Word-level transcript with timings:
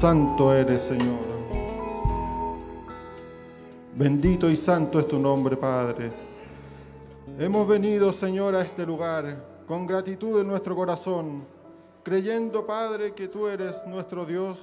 Santo 0.00 0.54
eres, 0.54 0.82
Señor. 0.82 1.18
Bendito 3.96 4.48
y 4.48 4.54
santo 4.54 5.00
es 5.00 5.08
tu 5.08 5.18
nombre, 5.18 5.56
Padre. 5.56 6.12
Hemos 7.36 7.66
venido, 7.66 8.12
Señor, 8.12 8.54
a 8.54 8.60
este 8.60 8.86
lugar 8.86 9.64
con 9.66 9.88
gratitud 9.88 10.40
en 10.40 10.46
nuestro 10.46 10.76
corazón, 10.76 11.44
creyendo, 12.04 12.64
Padre, 12.64 13.12
que 13.12 13.26
tú 13.26 13.48
eres 13.48 13.84
nuestro 13.88 14.24
Dios, 14.24 14.60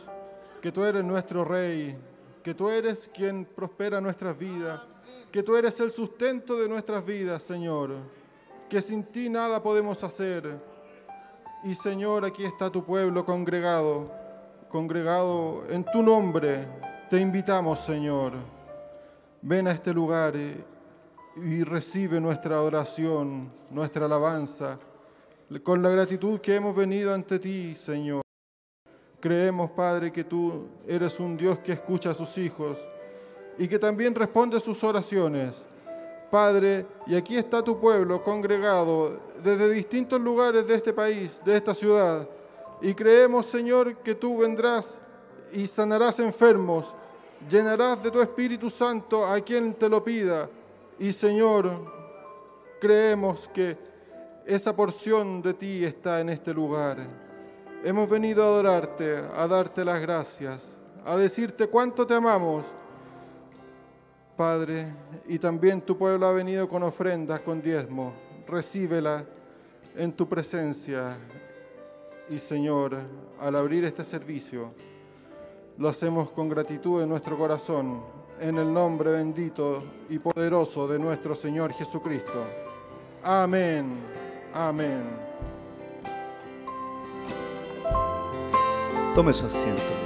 que 0.61 0.71
tú 0.71 0.85
eres 0.85 1.03
nuestro 1.03 1.43
Rey, 1.43 1.97
que 2.41 2.53
tú 2.53 2.69
eres 2.69 3.11
quien 3.13 3.43
prospera 3.43 3.99
nuestras 3.99 4.37
vidas, 4.37 4.79
que 5.33 5.43
tú 5.43 5.57
eres 5.57 5.77
el 5.81 5.91
sustento 5.91 6.55
de 6.55 6.69
nuestras 6.69 7.05
vidas, 7.05 7.43
Señor, 7.43 7.91
que 8.69 8.81
sin 8.81 9.03
ti 9.03 9.27
nada 9.27 9.61
podemos 9.61 10.01
hacer. 10.01 10.57
Y 11.65 11.75
Señor, 11.75 12.23
aquí 12.23 12.45
está 12.45 12.69
tu 12.69 12.85
pueblo 12.85 13.25
congregado, 13.25 14.23
congregado 14.75 15.63
en 15.69 15.85
tu 15.85 16.03
nombre. 16.03 16.67
Te 17.09 17.17
invitamos, 17.17 17.79
Señor. 17.79 18.33
Ven 19.41 19.69
a 19.69 19.71
este 19.71 19.93
lugar 19.93 20.33
y, 20.35 21.63
recibe 21.63 22.19
nuestra 22.19 22.61
oración, 22.61 23.49
nuestra 23.71 24.05
alabanza, 24.05 24.77
con 25.63 25.81
la 25.81 25.87
gratitud 25.87 26.41
que 26.41 26.55
hemos 26.55 26.75
venido 26.75 27.13
ante 27.13 27.39
ti, 27.39 27.73
Señor. 27.73 28.21
Creemos, 29.21 29.71
Padre, 29.71 30.11
que 30.11 30.25
tú 30.25 30.67
eres 30.85 31.21
un 31.21 31.37
Dios 31.37 31.59
que 31.59 31.71
escucha 31.71 32.11
a 32.11 32.13
sus 32.13 32.37
hijos 32.37 32.77
y 33.57 33.69
que 33.69 33.79
también 33.79 34.13
responde 34.13 34.59
sus 34.59 34.83
oraciones. 34.83 35.63
Padre, 36.29 36.85
y 37.07 37.15
aquí 37.15 37.37
está 37.37 37.63
tu 37.63 37.79
pueblo 37.79 38.21
congregado 38.21 39.21
desde 39.41 39.69
distintos 39.69 40.19
lugares 40.19 40.67
de 40.67 40.75
este 40.75 40.91
país, 40.91 41.41
de 41.45 41.55
esta 41.55 41.73
ciudad, 41.73 42.27
y 42.81 42.93
creemos, 42.93 43.45
Señor, 43.45 43.97
que 43.97 44.15
tú 44.15 44.39
vendrás 44.39 44.99
y 45.53 45.65
sanarás 45.67 46.19
enfermos, 46.19 46.93
llenarás 47.49 48.01
de 48.03 48.11
tu 48.11 48.21
Espíritu 48.21 48.69
Santo 48.69 49.25
a 49.25 49.39
quien 49.41 49.73
te 49.73 49.89
lo 49.89 50.03
pida. 50.03 50.49
Y 50.99 51.11
Señor, 51.11 51.69
creemos 52.79 53.49
que 53.53 53.77
esa 54.45 54.75
porción 54.75 55.41
de 55.41 55.53
ti 55.53 55.83
está 55.83 56.19
en 56.19 56.29
este 56.29 56.53
lugar. 56.53 56.97
Hemos 57.83 58.09
venido 58.09 58.43
a 58.43 58.47
adorarte, 58.47 59.17
a 59.35 59.47
darte 59.47 59.85
las 59.85 60.01
gracias, 60.01 60.63
a 61.05 61.15
decirte 61.15 61.67
cuánto 61.67 62.05
te 62.05 62.13
amamos. 62.13 62.65
Padre, 64.35 64.93
y 65.27 65.39
también 65.39 65.81
tu 65.81 65.97
pueblo 65.97 66.27
ha 66.27 66.33
venido 66.33 66.67
con 66.67 66.83
ofrendas, 66.83 67.39
con 67.39 67.61
diezmo. 67.61 68.13
Recíbela 68.47 69.23
en 69.95 70.11
tu 70.11 70.27
presencia. 70.27 71.15
Y 72.29 72.39
Señor, 72.39 72.97
al 73.39 73.55
abrir 73.55 73.85
este 73.85 74.03
servicio, 74.03 74.71
lo 75.77 75.89
hacemos 75.89 76.31
con 76.31 76.49
gratitud 76.49 77.01
en 77.03 77.09
nuestro 77.09 77.37
corazón, 77.37 78.01
en 78.39 78.57
el 78.57 78.73
nombre 78.73 79.11
bendito 79.11 79.83
y 80.09 80.17
poderoso 80.17 80.87
de 80.87 80.97
nuestro 80.97 81.35
Señor 81.35 81.71
Jesucristo. 81.73 82.43
Amén. 83.23 83.99
Amén. 84.53 85.03
Tome 89.13 89.33
su 89.33 89.45
asiento. 89.45 90.04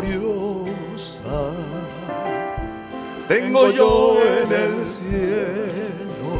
Gloriosa. 0.00 1.52
Tengo 3.26 3.70
yo 3.70 4.16
en 4.20 4.52
el 4.52 4.86
cielo 4.86 6.34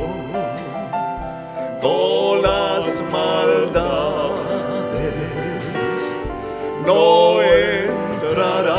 con 1.80 2.42
las 2.42 3.02
maldades. 3.12 4.34
No 6.86 7.42
entrarán 7.42 8.78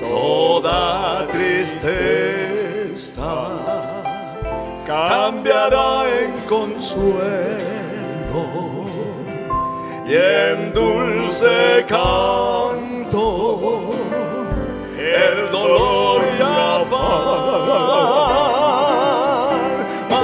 toda 0.00 1.26
tristeza. 1.30 2.48
Cambiará 4.86 6.06
en 6.22 6.32
consuelo 6.48 7.28
y 10.06 10.14
en 10.14 10.72
dulce 10.72 11.17
canto 11.86 13.26
el 14.96 15.52
dolor 15.52 16.22
y 16.38 16.40
afán 16.40 16.88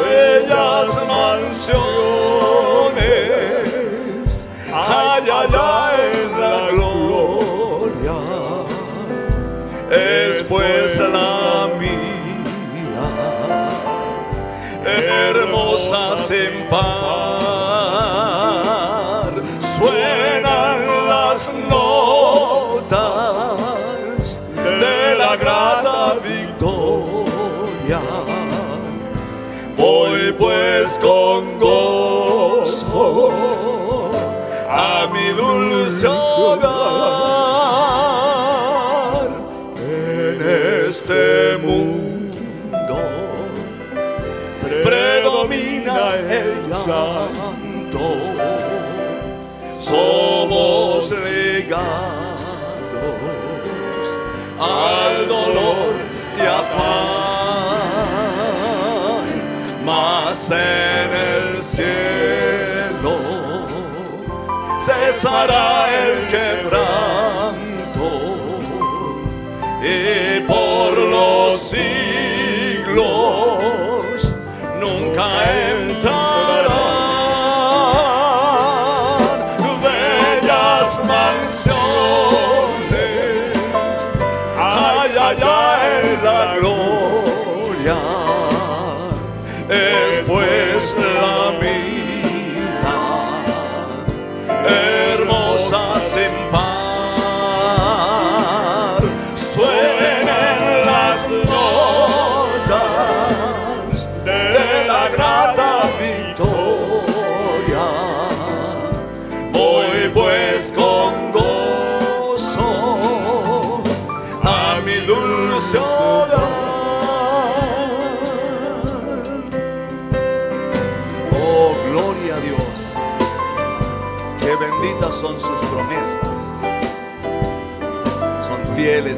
bellas 0.02 1.04
mansiones 1.06 1.68
hay 4.72 5.28
allá 5.28 5.92
en 6.10 6.40
la 6.40 6.58
gloria 6.72 8.18
es 9.90 10.42
pues 10.44 10.96
la 10.96 11.68
mía 11.78 13.04
hermosas 14.86 16.30
en 16.30 16.66
par 16.70 17.03
pues 30.44 31.00
con 31.00 31.44
a 34.68 35.06
mi 35.10 35.28
dulce 35.30 36.06
hogar 36.06 36.60
en 39.78 40.38
este 40.90 41.56
mundo 41.64 42.98
predomina 44.82 46.14
el 46.16 46.68
llanto. 46.68 48.06
Somos 49.80 51.10
legados 51.10 51.84
al 54.58 55.26
dolor 55.26 55.94
y 56.36 56.40
afán 56.46 57.23
mas 59.84 60.50
en 60.50 61.12
el 61.12 61.62
cielo 61.62 63.18
cesará 64.80 65.88
el 66.04 66.26
quebranto. 66.28 68.08
Y 69.82 70.40
por 70.40 70.96
los 70.98 71.60
siglos 71.60 73.04
nunca 74.80 75.26
entrarán 75.70 76.23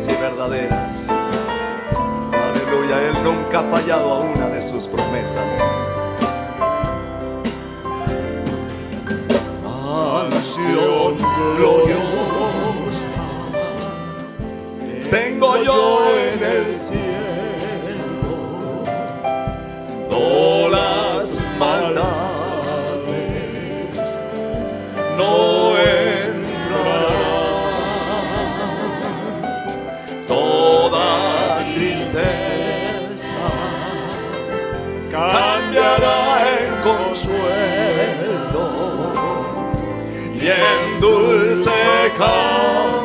y 0.08 0.14
verdaderas 0.14 1.08
aleluya 2.32 3.02
él 3.08 3.24
nunca 3.24 3.60
ha 3.60 3.64
fallado 3.64 4.12
a 4.12 4.20
una 4.20 4.48
de 4.48 4.62
sus 4.62 4.86
promesas 4.86 5.62
mansión 10.46 11.16
gloriosa. 11.56 11.96
Tengo 15.10 15.56
yo 15.62 16.08
en 16.10 16.42
el 16.42 16.76
cielo 16.76 17.05
dulce 42.18 42.95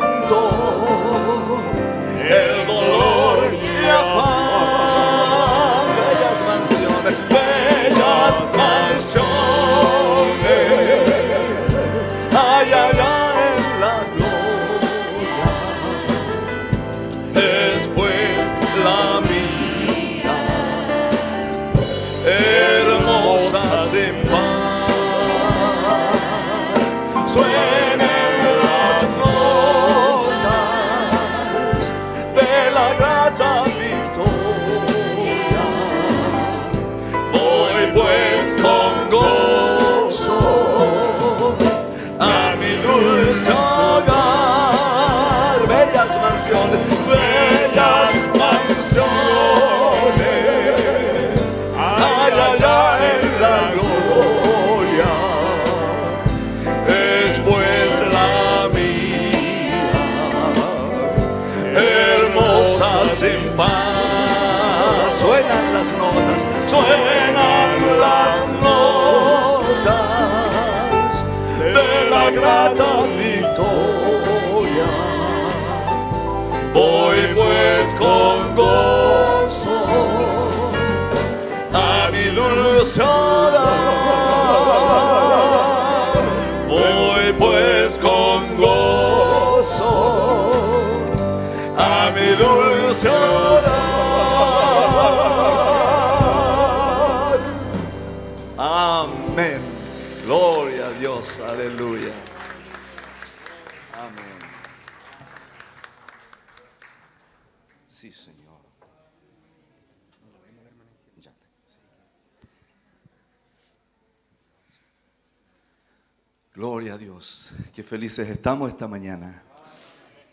Qué 117.82 117.88
felices 117.88 118.30
estamos 118.30 118.70
esta 118.70 118.88
mañana 118.88 119.42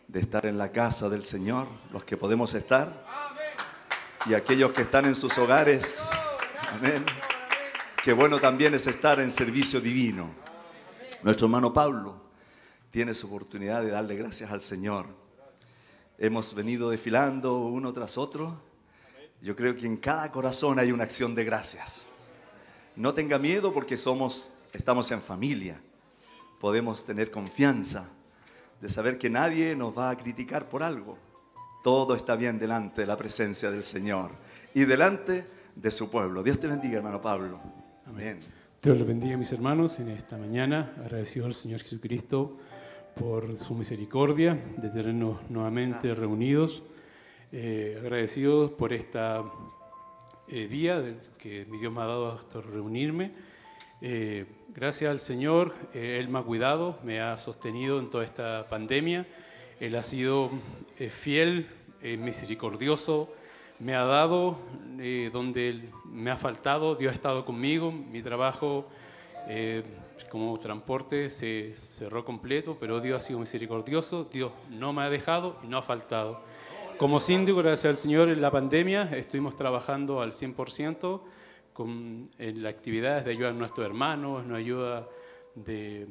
de 0.06 0.20
estar 0.20 0.44
en 0.44 0.58
la 0.58 0.70
casa 0.70 1.08
del 1.08 1.24
Señor, 1.24 1.66
los 1.90 2.04
que 2.04 2.18
podemos 2.18 2.52
estar 2.52 3.06
y 4.26 4.34
aquellos 4.34 4.72
que 4.72 4.82
están 4.82 5.06
en 5.06 5.14
sus 5.14 5.38
hogares. 5.38 6.10
Amén. 6.74 7.06
Qué 8.04 8.12
bueno 8.12 8.38
también 8.38 8.74
es 8.74 8.86
estar 8.86 9.18
en 9.18 9.30
servicio 9.30 9.80
divino. 9.80 10.30
Nuestro 11.22 11.46
hermano 11.46 11.72
Pablo 11.72 12.20
tiene 12.90 13.14
su 13.14 13.28
oportunidad 13.28 13.80
de 13.82 13.92
darle 13.92 14.16
gracias 14.16 14.50
al 14.50 14.60
Señor. 14.60 15.06
Hemos 16.18 16.54
venido 16.54 16.90
desfilando 16.90 17.60
uno 17.60 17.94
tras 17.94 18.18
otro. 18.18 18.60
Yo 19.40 19.56
creo 19.56 19.74
que 19.74 19.86
en 19.86 19.96
cada 19.96 20.30
corazón 20.30 20.78
hay 20.78 20.92
una 20.92 21.04
acción 21.04 21.34
de 21.34 21.44
gracias. 21.44 22.08
No 22.94 23.14
tenga 23.14 23.38
miedo 23.38 23.72
porque 23.72 23.96
somos, 23.96 24.50
estamos 24.74 25.10
en 25.12 25.22
familia. 25.22 25.80
Podemos 26.60 27.05
tener 27.05 27.31
confianza 27.31 28.09
de 28.80 28.88
saber 28.88 29.18
que 29.18 29.30
nadie 29.30 29.76
nos 29.76 29.97
va 29.97 30.11
a 30.11 30.16
criticar 30.16 30.68
por 30.68 30.82
algo. 30.82 31.18
Todo 31.82 32.14
está 32.14 32.37
bien 32.37 32.59
delante 32.59 33.02
de 33.02 33.06
la 33.06 33.16
presencia 33.16 33.71
del 33.71 33.82
Señor 33.82 34.32
y 34.75 34.85
delante 34.85 35.44
de 35.75 35.90
su 35.90 36.11
pueblo. 36.11 36.42
Dios 36.42 36.59
te 36.59 36.66
bendiga, 36.66 36.99
hermano 36.99 37.21
Pablo. 37.21 37.61
Amén. 38.06 38.40
Dios 38.82 38.97
les 38.97 39.06
bendiga, 39.06 39.37
mis 39.37 39.52
hermanos, 39.52 39.99
en 40.00 40.09
esta 40.11 40.37
mañana. 40.37 40.92
Agradecido 40.99 41.47
al 41.47 41.54
Señor 41.54 41.80
Jesucristo 41.80 42.59
por 43.14 43.56
su 43.56 43.75
misericordia 43.75 44.54
de 44.76 44.90
tenernos 44.90 45.38
nuevamente 45.50 46.14
reunidos. 46.14 46.82
Eh, 47.50 47.97
agradecidos 47.99 48.73
por 48.73 48.92
este 48.92 49.18
día 50.49 51.00
del 51.00 51.18
que 51.38 51.66
mi 51.66 51.78
Dios 51.78 51.92
me 51.92 52.02
ha 52.02 52.06
dado 52.06 52.32
hasta 52.32 52.61
reunirme. 52.61 53.32
Eh, 54.00 54.47
gracias 54.80 55.11
al 55.11 55.18
Señor, 55.18 55.75
eh, 55.92 56.18
Él 56.20 56.28
me 56.28 56.38
ha 56.38 56.42
cuidado, 56.42 57.00
me 57.02 57.20
ha 57.20 57.37
sostenido 57.37 57.99
en 57.99 58.11
toda 58.11 58.25
esta 58.25 58.68
pandemia. 58.70 59.26
Él 59.80 59.97
ha 59.97 60.04
sido 60.04 60.50
eh, 60.99 61.11
fiel, 61.11 61.68
eh, 62.00 62.16
misericordioso, 62.16 63.28
me 63.80 63.97
ha 63.97 64.04
dado 64.04 64.58
donde 65.32 65.88
me 66.04 66.32
ha 66.32 66.37
faltado, 66.37 66.97
Dios 66.97 67.12
ha 67.12 67.14
estado 67.14 67.44
conmigo, 67.44 67.92
mi 67.92 68.23
trabajo 68.23 68.88
como 70.28 70.56
transporte 70.58 71.30
se 71.30 71.73
cerró 71.76 72.25
completo, 72.25 72.76
pero 72.80 73.00
Dios 73.00 73.23
ha 73.23 73.26
sido 73.26 73.38
misericordioso, 73.38 74.25
Dios 74.25 74.50
no 74.68 74.92
me 74.92 75.02
ha 75.02 75.11
dejado 75.11 75.56
y 75.62 75.68
no 75.68 75.78
ha 75.78 75.82
faltado. 75.82 76.42
Como 76.99 77.20
síndico, 77.20 77.58
gracias 77.58 77.90
al 77.90 77.97
Señor, 77.97 78.28
en 78.28 78.40
la 78.40 78.50
pandemia 78.50 79.11
estuvimos 79.12 79.54
trabajando 79.54 80.20
al 80.20 80.32
100% 80.32 81.20
con, 81.78 82.28
en 82.38 82.61
las 82.64 82.75
actividades 82.75 83.25
de 83.25 83.30
ayudar 83.30 83.52
a 83.52 83.54
nuestros 83.54 83.87
hermanos, 83.87 84.44
en 84.44 84.52
ayuda 84.52 85.06
de, 85.54 86.08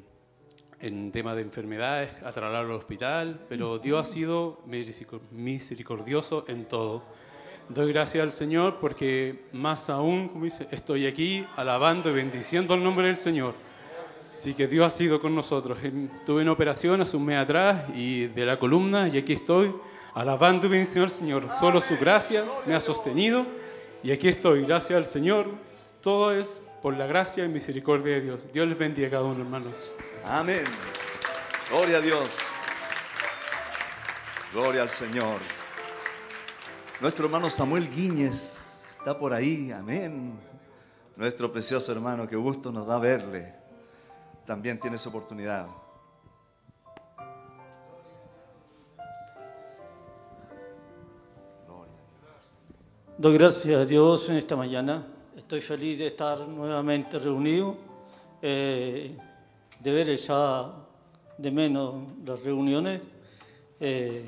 en 0.80 1.12
temas 1.12 1.36
de 1.36 1.42
enfermedades, 1.42 2.10
a 2.24 2.32
trasladarlo 2.32 2.76
al 2.76 2.80
hospital, 2.80 3.46
pero 3.50 3.78
Dios 3.78 4.08
ha 4.08 4.10
sido 4.10 4.62
miseric- 4.66 5.20
misericordioso 5.32 6.46
en 6.48 6.64
todo. 6.70 7.04
Doy 7.68 7.92
gracias 7.92 8.24
al 8.24 8.32
Señor 8.32 8.78
porque 8.80 9.44
más 9.52 9.90
aún, 9.90 10.30
como 10.30 10.46
dice, 10.46 10.70
estoy 10.72 11.06
aquí 11.06 11.46
alabando 11.58 12.10
y 12.10 12.14
bendiciendo 12.14 12.74
el 12.74 12.82
nombre 12.82 13.08
del 13.08 13.18
Señor. 13.18 13.54
Así 14.32 14.54
que 14.54 14.68
Dios 14.68 14.88
ha 14.88 14.90
sido 14.90 15.20
con 15.20 15.36
nosotros. 15.36 15.78
Tuve 16.26 16.44
una 16.44 16.54
operación 16.54 17.02
hace 17.02 17.18
un 17.18 17.26
mes 17.26 17.40
atrás 17.40 17.84
y 17.94 18.28
de 18.28 18.46
la 18.46 18.58
columna 18.58 19.10
y 19.10 19.18
aquí 19.18 19.34
estoy 19.34 19.76
alabando 20.14 20.68
y 20.68 20.70
bendiciendo 20.70 21.04
al 21.04 21.12
Señor. 21.12 21.50
Solo 21.60 21.82
su 21.82 21.98
gracia 21.98 22.46
me 22.66 22.74
ha 22.74 22.80
sostenido 22.80 23.46
y 24.04 24.12
aquí 24.12 24.28
estoy. 24.28 24.66
Gracias 24.66 24.98
al 24.98 25.06
Señor. 25.06 25.48
Todo 26.02 26.32
es 26.32 26.62
por 26.82 26.98
la 26.98 27.08
gracia 27.08 27.46
y 27.46 27.48
misericordia 27.48 28.16
de 28.16 28.22
Dios. 28.22 28.48
Dios 28.54 28.68
les 28.68 28.78
bendiga 28.78 29.08
a 29.08 29.12
cada 29.12 29.24
uno, 29.24 29.42
hermanos. 29.42 29.92
Amén. 30.26 30.64
Gloria 31.70 31.98
a 31.98 32.02
Dios. 32.02 32.38
Gloria 34.54 34.82
al 34.84 34.90
Señor. 34.90 35.40
Nuestro 37.02 37.26
hermano 37.26 37.50
Samuel 37.50 37.90
Guíñez 37.90 38.86
está 38.90 39.18
por 39.18 39.34
ahí. 39.34 39.72
Amén. 39.72 40.40
Nuestro 41.16 41.52
precioso 41.52 41.92
hermano, 41.92 42.28
qué 42.28 42.36
gusto 42.36 42.72
nos 42.72 42.88
da 42.88 43.00
verle. 43.00 43.54
También 44.46 44.80
tiene 44.80 44.98
su 44.98 45.10
oportunidad. 45.10 45.68
Doy 53.20 53.34
gracias 53.34 53.76
a 53.76 53.84
Dios 53.84 54.30
en 54.30 54.36
esta 54.36 54.56
mañana. 54.56 55.04
Estoy 55.36 55.60
feliz 55.60 55.98
de 55.98 56.06
estar 56.06 56.38
nuevamente 56.48 57.18
reunido. 57.18 57.76
Eh, 58.40 59.18
de 59.80 59.92
ver 59.92 60.16
ya 60.16 60.72
de 61.36 61.50
menos 61.50 61.96
las 62.24 62.44
reuniones, 62.44 63.08
eh, 63.80 64.24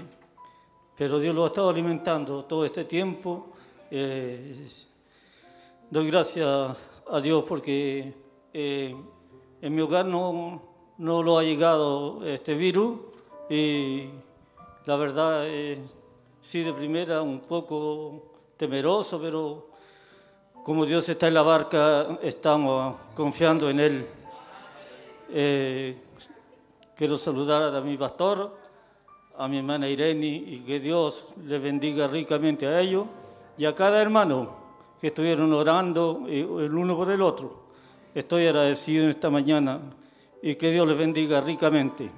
pero 0.97 1.19
Dios 1.19 1.35
lo 1.35 1.43
ha 1.43 1.47
estado 1.47 1.69
alimentando 1.69 2.45
todo 2.45 2.65
este 2.65 2.85
tiempo. 2.85 3.49
Eh, 3.91 4.55
doy 5.91 6.07
gracias 6.09 6.47
a 6.47 7.19
Dios 7.21 7.43
porque 7.47 8.11
eh, 8.51 8.95
en 9.61 9.75
mi 9.75 9.81
hogar 9.81 10.07
no, 10.07 10.63
no 10.97 11.21
lo 11.21 11.37
ha 11.37 11.43
llegado 11.43 12.25
este 12.25 12.55
virus 12.55 12.99
y 13.51 14.09
la 14.87 14.95
verdad 14.95 15.45
sí 16.41 16.63
de 16.63 16.73
primera 16.73 17.21
un 17.21 17.41
poco 17.41 18.28
temeroso, 18.59 19.21
pero 19.21 19.69
como 20.65 20.85
Dios 20.85 21.07
está 21.07 21.29
en 21.29 21.33
la 21.33 21.43
barca, 21.43 22.19
estamos 22.21 22.97
confiando 23.15 23.69
en 23.69 23.79
Él. 23.79 24.05
Eh, 25.31 25.97
quiero 26.93 27.17
saludar 27.17 27.73
a 27.73 27.79
mi 27.79 27.95
pastor, 27.95 28.53
a 29.37 29.47
mi 29.47 29.59
hermana 29.59 29.87
Irene, 29.87 30.27
y 30.27 30.59
que 30.67 30.81
Dios 30.81 31.27
le 31.45 31.57
bendiga 31.57 32.05
ricamente 32.07 32.67
a 32.67 32.81
ellos 32.81 33.05
y 33.57 33.63
a 33.63 33.73
cada 33.73 34.01
hermano 34.01 34.57
que 34.99 35.07
estuvieron 35.07 35.53
orando 35.53 36.25
el 36.27 36.75
uno 36.75 36.97
por 36.97 37.09
el 37.11 37.21
otro. 37.21 37.69
Estoy 38.13 38.45
agradecido 38.47 39.05
en 39.05 39.11
esta 39.11 39.29
mañana 39.29 39.79
y 40.41 40.55
que 40.55 40.69
Dios 40.69 40.85
les 40.85 40.97
bendiga 40.97 41.39
ricamente. 41.39 42.11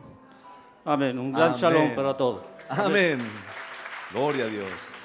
Amén. 0.85 1.19
Un 1.19 1.31
gran 1.31 1.53
shalom 1.53 1.93
para 1.93 2.17
todos. 2.17 2.41
Amén. 2.67 3.19
Gloria 4.11 4.45
a 4.45 4.47
Dios. 4.47 5.00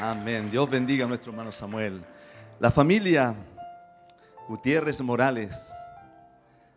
Amén. 0.00 0.48
Dios 0.48 0.70
bendiga 0.70 1.06
a 1.06 1.08
nuestro 1.08 1.32
hermano 1.32 1.50
Samuel. 1.50 2.04
La 2.60 2.70
familia 2.70 3.34
Gutiérrez 4.46 5.00
Morales 5.00 5.58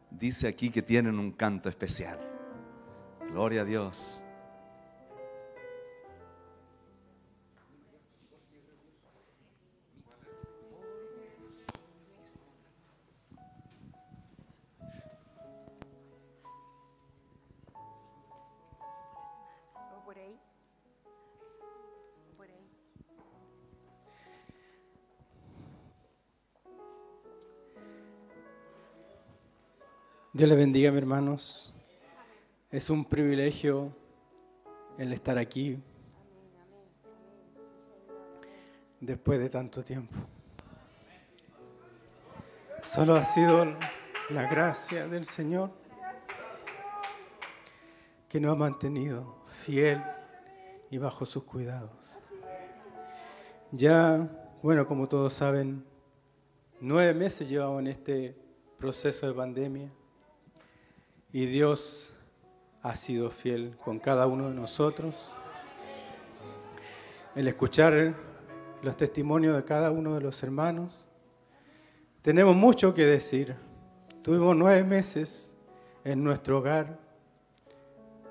dice 0.09 0.47
aquí 0.47 0.71
que 0.71 0.81
tienen 0.81 1.19
un 1.19 1.31
canto 1.31 1.69
especial. 1.69 2.19
Gloria 3.29 3.61
a 3.61 3.65
Dios. 3.65 4.25
Dios 30.41 30.49
les 30.49 30.57
bendiga, 30.57 30.89
mis 30.89 30.97
hermanos. 30.97 31.71
Es 32.71 32.89
un 32.89 33.05
privilegio 33.05 33.95
el 34.97 35.13
estar 35.13 35.37
aquí 35.37 35.77
después 38.99 39.37
de 39.37 39.51
tanto 39.51 39.83
tiempo. 39.83 40.15
Solo 42.83 43.13
ha 43.13 43.23
sido 43.23 43.65
la 44.31 44.49
gracia 44.49 45.07
del 45.07 45.25
Señor 45.25 45.69
que 48.27 48.39
nos 48.39 48.53
ha 48.53 48.55
mantenido 48.55 49.45
fiel 49.45 50.01
y 50.89 50.97
bajo 50.97 51.23
sus 51.23 51.43
cuidados. 51.43 52.17
Ya, 53.71 54.27
bueno, 54.63 54.87
como 54.87 55.07
todos 55.07 55.33
saben, 55.33 55.85
nueve 56.79 57.13
meses 57.13 57.47
llevamos 57.47 57.81
en 57.81 57.87
este 57.89 58.35
proceso 58.79 59.27
de 59.27 59.33
pandemia 59.35 59.91
y 61.33 61.45
Dios 61.45 62.13
ha 62.81 62.95
sido 62.95 63.29
fiel 63.29 63.77
con 63.83 63.99
cada 63.99 64.27
uno 64.27 64.49
de 64.49 64.55
nosotros. 64.55 65.29
El 67.35 67.47
escuchar 67.47 68.13
los 68.81 68.97
testimonios 68.97 69.55
de 69.55 69.63
cada 69.63 69.91
uno 69.91 70.15
de 70.15 70.21
los 70.21 70.43
hermanos, 70.43 71.05
tenemos 72.21 72.55
mucho 72.55 72.93
que 72.93 73.05
decir. 73.05 73.55
Tuvimos 74.21 74.55
nueve 74.55 74.83
meses 74.83 75.53
en 76.03 76.23
nuestro 76.23 76.59
hogar, 76.59 76.99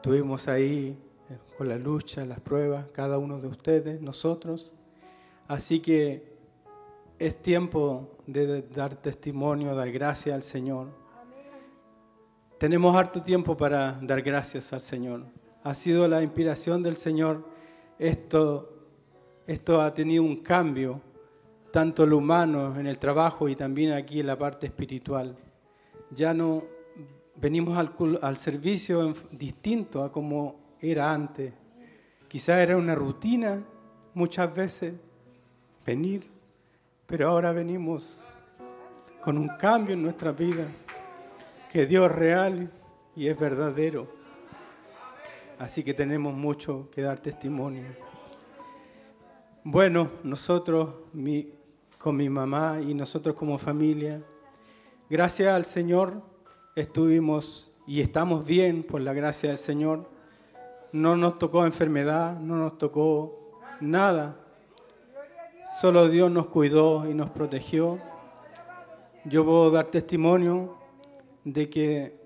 tuvimos 0.02 0.46
ahí 0.48 0.98
eh, 1.30 1.38
con 1.56 1.68
la 1.68 1.76
lucha, 1.76 2.24
las 2.24 2.40
pruebas, 2.40 2.86
cada 2.92 3.18
uno 3.18 3.40
de 3.40 3.48
ustedes, 3.48 4.00
nosotros. 4.00 4.72
Así 5.48 5.80
que 5.80 6.36
es 7.18 7.42
tiempo 7.42 8.18
de 8.26 8.62
dar 8.62 8.94
testimonio, 8.96 9.74
dar 9.74 9.90
gracias 9.90 10.34
al 10.34 10.42
Señor 10.42 10.99
tenemos 12.60 12.94
harto 12.94 13.22
tiempo 13.22 13.56
para 13.56 13.98
dar 14.02 14.20
gracias 14.20 14.74
al 14.74 14.82
Señor. 14.82 15.24
Ha 15.62 15.72
sido 15.72 16.06
la 16.06 16.22
inspiración 16.22 16.82
del 16.82 16.98
Señor. 16.98 17.48
Esto, 17.98 18.84
esto 19.46 19.80
ha 19.80 19.94
tenido 19.94 20.24
un 20.24 20.36
cambio, 20.36 21.00
tanto 21.72 22.04
lo 22.04 22.18
humano 22.18 22.78
en 22.78 22.86
el 22.86 22.98
trabajo 22.98 23.48
y 23.48 23.56
también 23.56 23.92
aquí 23.92 24.20
en 24.20 24.26
la 24.26 24.36
parte 24.36 24.66
espiritual. 24.66 25.38
Ya 26.10 26.34
no 26.34 26.64
venimos 27.36 27.78
al, 27.78 27.94
al 28.20 28.36
servicio 28.36 29.14
distinto 29.30 30.04
a 30.04 30.12
como 30.12 30.76
era 30.82 31.14
antes. 31.14 31.54
Quizá 32.28 32.62
era 32.62 32.76
una 32.76 32.94
rutina 32.94 33.64
muchas 34.12 34.52
veces 34.54 34.92
venir, 35.86 36.30
pero 37.06 37.30
ahora 37.30 37.52
venimos 37.52 38.26
con 39.24 39.38
un 39.38 39.48
cambio 39.56 39.94
en 39.94 40.02
nuestra 40.02 40.32
vida 40.32 40.66
que 41.70 41.86
Dios 41.86 42.10
es 42.10 42.16
real 42.16 42.70
y 43.14 43.28
es 43.28 43.38
verdadero. 43.38 44.08
Así 45.58 45.84
que 45.84 45.94
tenemos 45.94 46.34
mucho 46.34 46.88
que 46.90 47.02
dar 47.02 47.20
testimonio. 47.20 47.84
Bueno, 49.62 50.10
nosotros 50.24 50.88
con 51.98 52.16
mi 52.16 52.28
mamá 52.28 52.80
y 52.80 52.92
nosotros 52.94 53.36
como 53.36 53.56
familia, 53.56 54.20
gracias 55.08 55.54
al 55.54 55.64
Señor 55.64 56.22
estuvimos 56.74 57.70
y 57.86 58.00
estamos 58.00 58.44
bien 58.44 58.82
por 58.82 59.00
la 59.00 59.12
gracia 59.12 59.50
del 59.50 59.58
Señor. 59.58 60.10
No 60.92 61.16
nos 61.16 61.38
tocó 61.38 61.64
enfermedad, 61.64 62.36
no 62.40 62.56
nos 62.56 62.78
tocó 62.78 63.60
nada. 63.80 64.36
Solo 65.80 66.08
Dios 66.08 66.32
nos 66.32 66.46
cuidó 66.46 67.08
y 67.08 67.14
nos 67.14 67.30
protegió. 67.30 68.00
Yo 69.24 69.44
puedo 69.44 69.70
dar 69.70 69.86
testimonio 69.86 70.79
de 71.44 71.70
que 71.70 72.20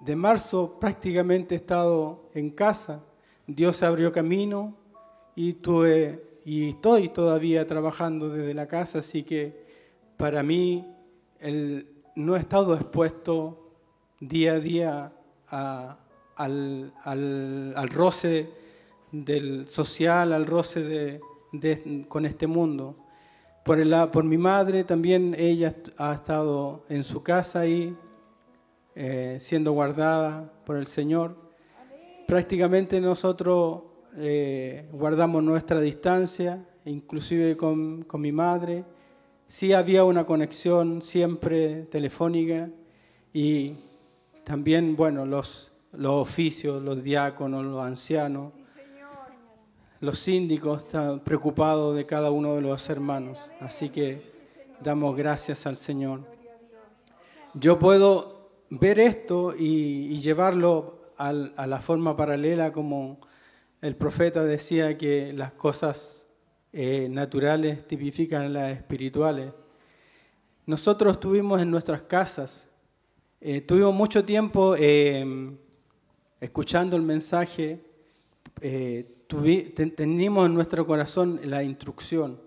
de 0.00 0.16
marzo 0.16 0.78
prácticamente 0.78 1.54
he 1.54 1.58
estado 1.58 2.28
en 2.34 2.50
casa. 2.50 3.02
Dios 3.46 3.82
abrió 3.82 4.12
camino 4.12 4.76
y 5.34 5.54
tuve 5.54 6.22
y 6.44 6.70
estoy 6.70 7.08
todavía 7.08 7.66
trabajando 7.66 8.28
desde 8.28 8.52
la 8.52 8.66
casa, 8.66 8.98
así 8.98 9.22
que 9.22 9.64
para 10.18 10.42
mí 10.42 10.86
el, 11.40 11.88
no 12.14 12.36
he 12.36 12.38
estado 12.38 12.74
expuesto 12.74 13.72
día 14.20 14.52
a 14.54 14.60
día 14.60 15.12
al, 16.36 16.92
roce 17.90 18.50
del 19.10 19.68
social, 19.68 20.32
al 20.32 20.46
roce 20.46 21.20
de, 21.52 22.06
con 22.08 22.26
este 22.26 22.46
mundo. 22.46 22.96
Por, 23.64 24.24
mi 24.24 24.36
madre 24.36 24.84
también 24.84 25.34
ella 25.38 25.74
ha 25.96 26.12
estado 26.12 26.84
en 26.90 27.02
su 27.02 27.22
casa 27.22 27.66
y 27.66 27.96
eh, 28.94 29.38
siendo 29.40 29.72
guardada 29.72 30.52
por 30.66 30.76
el 30.76 30.86
Señor. 30.86 31.34
Prácticamente 32.26 33.00
nosotros 33.00 33.84
eh, 34.18 34.86
guardamos 34.92 35.42
nuestra 35.42 35.80
distancia, 35.80 36.62
inclusive 36.84 37.56
con, 37.56 38.02
con, 38.02 38.20
mi 38.20 38.32
madre. 38.32 38.84
Sí 39.46 39.72
había 39.72 40.04
una 40.04 40.26
conexión 40.26 41.00
siempre 41.00 41.84
telefónica 41.84 42.68
y 43.32 43.72
también, 44.44 44.94
bueno, 44.94 45.24
los, 45.24 45.72
los 45.92 46.12
oficios, 46.12 46.82
los 46.82 47.02
diáconos, 47.02 47.64
los 47.64 47.82
ancianos, 47.82 48.52
los 50.04 50.18
síndicos 50.18 50.84
están 50.84 51.20
preocupados 51.20 51.96
de 51.96 52.04
cada 52.04 52.30
uno 52.30 52.54
de 52.54 52.60
los 52.60 52.88
hermanos. 52.90 53.50
Así 53.60 53.88
que 53.88 54.22
damos 54.82 55.16
gracias 55.16 55.66
al 55.66 55.76
Señor. 55.76 56.20
Yo 57.54 57.78
puedo 57.78 58.50
ver 58.70 58.98
esto 58.98 59.54
y, 59.56 60.20
llevarlo 60.20 61.00
a 61.16 61.32
la 61.32 61.80
forma 61.80 62.16
paralela 62.16 62.72
como 62.72 63.18
el 63.80 63.96
profeta 63.96 64.44
decía 64.44 64.96
que 64.98 65.32
las 65.32 65.52
cosas 65.52 66.26
eh, 66.72 67.06
naturales 67.10 67.86
tipifican 67.86 68.52
las 68.52 68.76
espirituales. 68.76 69.52
Nosotros 70.66 71.12
estuvimos 71.12 71.62
en 71.62 71.70
nuestras 71.70 72.02
casas, 72.02 72.66
eh, 73.40 73.60
tuvimos 73.60 73.94
mucho 73.94 74.24
tiempo 74.24 74.74
em, 74.76 75.56
escuchando 76.40 76.96
el 76.96 77.02
mensaje, 77.02 77.80
eh, 78.60 79.23
teníamos 79.94 80.46
en 80.46 80.54
nuestro 80.54 80.86
corazón 80.86 81.40
la 81.44 81.62
instrucción, 81.62 82.40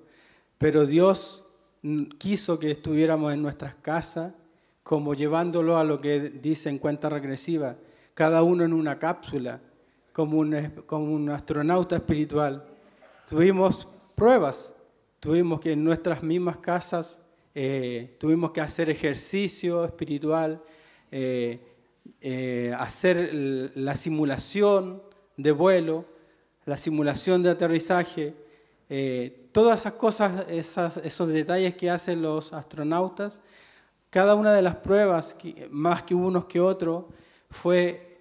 pero 0.57 0.85
Dios 0.85 1.43
quiso 2.17 2.59
que 2.59 2.71
estuviéramos 2.71 3.33
en 3.33 3.41
nuestras 3.41 3.75
casas 3.75 4.33
como 4.87 5.13
llevándolo 5.13 5.77
a 5.77 5.83
lo 5.83 5.99
que 5.99 6.29
dice 6.29 6.69
en 6.69 6.77
cuenta 6.77 7.09
regresiva, 7.09 7.75
cada 8.13 8.41
uno 8.41 8.63
en 8.63 8.71
una 8.71 8.97
cápsula, 8.97 9.59
como 10.13 10.39
un, 10.39 11.29
astronauta 11.29 11.97
espiritual. 11.97 12.65
Tuvimos 13.29 13.85
pruebas, 14.15 14.73
tuvimos 15.19 15.59
que 15.59 15.73
en 15.73 15.83
nuestras 15.83 16.23
mismas 16.23 16.59
casas, 16.59 17.19
eh, 17.53 18.15
tuvimos 18.17 18.51
que 18.51 18.61
hacer 18.61 18.89
ejercicio 18.89 19.83
espiritual, 19.83 20.63
eh, 21.11 21.59
eh, 22.21 22.73
hacer 22.79 23.29
la 23.75 23.97
simulación 23.97 25.03
de 25.35 25.51
vuelo, 25.51 26.05
la 26.67 26.77
simulación 26.77 27.41
de 27.41 27.49
aterrizaje, 27.49 28.35
todas 29.51 29.79
esas 29.79 29.93
cosas, 29.93 30.45
esos 30.49 31.27
detalles 31.29 31.75
que 31.75 31.89
hacen 31.89 32.21
los 32.21 32.53
astronautas, 32.53 33.41
cada 34.09 34.35
una 34.35 34.53
de 34.53 34.61
las 34.61 34.75
pruebas, 34.75 35.35
más 35.69 36.03
que 36.03 36.13
unos 36.13 36.45
que 36.45 36.59
otros, 36.59 37.05
fue, 37.49 38.19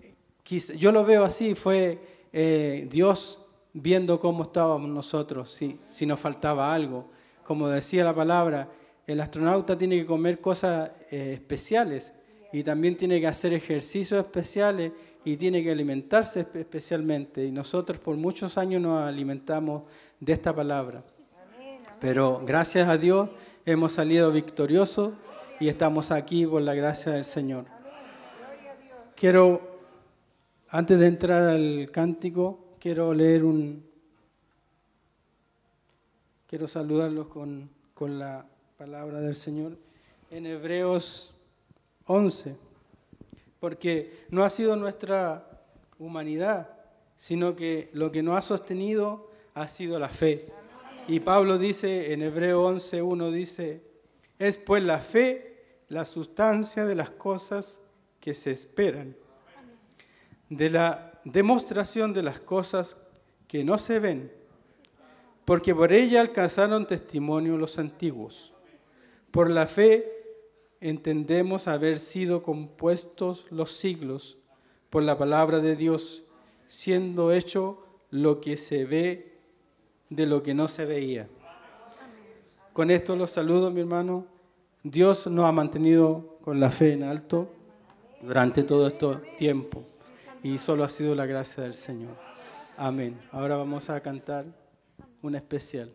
yo 0.76 0.92
lo 0.92 1.04
veo 1.04 1.24
así, 1.24 1.54
fue 1.54 1.98
eh, 2.32 2.88
Dios 2.90 3.40
viendo 3.72 4.18
cómo 4.20 4.44
estábamos 4.44 4.90
nosotros, 4.90 5.50
si, 5.52 5.78
si 5.90 6.06
nos 6.06 6.18
faltaba 6.18 6.74
algo. 6.74 7.10
Como 7.44 7.68
decía 7.68 8.04
la 8.04 8.14
palabra, 8.14 8.68
el 9.06 9.20
astronauta 9.20 9.78
tiene 9.78 9.98
que 9.98 10.06
comer 10.06 10.40
cosas 10.40 10.90
eh, 11.10 11.32
especiales 11.34 12.12
y 12.52 12.62
también 12.62 12.96
tiene 12.96 13.20
que 13.20 13.26
hacer 13.26 13.52
ejercicios 13.52 14.24
especiales 14.24 14.92
y 15.26 15.36
tiene 15.36 15.60
que 15.60 15.72
alimentarse 15.72 16.46
especialmente. 16.54 17.44
Y 17.44 17.50
nosotros 17.50 17.98
por 17.98 18.16
muchos 18.16 18.56
años 18.56 18.80
nos 18.80 19.02
alimentamos 19.02 19.82
de 20.20 20.32
esta 20.32 20.54
palabra. 20.54 21.02
Pero 22.00 22.40
gracias 22.46 22.88
a 22.88 22.96
Dios 22.96 23.28
hemos 23.64 23.90
salido 23.90 24.30
victoriosos 24.30 25.14
y 25.58 25.66
estamos 25.66 26.12
aquí 26.12 26.46
por 26.46 26.62
la 26.62 26.74
gracia 26.74 27.10
del 27.10 27.24
Señor. 27.24 27.64
Quiero, 29.16 29.80
antes 30.68 30.96
de 30.96 31.08
entrar 31.08 31.42
al 31.42 31.90
cántico, 31.90 32.76
quiero 32.78 33.12
leer 33.12 33.42
un... 33.42 33.84
Quiero 36.46 36.68
saludarlos 36.68 37.26
con, 37.26 37.68
con 37.94 38.20
la 38.20 38.46
palabra 38.78 39.20
del 39.20 39.34
Señor 39.34 39.76
en 40.30 40.46
Hebreos 40.46 41.34
11, 42.06 42.54
porque 43.60 44.26
no 44.30 44.44
ha 44.44 44.50
sido 44.50 44.76
nuestra 44.76 45.48
humanidad, 45.98 46.70
sino 47.16 47.56
que 47.56 47.90
lo 47.92 48.12
que 48.12 48.22
nos 48.22 48.36
ha 48.36 48.42
sostenido 48.42 49.30
ha 49.54 49.68
sido 49.68 49.98
la 49.98 50.08
fe. 50.08 50.52
Y 51.08 51.20
Pablo 51.20 51.56
dice 51.56 52.12
en 52.12 52.22
Hebreo 52.22 52.68
11.1, 52.68 53.30
dice, 53.30 53.82
es 54.38 54.58
pues 54.58 54.82
la 54.82 54.98
fe 54.98 55.56
la 55.88 56.04
sustancia 56.04 56.84
de 56.84 56.94
las 56.94 57.10
cosas 57.10 57.78
que 58.20 58.34
se 58.34 58.50
esperan, 58.50 59.16
de 60.48 60.70
la 60.70 61.20
demostración 61.24 62.12
de 62.12 62.22
las 62.22 62.40
cosas 62.40 62.96
que 63.46 63.64
no 63.64 63.78
se 63.78 64.00
ven, 64.00 64.32
porque 65.44 65.74
por 65.74 65.92
ella 65.92 66.20
alcanzaron 66.20 66.86
testimonio 66.86 67.56
los 67.56 67.78
antiguos. 67.78 68.52
Por 69.30 69.50
la 69.50 69.66
fe 69.66 70.15
entendemos 70.80 71.68
haber 71.68 71.98
sido 71.98 72.42
compuestos 72.42 73.46
los 73.50 73.72
siglos 73.72 74.38
por 74.90 75.02
la 75.02 75.18
palabra 75.18 75.60
de 75.60 75.76
Dios, 75.76 76.22
siendo 76.68 77.32
hecho 77.32 77.82
lo 78.10 78.40
que 78.40 78.56
se 78.56 78.84
ve 78.84 79.38
de 80.10 80.26
lo 80.26 80.42
que 80.42 80.54
no 80.54 80.68
se 80.68 80.84
veía. 80.84 81.28
Con 82.72 82.90
esto 82.90 83.16
los 83.16 83.30
saludo, 83.30 83.70
mi 83.70 83.80
hermano. 83.80 84.26
Dios 84.82 85.26
nos 85.26 85.46
ha 85.46 85.52
mantenido 85.52 86.38
con 86.42 86.60
la 86.60 86.70
fe 86.70 86.92
en 86.92 87.02
alto 87.02 87.48
durante 88.22 88.62
todo 88.62 88.86
este 88.86 89.16
tiempo 89.36 89.82
y 90.42 90.58
solo 90.58 90.84
ha 90.84 90.88
sido 90.88 91.14
la 91.14 91.26
gracia 91.26 91.62
del 91.62 91.74
Señor. 91.74 92.14
Amén. 92.76 93.18
Ahora 93.32 93.56
vamos 93.56 93.90
a 93.90 94.00
cantar 94.00 94.44
un 95.22 95.34
especial. 95.34 95.90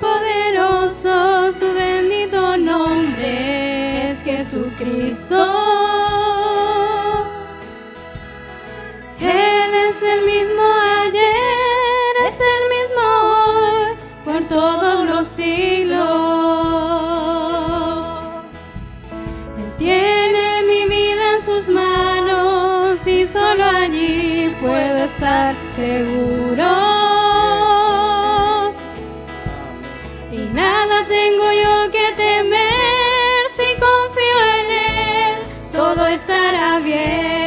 Poderoso, 0.00 1.52
su 1.52 1.72
bendito 1.74 2.56
nombre 2.56 4.08
es 4.08 4.22
Jesucristo. 4.22 5.36
Él 9.20 9.74
es 9.88 10.02
el 10.02 10.24
mismo 10.24 10.62
ayer, 11.02 12.14
es 12.26 12.40
el 12.40 12.62
mismo 12.76 13.04
hoy, 13.30 13.88
por 14.24 14.42
todos 14.48 15.06
los 15.06 15.28
siglos. 15.28 16.00
Él 19.58 19.72
tiene 19.78 20.62
mi 20.62 20.88
vida 20.88 21.36
en 21.36 21.42
sus 21.42 21.68
manos 21.68 23.06
y 23.06 23.24
solo 23.24 23.64
allí 23.64 24.56
puedo 24.60 25.04
estar 25.04 25.54
seguro. 25.76 26.89
Tengo 31.08 31.52
yo 31.52 31.90
que 31.90 32.12
temer 32.16 33.48
si 33.48 33.68
confío 33.80 34.38
en 34.58 34.70
Él, 34.70 35.38
todo 35.72 36.06
estará 36.06 36.78
bien. 36.80 37.39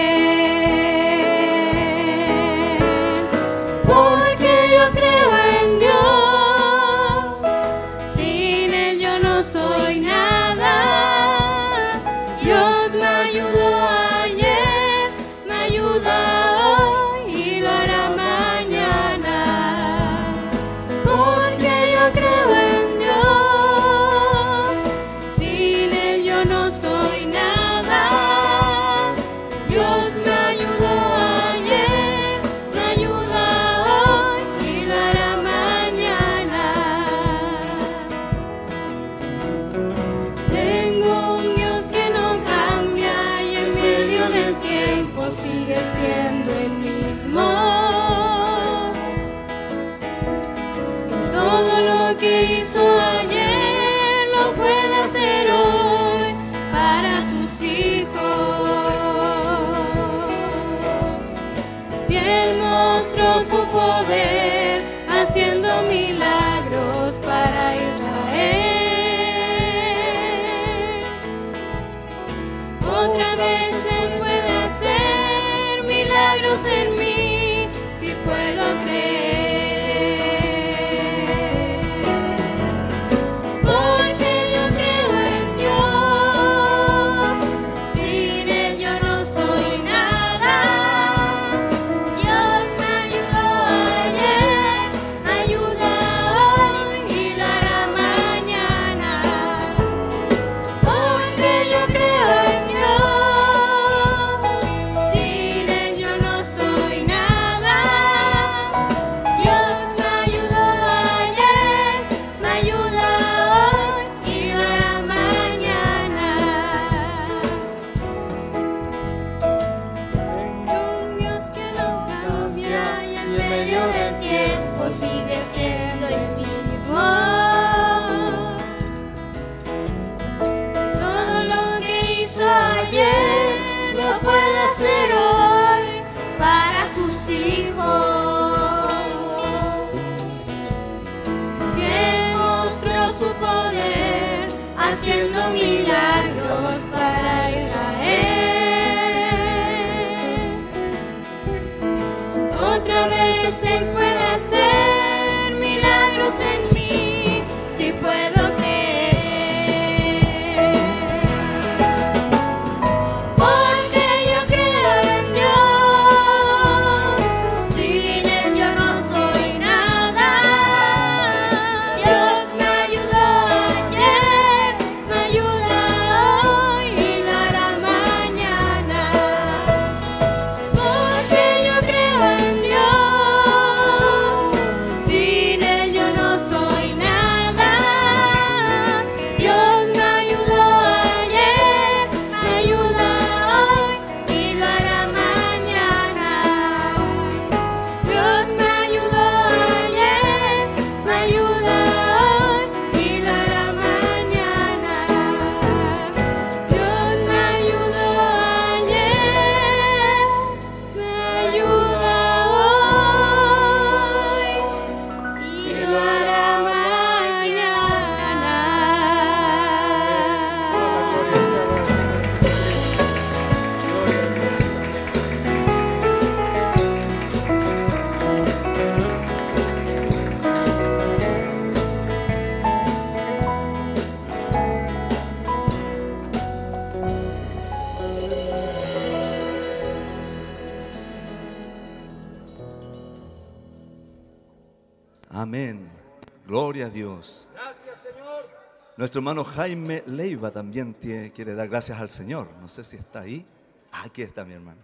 Nuestro 249.13 249.29
hermano 249.29 249.43
Jaime 249.43 250.03
Leiva 250.07 250.49
también 250.49 250.95
tie- 250.99 251.31
quiere 251.31 251.53
dar 251.53 251.69
gracias 251.69 252.01
al 252.01 252.09
Señor. 252.09 252.47
No 252.59 252.67
sé 252.67 252.83
si 252.83 252.95
está 252.97 253.19
ahí. 253.19 253.45
Ah, 253.91 254.05
Aquí 254.05 254.23
está 254.23 254.43
mi 254.43 254.55
hermano. 254.55 254.81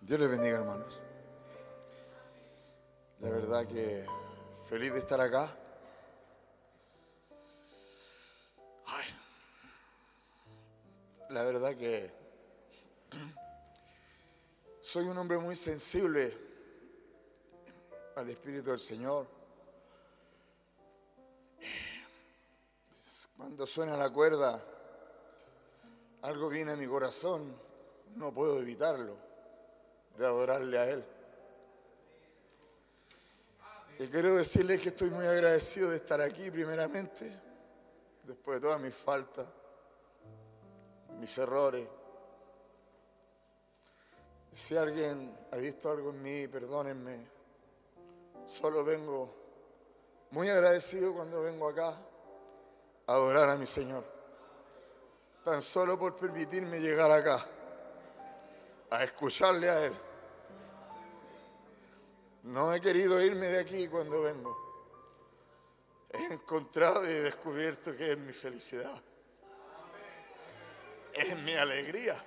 Dios 0.00 0.20
les 0.20 0.30
bendiga, 0.30 0.58
hermanos. 0.58 1.00
La 3.20 3.30
verdad 3.30 3.66
que 3.66 4.06
feliz 4.68 4.92
de 4.92 4.98
estar 4.98 5.20
acá. 5.20 5.50
La 11.30 11.42
verdad 11.42 11.76
que 11.76 12.10
soy 14.96 15.08
un 15.08 15.18
hombre 15.18 15.36
muy 15.36 15.54
sensible 15.54 16.34
al 18.14 18.30
Espíritu 18.30 18.70
del 18.70 18.80
Señor. 18.80 19.26
Cuando 23.36 23.66
suena 23.66 23.94
la 23.94 24.08
cuerda, 24.08 24.58
algo 26.22 26.48
viene 26.48 26.72
a 26.72 26.76
mi 26.76 26.86
corazón, 26.86 27.54
no 28.14 28.32
puedo 28.32 28.58
evitarlo 28.58 29.18
de 30.16 30.24
adorarle 30.24 30.78
a 30.78 30.88
Él. 30.88 31.04
Y 33.98 34.06
quiero 34.06 34.34
decirles 34.34 34.80
que 34.80 34.88
estoy 34.88 35.10
muy 35.10 35.26
agradecido 35.26 35.90
de 35.90 35.96
estar 35.96 36.22
aquí 36.22 36.50
primeramente, 36.50 37.38
después 38.22 38.62
de 38.62 38.66
todas 38.66 38.80
mis 38.80 38.94
faltas, 38.94 39.46
mis 41.20 41.36
errores. 41.36 41.86
Si 44.56 44.74
alguien 44.74 45.36
ha 45.52 45.56
visto 45.58 45.90
algo 45.90 46.08
en 46.08 46.22
mí, 46.22 46.48
perdónenme. 46.48 47.26
Solo 48.46 48.82
vengo 48.86 49.36
muy 50.30 50.48
agradecido 50.48 51.12
cuando 51.12 51.42
vengo 51.42 51.68
acá 51.68 51.88
a 53.06 53.12
adorar 53.12 53.50
a 53.50 53.56
mi 53.56 53.66
Señor. 53.66 54.02
Tan 55.44 55.60
solo 55.60 55.98
por 55.98 56.16
permitirme 56.16 56.80
llegar 56.80 57.10
acá 57.10 57.46
a 58.88 59.04
escucharle 59.04 59.68
a 59.68 59.84
Él. 59.84 59.94
No 62.44 62.72
he 62.72 62.80
querido 62.80 63.22
irme 63.22 63.48
de 63.48 63.58
aquí 63.58 63.88
cuando 63.88 64.22
vengo. 64.22 64.56
He 66.08 66.32
encontrado 66.32 67.04
y 67.04 67.12
descubierto 67.12 67.94
que 67.94 68.12
es 68.12 68.18
mi 68.18 68.32
felicidad. 68.32 69.02
Es 71.12 71.38
mi 71.42 71.52
alegría. 71.52 72.24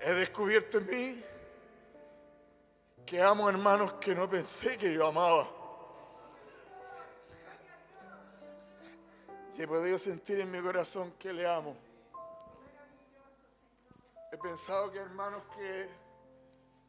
He 0.00 0.12
descubierto 0.14 0.78
en 0.78 0.86
mí 0.86 1.24
que 3.04 3.22
amo 3.22 3.48
hermanos 3.48 3.94
que 3.94 4.14
no 4.14 4.28
pensé 4.28 4.76
que 4.76 4.92
yo 4.92 5.06
amaba. 5.06 5.46
Y 9.56 9.62
he 9.62 9.68
podido 9.68 9.96
sentir 9.96 10.40
en 10.40 10.50
mi 10.50 10.60
corazón 10.60 11.12
que 11.12 11.32
le 11.32 11.46
amo. 11.46 11.76
He 14.30 14.36
pensado 14.36 14.90
que 14.90 14.98
hermanos 14.98 15.42
que 15.56 15.88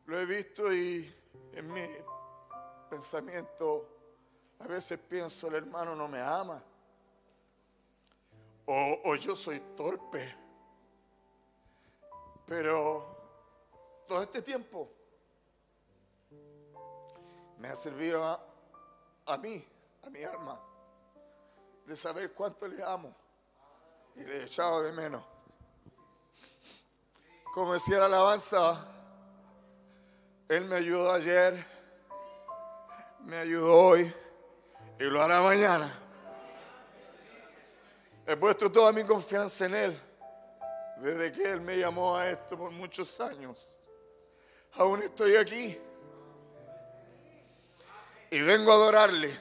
lo 0.06 0.20
he 0.20 0.26
visto 0.26 0.74
y 0.74 1.16
en 1.54 1.72
mi 1.72 1.88
pensamiento 2.90 3.88
a 4.60 4.68
veces 4.68 4.98
pienso 4.98 5.48
el 5.48 5.56
hermano 5.56 5.96
no 5.96 6.08
me 6.08 6.20
ama. 6.20 6.62
O, 8.66 9.00
o 9.06 9.16
yo 9.16 9.36
soy 9.36 9.62
torpe. 9.78 10.47
Pero 12.48 13.06
todo 14.08 14.24
este 14.24 14.42
tiempo 14.42 14.90
me 17.58 17.68
ha 17.68 17.76
servido 17.76 18.24
a, 19.26 19.38
mí, 19.38 19.68
a 20.04 20.10
mi 20.10 20.24
alma, 20.24 20.58
de 21.86 21.96
saber 21.98 22.34
cuánto 22.34 22.66
le 22.68 22.82
amo 22.82 23.14
y 24.16 24.22
le 24.22 24.38
he 24.38 24.44
echado 24.46 24.82
de 24.82 24.94
menos. 24.94 25.24
Como 27.54 27.74
decía 27.74 28.00
la 28.00 28.06
alabanza, 28.06 28.86
Él 30.48 30.66
me 30.66 30.78
ayudó 30.78 31.12
ayer, 31.12 31.66
me 33.26 33.40
ayudó 33.40 33.76
hoy 33.76 34.14
y 35.00 35.04
lo 35.04 35.22
hará 35.22 35.42
mañana. 35.42 36.00
He 38.26 38.38
puesto 38.38 38.72
toda 38.72 38.94
mi 38.94 39.04
confianza 39.04 39.66
en 39.66 39.76
Él 39.76 40.07
desde 41.02 41.32
que 41.32 41.52
Él 41.52 41.62
me 41.62 41.78
llamó 41.78 42.16
a 42.16 42.30
esto 42.30 42.58
por 42.58 42.72
muchos 42.72 43.20
años. 43.20 43.78
Aún 44.74 45.04
estoy 45.04 45.36
aquí 45.36 45.78
y 48.30 48.42
vengo 48.42 48.72
a 48.72 48.76
adorarle. 48.76 49.38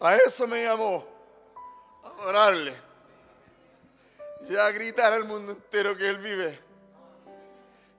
A 0.00 0.16
eso 0.16 0.48
me 0.48 0.64
llamó, 0.64 1.06
a 2.02 2.08
adorarle 2.08 2.74
y 4.48 4.56
a 4.56 4.70
gritar 4.72 5.12
al 5.12 5.24
mundo 5.24 5.52
entero 5.52 5.96
que 5.96 6.08
Él 6.08 6.18
vive. 6.18 6.58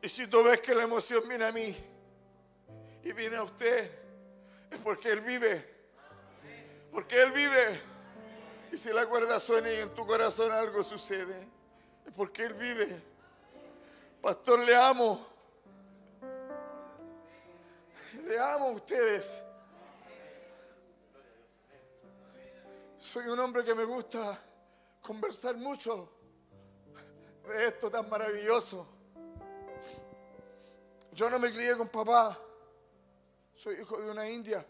Y 0.02 0.10
si 0.10 0.28
tú 0.28 0.44
ves 0.44 0.60
que 0.60 0.76
la 0.76 0.84
emoción 0.84 1.26
viene 1.28 1.46
a 1.46 1.52
mí 1.52 1.76
y 3.04 3.14
viene 3.14 3.38
a 3.38 3.44
usted, 3.44 3.90
es 4.70 4.78
porque 4.80 5.12
Él 5.12 5.22
vive. 5.22 5.66
Porque 6.92 7.22
Él 7.22 7.32
vive. 7.32 7.82
Y 8.72 8.78
si 8.78 8.92
la 8.92 9.06
cuerda 9.06 9.40
suena 9.40 9.72
y 9.72 9.78
en 9.78 9.90
tu 9.94 10.06
corazón 10.06 10.52
algo 10.52 10.84
sucede, 10.84 11.48
porque 12.16 12.44
Él 12.44 12.54
vive. 12.54 13.02
Pastor, 14.22 14.60
le 14.60 14.76
amo. 14.76 15.26
Le 18.26 18.40
amo 18.40 18.68
a 18.68 18.72
ustedes. 18.72 19.44
Soy 22.98 23.28
un 23.28 23.40
hombre 23.40 23.64
que 23.64 23.76
me 23.76 23.84
gusta 23.84 24.40
conversar 25.02 25.58
mucho 25.58 26.10
de 27.48 27.68
esto 27.68 27.90
tan 27.90 28.10
maravilloso. 28.10 28.88
Yo 31.12 31.30
no 31.30 31.38
me 31.38 31.52
crié 31.52 31.76
con 31.78 31.90
papá. 31.90 32.40
Soy 33.56 33.76
hijo 33.76 34.02
de 34.02 34.10
una 34.10 34.28
india. 34.30 34.66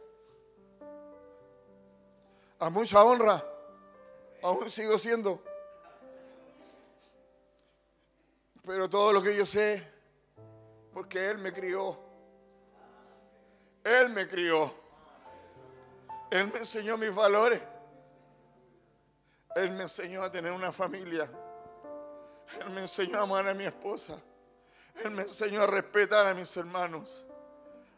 A 2.60 2.70
mucha 2.70 3.04
honra. 3.04 3.44
Aún 4.42 4.70
sigo 4.70 4.98
siendo. 4.98 5.53
Pero 8.66 8.90
todo 8.90 9.12
lo 9.12 9.22
que 9.22 9.36
yo 9.36 9.46
sé, 9.46 9.86
porque 10.94 11.30
Él 11.30 11.38
me 11.38 11.52
crió. 11.52 12.00
Él 13.84 14.10
me 14.10 14.28
crió. 14.28 14.74
Él 16.32 16.50
me 16.52 16.60
enseñó 16.60 16.98
mis 16.98 17.14
valores. 17.14 17.62
Él 19.56 19.72
me 19.72 19.84
enseñó 19.84 20.24
a 20.24 20.32
tener 20.32 20.52
una 20.52 20.72
familia. 20.72 21.30
Él 22.60 22.70
me 22.70 22.82
enseñó 22.82 23.20
a 23.20 23.24
amar 23.24 23.48
a 23.48 23.54
mi 23.54 23.66
esposa. 23.66 24.20
Él 25.04 25.12
me 25.12 25.24
enseñó 25.24 25.62
a 25.62 25.68
respetar 25.68 26.26
a 26.26 26.34
mis 26.34 26.56
hermanos. 26.56 27.26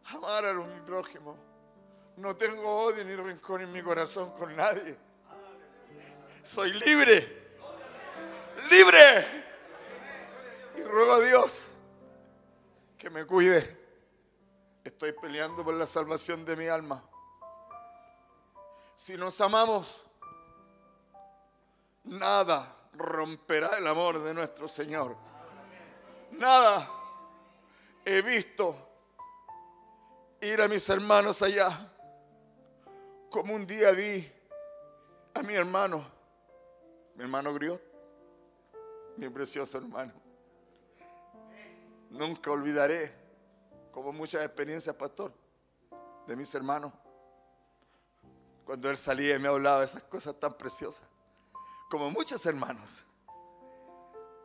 Amar 0.06 0.46
a 0.46 0.54
los 0.54 0.68
mi 0.68 0.80
prójimo. 0.82 1.38
No 2.18 2.36
tengo 2.36 2.84
odio 2.84 3.04
ni 3.06 3.16
rencor 3.16 3.62
en 3.62 3.72
mi 3.72 3.82
corazón 3.84 4.32
con 4.32 4.56
nadie. 4.56 4.98
Soy 6.44 6.74
libre. 6.74 7.46
Libre. 8.72 9.45
Y 10.78 10.82
ruego 10.82 11.14
a 11.14 11.20
Dios 11.20 11.76
que 12.98 13.10
me 13.10 13.26
cuide. 13.26 13.86
Estoy 14.84 15.14
peleando 15.14 15.64
por 15.64 15.74
la 15.74 15.86
salvación 15.86 16.46
de 16.46 16.56
mi 16.56 16.68
alma. 16.68 17.04
Si 18.96 19.18
nos 19.18 19.40
amamos, 19.42 20.06
nada 22.04 22.76
romperá 22.94 23.78
el 23.78 23.88
amor 23.88 24.20
de 24.20 24.34
nuestro 24.34 24.68
Señor. 24.68 25.16
Nada. 26.32 26.90
He 28.06 28.22
visto 28.22 28.76
ir 30.42 30.62
a 30.62 30.68
mis 30.68 30.88
hermanos 30.90 31.42
allá, 31.42 31.92
como 33.32 33.56
un 33.56 33.66
día 33.66 33.92
vi 33.92 34.32
a 35.34 35.42
mi 35.42 35.56
hermano, 35.56 36.06
mi 37.16 37.24
hermano 37.24 37.54
Griot, 37.54 37.82
mi 39.18 39.28
precioso 39.30 39.80
hermano. 39.80 40.25
Nunca 42.10 42.52
olvidaré, 42.52 43.14
como 43.92 44.12
muchas 44.12 44.44
experiencias, 44.44 44.96
pastor, 44.96 45.34
de 46.28 46.36
mis 46.36 46.54
hermanos, 46.56 46.92
cuando 48.66 48.90
él 48.90 48.98
salía 48.98 49.36
y 49.36 49.40
me 49.40 49.48
hablaba 49.48 49.80
de 49.80 49.86
esas 49.86 50.04
cosas 50.04 50.40
tan 50.40 50.54
preciosas, 50.58 51.08
como 51.90 52.10
muchos 52.10 52.46
hermanos. 52.46 53.06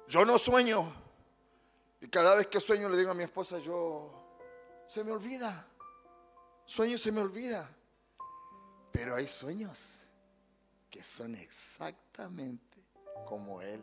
Yo 0.08 0.24
no 0.24 0.38
sueño, 0.38 0.92
y 2.00 2.08
cada 2.08 2.34
vez 2.34 2.46
que 2.48 2.60
sueño 2.60 2.88
le 2.88 2.96
digo 2.96 3.10
a 3.10 3.14
mi 3.14 3.22
esposa, 3.22 3.58
yo, 3.58 4.38
se 4.86 5.04
me 5.04 5.12
olvida, 5.12 5.66
sueño 6.64 6.98
se 6.98 7.12
me 7.12 7.20
olvida, 7.20 7.68
pero 8.92 9.14
hay 9.14 9.28
sueños 9.28 10.00
que 10.90 11.02
son 11.02 11.34
exactamente 11.36 12.84
como 13.26 13.62
él 13.62 13.82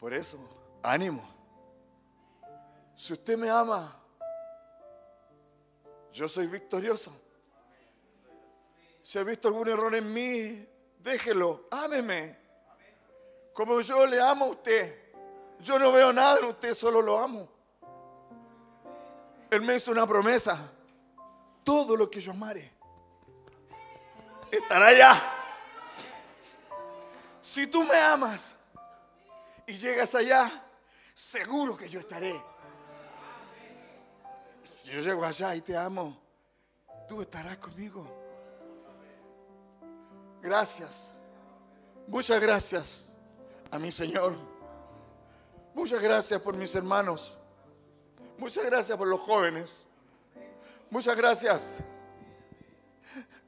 Por 0.00 0.14
eso, 0.14 0.38
ánimo. 0.82 1.22
Si 2.96 3.12
usted 3.12 3.36
me 3.36 3.50
ama, 3.50 3.94
yo 6.12 6.26
soy 6.26 6.46
victorioso. 6.46 7.12
Si 9.02 9.18
ha 9.18 9.22
visto 9.22 9.48
algún 9.48 9.68
error 9.68 9.94
en 9.94 10.12
mí, 10.12 10.66
déjelo, 10.98 11.66
ámeme. 11.70 12.38
Como 13.52 13.80
yo 13.82 14.06
le 14.06 14.20
amo 14.20 14.46
a 14.46 14.48
usted. 14.48 15.12
Yo 15.60 15.78
no 15.78 15.92
veo 15.92 16.12
nada 16.12 16.38
en 16.38 16.46
usted, 16.46 16.72
solo 16.72 17.02
lo 17.02 17.18
amo. 17.18 17.46
Él 19.50 19.60
me 19.60 19.76
hizo 19.76 19.92
una 19.92 20.06
promesa. 20.06 20.72
Todo 21.62 21.94
lo 21.94 22.10
que 22.10 22.20
yo 22.20 22.32
amare 22.32 22.72
estará 24.50 24.86
allá. 24.86 25.22
Si 27.40 27.66
tú 27.66 27.84
me 27.84 27.96
amas 27.96 28.54
y 29.70 29.76
llegas 29.76 30.14
allá, 30.16 30.50
seguro 31.14 31.76
que 31.76 31.88
yo 31.88 32.00
estaré. 32.00 32.34
Si 34.62 34.90
yo 34.90 35.00
llego 35.00 35.24
allá 35.24 35.54
y 35.54 35.60
te 35.60 35.76
amo, 35.76 36.20
tú 37.08 37.22
estarás 37.22 37.56
conmigo. 37.58 38.04
Gracias. 40.42 41.12
Muchas 42.08 42.40
gracias 42.40 43.12
a 43.70 43.78
mi 43.78 43.92
Señor. 43.92 44.34
Muchas 45.72 46.02
gracias 46.02 46.40
por 46.40 46.56
mis 46.56 46.74
hermanos. 46.74 47.36
Muchas 48.38 48.64
gracias 48.64 48.98
por 48.98 49.06
los 49.06 49.20
jóvenes. 49.20 49.84
Muchas 50.90 51.14
gracias. 51.14 51.78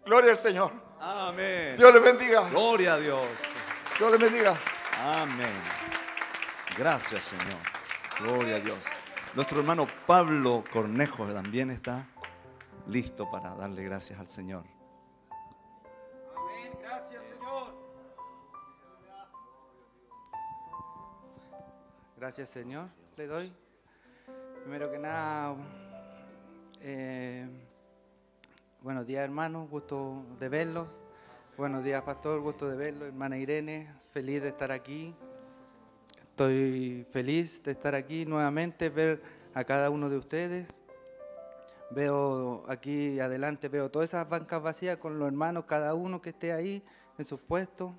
Gloria 0.05 0.31
al 0.31 0.39
Señor. 0.39 0.73
Amén. 1.01 1.77
Dios 1.77 1.93
les 1.93 2.03
bendiga. 2.03 2.49
Gloria 2.49 2.95
a 2.95 2.99
Dios. 2.99 3.27
Dios 3.99 4.13
les 4.13 4.21
bendiga. 4.21 4.57
Amén. 5.01 5.82
Gracias, 6.79 7.25
Señor. 7.25 7.59
Gloria 8.21 8.57
a 8.57 8.61
Dios. 8.61 8.79
Nuestro 9.35 9.61
hermano 9.61 9.87
Pablo 10.07 10.65
Cornejo 10.71 11.27
también 11.27 11.71
está 11.71 12.07
listo 12.87 13.31
para 13.31 13.55
darle 13.55 13.85
gracias 13.85 14.19
al 14.19 14.29
Señor. 14.29 14.65
Amén. 16.37 16.73
Gracias, 16.81 17.23
Señor. 17.27 17.83
Gracias 22.17 22.51
Señor, 22.51 22.89
le 23.17 23.27
doy. 23.27 23.53
Primero 24.61 24.93
que 24.93 24.99
nada, 24.99 25.57
eh, 26.81 27.49
buenos 28.81 29.07
días 29.07 29.25
hermanos, 29.25 29.69
gusto 29.69 30.25
de 30.39 30.49
verlos. 30.49 30.89
Buenos 31.57 31.83
días 31.83 32.01
pastor, 32.03 32.41
gusto 32.41 32.69
de 32.69 32.77
verlos. 32.77 33.09
Hermana 33.09 33.39
Irene, 33.39 33.93
feliz 34.13 34.41
de 34.41 34.49
estar 34.49 34.71
aquí. 34.71 35.15
Estoy 36.33 37.07
feliz 37.11 37.62
de 37.62 37.73
estar 37.73 37.95
aquí 37.95 38.25
nuevamente, 38.25 38.88
ver 38.88 39.23
a 39.53 39.64
cada 39.64 39.90
uno 39.90 40.09
de 40.09 40.16
ustedes. 40.16 40.66
Veo 41.90 42.64
aquí 42.68 43.21
adelante, 43.21 43.68
veo 43.68 43.90
todas 43.90 44.09
esas 44.09 44.27
bancas 44.27 44.62
vacías 44.62 44.97
con 44.97 45.18
los 45.18 45.29
hermanos, 45.29 45.66
cada 45.66 45.92
uno 45.92 46.23
que 46.23 46.31
esté 46.31 46.55
ahí 46.55 46.83
en 47.18 47.27
sus 47.27 47.42
puestos. 47.42 47.92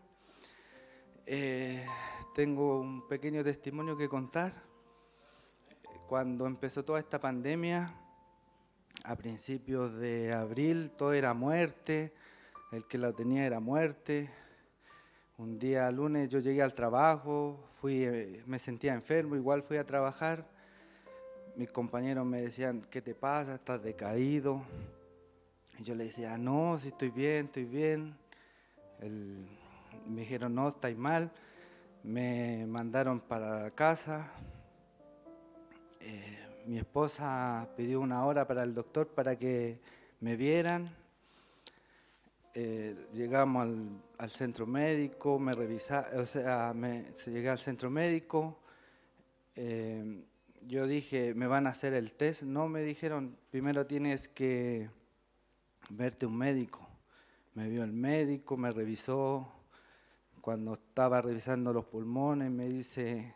Eh, 1.27 1.85
tengo 2.33 2.79
un 2.79 3.07
pequeño 3.07 3.43
testimonio 3.43 3.95
que 3.95 4.09
contar. 4.09 4.51
Cuando 6.09 6.47
empezó 6.47 6.83
toda 6.83 6.97
esta 6.97 7.19
pandemia, 7.19 7.93
a 9.03 9.15
principios 9.15 9.95
de 9.95 10.33
abril, 10.33 10.89
todo 10.97 11.13
era 11.13 11.35
muerte, 11.35 12.15
el 12.71 12.87
que 12.87 12.97
lo 12.97 13.13
tenía 13.13 13.45
era 13.45 13.59
muerte. 13.59 14.31
Un 15.43 15.59
día 15.59 15.91
lunes 15.91 16.29
yo 16.29 16.39
llegué 16.39 16.61
al 16.61 16.73
trabajo, 16.73 17.59
fui, 17.81 18.05
eh, 18.05 18.41
me 18.45 18.59
sentía 18.59 18.93
enfermo, 18.93 19.35
igual 19.35 19.61
fui 19.61 19.75
a 19.75 19.85
trabajar. 19.85 20.47
Mis 21.57 21.69
compañeros 21.69 22.25
me 22.25 22.41
decían, 22.41 22.81
¿qué 22.89 23.01
te 23.01 23.13
pasa? 23.13 23.55
¿Estás 23.55 23.83
decaído? 23.83 24.63
Y 25.77 25.83
yo 25.83 25.95
le 25.95 26.05
decía, 26.05 26.37
no, 26.37 26.79
si 26.79 26.87
estoy 26.87 27.09
bien, 27.09 27.47
estoy 27.47 27.65
bien. 27.65 28.15
El- 29.01 29.45
me 30.07 30.21
dijeron, 30.21 30.55
no, 30.55 30.69
estáis 30.69 30.97
mal. 30.97 31.29
Me 32.03 32.65
mandaron 32.65 33.19
para 33.19 33.63
la 33.63 33.71
casa. 33.71 34.31
Eh, 35.99 36.39
mi 36.67 36.77
esposa 36.77 37.67
pidió 37.75 37.99
una 37.99 38.25
hora 38.25 38.47
para 38.47 38.63
el 38.63 38.73
doctor 38.73 39.09
para 39.09 39.35
que 39.35 39.77
me 40.21 40.37
vieran. 40.37 40.89
Eh, 42.53 42.95
llegamos 43.11 43.63
al, 43.63 43.89
al 44.23 44.29
centro 44.29 44.65
médico, 44.65 45.37
me 45.37 45.53
revisaron, 45.53 46.21
o 46.21 46.25
sea, 46.25 46.73
me, 46.73 47.05
se- 47.15 47.29
llegué 47.31 47.49
al 47.49 47.59
centro 47.59 47.89
médico. 47.89 48.57
eh, 49.55 50.23
yo 50.65 50.87
dije, 50.87 51.33
¿me 51.33 51.47
van 51.47 51.67
a 51.67 51.71
hacer 51.71 51.93
el 51.93 52.13
test? 52.13 52.43
No, 52.43 52.69
me 52.69 52.81
dijeron, 52.83 53.37
primero 53.51 53.85
tienes 53.85 54.29
que 54.29 54.89
verte 55.89 56.25
un 56.25 56.37
médico. 56.37 56.87
Me 57.55 57.67
vio 57.69 57.83
el 57.83 57.91
médico, 57.93 58.57
me 58.57 58.71
revisó. 58.71 59.51
Cuando 60.41 60.73
estaba 60.73 61.21
revisando 61.21 61.73
los 61.73 61.85
pulmones, 61.85 62.49
me 62.51 62.67
dice, 62.67 63.33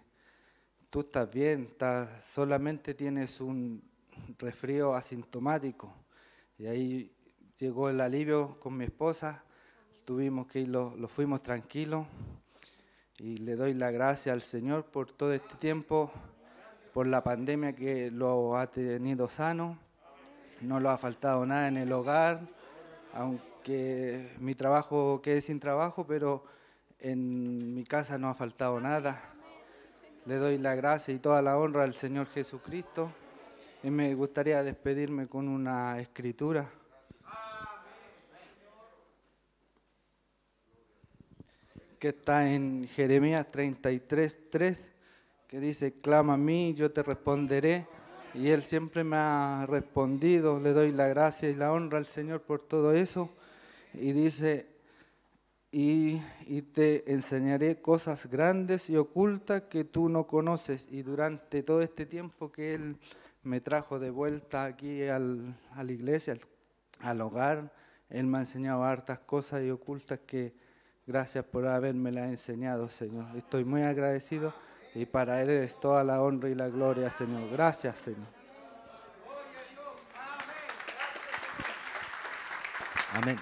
tú 0.89 1.01
estás 1.01 1.29
bien, 1.31 1.67
estás, 1.69 2.25
solamente 2.25 2.93
tienes 2.93 3.41
un 3.41 3.81
resfrío 4.39 4.93
asintomático. 4.95 5.93
Y 6.57 6.67
ahí 6.67 7.11
llegó 7.57 7.89
el 7.89 8.01
alivio 8.01 8.59
con 8.59 8.77
mi 8.77 8.85
esposa, 8.85 9.43
tuvimos 10.07 10.47
que 10.47 10.61
ir, 10.61 10.69
lo, 10.69 10.95
fuimos 11.09 11.43
tranquilos. 11.43 12.07
Y 13.19 13.35
le 13.37 13.57
doy 13.57 13.73
la 13.73 13.91
gracia 13.91 14.31
al 14.31 14.41
Señor 14.41 14.85
por 14.85 15.11
todo 15.11 15.33
este 15.33 15.55
tiempo, 15.55 16.09
por 16.93 17.07
la 17.07 17.21
pandemia 17.21 17.75
que 17.75 18.09
lo 18.09 18.55
ha 18.55 18.67
tenido 18.71 19.27
sano. 19.27 19.77
No 20.61 20.79
lo 20.79 20.91
ha 20.91 20.97
faltado 20.97 21.45
nada 21.45 21.67
en 21.67 21.75
el 21.75 21.91
hogar, 21.91 22.39
aunque 23.13 24.31
mi 24.39 24.53
trabajo 24.55 25.21
quede 25.21 25.41
sin 25.41 25.59
trabajo, 25.59 26.07
pero 26.07 26.45
En 26.99 27.75
mi 27.75 27.83
casa 27.83 28.17
no 28.17 28.27
ha 28.27 28.33
faltado 28.33 28.79
nada. 28.79 29.21
Le 30.25 30.37
doy 30.37 30.57
la 30.57 30.73
gracia 30.73 31.13
y 31.13 31.19
toda 31.19 31.43
la 31.43 31.55
honra 31.55 31.83
al 31.83 31.93
Señor 31.93 32.25
Jesucristo. 32.27 33.11
Y 33.83 33.91
me 33.91 34.15
gustaría 34.15 34.63
despedirme 34.63 35.27
con 35.27 35.47
una 35.47 35.99
escritura. 35.99 36.67
Que 41.99 42.09
está 42.09 42.51
en 42.51 42.87
Jeremías 42.87 43.47
33, 43.47 44.49
3, 44.49 44.91
que 45.47 45.59
dice, 45.59 45.93
clama 45.93 46.33
a 46.33 46.37
mí, 46.37 46.73
yo 46.75 46.91
te 46.91 47.03
responderé. 47.03 47.87
Y 48.33 48.49
Él 48.49 48.61
siempre 48.61 49.03
me 49.03 49.15
ha 49.17 49.65
respondido, 49.67 50.59
le 50.59 50.73
doy 50.73 50.91
la 50.91 51.07
gracia 51.07 51.49
y 51.49 51.55
la 51.55 51.71
honra 51.71 51.97
al 51.97 52.05
Señor 52.05 52.41
por 52.41 52.61
todo 52.61 52.93
eso. 52.93 53.29
Y 53.93 54.11
dice, 54.11 54.67
y, 55.71 56.21
y 56.45 56.61
te 56.61 57.11
enseñaré 57.11 57.81
cosas 57.81 58.27
grandes 58.27 58.89
y 58.89 58.97
ocultas 58.97 59.63
que 59.63 59.83
tú 59.85 60.09
no 60.09 60.27
conoces. 60.27 60.87
Y 60.91 61.01
durante 61.01 61.63
todo 61.63 61.81
este 61.81 62.05
tiempo 62.05 62.51
que 62.51 62.75
Él 62.75 62.97
me 63.43 63.61
trajo 63.61 63.97
de 63.99 64.09
vuelta 64.09 64.65
aquí 64.65 65.03
al- 65.07 65.55
a 65.71 65.83
la 65.83 65.91
iglesia, 65.91 66.33
al, 66.33 66.41
al 66.99 67.21
hogar, 67.21 67.73
Él 68.09 68.27
me 68.27 68.37
ha 68.37 68.41
enseñado 68.41 68.83
hartas 68.83 69.19
cosas 69.19 69.63
y 69.63 69.69
ocultas 69.71 70.19
que 70.27 70.53
gracias 71.07 71.45
por 71.45 71.65
habérmelas 71.65 72.29
enseñado, 72.29 72.89
Señor. 72.89 73.25
Estoy 73.35 73.63
muy 73.63 73.81
agradecido 73.81 74.53
y 74.93 75.05
para 75.05 75.41
Él 75.41 75.49
es 75.49 75.79
toda 75.79 76.03
la 76.03 76.21
honra 76.21 76.49
y 76.49 76.55
la 76.55 76.67
gloria, 76.67 77.09
Señor. 77.09 77.49
Gracias, 77.49 77.97
Señor. 77.99 78.27
Amén. 83.13 83.37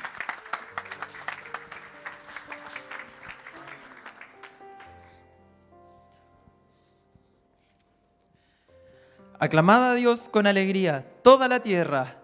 Aclamad 9.40 9.92
a 9.92 9.94
Dios 9.96 10.30
con 10.30 10.48
alegría, 10.48 11.06
toda 11.24 11.48
la 11.48 11.60
tierra. 11.60 12.16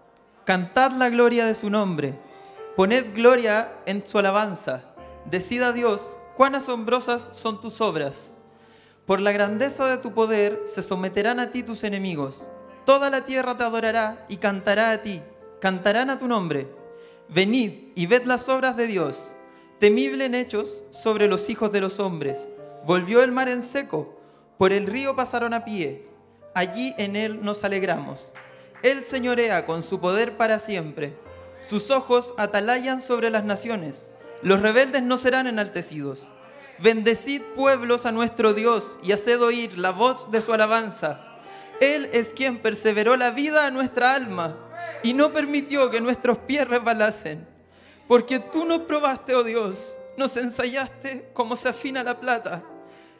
Cantad 0.44 0.92
la 0.92 1.10
gloria 1.10 1.44
de 1.44 1.54
su 1.54 1.68
nombre. 1.68 2.18
Poned 2.74 3.14
gloria 3.14 3.70
en 3.84 4.06
su 4.06 4.18
alabanza. 4.18 4.91
Decid 5.26 5.62
a 5.62 5.72
Dios 5.72 6.16
cuán 6.36 6.54
asombrosas 6.54 7.30
son 7.32 7.60
tus 7.60 7.80
obras. 7.80 8.32
Por 9.06 9.20
la 9.20 9.32
grandeza 9.32 9.86
de 9.86 9.98
tu 9.98 10.12
poder 10.12 10.62
se 10.66 10.82
someterán 10.82 11.40
a 11.40 11.50
ti 11.50 11.62
tus 11.62 11.84
enemigos. 11.84 12.46
Toda 12.84 13.10
la 13.10 13.24
tierra 13.24 13.56
te 13.56 13.64
adorará 13.64 14.24
y 14.28 14.36
cantará 14.36 14.90
a 14.90 15.02
ti. 15.02 15.20
Cantarán 15.60 16.10
a 16.10 16.18
tu 16.18 16.28
nombre. 16.28 16.68
Venid 17.28 17.92
y 17.94 18.06
ved 18.06 18.24
las 18.24 18.48
obras 18.48 18.76
de 18.76 18.86
Dios. 18.86 19.18
Temible 19.78 20.24
en 20.24 20.34
hechos 20.34 20.84
sobre 20.90 21.28
los 21.28 21.48
hijos 21.50 21.72
de 21.72 21.80
los 21.80 22.00
hombres. 22.00 22.48
Volvió 22.84 23.22
el 23.22 23.32
mar 23.32 23.48
en 23.48 23.62
seco. 23.62 24.18
Por 24.58 24.72
el 24.72 24.86
río 24.86 25.16
pasaron 25.16 25.54
a 25.54 25.64
pie 25.64 26.12
allí 26.54 26.94
en 26.98 27.16
Él 27.16 27.44
nos 27.44 27.64
alegramos. 27.64 28.20
Él 28.82 29.04
señorea 29.04 29.66
con 29.66 29.82
su 29.82 30.00
poder 30.00 30.36
para 30.36 30.58
siempre. 30.58 31.16
Sus 31.68 31.90
ojos 31.90 32.34
atalayan 32.36 33.00
sobre 33.00 33.30
las 33.30 33.44
naciones. 33.44 34.08
Los 34.42 34.60
rebeldes 34.60 35.02
no 35.02 35.16
serán 35.16 35.46
enaltecidos. 35.46 36.28
Bendecid 36.78 37.42
pueblos 37.54 38.06
a 38.06 38.12
nuestro 38.12 38.54
Dios 38.54 38.98
y 39.02 39.12
haced 39.12 39.40
oír 39.40 39.78
la 39.78 39.90
voz 39.90 40.30
de 40.32 40.42
su 40.42 40.52
alabanza. 40.52 41.20
Él 41.80 42.08
es 42.12 42.30
quien 42.30 42.58
perseveró 42.58 43.16
la 43.16 43.30
vida 43.30 43.66
a 43.66 43.70
nuestra 43.70 44.14
alma 44.14 44.56
y 45.02 45.12
no 45.12 45.32
permitió 45.32 45.90
que 45.90 46.00
nuestros 46.00 46.38
pies 46.38 46.66
resbalasen. 46.68 47.46
Porque 48.08 48.40
tú 48.40 48.64
nos 48.64 48.80
probaste, 48.80 49.34
oh 49.34 49.44
Dios, 49.44 49.96
nos 50.16 50.36
ensayaste 50.36 51.30
como 51.32 51.56
se 51.56 51.68
afina 51.68 52.02
la 52.02 52.18
plata. 52.18 52.62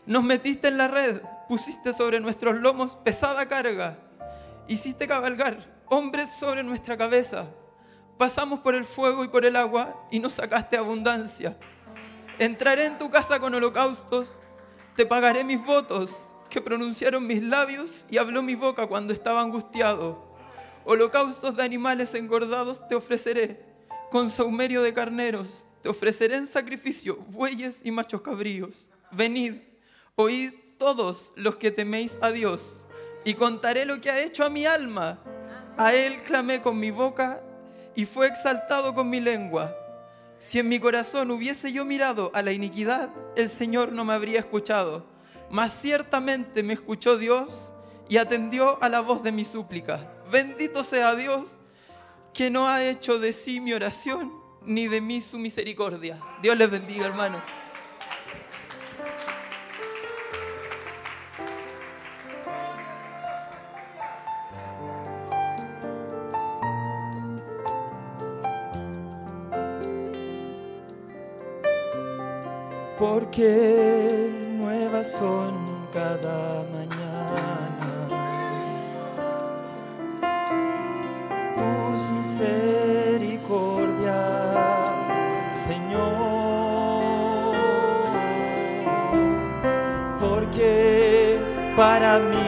Nos 0.07 0.25
metiste 0.25 0.69
en 0.69 0.79
la 0.79 0.89
red, 0.89 1.21
pusiste 1.49 1.93
sobre 1.93 2.19
nuestros 2.19 2.59
lomos 2.59 2.97
pesada 3.05 3.49
carga. 3.49 3.97
Hiciste 4.67 5.07
cabalgar 5.07 5.73
hombres 5.87 6.31
sobre 6.31 6.63
nuestra 6.63 6.97
cabeza. 6.97 7.47
Pasamos 8.19 8.61
por 8.61 8.75
el 8.75 8.85
fuego 8.85 9.25
y 9.25 9.29
por 9.29 9.45
el 9.45 9.57
agua 9.57 10.07
y 10.11 10.19
nos 10.19 10.35
sacaste 10.35 10.77
abundancia. 10.77 11.57
Entraré 12.39 12.87
en 12.87 12.99
tu 12.99 13.11
casa 13.11 13.41
con 13.41 13.55
holocaustos, 13.55 14.31
te 14.97 15.07
pagaré 15.07 15.45
mis 15.45 15.65
votos 15.65 16.13
que 16.51 16.61
pronunciaron 16.61 17.27
mis 17.27 17.43
labios 17.43 18.05
y 18.11 18.19
habló 18.19 18.43
mi 18.43 18.55
boca 18.55 18.87
cuando 18.87 19.13
estaba 19.13 19.41
angustiado. 19.41 20.33
Holocaustos 20.85 21.57
de 21.57 21.63
animales 21.63 22.15
engordados 22.15 22.87
te 22.89 22.95
ofreceré, 22.95 23.65
con 24.11 24.29
saumerio 24.29 24.83
de 24.83 24.93
carneros, 24.93 25.65
te 25.83 25.89
ofreceré 25.89 26.35
en 26.35 26.47
sacrificio 26.47 27.17
bueyes 27.29 27.81
y 27.85 27.91
machos 27.91 28.23
cabríos. 28.23 28.89
Venid, 29.11 29.55
oíd 30.15 30.53
todos 30.79 31.31
los 31.37 31.57
que 31.57 31.71
teméis 31.71 32.19
a 32.21 32.31
Dios, 32.31 32.87
y 33.25 33.35
contaré 33.35 33.87
lo 33.87 34.01
que 34.01 34.11
ha 34.11 34.21
hecho 34.21 34.45
a 34.45 34.51
mi 34.51 34.67
alma. 34.67 35.21
A 35.77 35.95
Él 35.95 36.23
clamé 36.25 36.61
con 36.61 36.79
mi 36.79 36.91
boca 36.91 37.43
y 37.95 38.07
fue 38.07 38.27
exaltado 38.27 38.95
con 38.95 39.09
mi 39.11 39.21
lengua. 39.21 39.77
Si 40.39 40.59
en 40.59 40.69
mi 40.69 40.81
corazón 40.81 41.31
hubiese 41.31 41.73
yo 41.73 41.85
mirado 41.85 42.31
a 42.35 42.43
la 42.43 42.53
iniquidad, 42.53 43.11
el 43.37 43.49
Señor 43.49 43.93
no 43.93 44.05
me 44.05 44.13
habría 44.13 44.41
escuchado. 44.41 45.07
Mas 45.51 45.73
ciertamente 45.73 46.63
me 46.63 46.73
escuchó 46.73 47.17
Dios 47.17 47.73
y 48.09 48.17
atendió 48.17 48.83
a 48.83 48.89
la 48.89 49.01
voz 49.01 49.23
de 49.23 49.33
mi 49.33 49.45
súplica. 49.45 50.13
Bendito 50.31 50.83
sea 50.83 51.15
Dios 51.15 51.51
que 52.33 52.51
no 52.51 52.67
ha 52.69 52.83
hecho 52.83 53.19
de 53.19 53.33
sí 53.33 53.61
mi 53.61 53.73
oración 53.73 54.33
ni 54.65 54.89
de 54.89 55.01
mí 55.01 55.21
su 55.21 55.39
misericordia. 55.39 56.19
Dios 56.41 56.57
les 56.57 56.71
bendiga, 56.71 57.07
hermanos. 57.07 57.43
Porque 73.03 74.31
nuevas 74.57 75.11
son 75.11 75.55
cada 75.93 76.63
mañana 76.71 78.07
tus 81.57 81.99
misericordias, 82.17 85.05
Señor. 85.51 87.03
Porque 90.21 91.41
para 91.77 92.21
mí 92.21 92.42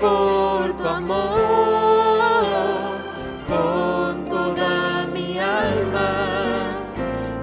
por 0.00 0.76
tu 0.76 0.86
amor. 0.86 1.28
Con 3.48 4.24
toda 4.26 5.06
mi 5.12 5.38
alma 5.38 6.10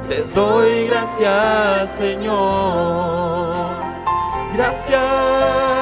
te 0.07 0.23
doy 0.23 0.87
gracias, 0.87 1.91
Señor. 1.91 3.55
Gracias, 4.53 5.74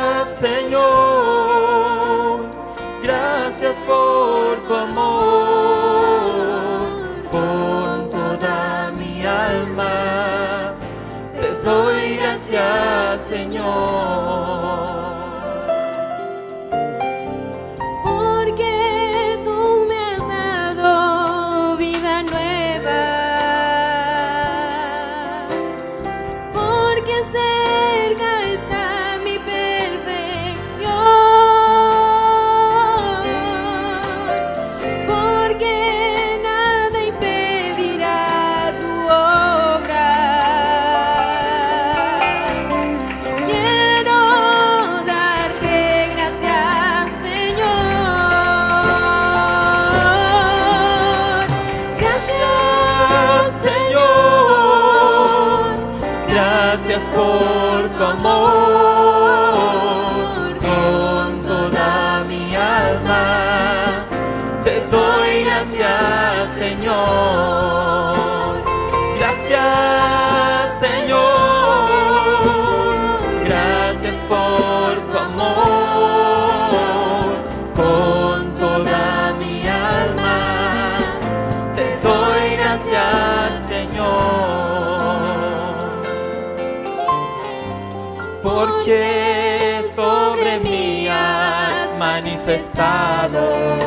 manifestado 93.33 93.82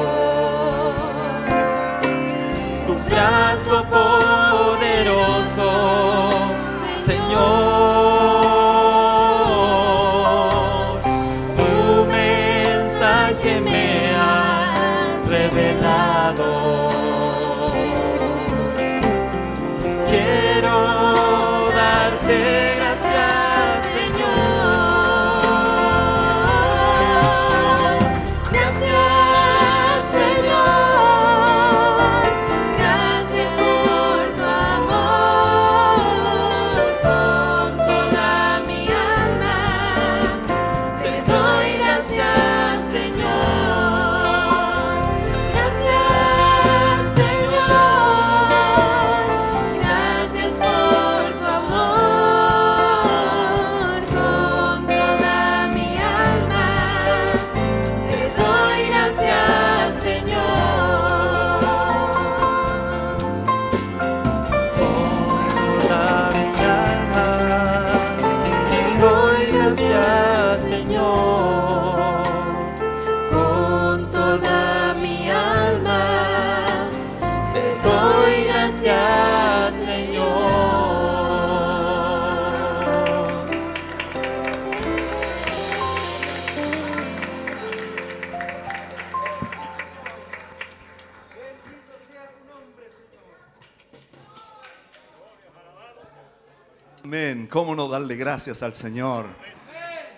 gracias 98.36 98.62
al 98.62 98.74
Señor? 98.74 99.24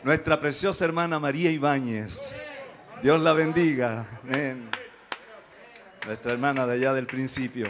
Nuestra 0.03 0.41
preciosa 0.41 0.85
hermana 0.85 1.21
María 1.21 1.53
Ibáñez. 1.53 2.35
Dios 3.01 3.21
la 3.21 3.33
bendiga. 3.33 4.05
Amén. 4.25 4.69
Nuestra 6.05 6.33
hermana 6.33 6.67
de 6.67 6.75
allá 6.75 6.95
del 6.95 7.07
principio. 7.07 7.69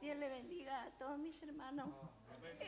Dios 0.00 0.16
le 0.16 0.28
bendiga 0.30 0.84
a 0.84 0.90
todos 0.92 1.18
mis 1.18 1.42
hermanos. 1.42 1.86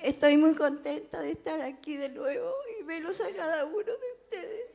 Estoy 0.03 0.37
muy 0.37 0.55
contenta 0.55 1.23
de 1.23 1.31
estar 1.31 1.59
aquí 1.63 1.97
de 1.97 2.11
nuevo 2.11 2.53
y 2.79 2.85
verlos 2.85 3.19
a 3.23 3.35
cada 3.35 3.65
uno 3.65 3.79
de 3.79 4.13
ustedes. 4.25 4.67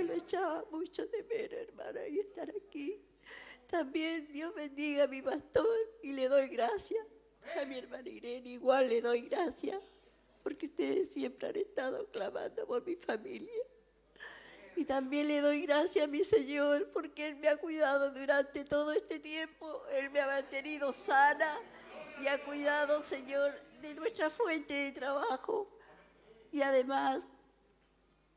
Que 0.00 0.06
lo 0.06 0.14
echaba 0.14 0.64
mucho 0.70 1.06
de 1.08 1.22
menos, 1.24 1.52
hermana, 1.52 2.08
y 2.08 2.20
estar 2.20 2.50
aquí. 2.50 3.04
También 3.66 4.32
Dios 4.32 4.54
bendiga 4.54 5.04
a 5.04 5.06
mi 5.06 5.20
pastor 5.20 5.76
y 6.02 6.12
le 6.12 6.26
doy 6.26 6.48
gracias. 6.48 7.06
A 7.60 7.66
mi 7.66 7.76
hermana 7.76 8.08
Irene 8.08 8.48
igual 8.48 8.88
le 8.88 9.02
doy 9.02 9.28
gracias 9.28 9.78
porque 10.42 10.68
ustedes 10.68 11.12
siempre 11.12 11.48
han 11.48 11.56
estado 11.56 12.06
clamando 12.10 12.66
por 12.66 12.82
mi 12.86 12.96
familia. 12.96 13.62
Y 14.74 14.86
también 14.86 15.28
le 15.28 15.42
doy 15.42 15.66
gracias 15.66 16.02
a 16.02 16.08
mi 16.08 16.24
Señor 16.24 16.88
porque 16.94 17.28
Él 17.28 17.36
me 17.36 17.48
ha 17.48 17.58
cuidado 17.58 18.10
durante 18.10 18.64
todo 18.64 18.92
este 18.92 19.18
tiempo. 19.18 19.82
Él 19.92 20.08
me 20.08 20.20
ha 20.22 20.26
mantenido 20.26 20.94
sana 20.94 21.58
y 22.22 22.26
ha 22.26 22.42
cuidado, 22.42 23.02
Señor, 23.02 23.52
de 23.82 23.92
nuestra 23.92 24.30
fuente 24.30 24.72
de 24.72 24.92
trabajo. 24.92 25.68
Y 26.52 26.62
además 26.62 27.28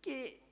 que 0.01 0.42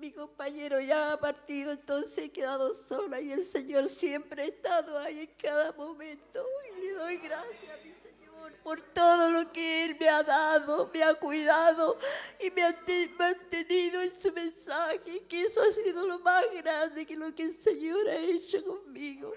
mi 0.00 0.10
compañero 0.12 0.80
ya 0.80 1.12
ha 1.12 1.20
partido, 1.20 1.72
entonces 1.72 2.16
he 2.18 2.30
quedado 2.30 2.72
sola 2.74 3.20
y 3.20 3.32
el 3.32 3.44
Señor 3.44 3.88
siempre 3.88 4.42
ha 4.42 4.46
estado 4.46 4.98
ahí 4.98 5.20
en 5.20 5.30
cada 5.36 5.72
momento. 5.72 6.44
Y 6.76 6.80
le 6.86 6.92
doy 6.94 7.16
gracias 7.18 7.70
a 7.70 7.84
mi 7.84 7.92
Señor 7.92 8.52
por 8.62 8.80
todo 8.80 9.30
lo 9.30 9.52
que 9.52 9.84
Él 9.84 9.96
me 10.00 10.08
ha 10.08 10.22
dado, 10.22 10.90
me 10.92 11.02
ha 11.04 11.14
cuidado 11.14 11.96
y 12.40 12.50
me 12.50 12.62
ha 12.64 12.84
te- 12.84 13.08
mantenido 13.18 14.00
en 14.00 14.18
su 14.20 14.32
mensaje, 14.32 15.22
que 15.28 15.42
eso 15.42 15.62
ha 15.62 15.70
sido 15.70 16.06
lo 16.06 16.18
más 16.20 16.44
grande 16.54 17.04
que 17.06 17.16
lo 17.16 17.34
que 17.34 17.42
el 17.44 17.52
Señor 17.52 18.08
ha 18.08 18.16
hecho 18.16 18.64
conmigo. 18.64 19.34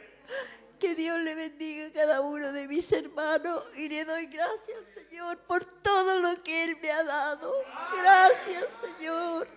Que 0.79 0.95
Dios 0.95 1.17
le 1.19 1.35
bendiga 1.35 1.87
a 1.87 1.91
cada 1.93 2.21
uno 2.21 2.51
de 2.51 2.67
mis 2.67 2.91
hermanos 2.91 3.63
y 3.75 3.87
le 3.87 4.03
doy 4.05 4.25
gracias, 4.27 4.77
Señor, 4.93 5.37
por 5.39 5.63
todo 5.81 6.19
lo 6.19 6.35
que 6.43 6.63
Él 6.65 6.77
me 6.81 6.91
ha 6.91 7.03
dado. 7.03 7.53
Gracias, 8.01 8.65
Señor. 8.81 9.47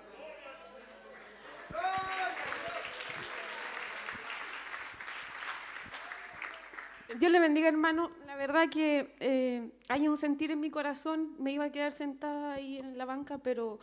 Dios 7.18 7.32
le 7.32 7.40
bendiga, 7.40 7.68
hermano. 7.68 8.10
La 8.26 8.36
verdad 8.36 8.68
que 8.68 9.14
eh, 9.20 9.70
hay 9.88 10.06
un 10.06 10.16
sentir 10.16 10.50
en 10.50 10.60
mi 10.60 10.70
corazón. 10.70 11.34
Me 11.38 11.52
iba 11.52 11.64
a 11.64 11.72
quedar 11.72 11.92
sentada 11.92 12.52
ahí 12.54 12.78
en 12.78 12.98
la 12.98 13.06
banca, 13.06 13.38
pero 13.38 13.78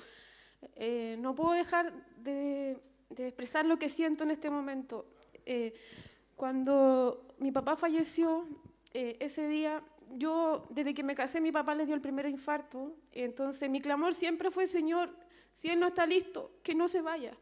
eh, 0.76 1.18
no 1.20 1.34
puedo 1.34 1.54
dejar 1.54 1.92
de, 2.18 2.78
de 3.10 3.28
expresar 3.28 3.66
lo 3.66 3.78
que 3.78 3.90
siento 3.90 4.24
en 4.24 4.32
este 4.32 4.50
momento. 4.50 5.06
Eh, 5.46 5.74
cuando 6.36 7.28
mi 7.40 7.52
papá 7.52 7.76
falleció, 7.76 8.48
eh, 8.94 9.18
ese 9.20 9.48
día, 9.48 9.84
yo, 10.12 10.66
desde 10.70 10.94
que 10.94 11.04
me 11.04 11.16
casé, 11.16 11.42
mi 11.42 11.52
papá 11.52 11.76
le 11.76 11.86
dio 11.86 11.96
el 11.96 12.02
primer 12.02 12.26
infarto. 12.26 12.96
Entonces, 13.12 13.70
mi 13.70 13.82
clamor 13.82 14.14
siempre 14.14 14.52
fue, 14.52 14.68
Señor, 14.68 15.16
si 15.54 15.70
Él 15.70 15.80
no 15.80 15.88
está 15.88 16.06
listo, 16.06 16.52
que 16.64 16.76
no 16.76 16.88
se 16.88 17.02
vaya. 17.02 17.36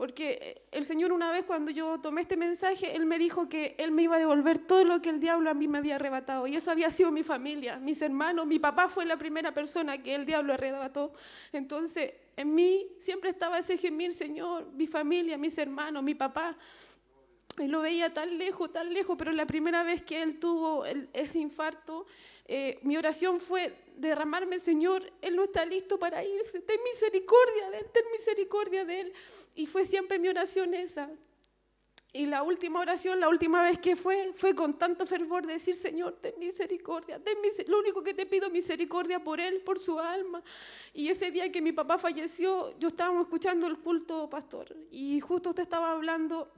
Porque 0.00 0.38
eh, 0.40 0.62
el 0.72 0.86
Señor 0.86 1.12
una 1.12 1.30
vez 1.30 1.44
cuando 1.44 1.70
yo 1.70 2.00
tomé 2.00 2.22
este 2.22 2.34
mensaje, 2.34 2.96
Él 2.96 3.04
me 3.04 3.18
dijo 3.18 3.50
que 3.50 3.74
Él 3.76 3.90
me 3.90 4.00
iba 4.04 4.16
a 4.16 4.18
devolver 4.18 4.58
todo 4.58 4.82
lo 4.82 5.02
que 5.02 5.10
el 5.10 5.20
diablo 5.20 5.50
a 5.50 5.52
mí 5.52 5.68
me 5.68 5.76
había 5.76 5.96
arrebatado. 5.96 6.46
Y 6.46 6.56
eso 6.56 6.70
había 6.70 6.90
sido 6.90 7.10
mi 7.10 7.22
familia, 7.22 7.78
mis 7.78 8.00
hermanos. 8.00 8.46
Mi 8.46 8.58
papá 8.58 8.88
fue 8.88 9.04
la 9.04 9.18
primera 9.18 9.52
persona 9.52 10.02
que 10.02 10.14
el 10.14 10.24
diablo 10.24 10.54
arrebató. 10.54 11.12
Entonces, 11.52 12.14
en 12.34 12.54
mí 12.54 12.86
siempre 12.98 13.28
estaba 13.28 13.58
ese 13.58 13.76
gemir, 13.76 14.14
Señor, 14.14 14.72
mi 14.72 14.86
familia, 14.86 15.36
mis 15.36 15.58
hermanos, 15.58 16.02
mi 16.02 16.14
papá. 16.14 16.56
Y 17.58 17.66
lo 17.66 17.82
veía 17.82 18.14
tan 18.14 18.38
lejos, 18.38 18.72
tan 18.72 18.94
lejos, 18.94 19.18
pero 19.18 19.32
la 19.32 19.44
primera 19.44 19.82
vez 19.82 20.02
que 20.02 20.22
él 20.22 20.38
tuvo 20.38 20.86
ese 21.12 21.40
infarto, 21.40 22.06
eh, 22.46 22.78
mi 22.84 22.96
oración 22.96 23.38
fue 23.38 23.74
derramarme, 24.00 24.58
Señor, 24.58 25.10
Él 25.20 25.36
no 25.36 25.44
está 25.44 25.64
listo 25.64 25.98
para 25.98 26.24
irse, 26.24 26.60
ten 26.60 26.78
misericordia 26.82 27.70
de 27.70 27.78
Él, 27.78 27.86
ten 27.92 28.04
misericordia 28.12 28.84
de 28.84 29.00
Él. 29.00 29.12
Y 29.54 29.66
fue 29.66 29.84
siempre 29.84 30.18
mi 30.18 30.28
oración 30.28 30.74
esa. 30.74 31.10
Y 32.12 32.26
la 32.26 32.42
última 32.42 32.80
oración, 32.80 33.20
la 33.20 33.28
última 33.28 33.62
vez 33.62 33.78
que 33.78 33.94
fue, 33.94 34.32
fue 34.34 34.52
con 34.52 34.76
tanto 34.76 35.06
fervor 35.06 35.46
de 35.46 35.52
decir, 35.52 35.76
Señor, 35.76 36.18
ten 36.20 36.34
misericordia, 36.40 37.22
ten 37.22 37.40
mise- 37.40 37.64
lo 37.68 37.78
único 37.78 38.02
que 38.02 38.14
te 38.14 38.26
pido 38.26 38.50
misericordia 38.50 39.22
por 39.22 39.38
Él, 39.40 39.60
por 39.60 39.78
su 39.78 39.96
alma. 40.00 40.42
Y 40.92 41.08
ese 41.08 41.30
día 41.30 41.52
que 41.52 41.62
mi 41.62 41.70
papá 41.70 41.98
falleció, 41.98 42.76
yo 42.80 42.88
estábamos 42.88 43.22
escuchando 43.26 43.68
el 43.68 43.78
culto, 43.78 44.28
pastor, 44.28 44.74
y 44.90 45.20
justo 45.20 45.50
usted 45.50 45.62
estaba 45.62 45.92
hablando 45.92 46.50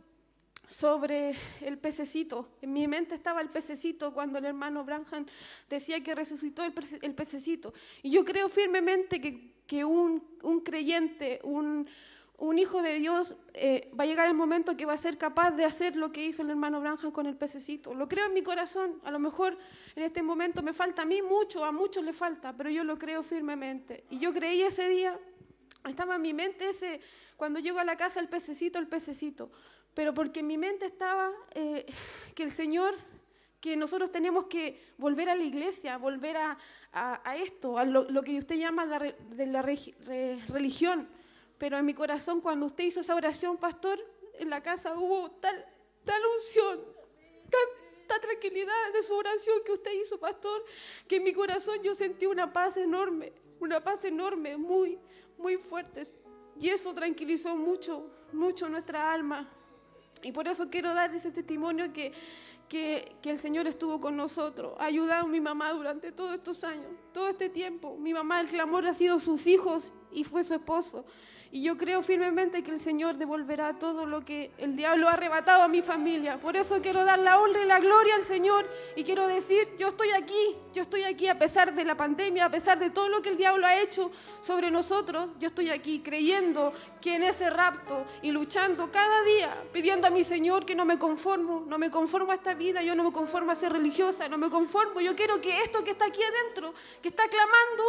sobre 0.67 1.35
el 1.61 1.79
pececito. 1.79 2.49
En 2.63 2.73
mi 2.73 2.87
mente 2.89 3.15
estaba 3.15 3.41
el 3.41 3.51
pececito 3.51 4.15
cuando 4.15 4.39
el 4.39 4.45
hermano 4.45 4.85
Branham 4.85 5.27
decía 5.69 6.03
que 6.03 6.15
resucitó 6.15 6.65
el, 6.65 6.75
pece- 6.75 6.99
el 7.03 7.15
pececito. 7.15 7.75
Y 8.03 8.11
yo 8.11 8.25
creo 8.25 8.49
firmemente 8.49 9.21
que, 9.21 9.53
que 9.67 9.85
un, 9.85 10.23
un 10.43 10.61
creyente, 10.61 11.41
un, 11.43 11.87
un 12.39 12.59
hijo 12.59 12.81
de 12.81 12.99
Dios, 12.99 13.37
eh, 13.55 13.91
va 13.99 14.05
a 14.05 14.07
llegar 14.07 14.29
el 14.29 14.35
momento 14.35 14.77
que 14.77 14.87
va 14.87 14.95
a 14.95 14.99
ser 14.99 15.19
capaz 15.19 15.51
de 15.51 15.65
hacer 15.65 15.97
lo 15.97 16.11
que 16.11 16.25
hizo 16.25 16.43
el 16.43 16.51
hermano 16.51 16.81
Branham 16.81 17.11
con 17.13 17.27
el 17.27 17.37
pececito. 17.37 17.93
Lo 17.95 18.09
creo 18.09 18.27
en 18.27 18.35
mi 18.35 18.43
corazón. 18.43 19.01
A 19.05 19.11
lo 19.11 19.19
mejor 19.19 19.59
en 19.95 20.05
este 20.05 20.23
momento 20.23 20.63
me 20.63 20.73
falta 20.73 21.03
a 21.03 21.05
mí 21.05 21.21
mucho, 21.23 21.65
a 21.65 21.73
muchos 21.73 22.03
le 22.05 22.13
falta, 22.13 22.57
pero 22.57 22.71
yo 22.71 22.83
lo 22.85 22.99
creo 22.99 23.23
firmemente. 23.23 24.05
Y 24.11 24.19
yo 24.21 24.33
creí 24.33 24.63
ese 24.63 24.89
día, 24.89 25.19
estaba 25.87 26.17
en 26.17 26.23
mi 26.23 26.33
mente 26.33 26.69
ese, 26.69 27.01
cuando 27.37 27.61
llego 27.61 27.79
a 27.79 27.85
la 27.85 27.97
casa 27.97 28.21
el 28.21 28.29
pececito, 28.29 28.79
el 28.79 28.87
pececito. 28.87 29.51
Pero 29.95 30.15
porque 30.15 30.41
en 30.41 30.47
mi 30.47 30.59
mente 30.59 30.87
estaba 30.87 31.31
eh, 31.55 31.87
que 32.35 32.43
el 32.45 32.51
Señor, 32.51 32.95
que 33.61 33.77
nosotros 33.77 34.11
tenemos 34.11 34.47
que 34.47 34.81
volver 34.99 35.29
a 35.29 35.35
la 35.35 35.43
iglesia, 35.45 35.97
volver 35.99 36.37
a, 36.37 36.59
a- 36.93 37.21
a 37.31 37.37
esto, 37.37 37.79
a 37.79 37.85
lo, 37.85 38.05
lo 38.11 38.23
que 38.23 38.39
usted 38.39 38.57
llama 38.57 38.85
la, 38.85 38.99
re- 38.99 39.17
de 39.31 39.47
la 39.47 39.63
regi- 39.63 39.95
re- 40.05 40.41
religión. 40.49 41.09
Pero 41.59 41.79
en 41.79 41.87
mi 41.87 41.95
corazón, 41.95 42.41
cuando 42.41 42.67
usted 42.67 42.85
hizo 42.85 43.01
esa 43.01 43.15
oración, 43.15 43.57
pastor, 43.57 44.01
en 44.39 44.51
la 44.51 44.61
casa 44.63 44.95
hubo 44.99 45.31
tal, 45.33 45.65
tal 46.05 46.21
unción, 46.37 46.81
tanta 47.51 48.21
tranquilidad 48.21 48.93
de 48.93 49.03
su 49.05 49.15
oración 49.15 49.59
que 49.65 49.73
usted 49.73 49.93
hizo, 50.03 50.19
pastor, 50.19 50.65
que 51.07 51.17
en 51.17 51.23
mi 51.25 51.33
corazón 51.33 51.81
yo 51.83 51.95
sentí 51.95 52.27
una 52.27 52.53
paz 52.53 52.77
enorme, 52.79 53.33
una 53.61 53.81
paz 53.83 54.05
enorme, 54.05 54.57
muy, 54.57 54.99
muy 55.39 55.57
fuerte. 55.57 56.03
Y 56.59 56.69
eso 56.71 56.93
tranquilizó 56.95 57.55
mucho, 57.57 58.11
mucho 58.33 58.69
nuestra 58.69 59.13
alma. 59.13 59.49
Y 60.23 60.33
por 60.33 60.49
eso 60.49 60.71
quiero 60.71 60.95
dar 60.95 61.15
ese 61.15 61.31
testimonio 61.31 61.93
que, 61.93 62.13
que, 62.69 63.15
el 63.25 63.39
Señor 63.39 63.67
estuvo 63.67 64.01
con 64.01 64.17
nosotros, 64.17 64.75
ha 64.79 64.87
ayudado 64.87 65.25
a 65.25 65.29
mi 65.29 65.41
mamá 65.41 65.73
durante 65.73 66.13
todos 66.13 66.35
estos 66.35 66.65
años, 66.65 66.87
todo 67.13 67.29
este 67.29 67.49
tiempo. 67.49 67.97
Mi 67.99 68.15
mamá, 68.15 68.41
el 68.41 68.47
clamor 68.47 68.87
ha 68.87 68.95
sido 68.95 69.19
sus 69.19 69.47
hijos 69.47 69.93
y 70.13 70.25
fue 70.25 70.45
su 70.45 70.55
esposo. 70.55 71.05
Y 71.55 71.63
yo 71.63 71.77
creo 71.77 72.03
firmemente 72.03 72.63
que 72.63 72.71
el 72.71 72.81
Señor 72.81 73.17
devolverá 73.17 73.79
todo 73.79 74.07
lo 74.07 74.25
que 74.25 74.53
el 74.57 74.75
diablo 74.75 75.07
ha 75.07 75.13
arrebatado 75.13 75.63
a 75.63 75.69
mi 75.69 75.83
familia. 75.83 76.41
Por 76.41 76.57
eso 76.57 76.81
quiero 76.81 77.05
dar 77.05 77.19
la 77.19 77.39
honra 77.39 77.63
y 77.63 77.67
la 77.67 77.79
gloria 77.79 78.15
al 78.15 78.23
Señor 78.23 78.67
y 78.97 79.05
quiero 79.05 79.27
decir, 79.27 79.69
yo 79.79 79.89
estoy 79.89 80.09
aquí, 80.17 80.57
yo 80.73 80.81
estoy 80.81 81.03
aquí 81.03 81.29
a 81.29 81.39
pesar 81.39 81.75
de 81.75 81.85
la 81.85 81.95
pandemia, 81.95 82.47
a 82.47 82.51
pesar 82.51 82.79
de 82.79 82.89
todo 82.89 83.11
lo 83.11 83.21
que 83.21 83.29
el 83.29 83.37
diablo 83.37 83.67
ha 83.67 83.79
hecho 83.79 84.11
sobre 84.41 84.71
nosotros, 84.71 85.29
yo 85.39 85.49
estoy 85.49 85.69
aquí 85.69 86.01
creyendo 86.01 86.73
que 87.03 87.17
en 87.17 87.25
ese 87.25 87.51
rapto 87.51 88.07
y 88.23 88.31
luchando 88.31 88.91
cada 88.91 89.23
día, 89.25 89.65
pidiendo 89.73 90.07
a 90.07 90.11
mi 90.11 90.25
Señor 90.25 90.65
que 90.65 90.75
no 90.75 90.85
me 90.85 90.99
conformo, 90.99 91.65
no 91.67 91.77
me 91.77 91.91
conformo 91.91 92.33
a 92.33 92.37
esta 92.37 92.55
vida, 92.55 92.81
yo 92.83 92.95
no 92.95 93.05
me 93.05 93.13
conformo 93.13 93.53
a 93.53 93.57
ser 93.57 93.73
religiosa, 93.73 94.29
no 94.29 94.39
me 94.39 94.49
conformo, 94.49 95.01
yo 95.01 95.15
quiero 95.15 95.41
que 95.41 95.59
esto 95.59 95.83
que 95.85 95.91
está 95.91 96.07
aquí 96.07 96.21
adentro, 96.23 96.73
que 97.03 97.09
está 97.09 97.25
clamando, 97.29 97.83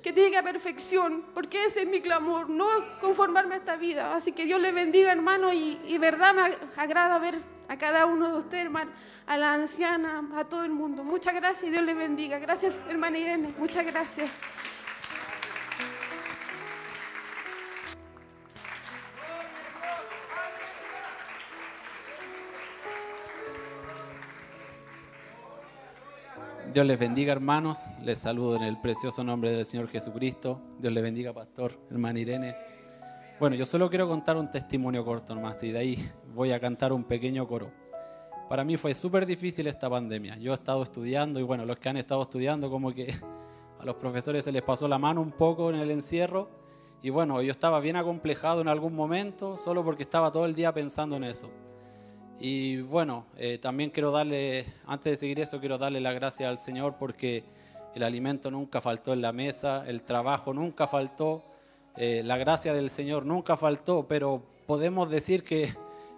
que 0.00 0.12
llegue 0.12 0.38
a 0.38 0.42
perfección, 0.42 1.26
porque 1.34 1.66
ese 1.66 1.82
es 1.82 1.88
mi 1.88 2.00
clamor, 2.00 2.48
no 2.48 2.68
conformarme 3.00 3.56
a 3.56 3.58
esta 3.58 3.76
vida. 3.76 4.14
Así 4.14 4.32
que 4.32 4.46
Dios 4.46 4.60
le 4.60 4.72
bendiga, 4.72 5.12
hermano, 5.12 5.52
y, 5.52 5.80
y 5.86 5.98
verdad 5.98 6.32
me 6.32 6.42
agrada 6.80 7.18
ver 7.18 7.42
a 7.68 7.76
cada 7.76 8.06
uno 8.06 8.30
de 8.30 8.38
ustedes, 8.38 8.64
hermano, 8.64 8.92
a 9.26 9.36
la 9.36 9.54
anciana, 9.54 10.28
a 10.34 10.44
todo 10.44 10.64
el 10.64 10.70
mundo. 10.70 11.04
Muchas 11.04 11.34
gracias 11.34 11.64
y 11.64 11.70
Dios 11.70 11.82
le 11.82 11.94
bendiga. 11.94 12.38
Gracias, 12.38 12.84
hermana 12.88 13.18
Irene, 13.18 13.52
muchas 13.58 13.84
gracias. 13.84 14.30
Dios 26.72 26.86
les 26.86 27.00
bendiga, 27.00 27.32
hermanos. 27.32 27.86
Les 28.00 28.20
saludo 28.20 28.54
en 28.54 28.62
el 28.62 28.80
precioso 28.80 29.24
nombre 29.24 29.50
del 29.50 29.66
Señor 29.66 29.88
Jesucristo. 29.88 30.60
Dios 30.78 30.92
les 30.92 31.02
bendiga, 31.02 31.32
pastor, 31.32 31.76
hermana 31.90 32.20
Irene. 32.20 32.54
Bueno, 33.40 33.56
yo 33.56 33.66
solo 33.66 33.90
quiero 33.90 34.06
contar 34.06 34.36
un 34.36 34.48
testimonio 34.52 35.04
corto 35.04 35.34
nomás 35.34 35.60
y 35.64 35.72
de 35.72 35.78
ahí 35.80 36.10
voy 36.32 36.52
a 36.52 36.60
cantar 36.60 36.92
un 36.92 37.02
pequeño 37.02 37.48
coro. 37.48 37.72
Para 38.48 38.62
mí 38.62 38.76
fue 38.76 38.94
súper 38.94 39.26
difícil 39.26 39.66
esta 39.66 39.90
pandemia. 39.90 40.36
Yo 40.36 40.52
he 40.52 40.54
estado 40.54 40.84
estudiando 40.84 41.40
y 41.40 41.42
bueno, 41.42 41.64
los 41.64 41.76
que 41.76 41.88
han 41.88 41.96
estado 41.96 42.22
estudiando 42.22 42.70
como 42.70 42.94
que 42.94 43.16
a 43.80 43.84
los 43.84 43.96
profesores 43.96 44.44
se 44.44 44.52
les 44.52 44.62
pasó 44.62 44.86
la 44.86 44.98
mano 44.98 45.20
un 45.22 45.32
poco 45.32 45.70
en 45.70 45.80
el 45.80 45.90
encierro 45.90 46.50
y 47.02 47.10
bueno, 47.10 47.42
yo 47.42 47.50
estaba 47.50 47.80
bien 47.80 47.96
acomplejado 47.96 48.60
en 48.60 48.68
algún 48.68 48.94
momento 48.94 49.56
solo 49.56 49.84
porque 49.84 50.04
estaba 50.04 50.30
todo 50.30 50.44
el 50.44 50.54
día 50.54 50.72
pensando 50.72 51.16
en 51.16 51.24
eso. 51.24 51.50
Y 52.42 52.80
bueno, 52.80 53.26
eh, 53.36 53.58
también 53.58 53.90
quiero 53.90 54.10
darle, 54.10 54.64
antes 54.86 55.12
de 55.12 55.16
seguir 55.18 55.40
eso, 55.40 55.60
quiero 55.60 55.76
darle 55.76 56.00
la 56.00 56.14
gracia 56.14 56.48
al 56.48 56.58
Señor 56.58 56.96
porque 56.98 57.44
el 57.94 58.02
alimento 58.02 58.50
nunca 58.50 58.80
faltó 58.80 59.12
en 59.12 59.20
la 59.20 59.30
mesa, 59.30 59.84
el 59.86 60.02
trabajo 60.02 60.54
nunca 60.54 60.86
faltó, 60.86 61.44
eh, 61.98 62.22
la 62.24 62.38
gracia 62.38 62.72
del 62.72 62.88
Señor 62.88 63.26
nunca 63.26 63.58
faltó, 63.58 64.06
pero 64.08 64.42
podemos 64.66 65.10
decir 65.10 65.44
que 65.44 65.74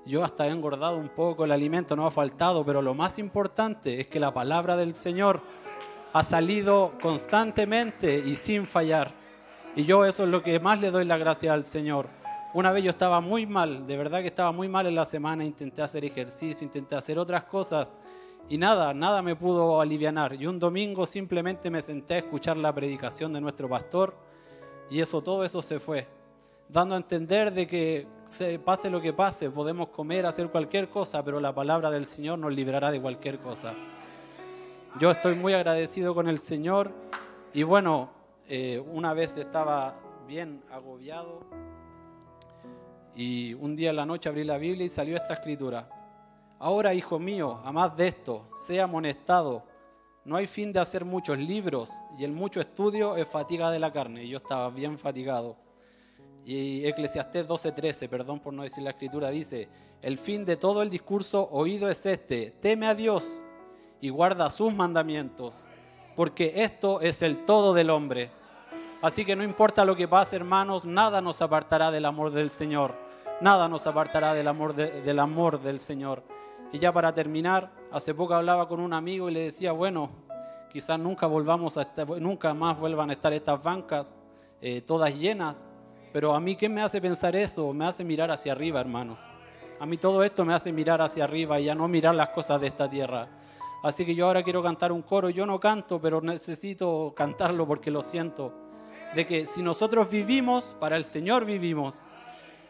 yo 0.06 0.22
hasta 0.22 0.46
he 0.46 0.50
engordado 0.50 0.96
un 0.96 1.08
poco, 1.08 1.44
el 1.44 1.50
alimento 1.50 1.96
no 1.96 2.06
ha 2.06 2.12
faltado, 2.12 2.64
pero 2.64 2.82
lo 2.82 2.94
más 2.94 3.18
importante 3.18 4.00
es 4.00 4.06
que 4.06 4.20
la 4.20 4.32
palabra 4.32 4.76
del 4.76 4.94
Señor 4.94 5.42
ha 6.12 6.22
salido 6.22 6.92
constantemente 7.02 8.22
y 8.24 8.36
sin 8.36 8.68
fallar. 8.68 9.10
Y 9.74 9.86
yo 9.86 10.04
eso 10.04 10.22
es 10.22 10.28
lo 10.28 10.44
que 10.44 10.60
más 10.60 10.80
le 10.80 10.92
doy 10.92 11.04
la 11.04 11.16
gracia 11.16 11.52
al 11.52 11.64
Señor. 11.64 12.21
Una 12.54 12.70
vez 12.70 12.84
yo 12.84 12.90
estaba 12.90 13.20
muy 13.22 13.46
mal, 13.46 13.86
de 13.86 13.96
verdad 13.96 14.20
que 14.20 14.26
estaba 14.26 14.52
muy 14.52 14.68
mal 14.68 14.86
en 14.86 14.94
la 14.94 15.06
semana, 15.06 15.42
intenté 15.42 15.80
hacer 15.80 16.04
ejercicio, 16.04 16.66
intenté 16.66 16.94
hacer 16.94 17.18
otras 17.18 17.44
cosas 17.44 17.94
y 18.46 18.58
nada, 18.58 18.92
nada 18.92 19.22
me 19.22 19.34
pudo 19.34 19.80
aliviar. 19.80 20.34
Y 20.34 20.46
un 20.46 20.58
domingo 20.58 21.06
simplemente 21.06 21.70
me 21.70 21.80
senté 21.80 22.14
a 22.14 22.18
escuchar 22.18 22.58
la 22.58 22.74
predicación 22.74 23.32
de 23.32 23.40
nuestro 23.40 23.70
pastor 23.70 24.14
y 24.90 25.00
eso, 25.00 25.22
todo 25.22 25.46
eso 25.46 25.62
se 25.62 25.80
fue, 25.80 26.06
dando 26.68 26.94
a 26.94 26.98
entender 26.98 27.54
de 27.54 27.66
que 27.66 28.06
se 28.22 28.58
pase 28.58 28.90
lo 28.90 29.00
que 29.00 29.14
pase, 29.14 29.50
podemos 29.50 29.88
comer, 29.88 30.26
hacer 30.26 30.50
cualquier 30.50 30.90
cosa, 30.90 31.24
pero 31.24 31.40
la 31.40 31.54
palabra 31.54 31.90
del 31.90 32.04
Señor 32.04 32.38
nos 32.38 32.52
librará 32.52 32.90
de 32.90 33.00
cualquier 33.00 33.38
cosa. 33.38 33.72
Yo 35.00 35.10
estoy 35.10 35.36
muy 35.36 35.54
agradecido 35.54 36.14
con 36.14 36.28
el 36.28 36.36
Señor 36.36 36.92
y 37.54 37.62
bueno, 37.62 38.10
eh, 38.46 38.78
una 38.92 39.14
vez 39.14 39.38
estaba 39.38 39.94
bien 40.28 40.62
agobiado 40.70 41.40
y 43.14 43.54
un 43.54 43.76
día 43.76 43.90
en 43.90 43.96
la 43.96 44.06
noche 44.06 44.28
abrí 44.28 44.44
la 44.44 44.58
Biblia 44.58 44.86
y 44.86 44.90
salió 44.90 45.16
esta 45.16 45.34
escritura. 45.34 45.88
Ahora, 46.58 46.94
hijo 46.94 47.18
mío, 47.18 47.60
a 47.64 47.72
más 47.72 47.96
de 47.96 48.08
esto, 48.08 48.48
sea 48.66 48.84
amonestado. 48.84 49.64
No 50.24 50.36
hay 50.36 50.46
fin 50.46 50.72
de 50.72 50.80
hacer 50.80 51.04
muchos 51.04 51.36
libros 51.38 51.90
y 52.18 52.24
el 52.24 52.32
mucho 52.32 52.60
estudio 52.60 53.16
es 53.16 53.26
fatiga 53.28 53.70
de 53.70 53.80
la 53.80 53.92
carne. 53.92 54.24
Y 54.24 54.28
yo 54.28 54.36
estaba 54.36 54.70
bien 54.70 54.98
fatigado. 54.98 55.56
Y 56.44 56.86
Eclesiastés 56.86 57.46
12:13, 57.46 58.08
perdón 58.08 58.40
por 58.40 58.52
no 58.52 58.62
decir 58.62 58.82
la 58.82 58.90
escritura, 58.90 59.30
dice, 59.30 59.68
el 60.00 60.18
fin 60.18 60.44
de 60.44 60.56
todo 60.56 60.82
el 60.82 60.90
discurso 60.90 61.48
oído 61.50 61.88
es 61.90 62.04
este, 62.06 62.50
teme 62.60 62.86
a 62.86 62.94
Dios 62.94 63.42
y 64.00 64.08
guarda 64.08 64.50
sus 64.50 64.74
mandamientos, 64.74 65.66
porque 66.16 66.52
esto 66.56 67.00
es 67.00 67.22
el 67.22 67.44
todo 67.44 67.74
del 67.74 67.90
hombre. 67.90 68.30
Así 69.00 69.24
que 69.24 69.36
no 69.36 69.44
importa 69.44 69.84
lo 69.84 69.96
que 69.96 70.08
pase, 70.08 70.36
hermanos, 70.36 70.84
nada 70.84 71.20
nos 71.20 71.42
apartará 71.42 71.90
del 71.90 72.04
amor 72.04 72.30
del 72.30 72.50
Señor. 72.50 72.94
Nada 73.42 73.68
nos 73.68 73.88
apartará 73.88 74.34
del 74.34 74.46
amor, 74.46 74.72
de- 74.72 75.02
del 75.02 75.18
amor 75.18 75.60
del 75.60 75.80
Señor. 75.80 76.22
Y 76.72 76.78
ya 76.78 76.92
para 76.92 77.12
terminar, 77.12 77.72
hace 77.90 78.14
poco 78.14 78.34
hablaba 78.34 78.68
con 78.68 78.78
un 78.78 78.92
amigo 78.92 79.28
y 79.28 79.32
le 79.32 79.40
decía, 79.40 79.72
bueno, 79.72 80.10
quizás 80.72 80.96
nunca 80.96 81.26
volvamos 81.26 81.76
a 81.76 81.82
estar, 81.82 82.08
nunca 82.20 82.54
más 82.54 82.78
vuelvan 82.78 83.10
a 83.10 83.14
estar 83.14 83.32
estas 83.32 83.60
bancas 83.60 84.14
eh, 84.60 84.80
todas 84.80 85.12
llenas. 85.16 85.68
Pero 86.12 86.34
a 86.36 86.40
mí, 86.40 86.54
¿qué 86.54 86.68
me 86.68 86.82
hace 86.82 87.00
pensar 87.00 87.34
eso? 87.34 87.72
Me 87.72 87.84
hace 87.84 88.04
mirar 88.04 88.30
hacia 88.30 88.52
arriba, 88.52 88.80
hermanos. 88.80 89.18
A 89.80 89.86
mí 89.86 89.96
todo 89.96 90.22
esto 90.22 90.44
me 90.44 90.54
hace 90.54 90.72
mirar 90.72 91.02
hacia 91.02 91.24
arriba 91.24 91.58
y 91.58 91.68
a 91.68 91.74
no 91.74 91.88
mirar 91.88 92.14
las 92.14 92.28
cosas 92.28 92.60
de 92.60 92.68
esta 92.68 92.88
tierra. 92.88 93.28
Así 93.82 94.06
que 94.06 94.14
yo 94.14 94.28
ahora 94.28 94.44
quiero 94.44 94.62
cantar 94.62 94.92
un 94.92 95.02
coro. 95.02 95.30
Yo 95.30 95.46
no 95.46 95.58
canto, 95.58 96.00
pero 96.00 96.20
necesito 96.20 97.12
cantarlo 97.16 97.66
porque 97.66 97.90
lo 97.90 98.02
siento. 98.02 98.54
De 99.16 99.26
que 99.26 99.46
si 99.46 99.62
nosotros 99.64 100.08
vivimos, 100.08 100.76
para 100.78 100.96
el 100.96 101.04
Señor 101.04 101.44
vivimos. 101.44 102.06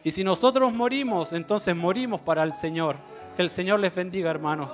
Y 0.03 0.11
si 0.11 0.23
nosotros 0.23 0.73
morimos, 0.73 1.33
entonces 1.33 1.75
morimos 1.75 2.21
para 2.21 2.43
el 2.43 2.53
Señor. 2.53 2.97
Que 3.35 3.41
el 3.41 3.49
Señor 3.49 3.79
les 3.79 3.95
bendiga, 3.95 4.29
hermanos. 4.29 4.73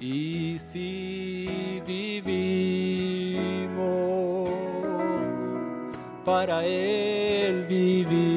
Y 0.00 0.56
si 0.60 1.82
vivimos, 1.84 3.38
para 6.24 6.64
Él 6.64 7.64
vivimos. 7.68 8.27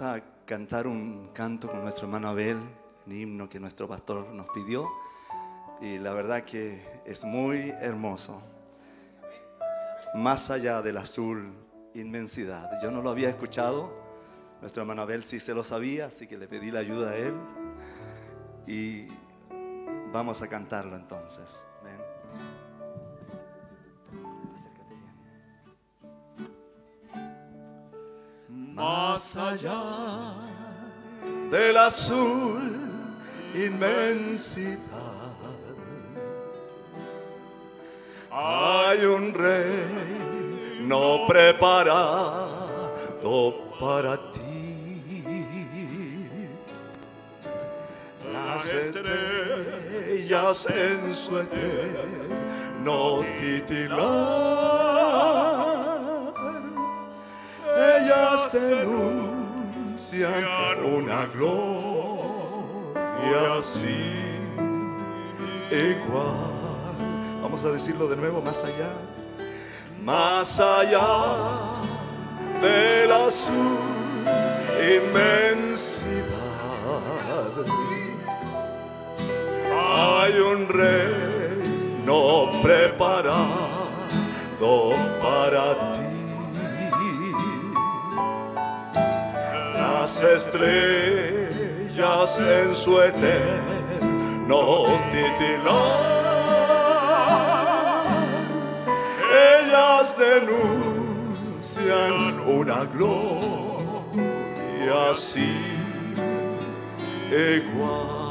Vamos 0.00 0.16
a 0.16 0.24
cantar 0.44 0.88
un 0.88 1.30
canto 1.32 1.68
con 1.68 1.80
nuestro 1.80 2.06
hermano 2.06 2.28
Abel, 2.28 2.58
un 3.06 3.12
himno 3.12 3.48
que 3.48 3.60
nuestro 3.60 3.86
pastor 3.86 4.26
nos 4.32 4.48
pidió. 4.48 4.90
Y 5.80 5.98
la 5.98 6.12
verdad 6.12 6.42
que 6.42 6.82
es 7.04 7.24
muy 7.24 7.72
hermoso. 7.80 8.42
Más 10.16 10.50
allá 10.50 10.82
del 10.82 10.96
azul, 10.96 11.52
inmensidad. 11.94 12.72
Yo 12.82 12.90
no 12.90 13.02
lo 13.02 13.10
había 13.10 13.28
escuchado. 13.28 13.92
Nuestro 14.60 14.82
hermano 14.82 15.02
Abel 15.02 15.22
sí 15.22 15.38
se 15.38 15.54
lo 15.54 15.62
sabía, 15.62 16.06
así 16.06 16.26
que 16.26 16.38
le 16.38 16.48
pedí 16.48 16.72
la 16.72 16.80
ayuda 16.80 17.10
a 17.10 17.16
él. 17.16 17.34
Y 18.66 19.06
vamos 20.12 20.42
a 20.42 20.48
cantarlo 20.48 20.96
entonces. 20.96 21.64
Allá 29.36 30.32
del 31.50 31.76
azul, 31.76 32.70
inmensidad. 33.52 34.78
Hay 38.30 39.04
un 39.04 39.34
rey 39.34 40.80
no 40.82 41.26
preparado 41.26 42.92
para 43.80 44.16
ti. 44.32 45.24
Las 48.32 48.72
estrellas 48.72 50.66
en 50.70 51.12
su 51.14 51.38
eterno 51.38 53.24
titilar, 53.40 54.83
ellas 58.54 58.86
denuncian 58.86 60.44
una 60.84 61.26
gloria 61.26 61.74
así 63.58 64.12
igual. 65.70 66.52
Vamos 67.42 67.64
a 67.64 67.70
decirlo 67.72 68.06
de 68.08 68.16
nuevo, 68.16 68.40
más 68.42 68.64
allá. 68.64 68.92
Más 70.02 70.60
allá 70.60 71.80
del 72.60 73.12
azul, 73.12 73.78
inmensidad. 74.78 76.24
Hay 79.76 80.38
un 80.38 80.68
reino 80.68 82.50
preparado 82.62 83.53
estrellas 90.32 91.90
en 92.40 92.74
su 92.74 93.00
eterno 93.00 94.86
titilar, 95.10 96.14
ellas 99.60 100.16
denuncian 100.18 102.14
una 102.46 102.84
gloria 102.84 103.34
así 105.10 105.52
igual. 107.30 108.23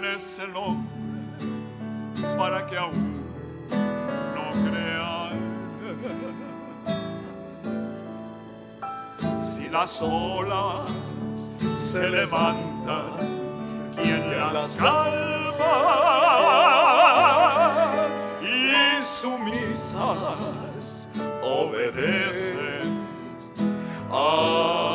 ¿Quién 0.00 0.14
es 0.14 0.38
el 0.38 0.54
hombre 0.56 0.88
para 2.36 2.66
que 2.66 2.76
aún 2.76 3.22
no 3.70 4.50
crea 4.70 5.30
en 5.32 5.38
él? 5.86 5.96
Si 9.38 9.68
las 9.68 10.02
olas 10.02 10.92
se 11.76 12.10
levantan, 12.10 13.12
¿quién 13.96 14.38
las 14.38 14.76
calma? 14.76 14.98
Y 18.42 19.02
sumisas 19.02 21.08
obedecen 21.42 23.06
a 24.10 24.87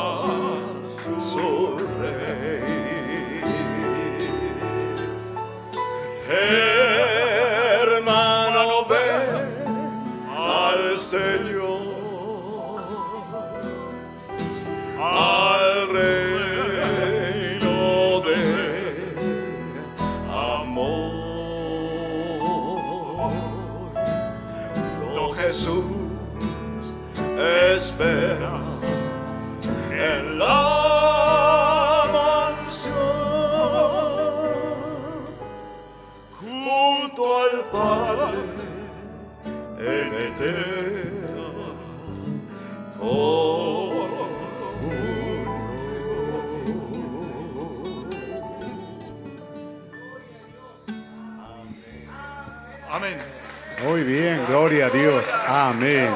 gloria 54.64 54.86
a 54.86 54.89
Dios. 54.91 55.26
Amén. 55.45 56.09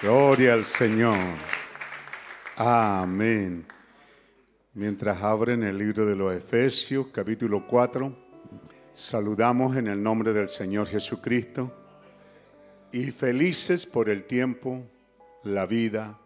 Gloria 0.00 0.54
al 0.54 0.64
Señor. 0.64 1.18
Amén. 2.56 3.66
Mientras 4.72 5.22
abren 5.22 5.62
el 5.62 5.76
libro 5.76 6.06
de 6.06 6.16
los 6.16 6.34
Efesios, 6.34 7.08
capítulo 7.08 7.66
4, 7.66 8.16
saludamos 8.94 9.76
en 9.76 9.88
el 9.88 10.02
nombre 10.02 10.32
del 10.32 10.48
Señor 10.48 10.86
Jesucristo 10.86 11.70
y 12.92 13.10
felices 13.10 13.84
por 13.84 14.08
el 14.08 14.24
tiempo, 14.24 14.86
la 15.44 15.66
vida 15.66 16.18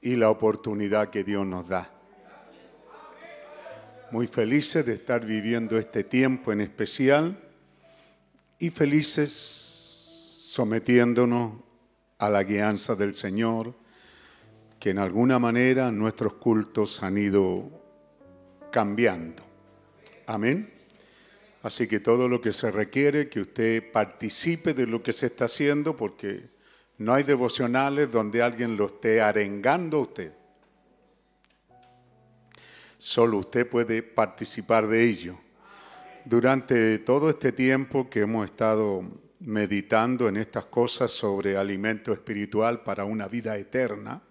y 0.00 0.14
la 0.14 0.30
oportunidad 0.30 1.10
que 1.10 1.24
Dios 1.24 1.44
nos 1.44 1.66
da. 1.66 1.90
Muy 4.12 4.28
felices 4.28 4.86
de 4.86 4.92
estar 4.92 5.26
viviendo 5.26 5.76
este 5.76 6.04
tiempo 6.04 6.52
en 6.52 6.60
especial 6.60 7.36
y 8.60 8.70
felices 8.70 9.72
sometiéndonos 10.56 11.52
a 12.18 12.30
la 12.30 12.42
guianza 12.42 12.94
del 12.94 13.14
Señor, 13.14 13.74
que 14.80 14.88
en 14.88 14.98
alguna 14.98 15.38
manera 15.38 15.92
nuestros 15.92 16.32
cultos 16.32 17.02
han 17.02 17.18
ido 17.18 17.68
cambiando. 18.72 19.42
Amén. 20.26 20.72
Así 21.62 21.86
que 21.86 22.00
todo 22.00 22.26
lo 22.26 22.40
que 22.40 22.54
se 22.54 22.70
requiere, 22.70 23.28
que 23.28 23.40
usted 23.40 23.92
participe 23.92 24.72
de 24.72 24.86
lo 24.86 25.02
que 25.02 25.12
se 25.12 25.26
está 25.26 25.44
haciendo, 25.44 25.94
porque 25.94 26.48
no 26.96 27.12
hay 27.12 27.24
devocionales 27.24 28.10
donde 28.10 28.42
alguien 28.42 28.78
lo 28.78 28.86
esté 28.86 29.20
arengando 29.20 29.98
a 29.98 30.00
usted. 30.00 30.32
Solo 32.96 33.40
usted 33.40 33.68
puede 33.68 34.02
participar 34.02 34.86
de 34.86 35.04
ello. 35.04 35.38
Durante 36.24 36.98
todo 37.00 37.28
este 37.28 37.52
tiempo 37.52 38.08
que 38.08 38.20
hemos 38.20 38.46
estado 38.46 39.25
meditando 39.40 40.28
en 40.28 40.36
estas 40.36 40.66
cosas 40.66 41.10
sobre 41.10 41.56
alimento 41.56 42.12
espiritual 42.12 42.82
para 42.82 43.04
una 43.04 43.28
vida 43.28 43.56
eterna, 43.56 44.22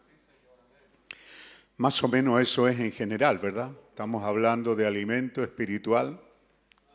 más 1.78 2.02
o 2.04 2.08
menos 2.08 2.42
eso 2.42 2.68
es 2.68 2.80
en 2.80 2.92
general, 2.92 3.38
¿verdad? 3.38 3.72
Estamos 3.90 4.24
hablando 4.24 4.76
de 4.76 4.88
alimento 4.88 5.44
espiritual 5.44 6.20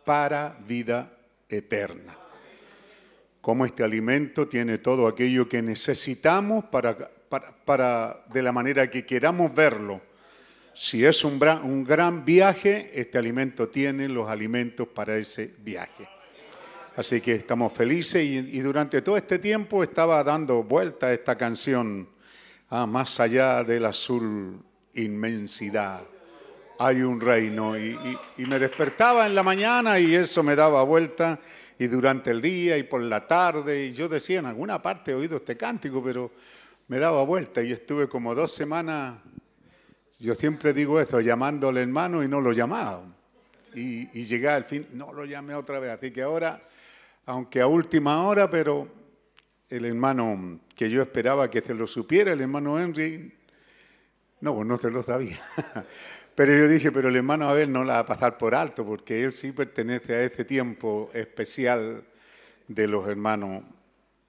para 0.04 0.58
vida 0.66 1.18
eterna. 1.48 2.16
Cómo 3.40 3.64
este 3.64 3.84
alimento 3.84 4.48
tiene 4.48 4.78
todo 4.78 5.06
aquello 5.06 5.48
que 5.48 5.62
necesitamos 5.62 6.64
para, 6.64 6.96
para, 7.28 7.64
para 7.64 8.24
de 8.32 8.42
la 8.42 8.52
manera 8.52 8.90
que 8.90 9.04
queramos 9.04 9.54
verlo. 9.54 10.00
Si 10.74 11.04
es 11.04 11.24
un, 11.24 11.40
un 11.62 11.84
gran 11.84 12.24
viaje, 12.24 12.90
este 12.94 13.18
alimento 13.18 13.68
tiene 13.68 14.08
los 14.08 14.28
alimentos 14.28 14.88
para 14.88 15.16
ese 15.16 15.54
viaje. 15.58 16.08
Así 16.96 17.20
que 17.20 17.32
estamos 17.32 17.72
felices 17.72 18.22
y, 18.22 18.60
durante 18.60 19.02
todo 19.02 19.16
este 19.16 19.38
tiempo 19.38 19.82
estaba 19.82 20.22
dando 20.24 20.64
vuelta 20.64 21.12
esta 21.12 21.36
canción, 21.36 22.08
ah, 22.68 22.86
más 22.86 23.20
allá 23.20 23.62
del 23.62 23.84
azul 23.84 24.60
inmensidad. 24.94 26.02
Hay 26.78 27.02
un 27.02 27.20
reino 27.20 27.78
y 27.78 28.18
me 28.38 28.58
despertaba 28.58 29.26
en 29.26 29.34
la 29.34 29.42
mañana 29.42 30.00
y 30.00 30.14
eso 30.14 30.42
me 30.42 30.56
daba 30.56 30.82
vuelta 30.82 31.38
y 31.80 31.86
durante 31.86 32.30
el 32.30 32.42
día 32.42 32.76
y 32.76 32.82
por 32.82 33.00
la 33.00 33.26
tarde 33.26 33.86
y 33.86 33.92
yo 33.92 34.06
decía 34.06 34.38
en 34.38 34.46
alguna 34.46 34.82
parte 34.82 35.12
he 35.12 35.14
oído 35.14 35.36
este 35.36 35.56
cántico 35.56 36.02
pero 36.04 36.30
me 36.88 36.98
daba 36.98 37.24
vuelta 37.24 37.62
y 37.62 37.72
estuve 37.72 38.06
como 38.06 38.34
dos 38.34 38.52
semanas, 38.52 39.14
yo 40.18 40.34
siempre 40.34 40.74
digo 40.74 41.00
esto, 41.00 41.20
llamándole 41.20 41.80
hermano 41.80 42.22
y 42.22 42.28
no 42.28 42.40
lo 42.40 42.52
llamaba. 42.52 43.04
Y, 43.74 44.08
y 44.18 44.24
llegué 44.24 44.48
al 44.48 44.64
fin, 44.64 44.88
no 44.92 45.12
lo 45.12 45.24
llamé 45.24 45.54
otra 45.54 45.78
vez, 45.78 45.92
así 45.92 46.10
que 46.10 46.20
ahora 46.20 46.60
aunque 47.26 47.60
a 47.60 47.66
última 47.66 48.26
hora, 48.26 48.50
pero 48.50 48.88
el 49.68 49.84
hermano 49.84 50.60
que 50.74 50.90
yo 50.90 51.02
esperaba 51.02 51.50
que 51.50 51.60
se 51.60 51.74
lo 51.74 51.86
supiera, 51.86 52.32
el 52.32 52.40
hermano 52.40 52.78
Henry, 52.78 53.32
no, 54.40 54.54
pues 54.54 54.66
no 54.66 54.76
se 54.76 54.90
lo 54.90 55.02
sabía. 55.02 55.38
Pero 56.34 56.56
yo 56.56 56.68
dije, 56.68 56.90
pero 56.90 57.08
el 57.08 57.16
hermano 57.16 57.50
Abel 57.50 57.70
no 57.70 57.84
la 57.84 57.94
va 57.94 57.98
a 57.98 58.06
pasar 58.06 58.38
por 58.38 58.54
alto, 58.54 58.86
porque 58.86 59.24
él 59.24 59.34
sí 59.34 59.52
pertenece 59.52 60.14
a 60.14 60.22
ese 60.22 60.46
tiempo 60.46 61.10
especial 61.12 62.02
de 62.66 62.86
los 62.86 63.06
hermanos 63.06 63.62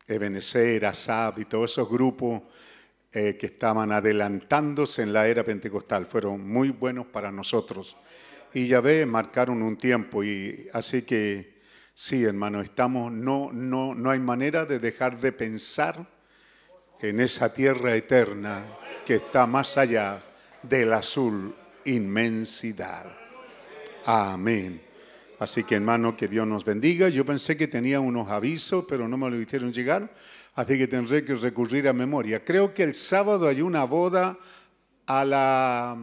Ebenezer, 0.07 0.85
Asab 0.85 1.39
y 1.39 1.45
todos 1.45 1.71
esos 1.71 1.89
grupos 1.89 2.41
eh, 3.13 3.37
que 3.37 3.45
estaban 3.45 3.93
adelantándose 3.93 5.03
en 5.03 5.13
la 5.13 5.27
era 5.27 5.45
pentecostal. 5.45 6.05
Fueron 6.05 6.45
muy 6.45 6.71
buenos 6.71 7.05
para 7.05 7.31
nosotros. 7.31 7.95
Y 8.53 8.67
ya 8.67 8.81
ve, 8.81 9.05
marcaron 9.05 9.61
un 9.61 9.77
tiempo. 9.77 10.21
Y 10.21 10.67
así 10.73 11.03
que 11.03 11.50
sí, 11.93 12.23
hermano, 12.23 12.61
estamos, 12.61 13.11
no, 13.11 13.51
no, 13.51 13.95
no 13.95 14.09
hay 14.11 14.19
manera 14.19 14.65
de 14.65 14.79
dejar 14.79 15.19
de 15.19 15.31
pensar 15.31 16.05
en 16.99 17.19
esa 17.19 17.53
tierra 17.53 17.95
eterna 17.95 18.63
que 19.05 19.15
está 19.15 19.45
más 19.47 19.77
allá 19.77 20.21
del 20.61 20.93
azul 20.93 21.55
inmensidad. 21.85 23.05
Amén. 24.05 24.81
Así 25.39 25.63
que 25.63 25.75
hermano, 25.75 26.15
que 26.15 26.27
Dios 26.27 26.47
nos 26.47 26.63
bendiga. 26.63 27.09
Yo 27.09 27.25
pensé 27.25 27.57
que 27.57 27.67
tenía 27.67 27.99
unos 27.99 28.29
avisos, 28.29 28.85
pero 28.87 29.07
no 29.07 29.17
me 29.17 29.29
lo 29.29 29.41
hicieron 29.41 29.73
llegar, 29.73 30.13
así 30.53 30.77
que 30.77 30.87
tendré 30.87 31.25
que 31.25 31.33
recurrir 31.35 31.87
a 31.87 31.93
memoria. 31.93 32.43
Creo 32.45 32.73
que 32.73 32.83
el 32.83 32.93
sábado 32.93 33.47
hay 33.47 33.61
una 33.61 33.83
boda 33.85 34.37
a 35.07 35.25
la, 35.25 35.97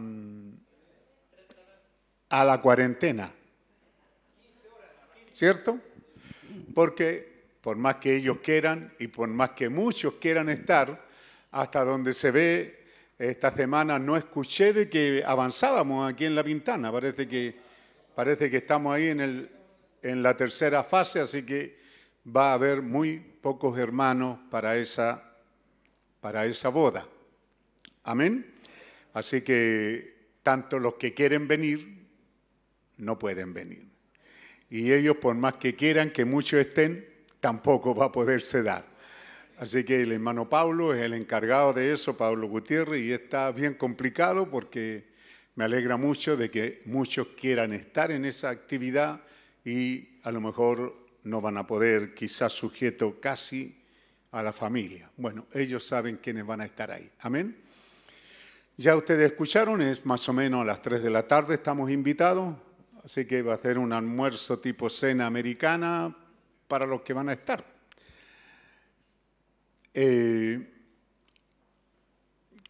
a 2.29 2.45
la 2.45 2.61
cuarentena. 2.61 3.31
¿Cierto? 5.39 5.79
Porque 6.75 7.45
por 7.61 7.77
más 7.77 7.95
que 7.95 8.17
ellos 8.17 8.39
quieran 8.43 8.93
y 8.99 9.07
por 9.07 9.29
más 9.29 9.51
que 9.51 9.69
muchos 9.69 10.15
quieran 10.15 10.49
estar, 10.49 11.07
hasta 11.51 11.85
donde 11.85 12.13
se 12.13 12.29
ve 12.31 12.83
esta 13.17 13.49
semana 13.55 13.97
no 13.99 14.17
escuché 14.17 14.73
de 14.73 14.89
que 14.89 15.23
avanzábamos 15.25 16.11
aquí 16.11 16.25
en 16.25 16.35
la 16.35 16.43
Pintana. 16.43 16.91
Parece 16.91 17.25
que, 17.25 17.55
parece 18.13 18.51
que 18.51 18.57
estamos 18.57 18.93
ahí 18.93 19.07
en, 19.07 19.21
el, 19.21 19.49
en 20.01 20.21
la 20.21 20.35
tercera 20.35 20.83
fase, 20.83 21.21
así 21.21 21.43
que 21.43 21.79
va 22.27 22.51
a 22.51 22.55
haber 22.55 22.81
muy 22.81 23.17
pocos 23.17 23.79
hermanos 23.79 24.39
para 24.51 24.75
esa, 24.75 25.23
para 26.19 26.45
esa 26.47 26.67
boda. 26.67 27.07
Amén. 28.03 28.45
Así 29.13 29.39
que 29.39 30.33
tanto 30.43 30.79
los 30.79 30.95
que 30.95 31.13
quieren 31.13 31.47
venir 31.47 32.09
no 32.97 33.17
pueden 33.17 33.53
venir. 33.53 33.88
Y 34.69 34.91
ellos, 34.93 35.17
por 35.17 35.35
más 35.35 35.55
que 35.55 35.75
quieran 35.75 36.11
que 36.11 36.25
muchos 36.25 36.59
estén, 36.59 37.07
tampoco 37.39 37.95
va 37.95 38.05
a 38.05 38.11
poderse 38.11 38.63
dar. 38.63 38.85
Así 39.57 39.83
que 39.83 40.01
el 40.03 40.11
hermano 40.13 40.47
Pablo 40.47 40.93
es 40.93 41.01
el 41.01 41.13
encargado 41.13 41.73
de 41.73 41.91
eso, 41.91 42.15
Pablo 42.15 42.47
Gutiérrez, 42.47 43.01
y 43.01 43.11
está 43.11 43.51
bien 43.51 43.73
complicado 43.73 44.49
porque 44.49 45.09
me 45.55 45.65
alegra 45.65 45.97
mucho 45.97 46.37
de 46.37 46.49
que 46.49 46.81
muchos 46.85 47.27
quieran 47.37 47.73
estar 47.73 48.11
en 48.11 48.23
esa 48.23 48.49
actividad 48.49 49.21
y 49.65 50.19
a 50.23 50.31
lo 50.31 50.39
mejor 50.39 50.95
no 51.23 51.41
van 51.41 51.57
a 51.57 51.67
poder, 51.67 52.13
quizás 52.13 52.53
sujeto 52.53 53.19
casi 53.19 53.81
a 54.31 54.41
la 54.41 54.53
familia. 54.53 55.11
Bueno, 55.17 55.47
ellos 55.53 55.85
saben 55.85 56.17
quiénes 56.23 56.45
van 56.45 56.61
a 56.61 56.65
estar 56.65 56.91
ahí. 56.91 57.09
Amén. 57.19 57.57
Ya 58.77 58.95
ustedes 58.95 59.31
escucharon, 59.31 59.81
es 59.81 60.05
más 60.05 60.29
o 60.29 60.33
menos 60.33 60.61
a 60.61 60.65
las 60.65 60.81
3 60.81 61.03
de 61.03 61.09
la 61.09 61.27
tarde, 61.27 61.55
estamos 61.55 61.91
invitados, 61.91 62.55
así 63.03 63.25
que 63.25 63.41
va 63.41 63.53
a 63.53 63.57
ser 63.57 63.77
un 63.77 63.93
almuerzo 63.93 64.59
tipo 64.59 64.89
cena 64.89 65.25
americana 65.27 66.15
para 66.67 66.85
los 66.85 67.01
que 67.01 67.13
van 67.13 67.29
a 67.29 67.33
estar. 67.33 67.65
Eh, 69.93 70.73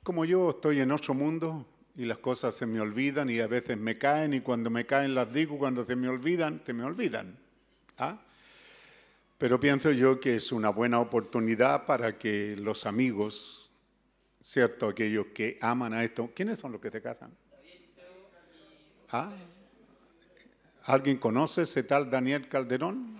como 0.03 0.25
yo 0.25 0.49
estoy 0.49 0.79
en 0.79 0.91
otro 0.91 1.13
mundo 1.13 1.67
y 1.95 2.05
las 2.05 2.17
cosas 2.19 2.55
se 2.55 2.65
me 2.65 2.79
olvidan 2.79 3.29
y 3.29 3.39
a 3.39 3.47
veces 3.47 3.77
me 3.77 3.97
caen 3.97 4.33
y 4.33 4.41
cuando 4.41 4.69
me 4.69 4.85
caen 4.85 5.13
las 5.13 5.31
digo, 5.31 5.57
cuando 5.57 5.85
se 5.85 5.95
me 5.95 6.07
olvidan, 6.07 6.61
se 6.65 6.73
me 6.73 6.83
olvidan. 6.83 7.37
¿ah? 7.97 8.19
Pero 9.37 9.59
pienso 9.59 9.91
yo 9.91 10.19
que 10.19 10.35
es 10.35 10.51
una 10.51 10.69
buena 10.69 10.99
oportunidad 10.99 11.85
para 11.85 12.17
que 12.17 12.55
los 12.55 12.85
amigos 12.85 13.69
¿cierto? 14.41 14.87
Aquellos 14.87 15.27
que 15.27 15.57
aman 15.61 15.93
a 15.93 16.03
esto. 16.03 16.31
¿Quiénes 16.33 16.59
son 16.59 16.71
los 16.71 16.81
que 16.81 16.89
se 16.89 17.01
casan? 17.01 17.35
¿Ah? 19.11 19.31
¿Alguien 20.89 21.17
conoce 21.17 21.61
ese 21.61 21.83
tal 21.83 22.09
Daniel 22.09 22.49
Calderón? 22.49 23.15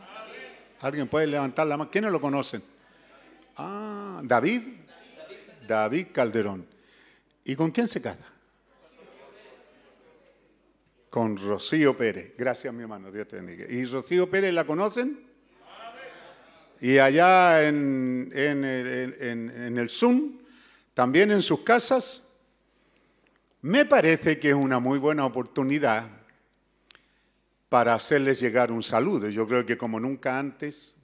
¿Alguien 0.81 1.07
puede 1.07 1.27
levantar 1.27 1.67
la 1.67 1.77
mano? 1.77 1.91
¿Quiénes 1.91 2.11
lo 2.11 2.19
conocen? 2.19 2.63
Ah, 3.57 4.21
David. 4.23 4.63
David 5.67 6.07
Calderón. 6.11 6.65
¿Y 7.45 7.55
con 7.55 7.69
quién 7.69 7.87
se 7.87 8.01
casa? 8.01 8.25
Con 11.11 11.37
Rocío 11.37 11.95
Pérez. 11.95 12.33
Gracias, 12.35 12.73
mi 12.73 12.81
hermano. 12.81 13.11
Dios 13.11 13.27
te 13.27 13.35
bendiga. 13.35 13.71
¿Y 13.71 13.85
Rocío 13.85 14.27
Pérez 14.27 14.51
la 14.51 14.63
conocen? 14.63 15.19
Y 16.81 16.97
allá 16.97 17.67
en, 17.67 18.31
en, 18.33 19.77
el 19.77 19.89
Zoom, 19.91 20.39
también 20.95 21.29
en 21.29 21.43
sus 21.43 21.59
casas, 21.59 22.27
me 23.61 23.85
parece 23.85 24.39
que 24.39 24.49
es 24.49 24.55
una 24.55 24.79
muy 24.79 24.97
buena 24.97 25.23
oportunidad 25.23 26.18
para 27.69 27.93
hacerles 27.93 28.39
llegar 28.39 28.71
un 28.71 28.83
saludo. 28.83 29.29
Yo 29.29 29.47
creo 29.47 29.65
que 29.65 29.77
como 29.77 29.99
nunca 29.99 30.37
antes 30.37 30.95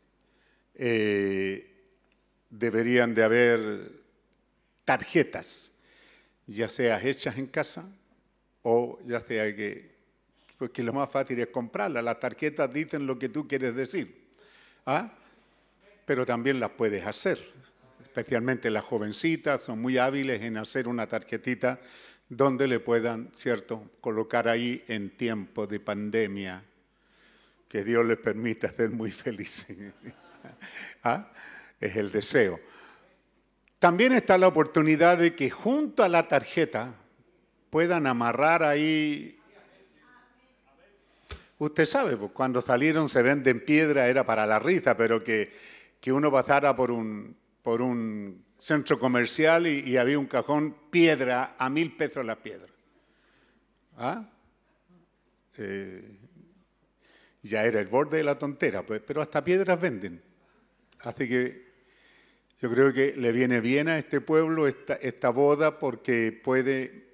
eh, 0.73 1.71
deberían 2.49 3.13
de 3.13 3.23
haber 3.23 3.91
tarjetas, 4.83 5.71
ya 6.47 6.67
sea 6.67 7.01
hechas 7.01 7.37
en 7.37 7.47
casa 7.47 7.87
o 8.63 8.99
ya 9.05 9.21
sea 9.21 9.55
que, 9.55 9.95
porque 10.57 10.83
lo 10.83 10.91
más 10.91 11.09
fácil 11.09 11.39
es 11.39 11.47
comprarlas. 11.47 12.03
Las 12.03 12.19
tarjetas 12.19 12.73
dicen 12.73 13.05
lo 13.05 13.17
que 13.17 13.29
tú 13.29 13.47
quieres 13.47 13.75
decir, 13.75 14.27
¿ah? 14.85 15.13
pero 16.05 16.25
también 16.25 16.59
las 16.59 16.71
puedes 16.71 17.05
hacer 17.05 17.39
especialmente 18.15 18.69
las 18.69 18.85
jovencitas, 18.85 19.61
son 19.61 19.81
muy 19.81 19.97
hábiles 19.97 20.41
en 20.41 20.55
hacer 20.55 20.87
una 20.87 21.05
tarjetita 21.05 21.81
donde 22.29 22.67
le 22.67 22.79
puedan, 22.79 23.29
¿cierto?, 23.33 23.89
colocar 24.01 24.47
ahí 24.47 24.83
en 24.87 25.15
tiempo 25.15 25.67
de 25.67 25.79
pandemia, 25.79 26.63
que 27.67 27.83
Dios 27.83 28.05
les 28.05 28.17
permita 28.17 28.71
ser 28.71 28.89
muy 28.89 29.11
felices. 29.11 29.77
¿Ah? 31.03 31.31
Es 31.79 31.95
el 31.95 32.11
deseo. 32.11 32.59
También 33.79 34.13
está 34.13 34.37
la 34.37 34.47
oportunidad 34.47 35.17
de 35.17 35.35
que 35.35 35.49
junto 35.49 36.03
a 36.03 36.09
la 36.09 36.27
tarjeta 36.27 36.95
puedan 37.69 38.07
amarrar 38.07 38.63
ahí. 38.63 39.37
Usted 41.57 41.85
sabe, 41.85 42.17
pues, 42.17 42.31
cuando 42.31 42.61
salieron 42.61 43.09
se 43.09 43.21
venden 43.21 43.63
piedra 43.63 44.07
era 44.07 44.25
para 44.25 44.47
la 44.47 44.59
risa, 44.59 44.97
pero 44.97 45.23
que, 45.23 45.53
que 45.99 46.11
uno 46.11 46.31
pasara 46.31 46.75
por 46.75 46.91
un, 46.91 47.35
por 47.61 47.81
un 47.81 48.44
centro 48.65 48.97
comercial 48.97 49.67
y, 49.67 49.95
había 49.95 50.17
un 50.17 50.25
cajón 50.25 50.75
piedra 50.89 51.55
a 51.59 51.69
mil 51.69 51.95
pesos 51.95 52.25
la 52.25 52.41
piedra. 52.41 52.73
¿Ah? 53.95 54.27
Eh, 55.59 56.17
ya 57.43 57.63
era 57.63 57.79
el 57.79 57.85
borde 57.85 58.17
de 58.17 58.23
la 58.23 58.39
tontera, 58.39 58.83
pues, 58.83 59.03
pero 59.05 59.21
hasta 59.21 59.43
piedras 59.43 59.79
venden. 59.79 60.19
Así 61.01 61.29
que 61.29 61.73
yo 62.59 62.71
creo 62.71 62.91
que 62.91 63.13
le 63.15 63.31
viene 63.31 63.61
bien 63.61 63.87
a 63.87 63.99
este 63.99 64.19
pueblo 64.19 64.67
esta, 64.67 64.95
esta 64.95 65.29
boda 65.29 65.77
porque 65.77 66.31
puede 66.31 67.07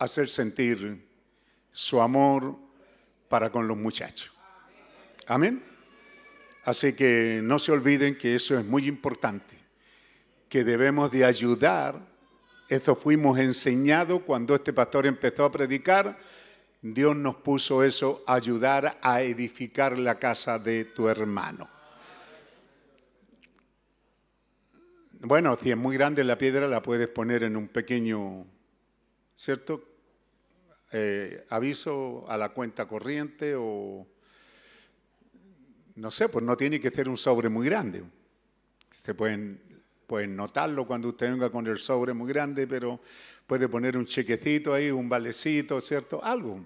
hacer 0.00 0.28
sentir 0.30 1.08
su 1.70 2.00
amor 2.00 2.58
para 3.28 3.52
con 3.52 3.68
los 3.68 3.76
muchachos. 3.76 4.32
Amén. 5.28 5.62
Así 6.64 6.94
que 6.94 7.38
no 7.40 7.60
se 7.60 7.70
olviden 7.70 8.18
que 8.18 8.34
eso 8.34 8.58
es 8.58 8.64
muy 8.64 8.88
importante, 8.88 9.67
que 10.48 10.64
debemos 10.64 11.10
de 11.10 11.24
ayudar. 11.24 12.00
Esto 12.68 12.94
fuimos 12.94 13.38
enseñados 13.38 14.22
cuando 14.22 14.54
este 14.54 14.72
pastor 14.72 15.06
empezó 15.06 15.44
a 15.44 15.52
predicar. 15.52 16.18
Dios 16.80 17.16
nos 17.16 17.36
puso 17.36 17.82
eso, 17.82 18.22
ayudar 18.26 18.98
a 19.02 19.22
edificar 19.22 19.98
la 19.98 20.18
casa 20.18 20.58
de 20.58 20.84
tu 20.84 21.08
hermano. 21.08 21.68
Bueno, 25.20 25.58
si 25.60 25.70
es 25.70 25.76
muy 25.76 25.96
grande 25.96 26.22
la 26.22 26.38
piedra, 26.38 26.68
la 26.68 26.80
puedes 26.80 27.08
poner 27.08 27.42
en 27.42 27.56
un 27.56 27.66
pequeño, 27.66 28.46
¿cierto? 29.34 29.82
Eh, 30.92 31.44
aviso 31.50 32.24
a 32.30 32.36
la 32.38 32.50
cuenta 32.50 32.86
corriente 32.86 33.54
o 33.56 34.06
no 35.96 36.12
sé, 36.12 36.28
pues 36.28 36.44
no 36.44 36.56
tiene 36.56 36.80
que 36.80 36.90
ser 36.90 37.08
un 37.08 37.16
sobre 37.16 37.48
muy 37.48 37.66
grande. 37.66 38.04
Se 39.02 39.14
pueden, 39.14 39.60
pueden 40.08 40.34
notarlo 40.34 40.86
cuando 40.86 41.08
usted 41.08 41.30
venga 41.30 41.50
con 41.50 41.66
el 41.66 41.78
sobre 41.78 42.14
muy 42.14 42.32
grande, 42.32 42.66
pero 42.66 42.98
puede 43.46 43.68
poner 43.68 43.96
un 43.96 44.06
chequecito 44.06 44.72
ahí, 44.72 44.90
un 44.90 45.08
valecito, 45.08 45.80
¿cierto? 45.80 46.24
Algo. 46.24 46.64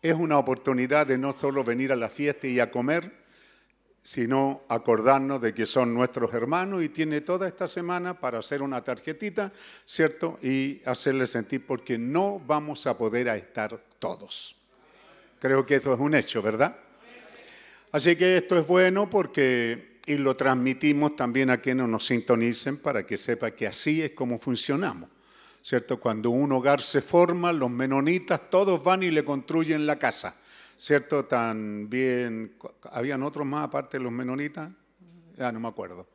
Es 0.00 0.14
una 0.14 0.38
oportunidad 0.38 1.06
de 1.06 1.18
no 1.18 1.36
solo 1.38 1.62
venir 1.62 1.92
a 1.92 1.96
la 1.96 2.08
fiesta 2.08 2.46
y 2.46 2.60
a 2.60 2.70
comer, 2.70 3.12
sino 4.02 4.62
acordarnos 4.68 5.38
de 5.42 5.52
que 5.52 5.66
son 5.66 5.92
nuestros 5.92 6.32
hermanos 6.32 6.82
y 6.82 6.88
tiene 6.88 7.20
toda 7.20 7.46
esta 7.46 7.66
semana 7.66 8.18
para 8.18 8.38
hacer 8.38 8.62
una 8.62 8.82
tarjetita, 8.82 9.52
¿cierto? 9.84 10.38
Y 10.42 10.80
hacerles 10.86 11.30
sentir 11.30 11.66
porque 11.66 11.98
no 11.98 12.40
vamos 12.40 12.86
a 12.86 12.96
poder 12.96 13.28
estar 13.28 13.78
todos. 13.98 14.56
Creo 15.38 15.66
que 15.66 15.74
eso 15.74 15.92
es 15.92 16.00
un 16.00 16.14
hecho, 16.14 16.40
¿verdad? 16.40 16.74
Así 17.92 18.16
que 18.16 18.38
esto 18.38 18.58
es 18.58 18.66
bueno 18.66 19.10
porque, 19.10 19.97
y 20.08 20.16
lo 20.16 20.34
transmitimos 20.34 21.16
también 21.16 21.50
a 21.50 21.58
quienes 21.58 21.86
nos 21.86 22.06
sintonicen 22.06 22.78
para 22.78 23.04
que 23.06 23.16
sepa 23.16 23.50
que 23.50 23.66
así 23.66 24.02
es 24.02 24.12
como 24.12 24.38
funcionamos. 24.38 25.10
¿Cierto? 25.60 26.00
Cuando 26.00 26.30
un 26.30 26.50
hogar 26.52 26.80
se 26.80 27.02
forma, 27.02 27.52
los 27.52 27.70
menonitas 27.70 28.48
todos 28.48 28.82
van 28.82 29.02
y 29.02 29.10
le 29.10 29.24
construyen 29.24 29.86
la 29.86 29.98
casa. 29.98 30.34
¿Cierto? 30.76 31.26
También, 31.26 32.54
¿habían 32.90 33.22
otros 33.22 33.46
más 33.46 33.64
aparte 33.64 33.98
de 33.98 34.04
los 34.04 34.12
menonitas? 34.12 34.70
Ya 35.36 35.52
no 35.52 35.60
me 35.60 35.68
acuerdo. 35.68 36.08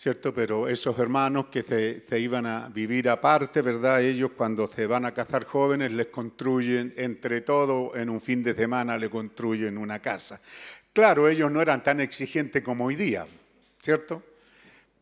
¿cierto? 0.00 0.32
Pero 0.32 0.66
esos 0.66 0.98
hermanos 0.98 1.48
que 1.50 1.60
se, 1.62 2.06
se, 2.08 2.18
iban 2.18 2.46
a 2.46 2.70
vivir 2.70 3.10
aparte, 3.10 3.60
¿verdad? 3.60 4.02
Ellos 4.02 4.30
cuando 4.34 4.66
se 4.66 4.86
van 4.86 5.04
a 5.04 5.12
casar 5.12 5.44
jóvenes 5.44 5.92
les 5.92 6.06
construyen, 6.06 6.94
entre 6.96 7.42
todo, 7.42 7.94
en 7.94 8.08
un 8.08 8.18
fin 8.22 8.42
de 8.42 8.54
semana 8.54 8.96
le 8.96 9.10
construyen 9.10 9.76
una 9.76 9.98
casa. 9.98 10.40
Claro, 10.92 11.28
ellos 11.28 11.52
no 11.52 11.62
eran 11.62 11.82
tan 11.82 12.00
exigentes 12.00 12.62
como 12.62 12.86
hoy 12.86 12.96
día, 12.96 13.26
¿cierto? 13.80 14.22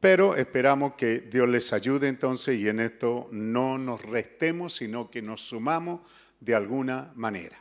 Pero 0.01 0.37
esperamos 0.37 0.95
que 0.95 1.21
Dios 1.21 1.49
les 1.49 1.73
ayude 1.73 2.09
entonces 2.09 2.61
y 2.61 2.69
en 2.69 2.81
esto 2.81 3.29
no 3.33 3.79
nos 3.79 4.03
restemos, 4.03 4.77
sino 4.77 5.11
que 5.11 5.23
nos 5.23 5.41
sumamos 5.41 6.01
de 6.41 6.55
alguna 6.55 7.11
manera. 7.17 7.59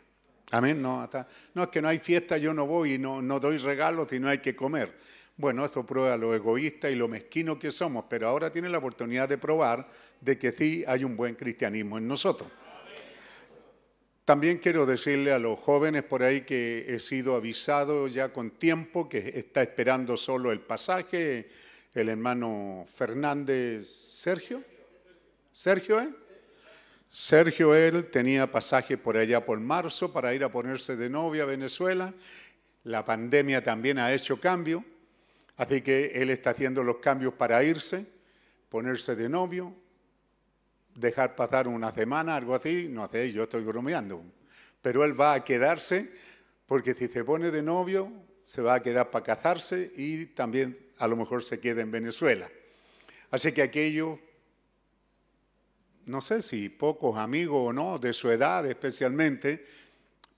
Amén. 0.52 0.82
No, 0.82 1.10
no 1.54 1.64
es 1.64 1.70
que 1.70 1.82
no 1.82 1.88
hay 1.88 2.00
fiesta, 2.00 2.38
yo 2.38 2.54
no 2.54 2.66
voy 2.66 2.94
y 2.94 2.98
no, 2.98 3.22
doy 3.40 3.58
regalos 3.58 4.12
y 4.12 4.20
no 4.20 4.30
hay 4.30 4.38
que 4.38 4.56
comer. 4.56 4.94
Bueno, 5.36 5.66
eso 5.66 5.86
prueba 5.86 6.18
lo 6.18 6.34
egoísta 6.34 6.90
y 6.90 6.96
lo 6.96 7.08
mezquino 7.08 7.58
que 7.58 7.72
somos, 7.72 8.06
pero 8.10 8.28
ahora 8.28 8.52
tiene 8.52 8.70
la 8.70 8.80
oportunidad 8.80 9.30
de 9.30 9.38
probar 9.38 9.88
de 10.20 10.38
que 10.38 10.52
sí 10.52 10.84
hay 10.88 11.04
un 11.04 11.16
buen 11.16 11.36
cristianismo 11.36 11.98
en 11.98 12.08
nosotros. 12.08 12.50
También 14.28 14.58
quiero 14.58 14.86
decirle 14.86 15.32
a 15.32 15.40
los 15.40 15.58
jóvenes 15.58 16.04
por 16.04 16.22
ahí 16.22 16.42
que 16.42 16.84
he 16.90 17.00
sido 17.00 17.38
avisado 17.38 18.10
ya 18.10 18.34
con 18.34 18.52
tiempo 18.52 19.08
que 19.08 19.32
está 19.36 19.62
esperando 19.62 20.18
solo 20.18 20.52
el 20.52 20.60
pasaje 20.60 21.48
el 21.94 22.10
hermano 22.10 22.86
Fernández 22.94 23.88
Sergio, 23.88 24.62
Sergio, 25.54 26.02
¿eh? 26.02 26.10
Sergio, 27.10 27.74
él 27.74 28.12
tenía 28.12 28.52
pasaje 28.52 28.98
por 28.98 29.16
allá 29.16 29.46
por 29.46 29.62
marzo 29.62 30.12
para 30.12 30.36
ir 30.36 30.44
a 30.44 30.52
ponerse 30.52 30.98
de 30.98 31.10
novia 31.10 31.44
a 31.44 31.46
Venezuela. 31.46 32.14
La 32.84 33.06
pandemia 33.06 33.64
también 33.64 33.98
ha 33.98 34.12
hecho 34.12 34.42
cambio, 34.42 34.84
así 35.56 35.82
que 35.82 36.12
él 36.16 36.32
está 36.32 36.50
haciendo 36.50 36.84
los 36.84 36.98
cambios 36.98 37.34
para 37.34 37.64
irse, 37.64 38.06
ponerse 38.68 39.16
de 39.16 39.30
novio, 39.30 39.74
dejar 40.98 41.36
pasar 41.36 41.68
una 41.68 41.94
semana, 41.94 42.36
algo 42.36 42.56
así, 42.56 42.88
no 42.90 43.08
sé, 43.10 43.32
yo 43.32 43.44
estoy 43.44 43.64
bromeando, 43.64 44.24
pero 44.82 45.04
él 45.04 45.20
va 45.20 45.36
a 45.36 45.44
quedarse 45.44 46.12
porque 46.66 46.96
si 46.96 47.08
se 47.08 47.24
pone 47.24 47.52
de 47.52 47.62
novio 47.62 48.12
se 48.44 48.62
va 48.62 48.76
a 48.76 48.82
quedar 48.82 49.12
para 49.12 49.24
casarse 49.24 49.92
y 49.96 50.26
también 50.28 50.78
a 50.98 51.08
lo 51.08 51.16
mejor 51.16 51.44
se 51.44 51.60
queda 51.60 51.82
en 51.82 51.92
Venezuela. 51.92 52.50
Así 53.30 53.52
que 53.52 53.62
aquello, 53.62 54.20
no 56.06 56.20
sé 56.20 56.42
si 56.42 56.70
pocos 56.70 57.18
amigos 57.18 57.58
o 57.68 57.74
no, 57.74 58.00
de 58.00 58.14
su 58.14 58.32
edad 58.32 58.66
especialmente, 58.66 59.66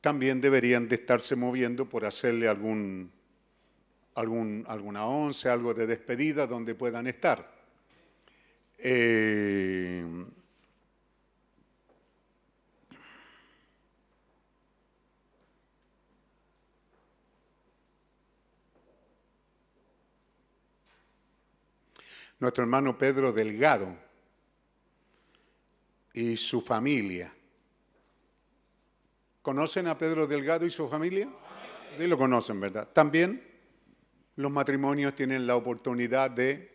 también 0.01 0.41
deberían 0.41 0.87
de 0.89 0.95
estarse 0.95 1.35
moviendo 1.35 1.87
por 1.87 2.05
hacerle 2.05 2.47
algún, 2.47 3.11
algún, 4.15 4.65
alguna 4.67 5.05
once, 5.05 5.47
algo 5.47 5.73
de 5.73 5.87
despedida 5.87 6.47
donde 6.47 6.75
puedan 6.75 7.07
estar. 7.07 7.49
Eh, 8.77 10.03
nuestro 22.39 22.63
hermano 22.63 22.97
Pedro 22.97 23.31
Delgado 23.33 23.95
y 26.13 26.35
su 26.37 26.61
familia. 26.61 27.33
¿Conocen 29.41 29.87
a 29.87 29.97
Pedro 29.97 30.27
Delgado 30.27 30.65
y 30.65 30.69
su 30.69 30.87
familia? 30.87 31.29
Sí 31.97 32.07
lo 32.07 32.17
conocen, 32.17 32.59
¿verdad? 32.59 32.87
También 32.93 33.43
los 34.35 34.51
matrimonios 34.51 35.15
tienen 35.15 35.45
la 35.45 35.55
oportunidad 35.55 36.31
de 36.31 36.71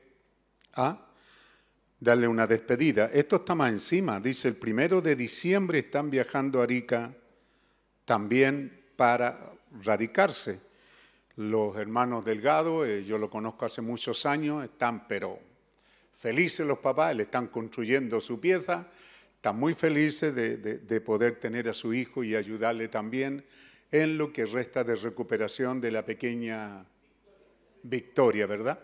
¿ah? 0.75 1.07
darle 1.99 2.29
una 2.29 2.47
despedida. 2.47 3.11
Esto 3.13 3.37
está 3.37 3.55
más 3.55 3.71
encima. 3.71 4.21
Dice, 4.21 4.49
el 4.49 4.57
primero 4.57 5.01
de 5.01 5.17
diciembre 5.17 5.79
están 5.79 6.11
viajando 6.11 6.61
a 6.61 6.65
Arica 6.65 7.15
también 8.05 8.85
para 8.97 9.53
radicarse. 9.83 10.61
Los 11.37 11.77
hermanos 11.77 12.25
Delgado, 12.25 12.85
eh, 12.85 13.03
yo 13.03 13.19
lo 13.19 13.31
conozco 13.31 13.65
hace 13.65 13.81
muchos 13.81 14.27
años, 14.27 14.63
están 14.63 15.09
pero 15.09 15.54
Felices 16.15 16.67
los 16.67 16.79
papás, 16.79 17.15
le 17.15 17.25
están 17.25 17.49
construyendo 17.49 18.21
su 18.21 18.41
pieza, 18.41 18.89
están 19.37 19.59
muy 19.59 19.75
felices 19.75 20.35
de, 20.35 21.01
poder 21.01 21.39
tener 21.39 21.69
a 21.69 21.75
su 21.75 21.93
hijo 21.93 22.25
y 22.25 22.35
ayudarle 22.35 22.89
también 22.89 23.45
en 23.91 24.17
lo 24.17 24.33
que 24.33 24.47
resta 24.47 24.85
de 24.85 24.95
recuperación 24.95 25.81
de 25.81 25.91
la 25.91 26.05
pequeña 26.05 26.87
Victoria, 27.83 28.47
¿verdad? 28.47 28.79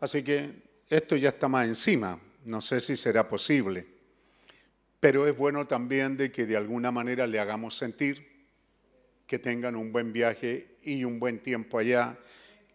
Así 0.00 0.22
que 0.22 0.50
esto 0.90 1.16
ya 1.16 1.30
está 1.30 1.48
más 1.48 1.66
encima, 1.66 2.20
no 2.44 2.60
sé 2.60 2.80
si 2.80 2.96
será 2.96 3.28
posible, 3.28 3.86
pero 5.00 5.26
es 5.26 5.36
bueno 5.36 5.66
también 5.66 6.16
de 6.16 6.30
que 6.30 6.44
de 6.44 6.56
alguna 6.56 6.90
manera 6.90 7.26
le 7.26 7.40
hagamos 7.40 7.76
sentir 7.78 8.28
que 9.26 9.38
tengan 9.38 9.76
un 9.76 9.92
buen 9.92 10.12
viaje 10.12 10.76
y 10.82 11.04
un 11.04 11.18
buen 11.18 11.38
tiempo 11.38 11.78
allá 11.78 12.18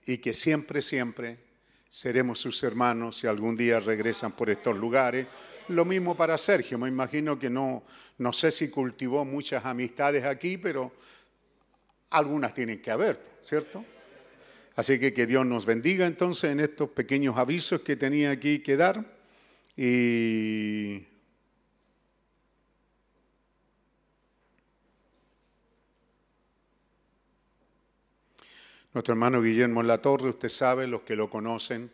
y 0.06 0.18
que 0.18 0.34
siempre, 0.34 0.82
siempre 0.82 1.53
seremos 1.94 2.40
sus 2.40 2.64
hermanos 2.64 3.18
si 3.18 3.28
algún 3.28 3.56
día 3.56 3.80
regresan 3.80 4.32
por 4.32 4.50
estos 4.50 4.76
lugares. 4.76 5.28
Lo 5.68 5.86
mismo 5.86 6.18
para 6.18 6.40
Sergio, 6.40 6.80
me 6.80 6.88
imagino 6.88 7.38
que 7.38 7.52
no, 7.52 7.84
no 8.18 8.34
sé 8.34 8.50
si 8.50 8.70
cultivó 8.70 9.24
muchas 9.26 9.64
amistades 9.64 10.24
aquí, 10.24 10.58
pero 10.58 10.92
algunas 12.10 12.52
tienen 12.56 12.82
que 12.82 12.90
haber, 12.90 13.38
¿cierto? 13.44 13.86
Así 14.76 14.98
que 14.98 15.14
que 15.14 15.28
Dios 15.28 15.46
nos 15.46 15.68
bendiga 15.68 16.08
entonces 16.08 16.50
en 16.50 16.62
estos 16.62 16.90
pequeños 16.90 17.38
avisos 17.38 17.82
que 17.82 17.96
tenía 17.96 18.32
aquí 18.32 18.58
que 18.58 18.76
dar. 18.76 19.06
Y 19.78 21.06
Nuestro 28.94 29.14
hermano 29.14 29.42
Guillermo 29.42 29.82
Latorre, 29.82 30.30
usted 30.30 30.50
sabe, 30.50 30.86
los 30.86 31.02
que 31.02 31.16
lo 31.16 31.28
conocen, 31.28 31.90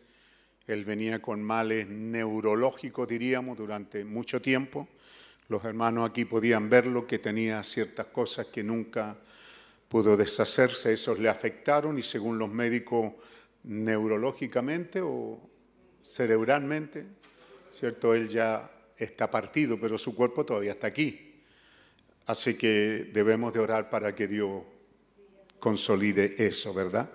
él 0.66 0.84
venía 0.84 1.22
con 1.22 1.42
males 1.42 1.88
neurológicos, 1.88 3.08
diríamos, 3.08 3.56
durante 3.56 4.04
mucho 4.04 4.42
tiempo. 4.42 4.86
Los 5.48 5.64
hermanos 5.64 6.10
aquí 6.10 6.26
podían 6.26 6.68
verlo, 6.68 7.06
que 7.06 7.18
tenía 7.18 7.62
ciertas 7.62 8.08
cosas 8.08 8.48
que 8.48 8.62
nunca 8.62 9.16
pudo 9.88 10.14
deshacerse, 10.14 10.92
esos 10.92 11.18
le 11.18 11.30
afectaron 11.30 11.98
y 11.98 12.02
según 12.02 12.38
los 12.38 12.50
médicos 12.50 13.14
neurológicamente 13.62 15.00
o 15.00 15.40
cerebralmente, 16.02 17.06
¿cierto? 17.70 18.14
Él 18.14 18.28
ya 18.28 18.70
está 18.94 19.30
partido, 19.30 19.80
pero 19.80 19.96
su 19.96 20.14
cuerpo 20.14 20.44
todavía 20.44 20.72
está 20.72 20.88
aquí. 20.88 21.42
Así 22.26 22.58
que 22.58 23.08
debemos 23.10 23.54
de 23.54 23.60
orar 23.60 23.88
para 23.88 24.14
que 24.14 24.28
Dios 24.28 24.64
consolide 25.60 26.34
eso, 26.38 26.74
¿verdad? 26.74 27.08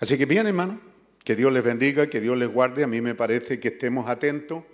Así 0.00 0.16
que 0.16 0.24
bien, 0.24 0.46
hermano, 0.46 0.80
que 1.22 1.36
Dios 1.36 1.52
les 1.52 1.62
bendiga, 1.62 2.08
que 2.08 2.20
Dios 2.20 2.36
les 2.36 2.48
guarde. 2.48 2.82
A 2.82 2.86
mí 2.86 3.00
me 3.00 3.14
parece 3.14 3.60
que 3.60 3.68
estemos 3.68 4.08
atentos 4.08 4.64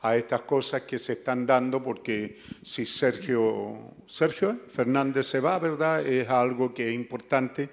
a 0.00 0.16
estas 0.16 0.42
cosas 0.42 0.82
que 0.82 0.98
se 0.98 1.12
están 1.12 1.46
dando, 1.46 1.82
porque 1.82 2.40
si 2.60 2.84
Sergio, 2.84 3.94
Sergio 4.06 4.60
Fernández 4.66 5.28
se 5.28 5.38
va, 5.38 5.58
¿verdad? 5.60 6.04
Es 6.04 6.28
algo 6.28 6.74
que 6.74 6.88
es 6.88 6.94
importante 6.94 7.70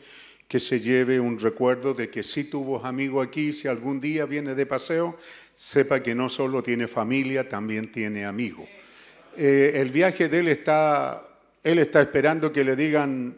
que 0.48 0.60
se 0.60 0.80
lleve 0.80 1.20
un 1.20 1.40
recuerdo 1.40 1.94
de 1.94 2.10
que 2.10 2.24
si 2.24 2.44
tuvo 2.44 2.84
amigos 2.86 3.28
aquí, 3.28 3.54
si 3.54 3.68
algún 3.68 4.00
día 4.00 4.26
viene 4.26 4.56
de 4.56 4.66
paseo, 4.66 5.18
sepa 5.56 6.02
que 6.02 6.14
no 6.16 6.30
solo 6.30 6.62
tiene 6.64 6.88
familia, 6.88 7.50
también 7.50 7.92
tiene 7.92 8.26
amigos. 8.26 8.68
Eh, 9.36 9.74
el 9.76 9.90
viaje 9.90 10.28
de 10.28 10.40
él 10.40 10.48
está 10.48 11.29
él 11.64 11.80
está 11.80 12.02
esperando 12.02 12.52
que 12.52 12.64
le 12.64 12.76
digan 12.76 13.36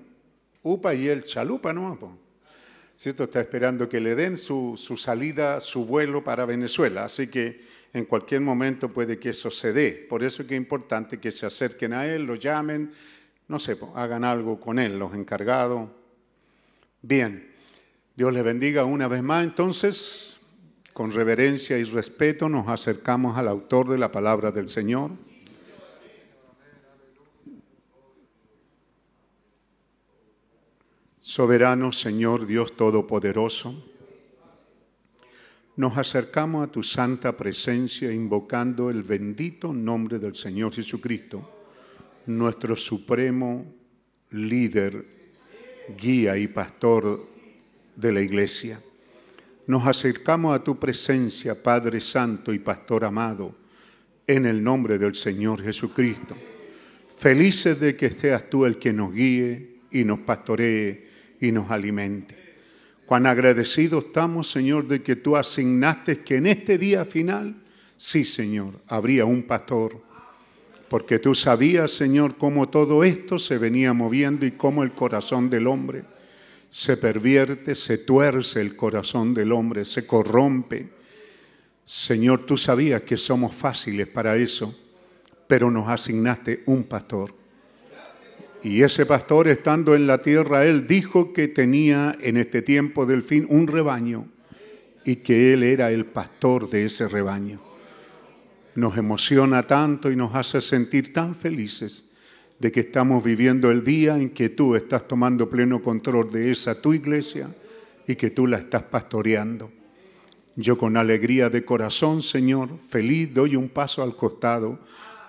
upa 0.63 0.93
y 0.93 1.07
él 1.07 1.23
chalupa, 1.25 1.73
¿no? 1.73 2.19
¿Cierto? 2.95 3.23
Está 3.23 3.41
esperando 3.41 3.89
que 3.89 3.99
le 3.99 4.13
den 4.15 4.37
su, 4.37 4.77
salida, 4.97 5.59
su 5.59 5.85
vuelo 5.85 6.23
para 6.23 6.45
Venezuela. 6.45 7.05
Así 7.05 7.27
que 7.27 7.61
en 7.93 8.05
cualquier 8.05 8.41
momento 8.41 8.93
puede 8.93 9.17
que 9.17 9.29
eso 9.29 9.49
se 9.49 9.73
dé. 9.73 10.05
Por 10.07 10.23
eso 10.23 10.43
es 10.43 10.47
que 10.47 10.55
es 10.55 10.61
importante 10.61 11.19
que 11.19 11.31
se 11.31 11.45
acerquen 11.45 11.93
a 11.93 12.05
él, 12.05 12.25
lo 12.25 12.35
llamen, 12.35 12.91
no 13.47 13.59
sé, 13.59 13.75
hagan 13.95 14.23
algo 14.23 14.59
con 14.59 14.77
él, 14.77 14.99
los 14.99 15.15
encargados. 15.15 15.89
Bien, 17.01 17.51
Dios 18.15 18.31
le 18.33 18.43
bendiga 18.43 18.85
una 18.85 19.07
vez 19.07 19.23
más. 19.23 19.43
Entonces, 19.43 20.39
con 20.93 21.11
reverencia 21.11 21.79
y 21.79 21.83
respeto 21.85 22.49
nos 22.49 22.67
acercamos 22.67 23.35
al 23.37 23.47
autor 23.47 23.89
de 23.89 23.97
la 23.97 24.11
palabra 24.11 24.51
del 24.51 24.69
Señor. 24.69 25.11
Soberano 31.23 31.91
Señor 31.91 32.47
Dios 32.47 32.75
Todopoderoso, 32.75 33.75
nos 35.75 35.95
acercamos 35.95 36.67
a 36.67 36.71
tu 36.71 36.81
santa 36.81 37.37
presencia 37.37 38.11
invocando 38.11 38.89
el 38.89 39.03
bendito 39.03 39.71
nombre 39.71 40.17
del 40.17 40.35
Señor 40.35 40.73
Jesucristo, 40.73 41.67
nuestro 42.25 42.75
supremo 42.75 43.71
líder, 44.31 45.05
guía 45.95 46.35
y 46.37 46.47
pastor 46.47 47.29
de 47.95 48.11
la 48.11 48.21
iglesia. 48.21 48.81
Nos 49.67 49.85
acercamos 49.85 50.55
a 50.55 50.63
tu 50.63 50.79
presencia, 50.79 51.61
Padre 51.61 52.01
Santo 52.01 52.51
y 52.51 52.57
Pastor 52.57 53.05
amado, 53.05 53.55
en 54.25 54.47
el 54.47 54.63
nombre 54.63 54.97
del 54.97 55.13
Señor 55.13 55.61
Jesucristo. 55.61 56.35
Felices 57.15 57.79
de 57.79 57.95
que 57.95 58.09
seas 58.09 58.49
tú 58.49 58.65
el 58.65 58.79
que 58.79 58.91
nos 58.91 59.13
guíe 59.13 59.81
y 59.91 60.03
nos 60.03 60.19
pastoree 60.19 61.10
y 61.41 61.51
nos 61.51 61.69
alimente. 61.71 62.37
Cuán 63.05 63.25
agradecidos 63.25 64.05
estamos, 64.05 64.49
Señor, 64.49 64.87
de 64.87 65.01
que 65.01 65.17
tú 65.17 65.35
asignaste 65.35 66.19
que 66.19 66.37
en 66.37 66.47
este 66.47 66.77
día 66.77 67.03
final, 67.03 67.55
sí, 67.97 68.23
Señor, 68.23 68.79
habría 68.87 69.25
un 69.25 69.43
pastor, 69.43 70.01
porque 70.87 71.19
tú 71.19 71.35
sabías, 71.35 71.91
Señor, 71.91 72.37
cómo 72.37 72.69
todo 72.69 73.03
esto 73.03 73.39
se 73.39 73.57
venía 73.57 73.91
moviendo 73.91 74.45
y 74.45 74.51
cómo 74.51 74.83
el 74.83 74.91
corazón 74.91 75.49
del 75.49 75.67
hombre 75.67 76.03
se 76.69 76.95
pervierte, 76.95 77.75
se 77.75 77.97
tuerce 77.97 78.61
el 78.61 78.77
corazón 78.77 79.33
del 79.33 79.51
hombre, 79.51 79.83
se 79.83 80.07
corrompe. 80.07 80.87
Señor, 81.83 82.45
tú 82.45 82.55
sabías 82.55 83.01
que 83.01 83.17
somos 83.17 83.53
fáciles 83.53 84.07
para 84.07 84.37
eso, 84.37 84.73
pero 85.47 85.69
nos 85.69 85.89
asignaste 85.89 86.63
un 86.67 86.83
pastor 86.83 87.40
y 88.63 88.83
ese 88.83 89.05
pastor, 89.05 89.47
estando 89.47 89.95
en 89.95 90.05
la 90.05 90.19
tierra, 90.19 90.65
él 90.65 90.85
dijo 90.85 91.33
que 91.33 91.47
tenía 91.47 92.15
en 92.21 92.37
este 92.37 92.61
tiempo 92.61 93.05
del 93.05 93.23
fin 93.23 93.45
un 93.49 93.67
rebaño 93.67 94.27
y 95.03 95.17
que 95.17 95.53
él 95.53 95.63
era 95.63 95.91
el 95.91 96.05
pastor 96.05 96.69
de 96.69 96.85
ese 96.85 97.07
rebaño. 97.07 97.59
nos 98.73 98.97
emociona 98.97 99.63
tanto 99.63 100.09
y 100.09 100.15
nos 100.15 100.33
hace 100.33 100.61
sentir 100.61 101.11
tan 101.11 101.35
felices 101.35 102.05
de 102.57 102.71
que 102.71 102.79
estamos 102.81 103.21
viviendo 103.21 103.69
el 103.69 103.83
día 103.83 104.15
en 104.15 104.29
que 104.29 104.47
tú 104.47 104.75
estás 104.75 105.07
tomando 105.07 105.49
pleno 105.49 105.81
control 105.81 106.31
de 106.31 106.51
esa 106.51 106.79
tu 106.79 106.93
iglesia 106.93 107.53
y 108.07 108.15
que 108.15 108.29
tú 108.29 108.47
la 108.47 108.59
estás 108.59 108.83
pastoreando. 108.83 109.71
Yo 110.55 110.77
con 110.77 110.95
alegría 110.95 111.49
de 111.49 111.65
corazón, 111.65 112.21
Señor, 112.21 112.69
feliz 112.87 113.33
doy 113.33 113.57
un 113.57 113.67
paso 113.67 114.03
al 114.03 114.15
costado 114.15 114.79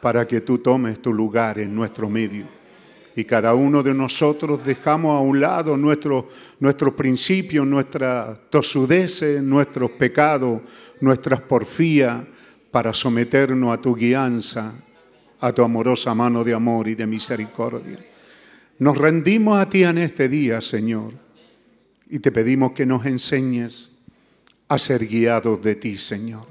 para 0.01 0.29
que 0.29 0.41
tú 0.41 0.59
tomes 0.59 1.01
tu 1.03 1.13
lugar 1.13 1.59
en 1.59 1.75
nuestro 1.75 2.09
medio. 2.09 2.62
Y 3.15 3.25
cada 3.25 3.55
uno 3.55 3.83
de 3.83 3.93
nosotros 3.93 4.65
dejamos 4.65 5.17
a 5.17 5.21
un 5.21 5.41
lado 5.41 5.77
nuestros 5.77 6.25
nuestro 6.61 6.97
principios, 6.97 7.67
nuestras 7.67 8.39
tosudeces, 8.49 9.43
nuestros 9.43 9.91
pecados, 9.93 10.63
nuestras 11.01 11.41
porfías, 11.41 12.25
para 12.71 12.95
someternos 12.95 13.73
a 13.73 13.81
tu 13.81 13.95
guianza, 13.95 14.75
a 15.41 15.53
tu 15.53 15.63
amorosa 15.63 16.15
mano 16.15 16.43
de 16.43 16.55
amor 16.55 16.89
y 16.89 16.95
de 16.95 17.07
misericordia. 17.07 17.99
Nos 18.79 18.97
rendimos 18.97 19.61
a 19.61 19.69
ti 19.69 19.85
en 19.85 19.99
este 19.99 20.29
día, 20.29 20.61
Señor, 20.63 21.13
y 22.09 22.19
te 22.19 22.33
pedimos 22.33 22.73
que 22.73 22.87
nos 22.87 23.05
enseñes 23.05 23.93
a 24.69 24.79
ser 24.79 25.07
guiados 25.07 25.61
de 25.63 25.75
ti, 25.75 25.97
Señor. 25.97 26.47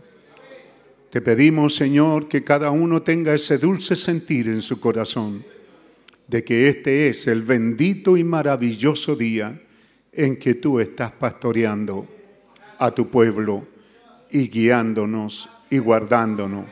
Te 1.10 1.22
pedimos, 1.22 1.76
Señor, 1.76 2.28
que 2.28 2.44
cada 2.44 2.70
uno 2.70 3.02
tenga 3.02 3.34
ese 3.34 3.58
dulce 3.58 3.96
sentir 3.96 4.48
en 4.48 4.62
su 4.62 4.80
corazón 4.80 5.44
de 6.32 6.46
que 6.46 6.70
este 6.70 7.10
es 7.10 7.28
el 7.28 7.42
bendito 7.42 8.16
y 8.16 8.24
maravilloso 8.24 9.18
día 9.18 9.62
en 10.14 10.38
que 10.38 10.54
tú 10.54 10.80
estás 10.80 11.12
pastoreando 11.12 12.08
a 12.80 12.90
tu 12.92 13.10
pueblo 13.10 13.68
y 14.30 14.48
guiándonos 14.48 15.50
y 15.70 15.80
guardándonos 15.80 16.68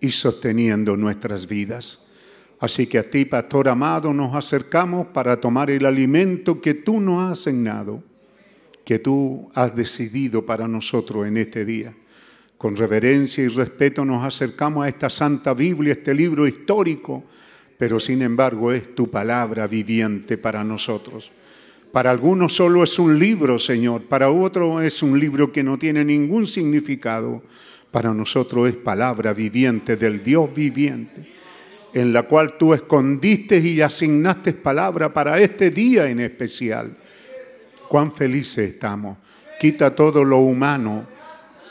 y 0.00 0.08
sosteniendo 0.12 0.96
nuestras 0.96 1.48
vidas. 1.48 2.06
Así 2.60 2.86
que 2.86 2.98
a 2.98 3.10
ti, 3.10 3.24
pastor 3.24 3.68
amado, 3.68 4.14
nos 4.14 4.36
acercamos 4.36 5.08
para 5.08 5.40
tomar 5.40 5.68
el 5.68 5.84
alimento 5.84 6.60
que 6.60 6.74
tú 6.74 7.00
nos 7.00 7.24
has 7.24 7.40
asignado, 7.40 8.04
que 8.84 9.00
tú 9.00 9.50
has 9.56 9.74
decidido 9.74 10.46
para 10.46 10.68
nosotros 10.68 11.26
en 11.26 11.38
este 11.38 11.64
día. 11.64 11.92
Con 12.56 12.76
reverencia 12.76 13.42
y 13.42 13.48
respeto 13.48 14.04
nos 14.04 14.24
acercamos 14.24 14.84
a 14.84 14.88
esta 14.88 15.10
Santa 15.10 15.54
Biblia, 15.54 15.94
este 15.94 16.14
libro 16.14 16.46
histórico, 16.46 17.24
pero 17.82 17.98
sin 17.98 18.22
embargo 18.22 18.70
es 18.70 18.94
tu 18.94 19.10
palabra 19.10 19.66
viviente 19.66 20.38
para 20.38 20.62
nosotros. 20.62 21.32
Para 21.90 22.12
algunos 22.12 22.52
solo 22.52 22.84
es 22.84 22.96
un 23.00 23.18
libro, 23.18 23.58
Señor, 23.58 24.02
para 24.02 24.30
otros 24.30 24.84
es 24.84 25.02
un 25.02 25.18
libro 25.18 25.50
que 25.50 25.64
no 25.64 25.76
tiene 25.76 26.04
ningún 26.04 26.46
significado, 26.46 27.42
para 27.90 28.14
nosotros 28.14 28.68
es 28.68 28.76
palabra 28.76 29.32
viviente 29.32 29.96
del 29.96 30.22
Dios 30.22 30.54
viviente, 30.54 31.26
en 31.92 32.12
la 32.12 32.22
cual 32.22 32.56
tú 32.56 32.72
escondiste 32.72 33.58
y 33.58 33.80
asignaste 33.80 34.52
palabra 34.52 35.12
para 35.12 35.40
este 35.40 35.72
día 35.72 36.08
en 36.08 36.20
especial. 36.20 36.96
Cuán 37.88 38.12
felices 38.12 38.74
estamos. 38.74 39.18
Quita 39.58 39.92
todo 39.92 40.22
lo 40.24 40.38
humano, 40.38 41.04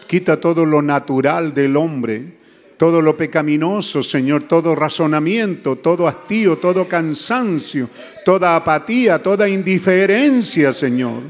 quita 0.09 0.41
todo 0.41 0.65
lo 0.65 0.81
natural 0.81 1.53
del 1.53 1.77
hombre, 1.77 2.40
todo 2.81 2.99
lo 2.99 3.15
pecaminoso, 3.15 4.01
Señor, 4.01 4.47
todo 4.47 4.73
razonamiento, 4.73 5.75
todo 5.75 6.07
hastío, 6.07 6.57
todo 6.57 6.87
cansancio, 6.87 7.87
toda 8.25 8.55
apatía, 8.55 9.21
toda 9.21 9.47
indiferencia, 9.47 10.73
Señor 10.73 11.21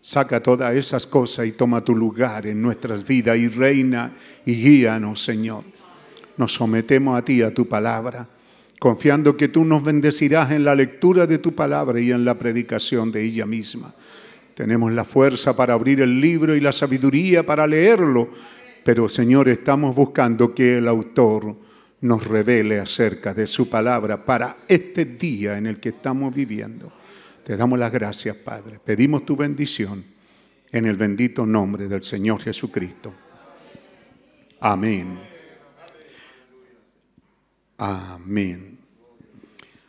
Saca 0.00 0.40
todas 0.40 0.76
esas 0.76 1.08
cosas 1.08 1.48
y 1.48 1.52
toma 1.52 1.82
tu 1.82 1.96
lugar 1.96 2.46
en 2.46 2.62
nuestras 2.62 3.04
vidas 3.04 3.36
y 3.36 3.48
reina 3.48 4.14
y 4.44 4.54
guíanos, 4.54 5.24
Señor. 5.24 5.64
Nos 6.36 6.52
sometemos 6.52 7.18
a 7.18 7.24
ti, 7.24 7.42
a 7.42 7.52
tu 7.52 7.66
palabra, 7.66 8.28
confiando 8.78 9.36
que 9.36 9.48
tú 9.48 9.64
nos 9.64 9.82
bendecirás 9.82 10.52
en 10.52 10.62
la 10.62 10.76
lectura 10.76 11.26
de 11.26 11.38
tu 11.38 11.52
palabra 11.56 11.98
y 11.98 12.12
en 12.12 12.24
la 12.24 12.38
predicación 12.38 13.10
de 13.10 13.24
ella 13.24 13.44
misma. 13.44 13.92
Tenemos 14.54 14.92
la 14.92 15.04
fuerza 15.04 15.56
para 15.56 15.74
abrir 15.74 16.00
el 16.00 16.20
libro 16.20 16.54
y 16.54 16.60
la 16.60 16.72
sabiduría 16.72 17.44
para 17.44 17.66
leerlo, 17.66 18.30
pero 18.86 19.08
Señor, 19.08 19.48
estamos 19.48 19.96
buscando 19.96 20.54
que 20.54 20.78
el 20.78 20.86
autor 20.86 21.56
nos 22.02 22.24
revele 22.24 22.78
acerca 22.78 23.34
de 23.34 23.48
su 23.48 23.68
palabra 23.68 24.24
para 24.24 24.58
este 24.68 25.04
día 25.04 25.58
en 25.58 25.66
el 25.66 25.80
que 25.80 25.88
estamos 25.88 26.32
viviendo. 26.32 26.92
Te 27.44 27.56
damos 27.56 27.80
las 27.80 27.90
gracias, 27.90 28.36
Padre. 28.36 28.78
Pedimos 28.78 29.26
tu 29.26 29.34
bendición 29.34 30.04
en 30.70 30.86
el 30.86 30.94
bendito 30.94 31.44
nombre 31.44 31.88
del 31.88 32.04
Señor 32.04 32.40
Jesucristo. 32.40 33.12
Amén. 34.60 35.18
Amén. 37.78 38.78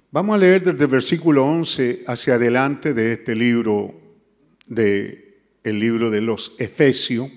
Vamos 0.10 0.34
a 0.34 0.40
leer 0.40 0.64
desde 0.64 0.86
el 0.86 0.90
versículo 0.90 1.46
11 1.46 2.04
hacia 2.08 2.34
adelante 2.34 2.96
de 2.96 3.14
este 3.14 3.36
libro, 3.36 3.94
de 4.66 5.38
el 5.64 5.80
libro 5.80 6.10
de 6.10 6.22
los 6.22 6.56
Efesios, 6.58 7.30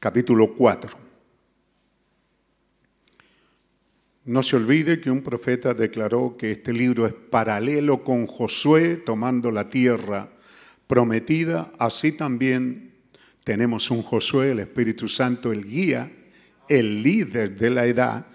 capítulo 0.00 0.54
4. 0.54 0.90
No 4.24 4.42
se 4.42 4.56
olvide 4.56 5.00
que 5.00 5.10
un 5.10 5.22
profeta 5.22 5.74
declaró 5.74 6.36
que 6.36 6.52
este 6.52 6.72
libro 6.72 7.06
es 7.06 7.12
paralelo 7.12 8.02
con 8.02 8.26
Josué 8.26 8.96
tomando 8.96 9.50
la 9.50 9.68
tierra 9.68 10.30
prometida. 10.86 11.72
Así 11.78 12.12
también 12.12 12.94
tenemos 13.44 13.90
un 13.90 14.02
Josué, 14.02 14.52
el 14.52 14.60
Espíritu 14.60 15.06
Santo, 15.06 15.52
el 15.52 15.64
guía, 15.64 16.10
el 16.68 17.02
líder 17.02 17.56
de 17.56 17.70
la 17.70 17.86
edad, 17.86 18.26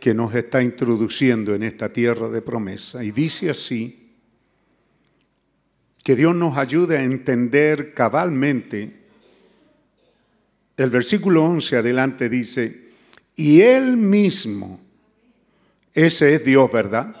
que 0.00 0.14
nos 0.14 0.34
está 0.34 0.62
introduciendo 0.62 1.54
en 1.54 1.62
esta 1.62 1.92
tierra 1.92 2.28
de 2.28 2.42
promesa. 2.42 3.02
Y 3.02 3.10
dice 3.10 3.50
así, 3.50 4.08
que 6.02 6.16
Dios 6.16 6.34
nos 6.34 6.56
ayude 6.56 6.96
a 6.96 7.04
entender 7.04 7.92
cabalmente. 7.92 9.07
El 10.78 10.90
versículo 10.90 11.44
11 11.44 11.76
adelante 11.78 12.28
dice, 12.28 12.90
y 13.34 13.60
Él 13.62 13.96
mismo, 13.96 14.80
ese 15.92 16.36
es 16.36 16.44
Dios, 16.44 16.70
¿verdad? 16.70 17.16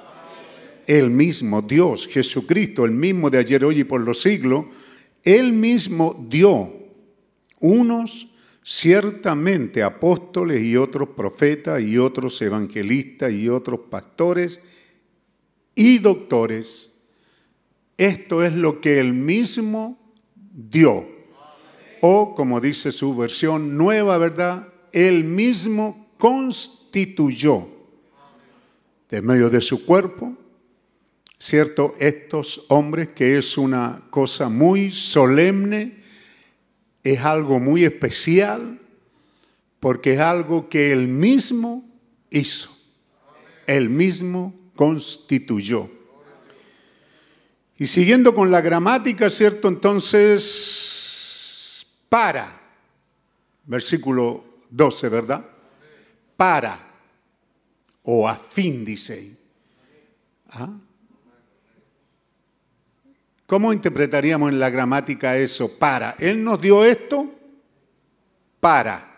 El 0.86 1.10
mismo 1.10 1.60
Dios, 1.60 2.06
Jesucristo, 2.06 2.84
el 2.84 2.92
mismo 2.92 3.30
de 3.30 3.38
ayer, 3.38 3.64
hoy 3.64 3.80
y 3.80 3.84
por 3.84 4.00
los 4.00 4.22
siglos, 4.22 4.66
Él 5.24 5.52
mismo 5.52 6.24
dio 6.30 6.72
unos 7.58 8.28
ciertamente 8.62 9.82
apóstoles 9.82 10.62
y 10.62 10.76
otros 10.76 11.08
profetas 11.16 11.82
y 11.82 11.98
otros 11.98 12.40
evangelistas 12.40 13.32
y 13.32 13.48
otros 13.48 13.80
pastores 13.90 14.60
y 15.74 15.98
doctores. 15.98 16.92
Esto 17.96 18.44
es 18.44 18.52
lo 18.52 18.80
que 18.80 19.00
Él 19.00 19.14
mismo 19.14 20.14
dio. 20.36 21.17
O, 22.00 22.34
como 22.34 22.60
dice 22.60 22.92
su 22.92 23.16
versión 23.16 23.76
nueva, 23.76 24.18
¿verdad? 24.18 24.68
Él 24.92 25.24
mismo 25.24 26.08
constituyó 26.18 27.68
de 29.08 29.22
medio 29.22 29.48
de 29.48 29.60
su 29.60 29.84
cuerpo, 29.84 30.36
¿cierto? 31.38 31.94
Estos 31.98 32.64
hombres, 32.68 33.10
que 33.10 33.38
es 33.38 33.56
una 33.56 34.02
cosa 34.10 34.48
muy 34.48 34.90
solemne, 34.90 36.02
es 37.02 37.20
algo 37.20 37.60
muy 37.60 37.84
especial, 37.84 38.80
porque 39.80 40.14
es 40.14 40.20
algo 40.20 40.68
que 40.68 40.92
él 40.92 41.08
mismo 41.08 41.88
hizo, 42.30 42.76
él 43.66 43.88
mismo 43.88 44.54
constituyó. 44.74 45.88
Y 47.78 47.86
siguiendo 47.86 48.34
con 48.34 48.50
la 48.50 48.60
gramática, 48.60 49.30
¿cierto? 49.30 49.68
Entonces, 49.68 51.07
para, 52.08 52.60
versículo 53.64 54.44
12, 54.70 55.08
¿verdad? 55.08 55.44
Para 56.36 56.88
o 58.02 58.28
a 58.28 58.34
fin, 58.36 58.84
dice 58.84 59.36
¿Ah? 60.50 60.70
¿Cómo 63.46 63.72
interpretaríamos 63.72 64.50
en 64.50 64.60
la 64.60 64.68
gramática 64.68 65.36
eso? 65.36 65.78
Para. 65.78 66.16
Él 66.18 66.44
nos 66.44 66.60
dio 66.60 66.84
esto 66.84 67.30
para. 68.60 69.16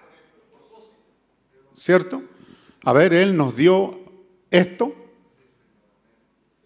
¿Cierto? 1.74 2.22
A 2.84 2.92
ver, 2.92 3.12
Él 3.12 3.36
nos 3.36 3.56
dio 3.56 3.98
esto 4.50 4.94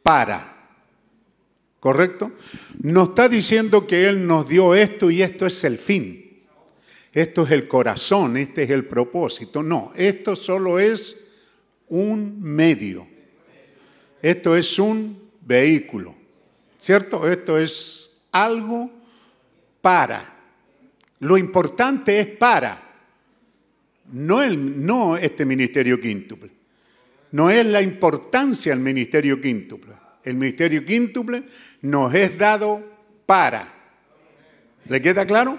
para. 0.02 0.53
¿Correcto? 1.85 2.32
No 2.81 3.02
está 3.02 3.28
diciendo 3.28 3.86
que 3.86 4.09
Él 4.09 4.27
nos 4.27 4.48
dio 4.48 4.74
esto 4.74 5.11
y 5.11 5.20
esto 5.20 5.44
es 5.44 5.62
el 5.65 5.77
fin. 5.77 6.40
Esto 7.12 7.43
es 7.43 7.51
el 7.51 7.69
corazón, 7.69 8.39
este 8.39 8.62
es 8.62 8.70
el 8.70 8.86
propósito. 8.86 9.62
No, 9.62 9.93
esto 9.94 10.35
solo 10.35 10.78
es 10.78 11.27
un 11.89 12.40
medio. 12.40 13.06
Esto 14.23 14.56
es 14.56 14.78
un 14.78 15.28
vehículo, 15.43 16.15
¿cierto? 16.78 17.28
Esto 17.28 17.59
es 17.59 18.16
algo 18.32 18.90
para 19.82 20.35
Lo 21.20 21.36
importante 21.36 22.19
es 22.19 22.28
para, 22.28 22.81
no, 24.11 24.43
el, 24.43 24.86
no 24.86 25.19
este 25.19 25.44
ministerio 25.44 26.01
quíntuple. 26.01 26.51
No 27.32 27.51
es 27.51 27.66
la 27.66 27.82
importancia 27.82 28.73
del 28.73 28.82
ministerio 28.82 29.39
quíntuple. 29.39 29.93
El 30.24 30.36
ministerio 30.36 30.85
quíntuple 30.85 31.44
nos 31.85 32.15
es 32.15 32.39
dado 32.39 32.82
para. 33.27 33.70
¿Le 34.89 35.02
queda 35.02 35.27
claro? 35.27 35.59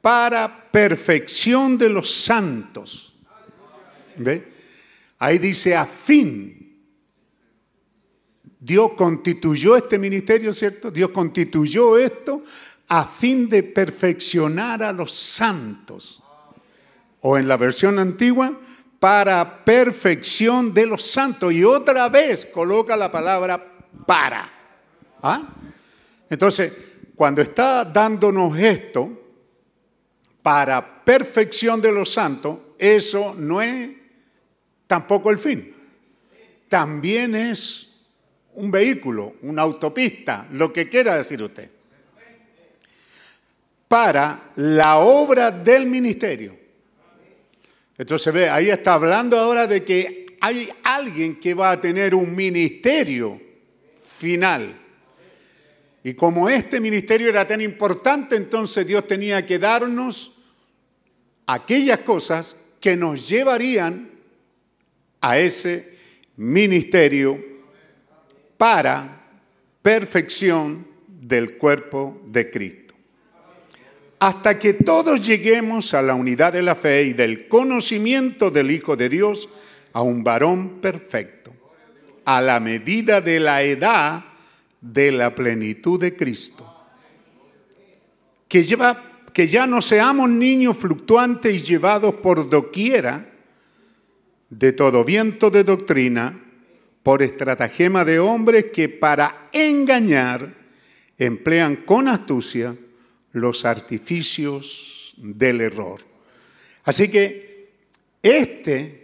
Para 0.00 0.70
perfección 0.70 1.76
de 1.76 1.88
los 1.88 2.08
santos. 2.08 3.16
¿Ve? 4.16 4.48
Ahí 5.18 5.38
dice 5.38 5.74
a 5.74 5.84
fin. 5.84 6.78
Dios 8.60 8.92
constituyó 8.96 9.76
este 9.76 9.98
ministerio, 9.98 10.52
¿cierto? 10.52 10.92
Dios 10.92 11.10
constituyó 11.10 11.98
esto 11.98 12.42
a 12.86 13.04
fin 13.04 13.48
de 13.48 13.64
perfeccionar 13.64 14.84
a 14.84 14.92
los 14.92 15.10
santos. 15.10 16.22
O 17.20 17.36
en 17.36 17.48
la 17.48 17.56
versión 17.56 17.98
antigua, 17.98 18.60
para 19.00 19.64
perfección 19.64 20.72
de 20.72 20.86
los 20.86 21.02
santos. 21.02 21.52
Y 21.52 21.64
otra 21.64 22.08
vez 22.08 22.46
coloca 22.46 22.96
la 22.96 23.10
palabra 23.10 23.76
para. 24.06 24.59
¿Ah? 25.22 25.42
Entonces, 26.28 26.72
cuando 27.14 27.42
está 27.42 27.84
dándonos 27.84 28.58
esto, 28.58 29.20
para 30.42 31.04
perfección 31.04 31.80
de 31.80 31.92
los 31.92 32.12
santos, 32.12 32.58
eso 32.78 33.34
no 33.36 33.60
es 33.60 33.90
tampoco 34.86 35.30
el 35.30 35.38
fin. 35.38 35.74
También 36.68 37.34
es 37.34 37.90
un 38.54 38.70
vehículo, 38.70 39.34
una 39.42 39.62
autopista, 39.62 40.46
lo 40.52 40.72
que 40.72 40.88
quiera 40.88 41.16
decir 41.16 41.42
usted. 41.42 41.70
Para 43.88 44.52
la 44.56 44.98
obra 44.98 45.50
del 45.50 45.86
ministerio. 45.86 46.56
Entonces 47.98 48.32
ve, 48.32 48.48
ahí 48.48 48.70
está 48.70 48.94
hablando 48.94 49.38
ahora 49.38 49.66
de 49.66 49.84
que 49.84 50.38
hay 50.40 50.70
alguien 50.84 51.38
que 51.38 51.52
va 51.52 51.72
a 51.72 51.80
tener 51.80 52.14
un 52.14 52.34
ministerio 52.34 53.40
final. 54.02 54.79
Y 56.02 56.14
como 56.14 56.48
este 56.48 56.80
ministerio 56.80 57.28
era 57.28 57.46
tan 57.46 57.60
importante, 57.60 58.36
entonces 58.36 58.86
Dios 58.86 59.06
tenía 59.06 59.44
que 59.44 59.58
darnos 59.58 60.34
aquellas 61.46 62.00
cosas 62.00 62.56
que 62.80 62.96
nos 62.96 63.28
llevarían 63.28 64.10
a 65.20 65.38
ese 65.38 65.94
ministerio 66.36 67.38
para 68.56 69.26
perfección 69.82 70.86
del 71.06 71.58
cuerpo 71.58 72.22
de 72.26 72.50
Cristo. 72.50 72.94
Hasta 74.18 74.58
que 74.58 74.74
todos 74.74 75.26
lleguemos 75.26 75.92
a 75.94 76.02
la 76.02 76.14
unidad 76.14 76.52
de 76.52 76.62
la 76.62 76.74
fe 76.74 77.04
y 77.04 77.12
del 77.12 77.48
conocimiento 77.48 78.50
del 78.50 78.70
Hijo 78.70 78.96
de 78.96 79.08
Dios, 79.08 79.48
a 79.92 80.02
un 80.02 80.22
varón 80.22 80.80
perfecto, 80.80 81.52
a 82.24 82.40
la 82.40 82.60
medida 82.60 83.20
de 83.20 83.40
la 83.40 83.62
edad 83.62 84.24
de 84.80 85.12
la 85.12 85.34
plenitud 85.34 86.00
de 86.00 86.16
Cristo. 86.16 86.66
Que, 88.48 88.62
lleva, 88.62 89.22
que 89.32 89.46
ya 89.46 89.66
no 89.66 89.82
seamos 89.82 90.28
niños 90.28 90.76
fluctuantes 90.76 91.54
y 91.54 91.58
llevados 91.58 92.14
por 92.16 92.48
doquiera 92.48 93.30
de 94.48 94.72
todo 94.72 95.04
viento 95.04 95.50
de 95.50 95.64
doctrina, 95.64 96.44
por 97.02 97.22
estratagema 97.22 98.04
de 98.04 98.18
hombres 98.18 98.66
que 98.72 98.88
para 98.88 99.48
engañar 99.52 100.54
emplean 101.16 101.76
con 101.76 102.08
astucia 102.08 102.76
los 103.32 103.64
artificios 103.64 105.14
del 105.16 105.60
error. 105.60 106.00
Así 106.84 107.08
que 107.08 107.70
este, 108.22 108.99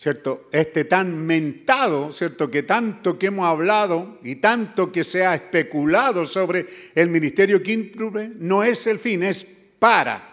¿cierto? 0.00 0.48
Este 0.50 0.86
tan 0.86 1.26
mentado, 1.26 2.10
¿cierto? 2.10 2.50
Que 2.50 2.62
tanto 2.62 3.18
que 3.18 3.26
hemos 3.26 3.44
hablado 3.44 4.18
y 4.22 4.36
tanto 4.36 4.90
que 4.90 5.04
se 5.04 5.26
ha 5.26 5.34
especulado 5.34 6.24
sobre 6.24 6.64
el 6.94 7.10
ministerio 7.10 7.62
quíntuple, 7.62 8.30
no 8.36 8.62
es 8.62 8.86
el 8.86 8.98
fin, 8.98 9.22
es 9.22 9.44
para, 9.78 10.26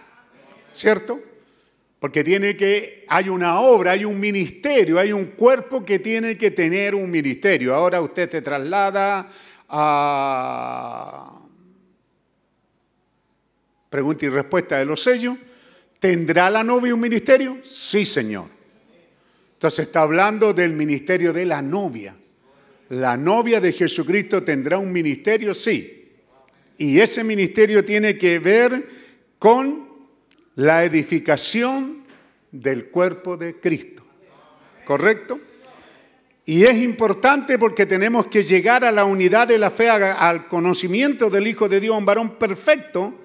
¿cierto? 0.72 1.20
Porque 2.00 2.24
tiene 2.24 2.56
que, 2.56 3.04
hay 3.10 3.28
una 3.28 3.60
obra, 3.60 3.92
hay 3.92 4.06
un 4.06 4.18
ministerio, 4.18 5.00
hay 5.00 5.12
un 5.12 5.32
cuerpo 5.32 5.84
que 5.84 6.00
tiene 6.00 6.38
que 6.38 6.52
tener 6.52 6.96
un 6.96 7.12
ministerio. 7.12 7.76
Ahora 7.76 8.00
usted 8.00 8.32
se 8.32 8.42
traslada 8.42 9.28
a 9.68 11.42
pregunta 13.90 14.26
y 14.26 14.30
respuesta 14.30 14.78
de 14.78 14.86
los 14.86 15.04
sellos. 15.04 15.38
¿Tendrá 16.00 16.50
la 16.50 16.64
novia 16.64 16.94
un 16.94 17.02
ministerio? 17.02 17.58
Sí, 17.66 18.06
Señor. 18.06 18.57
Entonces 19.58 19.88
está 19.88 20.04
hablando 20.04 20.54
del 20.54 20.74
ministerio 20.74 21.34
de 21.34 21.44
la 21.44 21.64
novia. 21.64 22.16
¿La 22.90 23.18
novia 23.18 23.60
de 23.60 23.74
Jesucristo 23.74 24.44
tendrá 24.44 24.78
un 24.78 24.92
ministerio? 24.92 25.52
Sí. 25.56 26.12
Y 26.78 27.00
ese 27.00 27.24
ministerio 27.24 27.84
tiene 27.84 28.20
que 28.20 28.38
ver 28.38 28.88
con 29.40 29.90
la 30.54 30.84
edificación 30.84 32.04
del 32.52 32.90
cuerpo 32.90 33.36
de 33.36 33.60
Cristo. 33.60 34.06
¿Correcto? 34.86 35.40
Y 36.46 36.64
es 36.64 36.76
importante 36.76 37.58
porque 37.58 37.88
tenemos 37.88 38.28
que 38.28 38.44
llegar 38.44 38.86
a 38.86 38.92
la 38.92 39.06
unidad 39.06 39.48
de 39.48 39.58
la 39.58 39.72
fe, 39.72 39.90
al 39.90 40.48
conocimiento 40.48 41.32
del 41.32 41.48
Hijo 41.48 41.68
de 41.68 41.80
Dios, 41.80 41.98
un 41.98 42.06
varón 42.06 42.38
perfecto, 42.38 43.22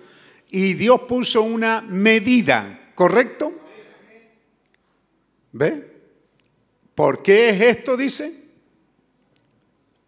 y 0.48 0.72
Dios 0.72 1.02
puso 1.02 1.42
una 1.42 1.82
medida, 1.82 2.90
¿correcto? 2.94 3.52
¿Ve? 5.52 5.91
¿Por 6.94 7.22
qué 7.22 7.50
es 7.50 7.60
esto? 7.60 7.96
Dice. 7.96 8.42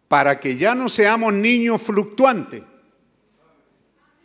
Para 0.08 0.38
que 0.38 0.56
ya 0.56 0.74
no 0.74 0.88
seamos 0.88 1.32
niños 1.32 1.82
fluctuantes. 1.82 2.62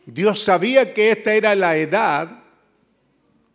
Dios 0.05 0.43
sabía 0.43 0.93
que 0.93 1.11
esta 1.11 1.33
era 1.33 1.55
la 1.55 1.77
edad 1.77 2.43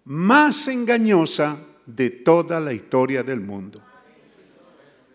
más 0.04 0.68
engañosa 0.68 1.58
de 1.86 2.10
toda 2.10 2.60
la 2.60 2.72
historia 2.72 3.22
del 3.22 3.40
mundo. 3.40 3.82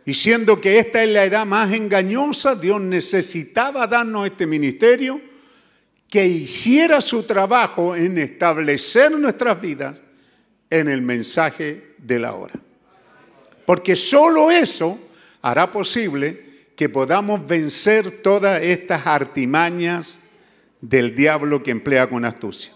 Y 0.06 0.14
siendo 0.14 0.60
que 0.60 0.80
esta 0.80 1.03
es 1.03 1.10
la 1.10 1.24
edad 1.24 1.45
más 1.45 1.72
engañosa, 1.72 2.56
Dios 2.56 2.82
necesitaba 2.82 3.86
darnos 3.88 4.26
este 4.26 4.48
ministerio 4.48 5.22
que 6.10 6.26
hiciera 6.26 7.02
su 7.02 7.24
trabajo 7.24 7.95
en 7.95 8.18
establecer 8.18 9.11
nuestras 9.11 9.61
vidas 9.61 9.98
en 10.70 10.88
el 10.88 11.02
mensaje 11.02 11.95
de 11.99 12.20
la 12.20 12.34
hora. 12.34 12.53
Porque 13.70 13.96
solo 13.96 14.50
eso 14.50 14.98
hará 15.44 15.70
posible 15.70 16.72
que 16.76 16.90
podamos 16.90 17.46
vencer 17.46 18.24
todas 18.24 18.64
estas 18.64 19.06
artimañas 19.06 20.18
del 20.82 21.16
diablo 21.16 21.62
que 21.62 21.70
emplea 21.70 22.10
con 22.10 22.26
astucia. 22.26 22.74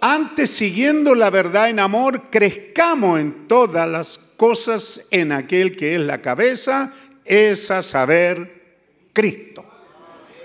Antes, 0.00 0.50
siguiendo 0.50 1.14
la 1.14 1.30
verdad 1.30 1.68
en 1.68 1.78
amor, 1.78 2.22
crezcamos 2.28 3.20
en 3.20 3.46
todas 3.46 3.88
las 3.88 4.18
cosas 4.36 5.00
en 5.12 5.30
aquel 5.30 5.76
que 5.76 5.94
es 5.94 6.00
la 6.00 6.20
cabeza, 6.20 6.92
es 7.24 7.70
a 7.70 7.80
saber, 7.80 8.80
Cristo. 9.12 9.64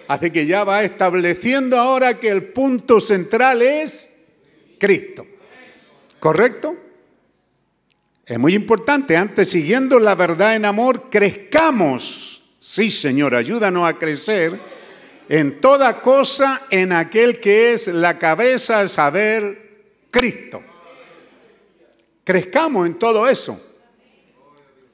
Así 0.08 0.30
que 0.30 0.46
ya 0.46 0.64
va 0.64 0.84
estableciendo 0.84 1.76
ahora 1.76 2.20
que 2.20 2.30
el 2.30 2.44
punto 2.44 3.02
central 3.02 3.64
es 3.64 4.08
Cristo. 4.78 5.26
¿Correcto? 6.20 6.89
Es 8.30 8.38
muy 8.38 8.54
importante, 8.54 9.18
antes 9.18 9.50
siguiendo 9.50 9.98
la 9.98 10.14
verdad 10.14 10.56
en 10.56 10.64
amor, 10.64 11.10
crezcamos. 11.10 12.44
Sí, 12.60 12.92
Señor, 12.92 13.34
ayúdanos 13.34 13.90
a 13.90 13.98
crecer 13.98 14.60
en 15.28 15.60
toda 15.60 16.00
cosa 16.00 16.68
en 16.70 16.94
aquel 16.94 17.40
que 17.40 17.74
es 17.74 17.88
la 17.88 18.20
cabeza, 18.20 18.82
al 18.82 18.90
saber, 18.90 20.04
Cristo. 20.12 20.62
Crezcamos 22.24 22.86
en 22.86 23.00
todo 23.00 23.28
eso. 23.28 23.60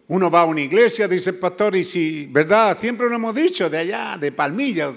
Uno 0.08 0.32
va 0.32 0.42
a 0.42 0.46
una 0.46 0.62
iglesia, 0.62 1.06
dice 1.06 1.32
el 1.32 1.38
pastor, 1.38 1.76
y 1.76 1.84
si, 1.84 2.28
¿verdad? 2.28 2.78
Siempre 2.80 3.10
lo 3.10 3.16
hemos 3.16 3.36
dicho, 3.36 3.70
de 3.70 3.80
allá, 3.80 4.18
de 4.18 4.32
Palmillas. 4.32 4.96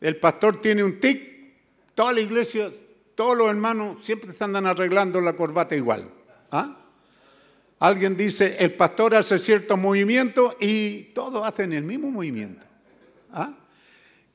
El 0.00 0.16
pastor 0.18 0.62
tiene 0.62 0.84
un 0.84 1.00
tic, 1.00 1.52
todas 1.96 2.14
las 2.14 2.22
iglesias, 2.22 2.74
todos 3.16 3.36
los 3.36 3.48
hermanos 3.48 4.04
siempre 4.06 4.30
están 4.30 4.54
arreglando 4.54 5.20
la 5.20 5.32
corbata 5.32 5.74
igual. 5.74 6.08
¿Ah? 6.54 6.76
Alguien 7.80 8.16
dice, 8.16 8.56
el 8.60 8.74
pastor 8.74 9.14
hace 9.14 9.38
cierto 9.38 9.76
movimiento 9.76 10.56
y 10.60 11.02
todos 11.14 11.46
hacen 11.46 11.72
el 11.72 11.82
mismo 11.82 12.10
movimiento. 12.10 12.64
¿Ah? 13.32 13.52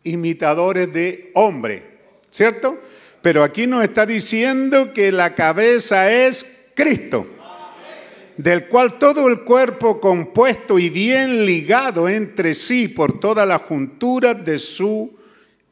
imitadores 0.04 0.92
de 0.94 1.32
hombre, 1.34 1.84
¿cierto? 2.30 2.80
Pero 3.22 3.44
aquí 3.44 3.68
nos 3.68 3.84
está 3.84 4.06
diciendo 4.06 4.94
que 4.94 5.12
la 5.12 5.36
cabeza 5.36 6.12
es 6.12 6.46
Cristo, 6.74 7.28
del 8.38 8.68
cual 8.68 8.98
todo 8.98 9.28
el 9.28 9.42
cuerpo 9.42 10.00
compuesto 10.00 10.80
y 10.80 10.90
bien 10.90 11.46
ligado 11.46 12.08
entre 12.08 12.56
sí 12.56 12.88
por 12.88 13.20
toda 13.20 13.46
la 13.46 13.60
juntura 13.60 14.34
de 14.34 14.58
su 14.58 15.18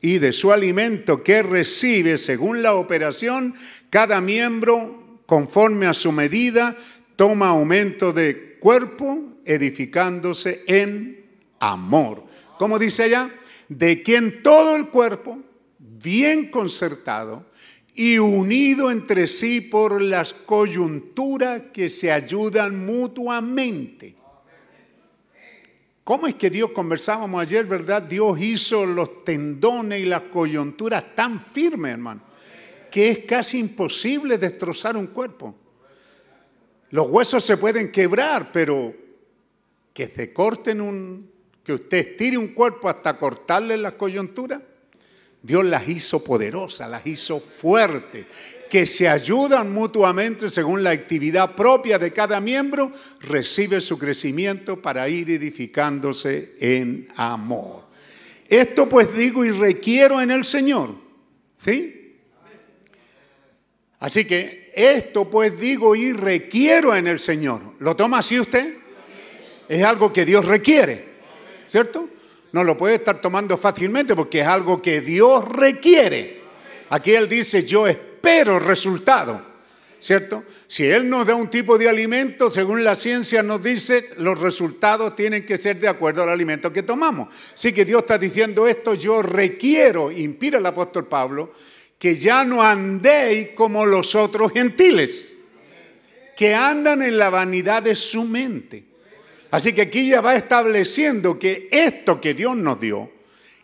y 0.02 0.20
de 0.20 0.32
su 0.32 0.52
alimento 0.52 1.24
que 1.24 1.42
recibe 1.42 2.18
según 2.18 2.62
la 2.62 2.76
operación, 2.76 3.56
cada 3.90 4.22
miembro, 4.22 5.07
conforme 5.28 5.86
a 5.86 5.94
su 5.94 6.12
medida, 6.12 6.76
toma 7.16 7.50
aumento 7.50 8.12
de 8.12 8.58
cuerpo, 8.60 9.36
edificándose 9.46 10.64
en 10.66 11.24
amor. 11.60 12.24
¿Cómo 12.58 12.80
dice 12.80 13.04
allá? 13.04 13.30
De 13.70 14.02
quien 14.02 14.42
todo 14.42 14.76
el 14.76 14.88
cuerpo, 14.88 15.40
bien 15.78 16.50
concertado 16.50 17.46
y 17.94 18.18
unido 18.18 18.90
entre 18.90 19.28
sí 19.28 19.60
por 19.60 20.02
las 20.02 20.34
coyunturas 20.34 21.64
que 21.74 21.90
se 21.90 22.12
ayudan 22.12 22.86
mutuamente. 22.86 24.16
¿Cómo 26.04 26.28
es 26.28 26.36
que 26.36 26.50
Dios, 26.50 26.72
conversábamos 26.72 27.42
ayer, 27.42 27.66
verdad? 27.66 28.02
Dios 28.02 28.40
hizo 28.40 28.86
los 28.86 29.26
tendones 29.26 30.00
y 30.00 30.06
las 30.06 30.22
coyunturas 30.22 31.04
tan 31.16 31.42
firmes, 31.42 31.92
hermano, 31.92 32.22
que 32.98 33.12
es 33.12 33.20
casi 33.20 33.60
imposible 33.60 34.40
destrozar 34.40 34.98
un 34.98 35.06
cuerpo. 35.06 35.54
Los 36.90 37.08
huesos 37.12 37.46
se 37.46 37.56
pueden 37.56 37.92
quebrar, 37.92 38.52
pero 38.52 38.92
que 39.94 40.08
se 40.08 40.34
corten 40.34 40.82
un, 40.82 41.30
que 41.64 41.74
usted 41.74 41.98
estire 42.00 42.40
un 42.40 42.56
cuerpo 42.56 42.90
hasta 42.90 43.16
cortarle 43.16 43.78
las 43.78 43.94
coyunturas, 43.94 44.64
Dios 45.44 45.64
las 45.66 45.88
hizo 45.88 46.24
poderosas, 46.24 46.90
las 46.90 47.06
hizo 47.06 47.40
fuertes, 47.40 48.26
que 48.68 48.88
se 48.88 49.08
ayudan 49.08 49.72
mutuamente 49.72 50.50
según 50.50 50.84
la 50.84 50.90
actividad 50.90 51.56
propia 51.56 52.00
de 52.00 52.12
cada 52.12 52.42
miembro, 52.42 52.92
recibe 53.20 53.80
su 53.80 54.00
crecimiento 54.00 54.82
para 54.82 55.08
ir 55.08 55.30
edificándose 55.30 56.56
en 56.60 57.10
amor. 57.16 57.84
Esto 58.48 58.90
pues 58.90 59.16
digo 59.16 59.46
y 59.46 59.52
requiero 59.52 60.20
en 60.20 60.32
el 60.32 60.46
Señor. 60.46 60.96
¿Sí? 61.64 61.97
Así 64.00 64.26
que 64.26 64.72
esto 64.76 65.30
pues 65.30 65.60
digo 65.60 65.96
y 65.96 66.14
requiero 66.14 66.96
en 66.96 67.08
el 67.08 67.20
Señor. 67.20 67.62
¿Lo 67.80 67.96
toma 67.96 68.20
así 68.20 68.40
usted? 68.40 68.76
Es 69.68 69.84
algo 69.84 70.14
que 70.14 70.24
Dios 70.24 70.46
requiere, 70.46 71.06
¿cierto? 71.66 72.08
No 72.52 72.64
lo 72.64 72.78
puede 72.78 72.96
estar 72.96 73.20
tomando 73.20 73.58
fácilmente 73.58 74.16
porque 74.16 74.42
es 74.42 74.48
algo 74.48 74.82
que 74.82 75.02
Dios 75.02 75.48
requiere. 75.50 76.42
Aquí 76.90 77.14
Él 77.14 77.28
dice, 77.28 77.64
yo 77.64 77.88
espero 77.88 78.60
resultado, 78.60 79.42
¿cierto? 80.00 80.44
Si 80.68 80.86
Él 80.86 81.10
nos 81.10 81.28
da 81.28 81.36
un 81.36 81.50
tipo 81.50 81.78
de 81.78 81.90
alimento, 81.90 82.50
según 82.50 82.84
la 82.84 82.96
ciencia 82.96 83.44
nos 83.44 83.62
dice, 83.62 84.12
los 84.18 84.40
resultados 84.40 85.16
tienen 85.16 85.46
que 85.46 85.58
ser 85.58 85.80
de 85.80 85.90
acuerdo 85.90 86.24
al 86.24 86.30
alimento 86.30 86.72
que 86.72 86.84
tomamos. 86.84 87.28
Así 87.54 87.74
que 87.74 87.84
Dios 87.84 88.02
está 88.02 88.18
diciendo 88.18 88.68
esto, 88.68 88.94
yo 88.94 89.22
requiero, 89.22 90.12
inspira 90.12 90.60
el 90.60 90.66
apóstol 90.66 91.08
Pablo, 91.08 91.52
que 91.98 92.16
ya 92.16 92.46
no 92.46 92.62
andéis 92.62 93.50
como 93.56 93.86
los 93.86 94.16
otros 94.16 94.52
gentiles, 94.52 95.34
que 96.36 96.54
andan 96.54 97.02
en 97.02 97.18
la 97.18 97.30
vanidad 97.30 97.82
de 97.82 97.96
su 97.96 98.24
mente. 98.24 98.84
Así 99.50 99.74
que 99.74 99.84
aquí 99.84 100.08
ya 100.08 100.22
va 100.22 100.36
estableciendo 100.36 101.40
que 101.40 101.70
esto 101.72 102.22
que 102.22 102.34
Dios 102.34 102.56
nos 102.56 102.80
dio 102.80 103.12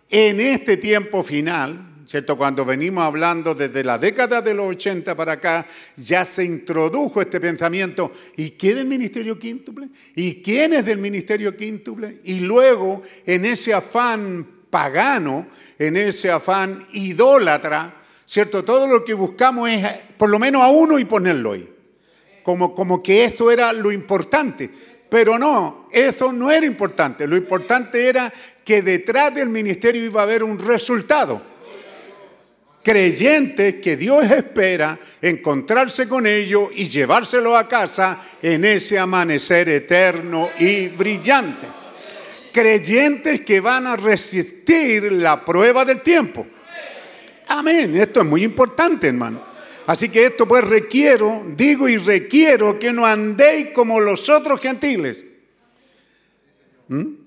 en 0.10 0.40
este 0.40 0.78
tiempo 0.78 1.24
final, 1.24 2.04
¿cierto? 2.08 2.38
Cuando 2.38 2.66
venimos 2.66 3.04
hablando 3.04 3.54
desde 3.54 3.84
la 3.84 3.98
década 3.98 4.42
de 4.42 4.54
los 4.54 4.70
80 4.70 5.14
para 5.16 5.34
acá, 5.34 5.66
ya 5.98 6.26
se 6.26 6.44
introdujo 6.44 7.22
este 7.22 7.40
pensamiento. 7.40 8.12
¿Y 8.38 8.52
qué 8.52 8.74
del 8.74 8.88
ministerio 8.88 9.38
quíntuple? 9.38 9.90
¿Y 10.16 10.42
quién 10.42 10.74
es 10.74 10.86
del 10.86 10.98
ministerio 10.98 11.56
quíntuple? 11.56 12.20
Y 12.24 12.40
luego, 12.40 13.04
en 13.26 13.46
ese 13.46 13.74
afán 13.74 14.48
pagano, 14.70 15.48
en 15.78 15.98
ese 15.98 16.32
afán 16.32 16.88
idólatra, 16.94 18.03
¿cierto? 18.34 18.64
Todo 18.64 18.88
lo 18.88 19.06
que 19.06 19.14
buscamos 19.14 19.70
es 19.70 19.88
por 20.18 20.28
lo 20.28 20.40
menos 20.40 20.64
a 20.64 20.70
uno 20.70 20.98
y 20.98 21.06
ponerlo 21.06 21.52
ahí. 21.52 21.70
Como, 22.42 22.74
como 22.74 23.04
que 23.04 23.26
esto 23.26 23.52
era 23.52 23.72
lo 23.72 23.92
importante. 23.92 24.72
Pero 25.08 25.38
no, 25.38 25.88
eso 25.92 26.34
no 26.34 26.50
era 26.50 26.66
importante. 26.66 27.28
Lo 27.28 27.38
importante 27.38 28.10
era 28.10 28.34
que 28.66 28.82
detrás 28.82 29.36
del 29.36 29.50
ministerio 29.50 30.04
iba 30.04 30.22
a 30.22 30.24
haber 30.24 30.44
un 30.44 30.58
resultado. 30.58 31.44
Creyentes 32.82 33.76
que 33.76 33.96
Dios 33.98 34.24
espera 34.24 34.98
encontrarse 35.22 36.08
con 36.08 36.26
ellos 36.26 36.70
y 36.74 36.86
llevárselo 36.86 37.56
a 37.56 37.68
casa 37.68 38.20
en 38.42 38.66
ese 38.66 38.98
amanecer 38.98 39.70
eterno 39.70 40.50
y 40.58 40.88
brillante. 40.88 41.68
Creyentes 42.52 43.42
que 43.42 43.60
van 43.60 43.86
a 43.86 43.96
resistir 43.96 45.12
la 45.12 45.46
prueba 45.46 45.86
del 45.86 46.02
tiempo. 46.02 46.48
Amén. 47.48 47.96
Esto 47.96 48.22
es 48.22 48.26
muy 48.26 48.44
importante, 48.44 49.08
hermano. 49.08 49.42
Así 49.86 50.10
que 50.10 50.26
esto 50.26 50.48
pues 50.48 50.64
requiero, 50.64 51.46
digo 51.56 51.90
y 51.90 51.98
requiero 51.98 52.80
que 52.80 52.94
no 52.94 53.06
andéis 53.06 53.70
como 53.74 54.00
los 54.00 54.30
otros 54.30 54.62
gentiles. 54.62 55.26
¿Mm? 56.88 57.24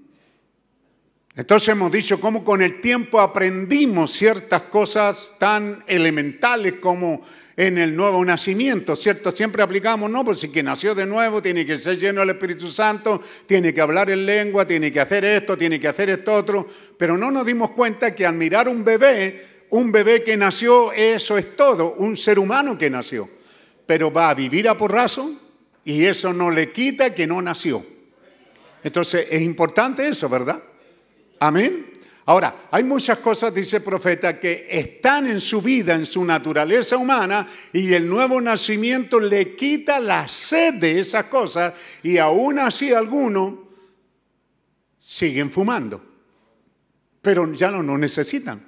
Entonces 1.37 1.69
hemos 1.69 1.93
dicho 1.93 2.19
cómo 2.19 2.43
con 2.43 2.63
el 2.63 2.81
tiempo 2.81 3.21
aprendimos 3.21 4.13
ciertas 4.13 4.63
cosas 4.63 5.35
tan 5.39 5.85
elementales 5.87 6.75
como 6.81 7.21
en 7.59 7.77
el 7.77 7.95
nuevo 7.95 8.25
nacimiento, 8.25 8.97
¿cierto? 8.97 9.31
Siempre 9.31 9.63
aplicamos, 9.63 10.11
no, 10.11 10.25
pues 10.25 10.39
si 10.39 10.49
que 10.49 10.63
nació 10.63 10.95
de 10.95 11.05
nuevo 11.05 11.43
tiene 11.43 11.67
que 11.67 11.77
ser 11.77 11.99
lleno 11.99 12.21
del 12.21 12.31
Espíritu 12.31 12.69
Santo, 12.69 13.21
tiene 13.45 13.75
que 13.75 13.83
hablar 13.83 14.11
en 14.11 14.25
lengua, 14.25 14.67
tiene 14.67 14.91
que 14.91 15.01
hacer 15.01 15.27
esto, 15.27 15.59
tiene 15.59 15.79
que 15.79 15.89
hacer 15.89 16.09
esto 16.09 16.33
otro, 16.33 16.67
pero 16.97 17.19
no 17.19 17.31
nos 17.31 17.45
dimos 17.45 17.71
cuenta 17.73 18.15
que 18.15 18.25
al 18.25 18.35
mirar 18.35 18.67
un 18.67 18.83
bebé 18.83 19.56
un 19.71 19.91
bebé 19.91 20.23
que 20.23 20.37
nació, 20.37 20.93
eso 20.93 21.39
es 21.39 21.57
todo, 21.57 21.95
un 21.95 22.17
ser 22.17 22.39
humano 22.39 22.77
que 22.79 22.91
nació. 22.91 23.29
Pero 23.87 24.13
va 24.13 24.31
a 24.31 24.35
vivir 24.35 24.69
a 24.69 24.77
porrazo 24.77 25.33
y 25.85 26.05
eso 26.05 26.33
no 26.33 26.51
le 26.51 26.73
quita 26.73 27.15
que 27.15 27.27
no 27.27 27.41
nació. 27.43 27.85
Entonces 28.83 29.27
es 29.31 29.43
importante 29.43 30.07
eso, 30.07 30.29
¿verdad? 30.29 30.63
Amén. 31.41 31.93
Ahora, 32.27 32.67
hay 32.73 32.83
muchas 32.83 33.19
cosas, 33.19 33.55
dice 33.55 33.77
el 33.77 33.85
profeta, 33.85 34.41
que 34.41 34.67
están 34.69 35.29
en 35.29 35.41
su 35.41 35.63
vida, 35.63 35.95
en 35.95 36.05
su 36.05 36.25
naturaleza 36.25 36.97
humana, 36.97 37.47
y 37.73 37.93
el 37.95 38.09
nuevo 38.09 38.41
nacimiento 38.41 39.21
le 39.21 39.55
quita 39.55 40.01
la 40.01 40.27
sed 40.27 40.75
de 40.75 40.99
esas 40.99 41.27
cosas, 41.27 41.75
y 42.03 42.19
aún 42.19 42.59
así 42.59 42.93
algunos 42.93 43.55
siguen 44.99 45.53
fumando, 45.53 46.03
pero 47.23 47.53
ya 47.53 47.71
no 47.71 47.81
lo 47.81 47.97
necesitan 47.97 48.66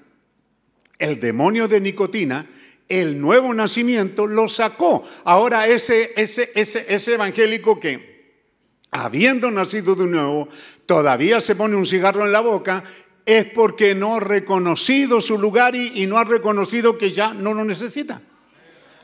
el 0.98 1.20
demonio 1.20 1.68
de 1.68 1.80
nicotina, 1.80 2.46
el 2.88 3.20
nuevo 3.20 3.52
nacimiento 3.54 4.26
lo 4.26 4.48
sacó. 4.48 5.06
Ahora 5.24 5.66
ese, 5.66 6.12
ese, 6.16 6.50
ese, 6.54 6.86
ese 6.88 7.14
evangélico 7.14 7.78
que, 7.78 8.46
habiendo 8.90 9.50
nacido 9.50 9.94
de 9.94 10.06
nuevo, 10.06 10.48
todavía 10.86 11.40
se 11.40 11.54
pone 11.54 11.76
un 11.76 11.86
cigarro 11.86 12.24
en 12.24 12.32
la 12.32 12.40
boca, 12.40 12.82
es 13.24 13.44
porque 13.44 13.94
no 13.94 14.16
ha 14.16 14.20
reconocido 14.20 15.20
su 15.20 15.38
lugar 15.38 15.74
y, 15.74 16.06
no 16.06 16.16
ha 16.16 16.24
reconocido 16.24 16.96
que 16.96 17.10
ya 17.10 17.34
no 17.34 17.52
lo 17.52 17.64
necesita. 17.64 18.22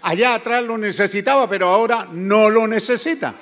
Allá 0.01 0.35
atrás 0.35 0.65
lo 0.65 0.79
necesitaba, 0.79 1.49
pero 1.49 1.69
ahora 1.69 2.09
no 2.11 2.49
lo 2.49 2.67
necesita. 2.67 3.35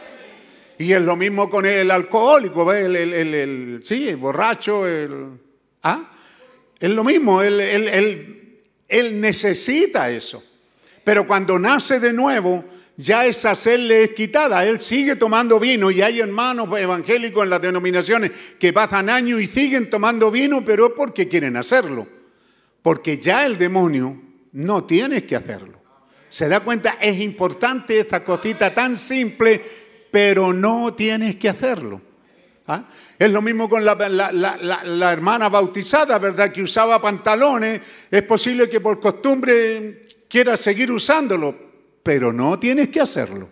Y 0.79 0.93
es 0.93 1.01
lo 1.01 1.16
mismo 1.16 1.49
con 1.49 1.66
el 1.66 1.91
alcohólico, 1.91 2.73
El, 2.73 2.97
el, 2.97 3.35
el, 3.35 3.81
sí, 3.85 4.12
borracho, 4.15 4.87
el... 4.87 5.39
¿ah? 5.85 6.11
Es 6.81 6.91
lo 6.91 7.05
mismo, 7.05 7.43
el, 7.43 7.61
él 7.61 8.41
necesita 9.20 10.10
eso. 10.10 10.43
Pero 11.05 11.27
cuando 11.27 11.59
nace 11.59 11.98
de 11.98 12.12
nuevo, 12.12 12.64
ya 12.97 13.27
esa 13.27 13.55
sed 13.55 13.81
le 13.81 14.05
es 14.05 14.10
quitada. 14.10 14.64
Él 14.64 14.81
sigue 14.81 15.16
tomando 15.16 15.59
vino 15.59 15.90
y 15.90 16.02
hay 16.02 16.20
hermanos 16.20 16.69
evangélicos 16.78 17.43
en 17.44 17.51
las 17.51 17.62
denominaciones 17.62 18.31
que 18.59 18.73
pasan 18.73 19.10
años 19.10 19.40
y 19.40 19.47
siguen 19.47 19.90
tomando 19.90 20.31
vino, 20.31 20.64
pero 20.64 20.86
es 20.86 20.93
porque 20.97 21.28
quieren 21.28 21.56
hacerlo. 21.56 22.06
Porque 22.82 23.19
ya 23.19 23.47
el 23.47 23.59
demonio 23.59 24.20
no 24.52 24.85
tiene 24.85 25.24
que 25.24 25.36
hacerlo. 25.36 25.81
¿Se 26.28 26.48
da 26.48 26.60
cuenta? 26.60 26.98
Es 27.01 27.19
importante 27.19 28.01
esa 28.01 28.23
cosita 28.24 28.73
tan 28.73 28.97
simple, 28.97 29.60
pero 30.10 30.52
no 30.52 30.94
tienes 30.94 31.36
que 31.36 31.48
hacerlo. 31.48 32.01
¿Ah? 32.67 32.85
Es 33.19 33.31
lo 33.31 33.43
mismo 33.43 33.69
con 33.69 33.85
la, 33.85 35.13
hermana 35.13 35.49
bautizada, 35.49 36.19
¿verdad? 36.19 36.53
Que 36.53 36.63
usaba 36.63 37.01
pantalones. 37.01 37.81
Es 38.11 38.23
posible 38.23 38.69
que 38.69 38.81
por 38.81 39.01
costumbre 39.01 40.07
quiera 40.29 40.57
seguir 40.57 40.91
usándolo, 40.93 41.55
pero 42.03 42.33
no 42.33 42.59
tienes 42.59 42.89
que 42.89 43.01
hacerlo. 43.01 43.49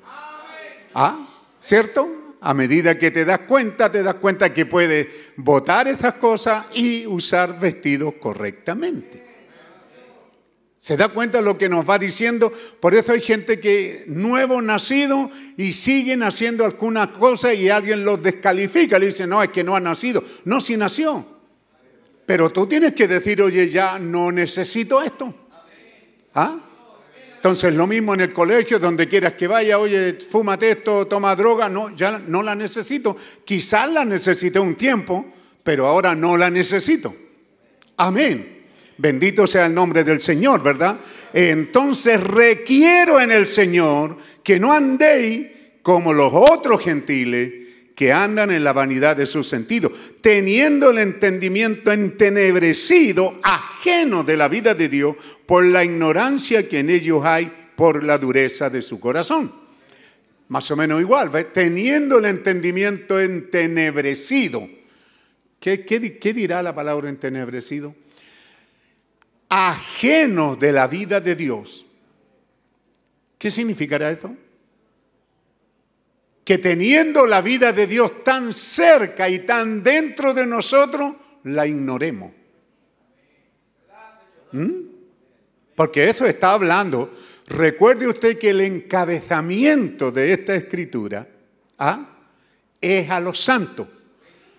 ¿Ah? 0.95 1.29
¿Cierto? 1.61 2.37
A 2.41 2.55
medida 2.55 2.99
que 2.99 3.11
te 3.11 3.25
das 3.25 3.41
cuenta, 3.41 3.91
te 3.91 4.03
das 4.03 4.15
cuenta 4.15 4.55
que 4.55 4.65
puedes 4.65 5.09
votar 5.37 5.89
esas 5.89 6.15
cosas 6.15 6.67
y 6.75 7.07
usar 7.07 7.59
vestidos 7.59 8.15
correctamente. 8.15 9.30
¿Se 10.81 10.97
da 10.97 11.09
cuenta 11.09 11.39
de 11.39 11.45
lo 11.45 11.59
que 11.59 11.69
nos 11.69 11.89
va 11.89 11.99
diciendo? 11.99 12.51
Por 12.81 12.95
eso 12.95 13.13
hay 13.13 13.21
gente 13.21 13.61
que 13.61 14.05
nuevo 14.07 14.63
nacido 14.63 15.31
y 15.59 15.75
siguen 15.75 16.23
haciendo 16.23 16.65
alguna 16.65 17.13
cosa 17.13 17.53
y 17.53 17.69
alguien 17.69 18.03
los 18.03 18.23
descalifica. 18.23 18.99
Le 18.99 19.07
dice, 19.07 19.27
no, 19.27 19.43
es 19.43 19.51
que 19.51 19.63
no 19.63 19.77
ha 19.77 19.81
nacido. 19.81 20.25
No, 20.47 20.59
si 20.59 20.79
nació. 20.79 21.27
Pero 22.25 22.49
tú 22.49 22.67
tienes 22.67 22.95
que 22.95 23.07
decir, 23.07 23.43
oye, 23.43 23.69
ya 23.69 23.99
no 23.99 24.33
necesito 24.33 25.03
esto. 25.03 25.35
¿Ah? 26.35 26.59
Entonces, 27.37 27.75
lo 27.75 27.87
mismo 27.87 28.15
en 28.15 28.23
el 28.23 28.33
colegio, 28.33 28.79
donde 28.79 29.07
quieras 29.07 29.35
que 29.35 29.49
vaya, 29.49 29.79
oye, 29.79 30.15
fúmate 30.15 30.71
esto, 30.71 31.07
toma 31.07 31.37
droga, 31.37 31.69
no, 31.69 31.95
ya 31.95 32.19
no 32.19 32.43
la 32.43 32.55
necesito. 32.55 33.19
Quizás 33.45 33.91
la 33.93 34.07
necesité 34.07 34.59
un 34.59 34.77
tiempo, 34.77 35.27
pero 35.63 35.87
ahora 35.87 36.15
no 36.15 36.39
la 36.39 36.49
necesito. 36.49 37.15
Amén. 37.99 38.60
Bendito 39.01 39.47
sea 39.47 39.65
el 39.65 39.73
nombre 39.73 40.05
del 40.05 40.21
Señor, 40.21 40.63
¿verdad? 40.63 41.01
Entonces 41.33 42.23
requiero 42.23 43.19
en 43.19 43.31
el 43.31 43.47
Señor 43.47 44.19
que 44.43 44.61
no 44.61 44.75
andéis 44.75 45.47
como 45.81 46.13
los 46.13 46.31
otros 46.35 46.83
gentiles 46.83 47.51
que 47.95 48.13
andan 48.13 48.51
en 48.51 48.63
la 48.63 48.75
vanidad 48.75 49.17
de 49.17 49.27
sus 49.27 49.49
sentidos, 49.49 49.93
teniendo 50.21 50.91
el 50.91 50.99
entendimiento 50.99 51.91
entenebrecido, 51.93 53.41
ajeno 53.43 54.23
de 54.23 54.37
la 54.37 54.49
vida 54.49 54.75
de 54.75 54.91
Dios, 54.91 55.17
por 55.47 55.65
la 55.65 55.83
ignorancia 55.83 56.69
que 56.69 56.81
en 56.81 56.91
ellos 56.91 57.25
hay, 57.25 57.51
por 57.77 58.05
la 58.05 58.19
dureza 58.19 58.69
de 58.69 58.83
su 58.83 59.01
corazón. 59.01 59.51
Más 60.49 60.71
o 60.71 60.77
menos 60.77 61.01
igual, 61.01 61.31
¿ves? 61.31 61.55
teniendo 61.55 62.19
el 62.19 62.27
entendimiento 62.27 63.19
entenebrecido. 63.19 64.69
¿Qué, 65.59 65.87
qué, 65.87 66.19
qué 66.19 66.35
dirá 66.35 66.63
la 66.63 66.75
palabra 66.75 67.09
entenebrecido? 67.09 67.95
Ajeno 69.51 70.57
de 70.57 70.73
la 70.73 70.87
vida 70.87 71.21
de 71.21 71.35
Dios. 71.35 71.85
¿Qué 73.37 73.51
significará 73.51 74.11
esto? 74.11 74.35
que 76.51 76.59
teniendo 76.59 77.27
la 77.27 77.43
vida 77.43 77.73
de 77.73 77.87
Dios 77.87 78.25
tan 78.25 78.53
cerca 78.53 79.29
y 79.29 79.39
tan 79.39 79.85
dentro 79.85 80.35
de 80.35 80.45
nosotros, 80.45 81.15
la 81.45 81.65
ignoremos. 81.65 82.33
¿Mm? 84.51 84.71
Porque 85.77 86.11
esto 86.11 86.27
está 86.27 86.51
hablando, 86.55 87.13
recuerde 87.47 88.09
usted 88.09 88.37
que 88.37 88.51
el 88.51 88.63
encabezamiento 88.63 90.11
de 90.11 90.33
esta 90.33 90.57
escritura 90.57 91.29
¿ah? 91.79 92.19
es 92.81 93.09
a 93.09 93.21
los 93.21 93.39
santos. 93.39 93.87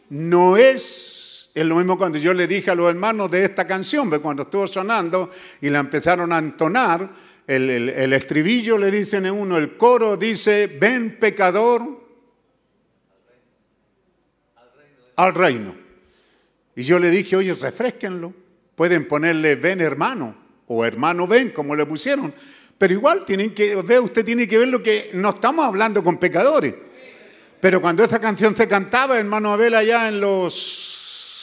No 0.09 0.55
es, 0.55 1.20
es 1.53 1.65
lo 1.65 1.75
mismo 1.75 1.97
cuando 1.97 2.17
yo 2.17 2.33
le 2.33 2.47
dije 2.47 2.71
a 2.71 2.75
los 2.75 2.89
hermanos 2.89 3.29
de 3.29 3.43
esta 3.43 3.67
canción, 3.67 4.09
cuando 4.21 4.43
estuvo 4.43 4.67
sonando 4.67 5.29
y 5.59 5.69
la 5.69 5.79
empezaron 5.79 6.31
a 6.31 6.37
entonar, 6.37 7.09
el, 7.47 8.13
estribillo 8.13 8.77
le 8.77 8.89
dicen 8.89 9.25
en 9.25 9.33
uno, 9.33 9.57
el 9.57 9.75
coro 9.75 10.15
dice, 10.15 10.67
ven 10.67 11.17
pecador 11.19 11.99
al 15.17 15.35
reino. 15.35 15.75
Y 16.75 16.83
yo 16.83 16.99
le 16.99 17.09
dije, 17.09 17.35
oye, 17.35 17.53
refresquenlo. 17.53 18.33
Pueden 18.75 19.07
ponerle 19.07 19.55
ven 19.55 19.81
hermano 19.81 20.35
o 20.67 20.85
hermano 20.85 21.27
ven, 21.27 21.49
como 21.49 21.75
le 21.75 21.85
pusieron. 21.85 22.33
Pero 22.77 22.93
igual 22.93 23.25
tienen 23.25 23.53
que, 23.53 23.75
usted 23.75 24.25
tiene 24.25 24.47
que 24.47 24.57
ver 24.57 24.69
lo 24.69 24.81
que 24.81 25.11
no 25.13 25.29
estamos 25.29 25.65
hablando 25.65 26.03
con 26.03 26.17
pecadores. 26.17 26.73
Pero 27.59 27.81
cuando 27.81 28.03
esta 28.03 28.19
canción 28.19 28.55
se 28.55 28.67
cantaba, 28.67 29.19
hermano 29.19 29.53
Abel, 29.53 29.75
allá 29.75 30.07
en 30.07 30.21
los 30.21 31.00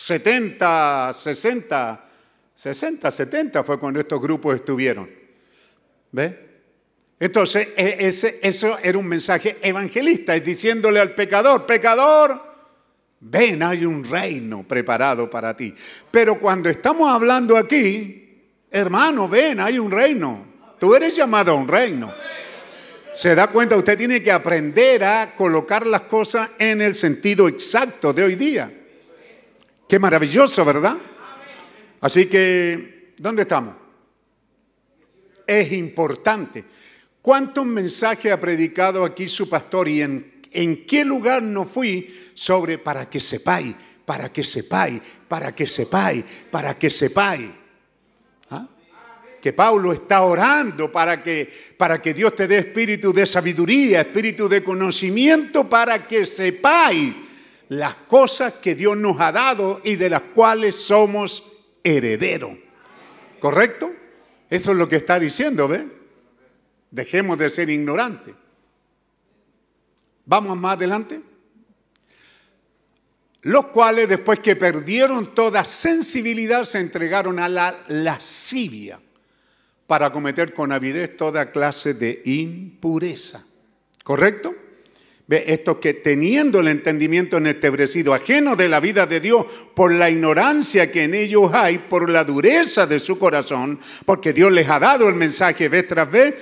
70, 0.08 1.12
60, 1.12 2.04
60, 2.54 3.10
70 3.10 3.62
fue 3.62 3.78
cuando 3.78 4.00
estos 4.00 4.18
grupos 4.18 4.56
estuvieron. 4.56 5.06
¿Ve? 6.12 6.48
Entonces, 7.20 7.68
e, 7.76 7.96
ese, 8.00 8.40
eso 8.42 8.78
era 8.82 8.96
un 8.96 9.06
mensaje 9.06 9.58
evangelista, 9.60 10.34
es 10.34 10.42
diciéndole 10.42 10.98
al 10.98 11.14
pecador, 11.14 11.66
pecador, 11.66 12.40
ven, 13.20 13.62
hay 13.62 13.84
un 13.84 14.02
reino 14.02 14.62
preparado 14.66 15.28
para 15.28 15.54
ti. 15.54 15.74
Pero 16.10 16.38
cuando 16.40 16.70
estamos 16.70 17.12
hablando 17.12 17.54
aquí, 17.58 18.46
hermano, 18.70 19.28
ven, 19.28 19.60
hay 19.60 19.78
un 19.78 19.90
reino. 19.90 20.46
Tú 20.80 20.94
eres 20.94 21.14
llamado 21.16 21.52
a 21.52 21.54
un 21.54 21.68
reino. 21.68 22.14
Se 23.12 23.34
da 23.34 23.48
cuenta, 23.48 23.76
usted 23.76 23.98
tiene 23.98 24.22
que 24.22 24.32
aprender 24.32 25.04
a 25.04 25.34
colocar 25.36 25.86
las 25.86 26.02
cosas 26.02 26.48
en 26.58 26.80
el 26.80 26.96
sentido 26.96 27.46
exacto 27.46 28.14
de 28.14 28.24
hoy 28.24 28.36
día. 28.36 28.77
Qué 29.88 29.98
maravilloso, 29.98 30.64
¿verdad? 30.64 30.96
Así 32.00 32.26
que, 32.26 33.14
¿dónde 33.16 33.42
estamos? 33.42 33.88
es 35.48 35.72
importante. 35.72 36.64
¿Cuántos 37.22 37.64
mensajes 37.66 38.30
ha 38.30 38.38
predicado 38.38 39.04
aquí 39.04 39.26
su 39.26 39.48
pastor 39.48 39.88
y 39.88 40.02
en, 40.02 40.40
en 40.52 40.86
qué 40.86 41.04
lugar 41.04 41.42
no 41.42 41.64
fui 41.64 42.14
sobre 42.34 42.78
para 42.78 43.08
que 43.08 43.18
sepáis, 43.18 43.74
para 44.04 44.30
que 44.30 44.44
sepáis, 44.44 45.00
para 45.26 45.54
que 45.54 45.66
sepáis, 45.66 46.24
para 46.50 46.78
que 46.78 46.90
sepáis? 46.90 47.50
¿Ah? 48.50 48.68
Que 49.40 49.52
Pablo 49.54 49.92
está 49.92 50.22
orando 50.22 50.92
para 50.92 51.22
que, 51.22 51.50
para 51.76 52.00
que 52.00 52.12
Dios 52.12 52.36
te 52.36 52.46
dé 52.46 52.58
espíritu 52.58 53.12
de 53.12 53.24
sabiduría, 53.24 54.02
espíritu 54.02 54.48
de 54.48 54.62
conocimiento, 54.62 55.68
para 55.68 56.06
que 56.06 56.26
sepáis 56.26 57.14
las 57.68 57.96
cosas 57.96 58.54
que 58.54 58.74
Dios 58.74 58.96
nos 58.96 59.20
ha 59.20 59.32
dado 59.32 59.80
y 59.84 59.96
de 59.96 60.10
las 60.10 60.22
cuales 60.22 60.74
somos 60.74 61.44
herederos. 61.84 62.56
¿Correcto? 63.40 63.92
Eso 64.48 64.70
es 64.72 64.76
lo 64.76 64.88
que 64.88 64.96
está 64.96 65.18
diciendo, 65.18 65.68
¿ve? 65.68 65.86
Dejemos 66.90 67.36
de 67.38 67.50
ser 67.50 67.68
ignorantes. 67.68 68.34
Vamos 70.24 70.56
más 70.56 70.76
adelante. 70.76 71.20
Los 73.42 73.66
cuales 73.66 74.08
después 74.08 74.40
que 74.40 74.56
perdieron 74.56 75.34
toda 75.34 75.64
sensibilidad 75.64 76.64
se 76.64 76.80
entregaron 76.80 77.38
a 77.38 77.48
la 77.48 77.84
lascivia 77.88 79.00
para 79.86 80.10
cometer 80.10 80.52
con 80.52 80.72
avidez 80.72 81.16
toda 81.16 81.50
clase 81.50 81.94
de 81.94 82.22
impureza. 82.24 83.46
¿Correcto? 84.02 84.54
Estos 85.28 85.76
que 85.76 85.92
teniendo 85.92 86.60
el 86.60 86.68
entendimiento 86.68 87.36
entebrecido, 87.36 88.14
ajeno 88.14 88.56
de 88.56 88.66
la 88.66 88.80
vida 88.80 89.04
de 89.04 89.20
Dios, 89.20 89.44
por 89.74 89.92
la 89.92 90.08
ignorancia 90.08 90.90
que 90.90 91.04
en 91.04 91.14
ellos 91.14 91.50
hay, 91.52 91.76
por 91.76 92.08
la 92.08 92.24
dureza 92.24 92.86
de 92.86 92.98
su 92.98 93.18
corazón, 93.18 93.78
porque 94.06 94.32
Dios 94.32 94.50
les 94.50 94.70
ha 94.70 94.78
dado 94.78 95.06
el 95.06 95.14
mensaje 95.16 95.68
vez 95.68 95.86
tras 95.86 96.10
vez, 96.10 96.34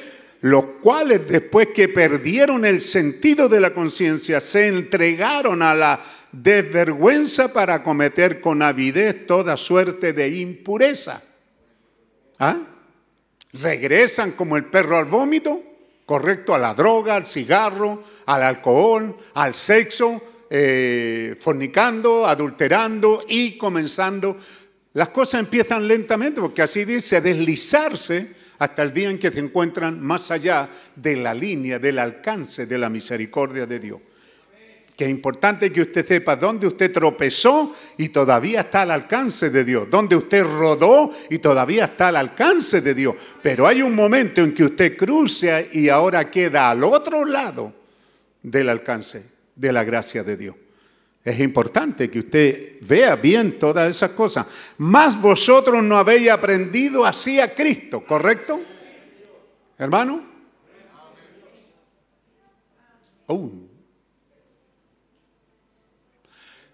los 0.43 0.65
cuales 0.81 1.27
después 1.27 1.69
que 1.75 1.89
perdieron 1.89 2.65
el 2.65 2.81
sentido 2.81 3.49
de 3.49 3.59
la 3.59 3.75
conciencia, 3.75 4.39
se 4.39 4.69
entregaron 4.69 5.63
a 5.63 5.75
la 5.75 6.01
desvergüenza 6.31 7.53
para 7.53 7.83
cometer 7.83 8.41
con 8.41 8.63
avidez 8.63 9.27
toda 9.27 9.57
suerte 9.57 10.13
de 10.13 10.29
impureza. 10.29 11.25
¿Ah? 12.39 12.59
Regresan 13.53 14.33
como 14.33 14.57
el 14.57 14.67
perro 14.67 14.97
al 14.97 15.07
vómito 15.07 15.76
correcto 16.07 16.55
a 16.55 16.59
la 16.59 16.73
droga, 16.73 17.16
al 17.16 17.27
cigarro, 17.27 18.03
al 18.24 18.43
alcohol, 18.43 19.16
al 19.35 19.55
sexo, 19.55 20.23
eh, 20.49 21.37
fornicando, 21.39 22.27
adulterando 22.27 23.24
y 23.28 23.59
comenzando. 23.59 24.37
Las 24.95 25.09
cosas 25.09 25.41
empiezan 25.41 25.87
lentamente, 25.87 26.41
porque 26.41 26.62
así 26.62 26.85
dice, 26.85 27.16
a 27.16 27.20
deslizarse 27.20 28.33
hasta 28.59 28.83
el 28.83 28.95
día 28.95 29.11
en 29.11 29.19
que 29.19 29.31
se 29.31 29.41
encuentran 29.41 30.01
más 30.01 30.31
allá 30.31 30.70
de 30.95 31.16
la 31.16 31.35
línea, 31.35 31.78
del 31.78 31.99
alcance 31.99 32.65
de 32.65 32.78
la 32.78 32.89
misericordia 32.89 33.66
de 33.66 33.78
Dios 33.78 34.01
que 34.97 35.05
es 35.05 35.10
importante 35.10 35.70
que 35.70 35.82
usted 35.82 36.06
sepa 36.06 36.36
dónde 36.36 36.66
usted 36.66 36.90
tropezó 36.90 37.70
y 37.98 38.09
todavía 38.09 38.62
está 38.62 38.82
al 38.82 38.93
alcance 38.93 39.51
de 39.51 39.62
Dios, 39.62 39.89
dónde 39.90 40.16
usted 40.16 40.43
rodó 40.43 41.12
y 41.28 41.39
todavía 41.39 41.85
está 41.85 42.09
al 42.09 42.16
alcance 42.16 42.81
de 42.81 42.94
Dios. 42.94 43.14
Pero 43.43 43.66
hay 43.66 43.82
un 43.82 43.94
momento 43.94 44.40
en 44.40 44.55
que 44.55 44.64
usted 44.64 44.97
cruza 44.97 45.60
y 45.60 45.90
ahora 45.90 46.31
queda 46.31 46.70
al 46.70 46.82
otro 46.82 47.27
lado 47.27 47.74
del 48.43 48.70
alcance 48.70 49.27
de 49.55 49.73
la 49.73 49.85
gracia 49.85 50.24
de 50.24 50.36
Dios. 50.36 50.56
Es 51.23 51.40
importante 51.40 52.09
que 52.09 52.20
usted 52.20 52.78
vea 52.81 53.16
bien 53.16 53.59
todas 53.59 53.90
esas 53.90 54.12
cosas. 54.12 54.47
Más 54.78 55.20
vosotros 55.20 55.82
no 55.82 55.98
habéis 55.98 56.31
aprendido 56.31 57.05
así 57.05 57.39
a 57.39 57.55
Cristo, 57.55 58.02
¿correcto? 58.06 58.60
Hermano. 59.77 60.24
Oh, 63.27 63.66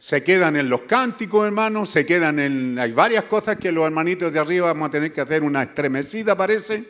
se 0.02 0.24
quedan 0.24 0.56
en 0.56 0.68
los 0.68 0.80
cánticos, 0.80 1.46
hermanos, 1.46 1.88
se 1.88 2.04
quedan 2.04 2.40
en... 2.40 2.76
Hay 2.76 2.90
varias 2.90 3.22
cosas 3.26 3.56
que 3.56 3.70
los 3.70 3.86
hermanitos 3.86 4.32
de 4.32 4.40
arriba 4.40 4.66
vamos 4.66 4.88
a 4.88 4.90
tener 4.90 5.12
que 5.12 5.20
hacer 5.20 5.44
una 5.44 5.62
estremecida, 5.62 6.36
parece. 6.36 6.84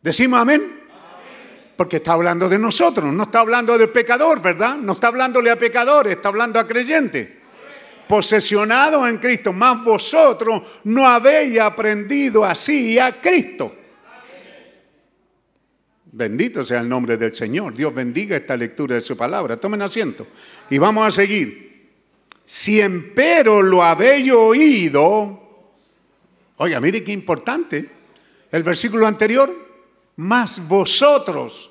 Decimos 0.00 0.40
amén. 0.40 0.80
Porque 1.76 1.98
está 1.98 2.14
hablando 2.14 2.48
de 2.48 2.58
nosotros, 2.58 3.12
no 3.12 3.24
está 3.24 3.40
hablando 3.40 3.76
del 3.76 3.90
pecador, 3.90 4.40
¿verdad? 4.40 4.76
No 4.76 4.92
está 4.94 5.08
hablándole 5.08 5.50
a 5.50 5.58
pecadores, 5.58 6.16
está 6.16 6.30
hablando 6.30 6.58
a 6.58 6.66
creyentes. 6.66 7.28
Posesionados 8.08 9.06
en 9.06 9.18
Cristo, 9.18 9.52
más 9.52 9.84
vosotros 9.84 10.80
no 10.84 11.06
habéis 11.06 11.60
aprendido 11.60 12.42
así 12.42 12.98
a 12.98 13.20
Cristo. 13.20 13.76
Bendito 16.12 16.64
sea 16.64 16.80
el 16.80 16.88
nombre 16.88 17.16
del 17.16 17.34
Señor. 17.34 17.74
Dios 17.74 17.94
bendiga 17.94 18.36
esta 18.36 18.56
lectura 18.56 18.96
de 18.96 19.00
su 19.00 19.16
palabra. 19.16 19.56
Tomen 19.56 19.82
asiento. 19.82 20.26
Y 20.68 20.78
vamos 20.78 21.06
a 21.06 21.10
seguir. 21.10 21.70
Si 22.44 22.80
empero 22.80 23.62
lo 23.62 23.82
habéis 23.82 24.32
oído, 24.32 25.68
oiga, 26.56 26.80
mire 26.80 27.04
qué 27.04 27.12
importante, 27.12 27.88
el 28.50 28.62
versículo 28.64 29.06
anterior, 29.06 29.54
más 30.16 30.66
vosotros. 30.66 31.70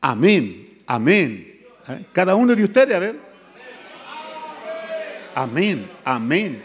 Amén, 0.00 0.82
amén. 0.86 1.60
¿Eh? 1.88 2.06
Cada 2.14 2.34
uno 2.34 2.54
de 2.54 2.64
ustedes, 2.64 2.96
a 2.96 2.98
ver. 2.98 3.20
Amén, 5.34 5.90
amén. 6.04 6.64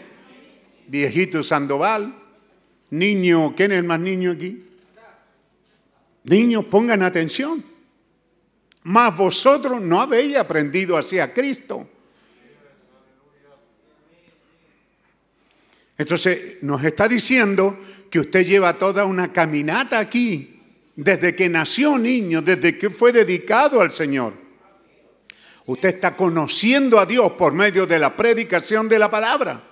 Viejito 0.86 1.42
Sandoval, 1.42 2.14
niño, 2.88 3.54
¿quién 3.54 3.72
es 3.72 3.78
el 3.78 3.84
más 3.84 4.00
niño 4.00 4.32
aquí? 4.32 4.64
Niños, 6.24 6.64
pongan 6.66 7.02
atención. 7.02 7.64
Mas 8.82 9.16
vosotros 9.16 9.80
no 9.80 10.00
habéis 10.00 10.36
aprendido 10.36 10.96
así 10.96 11.18
a 11.18 11.32
Cristo. 11.32 11.88
Entonces 15.98 16.58
nos 16.62 16.82
está 16.84 17.08
diciendo 17.08 17.76
que 18.08 18.20
usted 18.20 18.46
lleva 18.46 18.78
toda 18.78 19.04
una 19.04 19.32
caminata 19.32 19.98
aquí, 19.98 20.62
desde 20.94 21.34
que 21.34 21.48
nació 21.48 21.98
niño, 21.98 22.40
desde 22.40 22.78
que 22.78 22.88
fue 22.88 23.12
dedicado 23.12 23.80
al 23.80 23.92
Señor. 23.92 24.32
Usted 25.66 25.90
está 25.90 26.16
conociendo 26.16 26.98
a 26.98 27.04
Dios 27.04 27.32
por 27.32 27.52
medio 27.52 27.86
de 27.86 27.98
la 27.98 28.16
predicación 28.16 28.88
de 28.88 28.98
la 28.98 29.10
palabra. 29.10 29.67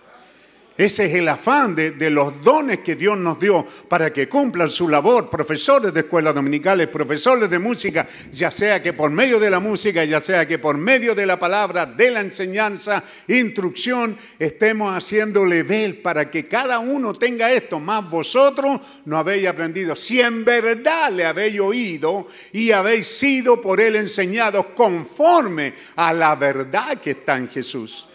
Ese 0.78 1.06
es 1.06 1.14
el 1.14 1.26
afán 1.28 1.74
de, 1.74 2.10
los 2.10 2.42
dones 2.42 2.80
que 2.80 2.96
Dios 2.96 3.16
nos 3.16 3.40
dio 3.40 3.64
para 3.88 4.12
que 4.12 4.28
cumplan 4.28 4.68
su 4.68 4.88
labor, 4.88 5.30
profesores 5.30 5.94
de 5.94 6.00
escuelas 6.00 6.34
dominicales, 6.34 6.88
profesores 6.88 7.48
de 7.48 7.58
música, 7.58 8.06
ya 8.30 8.50
sea 8.50 8.82
que 8.82 8.92
por 8.92 9.10
medio 9.10 9.40
de 9.40 9.48
la 9.48 9.58
música, 9.58 10.04
ya 10.04 10.20
sea 10.20 10.46
que 10.46 10.58
por 10.58 10.76
medio 10.76 11.14
de 11.14 11.24
la 11.24 11.38
palabra, 11.38 11.86
de 11.86 12.10
la 12.10 12.20
enseñanza, 12.20 13.02
instrucción, 13.28 14.18
estemos 14.38 14.94
haciendo 14.94 15.46
level 15.46 15.96
para 15.96 16.30
que 16.30 16.46
cada 16.46 16.78
uno 16.78 17.14
tenga 17.14 17.50
esto, 17.50 17.80
más 17.80 18.08
vosotros 18.10 18.80
no 19.06 19.16
habéis 19.16 19.48
aprendido. 19.48 19.96
Si 19.96 20.20
en 20.20 20.44
verdad 20.44 21.10
le 21.10 21.24
habéis 21.24 21.58
oído 21.58 22.28
y 22.52 22.70
habéis 22.72 23.08
sido 23.08 23.62
por 23.62 23.80
él 23.80 23.96
enseñados 23.96 24.66
conforme 24.76 25.72
a 25.96 26.12
la 26.12 26.34
verdad 26.36 27.00
que 27.00 27.12
está 27.12 27.38
en 27.38 27.48
Jesús. 27.48 28.06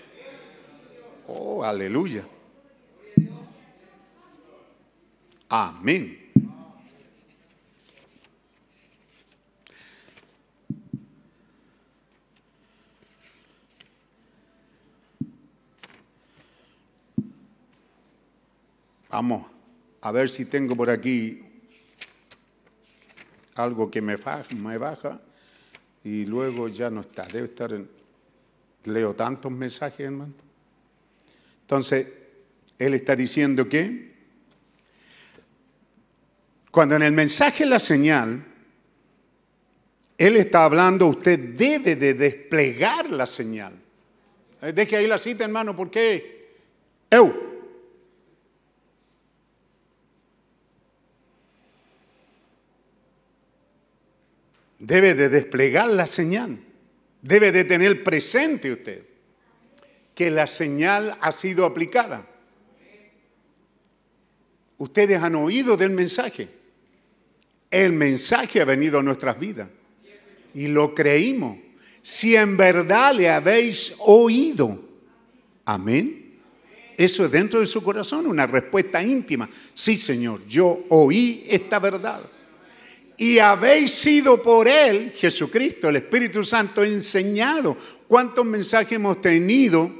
Oh, 1.25 1.63
aleluya. 1.63 2.23
Amén. 5.53 6.17
Vamos 19.09 19.45
a 19.99 20.11
ver 20.13 20.29
si 20.29 20.45
tengo 20.45 20.73
por 20.73 20.89
aquí 20.89 21.43
algo 23.55 23.91
que 23.91 24.01
me 24.01 24.15
baja, 24.15 25.19
y 26.01 26.23
luego 26.23 26.69
ya 26.69 26.89
no 26.89 27.01
está. 27.01 27.27
Debe 27.27 27.47
estar 27.47 27.73
en... 27.73 27.89
Leo 28.85 29.13
tantos 29.13 29.51
mensajes, 29.51 29.99
hermano. 29.99 30.33
Entonces, 31.63 32.07
él 32.79 32.93
está 32.93 33.17
diciendo 33.17 33.67
que 33.67 34.10
cuando 36.71 36.95
en 36.95 37.03
el 37.03 37.11
mensaje 37.11 37.65
la 37.65 37.79
señal, 37.79 38.45
Él 40.17 40.37
está 40.37 40.63
hablando, 40.63 41.07
usted 41.07 41.37
debe 41.37 41.97
de 41.97 42.13
desplegar 42.13 43.09
la 43.11 43.27
señal. 43.27 43.73
Eh, 44.61 44.71
Deje 44.71 44.95
ahí 44.95 45.07
la 45.07 45.17
cita, 45.17 45.43
hermano, 45.43 45.75
¿por 45.75 45.91
qué? 45.91 46.55
Eu. 47.09 47.51
Debe 54.79 55.13
de 55.13 55.29
desplegar 55.29 55.87
la 55.89 56.07
señal. 56.07 56.57
Debe 57.21 57.51
de 57.51 57.65
tener 57.65 58.03
presente 58.03 58.71
usted 58.71 59.03
que 60.15 60.31
la 60.31 60.47
señal 60.47 61.17
ha 61.21 61.31
sido 61.33 61.65
aplicada. 61.65 62.25
Ustedes 64.77 65.21
han 65.21 65.35
oído 65.35 65.77
del 65.77 65.91
mensaje. 65.91 66.60
El 67.71 67.93
mensaje 67.93 68.61
ha 68.61 68.65
venido 68.65 68.99
a 68.99 69.03
nuestras 69.03 69.39
vidas 69.39 69.69
y 70.53 70.67
lo 70.67 70.93
creímos. 70.93 71.57
Si 72.03 72.35
en 72.35 72.57
verdad 72.57 73.15
le 73.15 73.29
habéis 73.29 73.95
oído, 73.99 74.79
amén. 75.65 76.21
Eso 76.97 77.25
es 77.25 77.31
dentro 77.31 77.61
de 77.61 77.67
su 77.67 77.81
corazón, 77.81 78.27
una 78.27 78.45
respuesta 78.45 79.01
íntima. 79.01 79.49
Sí, 79.73 79.95
Señor, 79.95 80.45
yo 80.47 80.85
oí 80.89 81.43
esta 81.47 81.79
verdad. 81.79 82.21
Y 83.17 83.39
habéis 83.39 83.93
sido 83.93 84.41
por 84.41 84.67
Él, 84.67 85.13
Jesucristo, 85.15 85.89
el 85.89 85.97
Espíritu 85.97 86.43
Santo, 86.43 86.83
enseñado. 86.83 87.77
¿Cuántos 88.07 88.45
mensajes 88.45 88.93
hemos 88.93 89.21
tenido? 89.21 89.91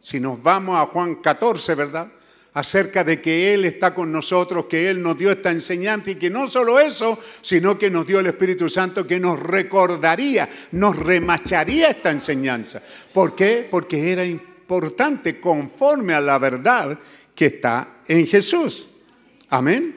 Si 0.00 0.18
nos 0.18 0.42
vamos 0.42 0.76
a 0.76 0.86
Juan 0.86 1.16
14, 1.16 1.74
¿verdad? 1.74 2.10
Acerca 2.54 3.02
de 3.02 3.20
que 3.20 3.54
Él 3.54 3.64
está 3.64 3.94
con 3.94 4.12
nosotros, 4.12 4.66
que 4.66 4.90
Él 4.90 5.02
nos 5.02 5.16
dio 5.16 5.32
esta 5.32 5.50
enseñanza 5.50 6.10
y 6.10 6.16
que 6.16 6.30
no 6.30 6.46
solo 6.46 6.78
eso, 6.78 7.18
sino 7.40 7.78
que 7.78 7.90
nos 7.90 8.06
dio 8.06 8.20
el 8.20 8.26
Espíritu 8.26 8.68
Santo 8.68 9.06
que 9.06 9.18
nos 9.18 9.40
recordaría, 9.40 10.48
nos 10.72 10.96
remacharía 10.96 11.90
esta 11.90 12.10
enseñanza. 12.10 12.82
¿Por 13.12 13.34
qué? 13.34 13.66
Porque 13.70 14.12
era 14.12 14.24
importante 14.24 15.40
conforme 15.40 16.14
a 16.14 16.20
la 16.20 16.38
verdad 16.38 16.98
que 17.34 17.46
está 17.46 18.02
en 18.06 18.26
Jesús. 18.26 18.88
Amén. 19.48 19.96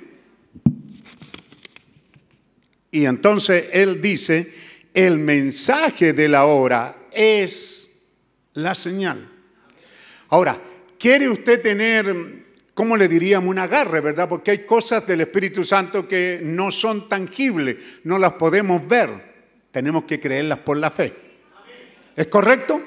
Y 2.91 3.05
entonces 3.05 3.65
Él 3.73 4.01
dice, 4.01 4.53
el 4.93 5.19
mensaje 5.19 6.13
de 6.13 6.29
la 6.29 6.45
hora 6.45 6.95
es 7.11 7.89
la 8.53 8.73
señal. 8.73 9.29
Ahora, 10.29 10.57
¿quiere 10.97 11.27
usted 11.29 11.61
tener 11.61 12.44
¿cómo 12.75 12.95
le 12.97 13.07
diríamos? 13.07 13.49
Un 13.49 13.57
agarre, 13.57 14.01
¿verdad? 14.01 14.29
Porque 14.29 14.51
hay 14.51 14.65
cosas 14.65 15.07
del 15.07 15.21
Espíritu 15.21 15.63
Santo 15.63 16.07
que 16.07 16.39
no 16.43 16.71
son 16.71 17.09
tangibles, 17.09 17.77
no 18.03 18.19
las 18.19 18.33
podemos 18.33 18.87
ver. 18.87 19.33
Tenemos 19.71 20.03
que 20.03 20.19
creerlas 20.19 20.59
por 20.59 20.77
la 20.77 20.91
fe. 20.91 21.15
¿Es 22.15 22.27
correcto? 22.27 22.79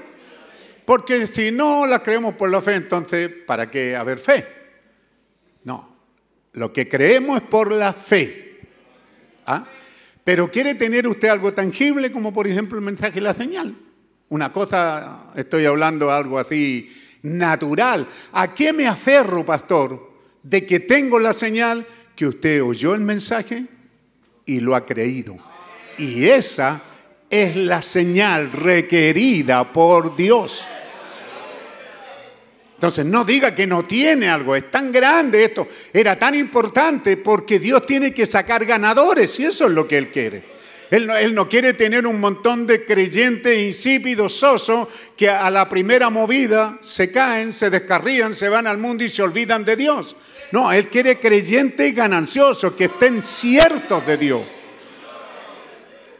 Porque 0.84 1.26
si 1.26 1.50
no 1.50 1.86
las 1.86 2.00
creemos 2.00 2.34
por 2.34 2.48
la 2.48 2.62
fe, 2.62 2.74
entonces, 2.74 3.28
¿para 3.46 3.70
qué 3.70 3.96
haber 3.96 4.18
fe? 4.18 4.46
No, 5.64 5.96
lo 6.52 6.72
que 6.72 6.88
creemos 6.88 7.42
es 7.42 7.48
por 7.48 7.72
la 7.72 7.92
fe. 7.92 8.60
¿Ah? 9.46 9.66
Pero 10.24 10.50
quiere 10.50 10.74
tener 10.74 11.08
usted 11.08 11.28
algo 11.28 11.52
tangible, 11.52 12.12
como 12.12 12.32
por 12.32 12.46
ejemplo 12.46 12.78
el 12.78 12.84
mensaje 12.84 13.18
y 13.18 13.22
la 13.22 13.34
señal. 13.34 13.74
Una 14.30 14.52
cosa, 14.52 15.30
estoy 15.34 15.64
hablando 15.64 16.10
algo 16.10 16.38
así 16.38 16.90
natural. 17.28 18.06
¿A 18.32 18.54
qué 18.54 18.72
me 18.72 18.86
aferro, 18.86 19.44
pastor? 19.44 20.10
De 20.42 20.64
que 20.64 20.80
tengo 20.80 21.18
la 21.18 21.32
señal 21.32 21.86
que 22.16 22.26
usted 22.26 22.62
oyó 22.62 22.94
el 22.94 23.00
mensaje 23.00 23.66
y 24.44 24.60
lo 24.60 24.74
ha 24.74 24.84
creído. 24.84 25.36
Y 25.98 26.24
esa 26.26 26.82
es 27.30 27.56
la 27.56 27.82
señal 27.82 28.50
requerida 28.52 29.72
por 29.72 30.16
Dios. 30.16 30.66
Entonces 32.74 33.04
no 33.04 33.24
diga 33.24 33.54
que 33.54 33.66
no 33.66 33.82
tiene 33.82 34.28
algo, 34.28 34.54
es 34.54 34.70
tan 34.70 34.92
grande 34.92 35.42
esto, 35.42 35.66
era 35.92 36.16
tan 36.16 36.36
importante 36.36 37.16
porque 37.16 37.58
Dios 37.58 37.84
tiene 37.84 38.14
que 38.14 38.24
sacar 38.24 38.64
ganadores 38.64 39.40
y 39.40 39.46
eso 39.46 39.66
es 39.66 39.72
lo 39.72 39.88
que 39.88 39.98
Él 39.98 40.10
quiere. 40.10 40.57
Él 40.90 41.34
no, 41.34 41.48
quiere 41.48 41.74
tener 41.74 42.06
un 42.06 42.18
montón 42.18 42.66
de 42.66 42.84
creyentes 42.84 43.58
insípidos, 43.58 44.34
sosos, 44.34 44.88
que 45.16 45.28
a 45.28 45.50
la 45.50 45.68
primera 45.68 46.08
movida 46.10 46.78
se 46.80 47.10
caen, 47.10 47.52
se 47.52 47.70
descarrían, 47.70 48.34
se 48.34 48.48
van 48.48 48.66
al 48.66 48.78
mundo 48.78 49.04
y 49.04 49.08
se 49.08 49.22
olvidan 49.22 49.64
de 49.64 49.76
Dios. 49.76 50.16
No, 50.50 50.72
Él 50.72 50.88
quiere 50.88 51.20
creyentes 51.20 51.94
gananciosos, 51.94 52.72
que 52.72 52.86
estén 52.86 53.22
ciertos 53.22 54.06
de 54.06 54.16
Dios. 54.16 54.57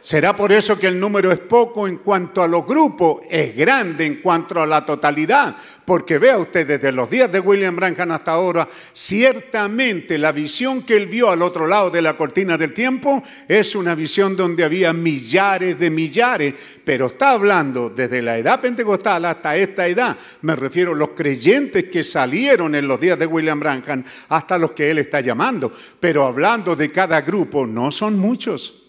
Será 0.01 0.33
por 0.33 0.53
eso 0.53 0.79
que 0.79 0.87
el 0.87 0.97
número 0.97 1.29
es 1.29 1.39
poco 1.39 1.85
en 1.85 1.97
cuanto 1.97 2.41
a 2.41 2.47
los 2.47 2.65
grupos, 2.65 3.23
es 3.29 3.53
grande 3.53 4.05
en 4.05 4.21
cuanto 4.21 4.61
a 4.61 4.65
la 4.65 4.85
totalidad, 4.85 5.53
porque 5.83 6.17
vea 6.17 6.37
usted 6.37 6.65
desde 6.65 6.93
los 6.93 7.09
días 7.09 7.29
de 7.29 7.41
William 7.41 7.75
Branham 7.75 8.11
hasta 8.11 8.31
ahora, 8.31 8.65
ciertamente 8.93 10.17
la 10.17 10.31
visión 10.31 10.83
que 10.83 10.95
él 10.95 11.07
vio 11.07 11.29
al 11.29 11.41
otro 11.41 11.67
lado 11.67 11.89
de 11.89 12.01
la 12.01 12.15
cortina 12.15 12.57
del 12.57 12.73
tiempo 12.73 13.21
es 13.45 13.75
una 13.75 13.93
visión 13.93 14.37
donde 14.37 14.63
había 14.63 14.93
millares 14.93 15.77
de 15.77 15.89
millares, 15.89 16.53
pero 16.85 17.07
está 17.07 17.31
hablando 17.31 17.89
desde 17.89 18.21
la 18.21 18.37
edad 18.37 18.61
pentecostal 18.61 19.25
hasta 19.25 19.57
esta 19.57 19.85
edad, 19.85 20.15
me 20.43 20.55
refiero 20.55 20.93
a 20.93 20.95
los 20.95 21.09
creyentes 21.09 21.89
que 21.89 22.05
salieron 22.05 22.73
en 22.73 22.87
los 22.87 23.01
días 23.01 23.19
de 23.19 23.25
William 23.25 23.59
Branham 23.59 24.05
hasta 24.29 24.57
los 24.57 24.71
que 24.71 24.89
él 24.89 24.99
está 24.99 25.19
llamando, 25.19 25.73
pero 25.99 26.25
hablando 26.25 26.73
de 26.73 26.89
cada 26.89 27.19
grupo, 27.19 27.67
no 27.67 27.91
son 27.91 28.17
muchos. 28.17 28.88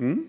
¿Mm? 0.00 0.20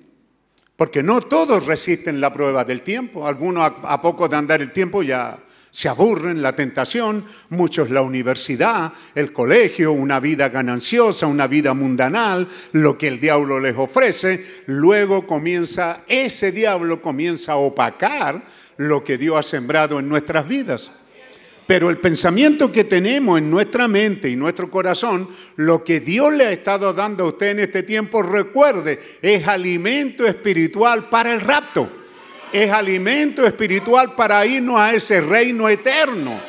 Porque 0.75 1.01
no 1.01 1.21
todos 1.21 1.65
resisten 1.65 2.21
la 2.21 2.33
prueba 2.33 2.63
del 2.65 2.81
tiempo. 2.81 3.25
Algunos 3.25 3.63
a, 3.63 3.93
a 3.93 4.01
poco 4.01 4.27
de 4.27 4.35
andar 4.35 4.61
el 4.61 4.71
tiempo 4.71 5.01
ya 5.01 5.39
se 5.71 5.87
aburren, 5.87 6.41
la 6.41 6.53
tentación, 6.53 7.25
muchos 7.49 7.89
la 7.89 8.01
universidad, 8.01 8.91
el 9.15 9.31
colegio, 9.31 9.93
una 9.93 10.19
vida 10.19 10.49
gananciosa, 10.49 11.27
una 11.27 11.47
vida 11.47 11.73
mundanal, 11.73 12.47
lo 12.73 12.97
que 12.97 13.07
el 13.07 13.21
diablo 13.21 13.59
les 13.59 13.77
ofrece, 13.77 14.45
luego 14.67 15.25
comienza, 15.25 16.03
ese 16.07 16.51
diablo 16.51 17.01
comienza 17.01 17.53
a 17.53 17.57
opacar 17.57 18.43
lo 18.75 19.03
que 19.03 19.17
Dios 19.17 19.37
ha 19.37 19.43
sembrado 19.43 19.97
en 19.99 20.09
nuestras 20.09 20.45
vidas. 20.47 20.91
Pero 21.71 21.89
el 21.89 21.99
pensamiento 21.99 22.69
que 22.69 22.83
tenemos 22.83 23.39
en 23.39 23.49
nuestra 23.49 23.87
mente 23.87 24.27
y 24.27 24.35
nuestro 24.35 24.69
corazón, 24.69 25.29
lo 25.55 25.85
que 25.85 26.01
Dios 26.01 26.33
le 26.33 26.47
ha 26.47 26.51
estado 26.51 26.91
dando 26.91 27.23
a 27.23 27.27
usted 27.27 27.51
en 27.51 27.59
este 27.61 27.83
tiempo, 27.83 28.21
recuerde, 28.21 28.99
es 29.21 29.47
alimento 29.47 30.27
espiritual 30.27 31.07
para 31.07 31.31
el 31.31 31.39
rapto 31.39 31.89
es 32.51 32.69
alimento 32.69 33.47
espiritual 33.47 34.15
para 34.15 34.45
irnos 34.45 34.77
a 34.77 34.93
ese 34.93 35.21
reino 35.21 35.69
eterno. 35.69 36.41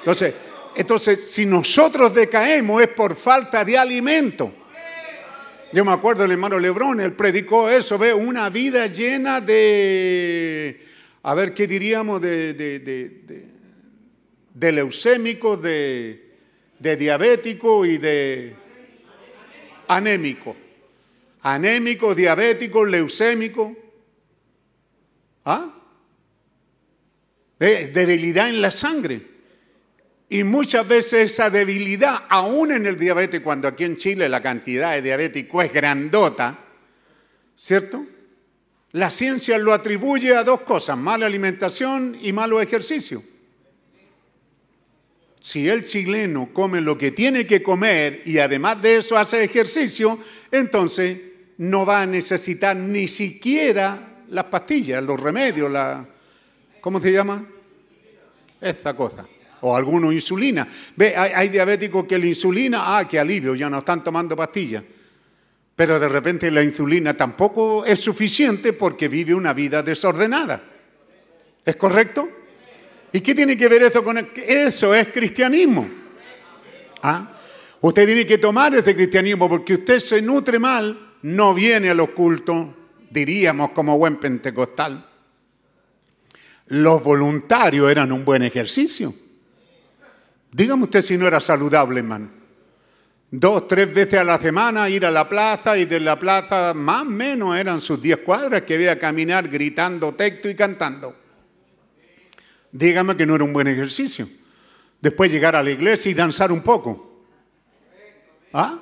Entonces, 0.00 0.34
entonces, 0.76 1.30
si 1.30 1.46
nosotros 1.46 2.14
decaemos 2.14 2.82
es 2.82 2.88
por 2.88 3.16
falta 3.16 3.64
de 3.64 3.78
alimento. 3.78 4.52
Yo 5.72 5.86
me 5.86 5.92
acuerdo 5.92 6.24
del 6.24 6.32
hermano 6.32 6.58
Lebrón, 6.58 7.00
él 7.00 7.14
predicó 7.14 7.70
eso, 7.70 7.96
ve, 7.96 8.12
una 8.12 8.50
vida 8.50 8.88
llena 8.88 9.40
de, 9.40 10.82
a 11.22 11.32
ver, 11.32 11.54
¿qué 11.54 11.66
diríamos? 11.66 12.20
De, 12.20 13.57
leucémico, 14.60 15.56
de, 15.56 16.34
de 16.78 16.96
diabético 16.96 17.86
y 17.86 17.98
de 17.98 18.56
anémico. 19.88 20.56
Anémico, 21.42 22.14
diabético, 22.14 22.84
leucémico. 22.84 23.76
¿Ah? 25.44 25.74
debilidad 27.58 28.48
en 28.48 28.60
la 28.60 28.70
sangre. 28.70 29.20
Y 30.28 30.44
muchas 30.44 30.86
veces 30.86 31.32
esa 31.32 31.48
debilidad, 31.48 32.24
aún 32.28 32.70
en 32.70 32.86
el 32.86 32.98
diabetes, 32.98 33.40
cuando 33.40 33.66
aquí 33.66 33.84
en 33.84 33.96
Chile 33.96 34.28
la 34.28 34.42
cantidad 34.42 34.92
de 34.92 35.02
diabéticos 35.02 35.64
es 35.64 35.72
grandota, 35.72 36.58
¿cierto? 37.56 38.06
La 38.92 39.10
ciencia 39.10 39.58
lo 39.58 39.72
atribuye 39.72 40.36
a 40.36 40.44
dos 40.44 40.60
cosas, 40.60 40.98
mala 40.98 41.26
alimentación 41.26 42.16
y 42.20 42.32
malo 42.32 42.60
ejercicio. 42.60 43.22
Si 45.48 45.66
el 45.66 45.82
chileno 45.82 46.50
come 46.52 46.82
lo 46.82 46.98
que 46.98 47.12
tiene 47.12 47.46
que 47.46 47.62
comer 47.62 48.20
y 48.26 48.36
además 48.36 48.82
de 48.82 48.98
eso 48.98 49.16
hace 49.16 49.42
ejercicio, 49.42 50.18
entonces 50.52 51.18
no 51.56 51.86
va 51.86 52.02
a 52.02 52.06
necesitar 52.06 52.76
ni 52.76 53.08
siquiera 53.08 54.24
las 54.28 54.44
pastillas, 54.44 55.02
los 55.02 55.18
remedios, 55.18 55.72
la, 55.72 56.06
¿cómo 56.82 57.00
se 57.00 57.12
llama? 57.12 57.46
Esta 58.60 58.94
cosa. 58.94 59.26
O 59.62 59.74
alguno 59.74 60.12
insulina. 60.12 60.68
Ve, 60.94 61.16
hay, 61.16 61.48
diabéticos 61.48 62.04
que 62.04 62.18
la 62.18 62.26
insulina, 62.26 62.98
ah, 62.98 63.08
qué 63.08 63.18
alivio, 63.18 63.54
ya 63.54 63.70
no 63.70 63.78
están 63.78 64.04
tomando 64.04 64.36
pastillas. 64.36 64.84
Pero 65.74 65.98
de 65.98 66.10
repente 66.10 66.50
la 66.50 66.62
insulina 66.62 67.14
tampoco 67.14 67.86
es 67.86 67.98
suficiente 67.98 68.74
porque 68.74 69.08
vive 69.08 69.32
una 69.32 69.54
vida 69.54 69.82
desordenada. 69.82 70.62
¿Es 71.64 71.76
correcto? 71.76 72.37
¿Y 73.12 73.20
qué 73.20 73.34
tiene 73.34 73.56
que 73.56 73.68
ver 73.68 73.82
esto 73.82 74.04
con 74.04 74.18
eso? 74.36 74.94
Es 74.94 75.08
cristianismo. 75.08 75.88
¿Ah? 77.02 77.36
Usted 77.80 78.06
tiene 78.06 78.26
que 78.26 78.38
tomar 78.38 78.74
ese 78.74 78.94
cristianismo 78.94 79.48
porque 79.48 79.74
usted 79.74 80.00
se 80.00 80.20
nutre 80.20 80.58
mal, 80.58 81.14
no 81.22 81.54
viene 81.54 81.90
a 81.90 81.94
los 81.94 82.10
cultos, 82.10 82.66
diríamos 83.10 83.70
como 83.70 83.96
buen 83.96 84.18
pentecostal, 84.18 85.06
los 86.66 87.02
voluntarios 87.02 87.90
eran 87.90 88.12
un 88.12 88.24
buen 88.24 88.42
ejercicio. 88.42 89.14
Dígame 90.50 90.84
usted 90.84 91.02
si 91.02 91.16
no 91.16 91.26
era 91.26 91.40
saludable, 91.40 92.00
hermano. 92.00 92.30
Dos, 93.30 93.68
tres 93.68 93.92
veces 93.92 94.20
a 94.20 94.24
la 94.24 94.38
semana 94.38 94.88
ir 94.88 95.04
a 95.04 95.10
la 95.10 95.28
plaza 95.28 95.76
y 95.76 95.84
de 95.84 96.00
la 96.00 96.18
plaza 96.18 96.72
más 96.74 97.02
o 97.02 97.04
menos 97.04 97.56
eran 97.56 97.80
sus 97.80 98.00
diez 98.00 98.18
cuadras 98.18 98.62
que 98.62 98.74
había 98.74 98.98
caminar 98.98 99.48
gritando 99.48 100.14
texto 100.14 100.48
y 100.48 100.54
cantando. 100.54 101.14
Dígame 102.72 103.16
que 103.16 103.26
no 103.26 103.34
era 103.34 103.44
un 103.44 103.52
buen 103.52 103.66
ejercicio. 103.66 104.28
Después 105.00 105.30
llegar 105.30 105.56
a 105.56 105.62
la 105.62 105.70
iglesia 105.70 106.10
y 106.10 106.14
danzar 106.14 106.52
un 106.52 106.62
poco. 106.62 107.24
¿Ah? 108.52 108.78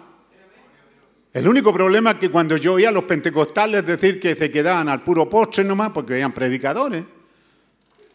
El 1.32 1.46
único 1.46 1.72
problema 1.72 2.12
es 2.12 2.16
que 2.16 2.30
cuando 2.30 2.56
yo 2.56 2.74
oía 2.74 2.88
a 2.88 2.92
los 2.92 3.04
pentecostales 3.04 3.84
decir 3.84 4.18
que 4.18 4.34
se 4.34 4.50
quedaban 4.50 4.88
al 4.88 5.02
puro 5.02 5.28
postre 5.28 5.64
nomás 5.64 5.90
porque 5.90 6.16
eran 6.16 6.32
predicadores, 6.32 7.04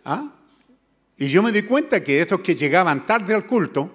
¿ah? 0.05 0.31
y 1.17 1.27
yo 1.27 1.43
me 1.43 1.51
di 1.51 1.61
cuenta 1.61 2.03
que 2.03 2.19
esos 2.19 2.39
que 2.41 2.55
llegaban 2.55 3.05
tarde 3.05 3.35
al 3.35 3.45
culto, 3.45 3.91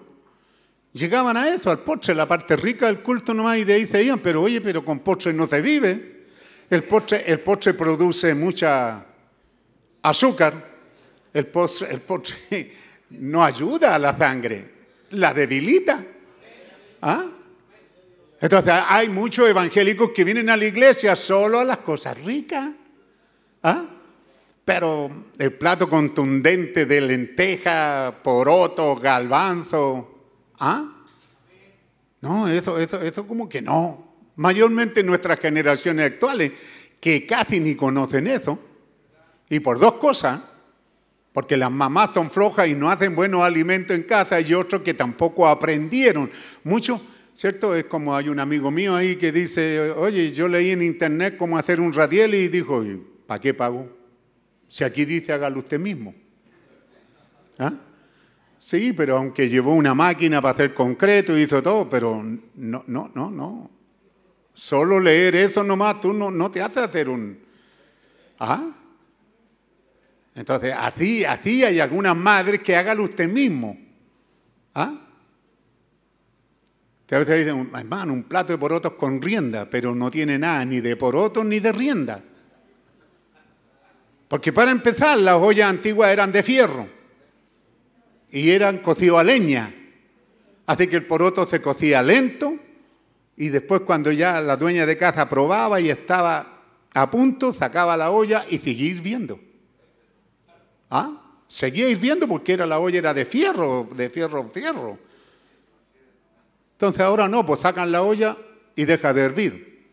llegaban 0.92 1.36
a 1.36 1.48
eso, 1.48 1.72
al 1.72 1.80
postre, 1.80 2.14
la 2.14 2.28
parte 2.28 2.56
rica 2.56 2.86
del 2.86 3.00
culto 3.00 3.34
nomás, 3.34 3.58
y 3.58 3.64
de 3.64 3.74
ahí 3.74 3.86
se 3.88 4.04
iban, 4.04 4.20
pero 4.20 4.42
oye, 4.42 4.60
pero 4.60 4.84
con 4.84 5.00
postre 5.00 5.32
no 5.32 5.48
se 5.48 5.60
vive. 5.60 6.26
El 6.70 6.84
postre, 6.84 7.24
el 7.26 7.40
postre 7.40 7.74
produce 7.74 8.32
mucha 8.32 9.06
azúcar, 10.02 10.75
el 11.36 11.46
postre, 11.48 11.88
el 11.90 12.00
postre 12.00 12.72
no 13.10 13.44
ayuda 13.44 13.94
a 13.94 13.98
la 13.98 14.16
sangre, 14.16 14.70
la 15.10 15.34
debilita. 15.34 16.02
¿Ah? 17.02 17.26
Entonces 18.40 18.74
hay 18.88 19.10
muchos 19.10 19.46
evangélicos 19.46 20.10
que 20.12 20.24
vienen 20.24 20.48
a 20.48 20.56
la 20.56 20.64
iglesia 20.64 21.14
solo 21.14 21.60
a 21.60 21.64
las 21.64 21.78
cosas 21.78 22.18
ricas. 22.24 22.70
¿ah? 23.62 23.84
Pero 24.64 25.26
el 25.38 25.52
plato 25.52 25.90
contundente 25.90 26.86
de 26.86 27.00
lenteja, 27.02 28.14
poroto, 28.22 28.96
galvanzo, 28.96 30.30
¿ah? 30.58 31.02
No, 32.22 32.48
eso, 32.48 32.78
eso, 32.78 33.00
eso 33.02 33.26
como 33.26 33.46
que 33.46 33.60
no. 33.60 34.14
Mayormente 34.36 35.04
nuestras 35.04 35.38
generaciones 35.38 36.12
actuales, 36.12 36.52
que 36.98 37.26
casi 37.26 37.60
ni 37.60 37.76
conocen 37.76 38.26
eso. 38.26 38.58
Y 39.50 39.60
por 39.60 39.78
dos 39.78 39.94
cosas, 39.94 40.40
porque 41.36 41.58
las 41.58 41.70
mamás 41.70 42.14
son 42.14 42.30
flojas 42.30 42.66
y 42.66 42.74
no 42.74 42.90
hacen 42.90 43.14
buenos 43.14 43.42
alimentos 43.42 43.94
en 43.94 44.04
casa, 44.04 44.40
y 44.40 44.54
otros 44.54 44.80
que 44.80 44.94
tampoco 44.94 45.46
aprendieron. 45.46 46.30
Muchos 46.64 46.98
¿cierto? 47.34 47.74
Es 47.74 47.84
como 47.84 48.16
hay 48.16 48.30
un 48.30 48.40
amigo 48.40 48.70
mío 48.70 48.96
ahí 48.96 49.16
que 49.16 49.32
dice, 49.32 49.90
oye, 49.90 50.32
yo 50.32 50.48
leí 50.48 50.70
en 50.70 50.80
internet 50.80 51.36
cómo 51.36 51.58
hacer 51.58 51.78
un 51.78 51.92
radial 51.92 52.34
y 52.34 52.48
dijo, 52.48 52.82
¿para 53.26 53.38
qué 53.38 53.52
pago? 53.52 53.86
Si 54.66 54.82
aquí 54.82 55.04
dice 55.04 55.34
hágalo 55.34 55.58
usted 55.58 55.78
mismo. 55.78 56.14
¿Ah? 57.58 57.74
Sí, 58.56 58.94
pero 58.94 59.18
aunque 59.18 59.50
llevó 59.50 59.74
una 59.74 59.94
máquina 59.94 60.40
para 60.40 60.54
hacer 60.54 60.72
concreto 60.72 61.36
y 61.36 61.42
hizo 61.42 61.62
todo, 61.62 61.86
pero 61.90 62.24
no, 62.54 62.82
no, 62.86 63.10
no, 63.14 63.30
no. 63.30 63.70
Solo 64.54 65.00
leer 65.00 65.36
eso 65.36 65.62
nomás, 65.62 66.00
tú 66.00 66.14
no, 66.14 66.30
no 66.30 66.50
te 66.50 66.62
hace 66.62 66.80
hacer 66.80 67.10
un... 67.10 67.38
¿Ah? 68.38 68.70
Entonces, 70.36 70.74
así, 70.78 71.24
así 71.24 71.64
hay 71.64 71.80
algunas 71.80 72.14
madres 72.14 72.60
que 72.60 72.76
hágalo 72.76 73.04
usted 73.04 73.26
mismo. 73.26 73.78
¿Ah? 74.74 75.00
Que 77.06 77.14
a 77.14 77.20
veces 77.20 77.46
dicen, 77.46 77.70
hermano, 77.74 78.12
un 78.12 78.24
plato 78.24 78.52
de 78.52 78.58
porotos 78.58 78.92
con 78.92 79.22
rienda, 79.22 79.68
pero 79.70 79.94
no 79.94 80.10
tiene 80.10 80.38
nada 80.38 80.62
ni 80.66 80.82
de 80.82 80.94
porotos 80.94 81.42
ni 81.46 81.58
de 81.58 81.72
rienda. 81.72 82.22
Porque 84.28 84.52
para 84.52 84.70
empezar, 84.70 85.16
las 85.18 85.36
ollas 85.36 85.70
antiguas 85.70 86.10
eran 86.10 86.30
de 86.32 86.42
fierro 86.42 86.86
y 88.30 88.50
eran 88.50 88.78
cocidos 88.78 89.20
a 89.20 89.24
leña. 89.24 89.74
Así 90.66 90.86
que 90.86 90.96
el 90.96 91.06
poroto 91.06 91.46
se 91.46 91.62
cocía 91.62 92.02
lento 92.02 92.56
y 93.38 93.48
después 93.48 93.80
cuando 93.82 94.12
ya 94.12 94.42
la 94.42 94.58
dueña 94.58 94.84
de 94.84 94.98
casa 94.98 95.30
probaba 95.30 95.80
y 95.80 95.88
estaba 95.88 96.60
a 96.92 97.10
punto, 97.10 97.54
sacaba 97.54 97.96
la 97.96 98.10
olla 98.10 98.44
y 98.50 98.58
seguía 98.58 98.90
hirviendo. 98.90 99.45
¿Ah? 100.90 101.22
Seguía 101.46 101.88
hirviendo 101.88 102.26
porque 102.26 102.52
era, 102.52 102.66
la 102.66 102.78
olla 102.78 102.98
era 102.98 103.14
de 103.14 103.24
fierro, 103.24 103.88
de 103.94 104.10
fierro, 104.10 104.48
fierro. 104.50 104.98
Entonces 106.72 107.00
ahora 107.00 107.28
no, 107.28 107.46
pues 107.46 107.60
sacan 107.60 107.90
la 107.90 108.02
olla 108.02 108.36
y 108.74 108.84
deja 108.84 109.12
de 109.12 109.22
hervir. 109.22 109.86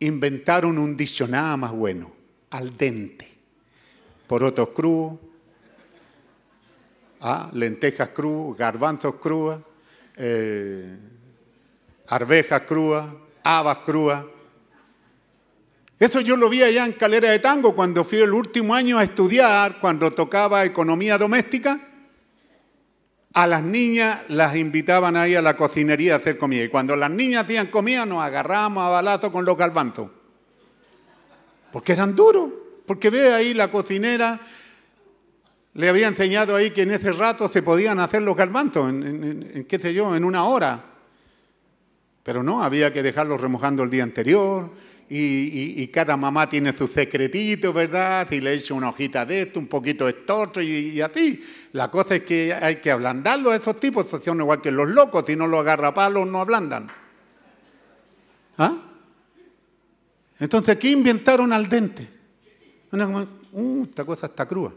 Inventaron 0.00 0.78
un 0.78 0.96
diccionario 0.96 1.56
más 1.56 1.72
bueno, 1.72 2.12
al 2.50 2.76
dente. 2.76 3.28
Porotos 4.26 4.70
crudos, 4.70 5.18
¿ah? 7.20 7.50
lentejas 7.52 8.08
crudas, 8.10 8.58
garbanzos 8.58 9.14
crudas, 9.16 9.60
eh, 10.16 10.96
arvejas 12.08 12.62
crudas, 12.62 13.06
habas 13.42 13.78
crudas. 13.78 14.24
Eso 15.98 16.20
yo 16.20 16.36
lo 16.36 16.48
vi 16.48 16.62
allá 16.62 16.84
en 16.84 16.92
Calera 16.92 17.30
de 17.30 17.38
Tango 17.38 17.74
cuando 17.74 18.04
fui 18.04 18.18
el 18.18 18.32
último 18.32 18.74
año 18.74 18.98
a 18.98 19.04
estudiar, 19.04 19.78
cuando 19.80 20.10
tocaba 20.10 20.64
economía 20.64 21.16
doméstica 21.18 21.80
a 23.34 23.46
las 23.46 23.62
niñas 23.62 24.20
las 24.28 24.56
invitaban 24.56 25.16
ahí 25.16 25.34
a 25.34 25.42
la 25.42 25.56
cocinería 25.56 26.14
a 26.14 26.16
hacer 26.18 26.36
comida. 26.36 26.64
Y 26.64 26.68
cuando 26.68 26.96
las 26.96 27.10
niñas 27.10 27.44
hacían 27.44 27.68
comida, 27.68 28.04
nos 28.04 28.22
agarrábamos 28.22 28.84
a 28.84 28.90
balazo 28.90 29.32
con 29.32 29.44
los 29.44 29.56
garbanzos. 29.56 30.10
Porque 31.72 31.92
eran 31.92 32.14
duros. 32.14 32.50
Porque 32.86 33.10
ve 33.10 33.32
ahí 33.32 33.54
la 33.54 33.70
cocinera, 33.70 34.40
le 35.74 35.88
había 35.88 36.08
enseñado 36.08 36.56
ahí 36.56 36.72
que 36.72 36.82
en 36.82 36.90
ese 36.90 37.12
rato 37.12 37.48
se 37.48 37.62
podían 37.62 38.00
hacer 38.00 38.22
los 38.22 38.36
garbanzos, 38.36 38.90
en, 38.90 39.64
qué 39.68 39.78
sé 39.78 39.94
yo, 39.94 40.14
en 40.14 40.24
una 40.24 40.44
hora. 40.44 40.84
Pero 42.22 42.42
no, 42.42 42.62
había 42.62 42.92
que 42.92 43.02
dejarlos 43.02 43.40
remojando 43.40 43.82
el 43.82 43.90
día 43.90 44.02
anterior. 44.02 44.70
Y, 45.14 45.88
cada 45.88 46.16
mamá 46.16 46.48
tiene 46.48 46.74
su 46.74 46.88
secretito, 46.88 47.70
¿verdad? 47.70 48.30
Y 48.30 48.40
le 48.40 48.54
echa 48.54 48.72
una 48.72 48.88
hojita 48.88 49.26
de 49.26 49.42
esto, 49.42 49.58
un 49.58 49.66
poquito 49.66 50.06
de 50.06 50.12
esto 50.12 50.38
otro, 50.38 50.62
y, 50.62 50.98
así. 51.02 51.38
La 51.72 51.90
cosa 51.90 52.14
es 52.16 52.22
que 52.22 52.54
hay 52.54 52.76
que 52.76 52.90
ablandarlo 52.90 53.50
a 53.50 53.56
esos 53.56 53.78
tipos, 53.78 54.06
son 54.24 54.40
igual 54.40 54.62
que 54.62 54.70
los 54.70 54.88
locos, 54.88 55.24
si 55.26 55.36
no 55.36 55.46
los 55.46 55.60
agarra 55.60 55.92
palos 55.92 56.26
no 56.26 56.40
ablandan. 56.40 56.90
¿Ah? 58.56 58.74
Entonces, 60.38 60.78
¿qué 60.78 60.88
inventaron 60.90 61.52
al 61.52 61.68
dente? 61.68 62.08
Una 62.92 63.26
"Uh, 63.52 63.82
esta 63.82 64.06
cosa 64.06 64.26
está 64.28 64.46
cruda. 64.46 64.72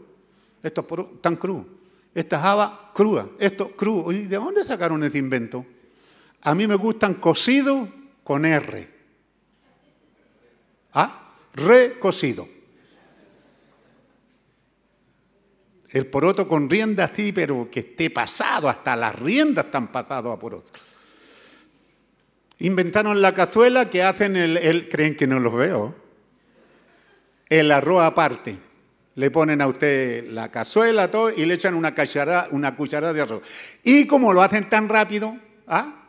Esto 0.62 0.86
es 0.90 1.22
tan 1.22 1.36
crudo. 1.36 1.66
Esta 2.14 2.38
java 2.38 2.90
cruda. 2.92 3.26
Esto 3.38 3.70
crudo. 3.74 4.12
¿Y 4.12 4.26
de 4.26 4.36
dónde 4.36 4.64
sacaron 4.66 5.02
ese 5.02 5.16
invento? 5.16 5.64
A 6.42 6.54
mí 6.54 6.66
me 6.66 6.74
gustan 6.74 7.14
cocidos 7.14 7.88
con 8.22 8.44
R. 8.44 8.95
Recocido. 11.54 12.48
El 15.90 16.06
poroto 16.06 16.46
con 16.46 16.68
rienda 16.68 17.04
así, 17.04 17.32
pero 17.32 17.68
que 17.70 17.80
esté 17.80 18.10
pasado, 18.10 18.68
hasta 18.68 18.94
las 18.96 19.14
riendas 19.18 19.66
están 19.66 19.88
pasadas 19.90 20.26
a 20.34 20.38
poroto. 20.38 20.70
Inventaron 22.58 23.22
la 23.22 23.32
cazuela 23.34 23.88
que 23.88 24.02
hacen 24.02 24.36
el, 24.36 24.56
el- 24.58 24.88
creen 24.88 25.16
que 25.16 25.26
no 25.26 25.40
los 25.40 25.54
veo. 25.54 25.94
El 27.48 27.70
arroz 27.70 28.02
aparte. 28.02 28.58
Le 29.14 29.30
ponen 29.30 29.62
a 29.62 29.66
usted 29.68 30.28
la 30.30 30.50
cazuela 30.50 31.10
todo 31.10 31.30
y 31.30 31.46
le 31.46 31.54
echan 31.54 31.74
una 31.74 31.94
cucharada, 31.94 32.48
una 32.50 32.76
cucharada 32.76 33.14
de 33.14 33.22
arroz. 33.22 33.42
Y 33.82 34.06
como 34.06 34.34
lo 34.34 34.42
hacen 34.42 34.68
tan 34.68 34.90
rápido, 34.90 35.34
¿ah? 35.66 36.04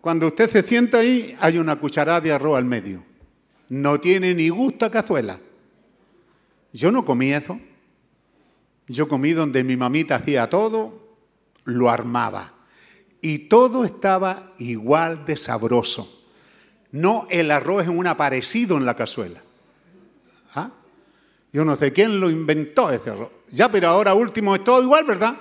cuando 0.00 0.26
usted 0.26 0.50
se 0.50 0.64
sienta 0.64 0.98
ahí, 0.98 1.36
hay 1.40 1.58
una 1.58 1.76
cucharada 1.76 2.20
de 2.20 2.32
arroz 2.32 2.58
al 2.58 2.64
medio. 2.64 3.04
No 3.70 4.00
tiene 4.00 4.34
ni 4.34 4.48
gusto 4.48 4.84
a 4.84 4.90
cazuela. 4.90 5.38
Yo 6.72 6.92
no 6.92 7.04
comí 7.04 7.32
eso. 7.32 7.58
Yo 8.88 9.08
comí 9.08 9.32
donde 9.32 9.62
mi 9.62 9.76
mamita 9.76 10.16
hacía 10.16 10.50
todo, 10.50 11.16
lo 11.64 11.88
armaba. 11.88 12.52
Y 13.20 13.38
todo 13.48 13.84
estaba 13.84 14.52
igual 14.58 15.24
de 15.24 15.36
sabroso. 15.36 16.24
No 16.90 17.28
el 17.30 17.52
arroz 17.52 17.84
es 17.84 17.88
un 17.88 18.08
aparecido 18.08 18.76
en 18.76 18.84
la 18.84 18.96
cazuela. 18.96 19.40
¿Ah? 20.54 20.70
Yo 21.52 21.64
no 21.64 21.76
sé 21.76 21.92
quién 21.92 22.18
lo 22.18 22.28
inventó 22.28 22.90
ese 22.90 23.10
arroz. 23.10 23.30
Ya, 23.52 23.70
pero 23.70 23.88
ahora 23.88 24.14
último 24.14 24.56
es 24.56 24.64
todo 24.64 24.82
igual, 24.82 25.04
¿verdad? 25.04 25.36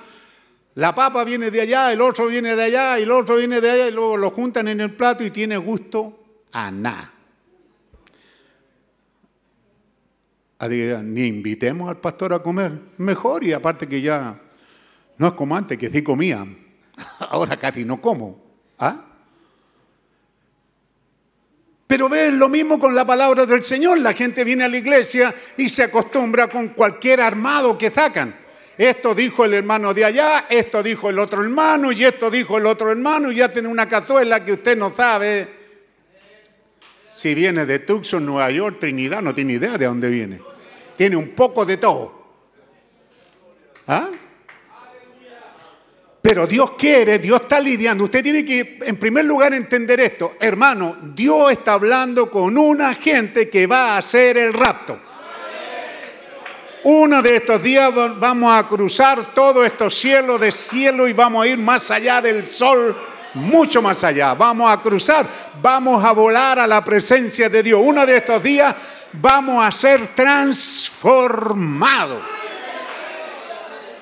La 0.76 0.94
papa 0.94 1.24
viene 1.24 1.50
de 1.50 1.62
allá, 1.62 1.92
el 1.92 2.02
otro 2.02 2.28
viene 2.28 2.56
de 2.56 2.64
allá, 2.64 3.00
y 3.00 3.04
el 3.04 3.12
otro 3.12 3.38
viene 3.38 3.60
de 3.60 3.72
allá, 3.72 3.88
y 3.88 3.92
luego 3.92 4.18
lo 4.18 4.30
juntan 4.30 4.68
en 4.68 4.82
el 4.82 4.96
plato 4.96 5.24
y 5.24 5.32
tiene 5.32 5.58
gusto 5.58 6.20
a 6.52 6.70
nada. 6.70 7.14
Así 7.14 7.16
que 7.16 7.18
Ni 10.68 11.28
invitemos 11.28 11.90
al 11.90 11.98
pastor 11.98 12.34
a 12.34 12.40
comer. 12.40 12.72
Mejor, 12.98 13.44
y 13.44 13.54
aparte 13.54 13.88
que 13.88 14.02
ya 14.02 14.42
no 15.18 15.28
es 15.28 15.34
como 15.34 15.56
antes, 15.56 15.78
que 15.78 15.90
sí 15.90 16.02
comía. 16.02 16.46
Ahora 17.30 17.58
casi 17.58 17.86
no 17.86 18.02
como. 18.02 18.42
¿Ah? 18.78 19.06
Pero 21.88 22.10
ves 22.10 22.34
lo 22.34 22.50
mismo 22.50 22.78
con 22.78 22.94
la 22.94 23.06
palabra 23.06 23.46
del 23.46 23.64
Señor. 23.64 24.00
La 24.00 24.14
gente 24.14 24.44
viene 24.44 24.66
a 24.66 24.68
la 24.68 24.78
iglesia 24.78 25.34
y 25.58 25.70
se 25.70 25.84
acostumbra 25.84 26.48
con 26.48 26.70
cualquier 26.70 27.22
armado 27.22 27.78
que 27.78 27.90
sacan. 27.90 28.36
Esto 28.78 29.16
dijo 29.16 29.44
el 29.44 29.54
hermano 29.54 29.94
de 29.94 30.06
allá, 30.06 30.46
esto 30.50 30.82
dijo 30.82 31.10
el 31.10 31.20
otro 31.20 31.44
hermano, 31.44 31.92
y 31.92 32.06
esto 32.06 32.32
dijo 32.32 32.58
el 32.58 32.66
otro 32.66 32.92
hermano, 32.92 33.30
y 33.30 33.36
ya 33.36 33.52
tiene 33.52 33.68
una 33.68 33.90
cazuela 33.90 34.46
que 34.46 34.54
usted 34.54 34.78
no 34.78 34.94
sabe. 34.96 35.50
Si 37.12 37.34
viene 37.34 37.66
de 37.66 37.80
Tucson, 37.80 38.26
Nueva 38.26 38.50
York, 38.52 38.78
Trinidad, 38.80 39.22
no 39.22 39.34
tiene 39.36 39.54
idea 39.54 39.78
de 39.78 39.86
dónde 39.86 40.10
viene. 40.10 40.49
Tiene 41.00 41.16
un 41.16 41.30
poco 41.30 41.66
de 41.66 41.78
todo. 41.78 42.12
¿Ah? 43.88 44.10
Pero 46.22 46.46
Dios 46.46 46.72
quiere, 46.72 47.20
Dios 47.20 47.40
está 47.44 47.62
lidiando. 47.62 48.04
Usted 48.04 48.22
tiene 48.22 48.44
que, 48.44 48.80
en 48.82 48.98
primer 49.00 49.24
lugar, 49.24 49.54
entender 49.54 50.02
esto. 50.02 50.34
Hermano, 50.42 50.98
Dios 51.16 51.54
está 51.54 51.72
hablando 51.76 52.30
con 52.30 52.58
una 52.58 52.94
gente 52.96 53.50
que 53.50 53.66
va 53.66 53.94
a 53.94 54.00
hacer 54.00 54.38
el 54.40 54.52
rapto. 54.54 55.00
Uno 56.84 57.22
de 57.22 57.38
estos 57.38 57.64
días 57.64 57.98
va- 57.98 58.10
vamos 58.10 58.54
a 58.54 58.68
cruzar 58.68 59.34
todos 59.34 59.66
estos 59.66 59.96
cielos 59.96 60.42
de 60.42 60.52
cielo 60.52 61.08
y 61.08 61.14
vamos 61.14 61.46
a 61.46 61.48
ir 61.48 61.58
más 61.60 61.90
allá 61.92 62.20
del 62.22 62.46
sol, 62.50 62.94
mucho 63.34 63.82
más 63.82 64.04
allá. 64.04 64.34
Vamos 64.34 64.72
a 64.72 64.82
cruzar, 64.82 65.28
vamos 65.62 66.04
a 66.04 66.12
volar 66.12 66.60
a 66.60 66.68
la 66.68 66.84
presencia 66.84 67.50
de 67.50 67.64
Dios. 67.64 67.82
Uno 67.84 68.06
de 68.06 68.18
estos 68.18 68.44
días 68.44 68.76
vamos 69.14 69.66
a 69.66 69.72
ser 69.72 70.10
transformados 70.16 72.22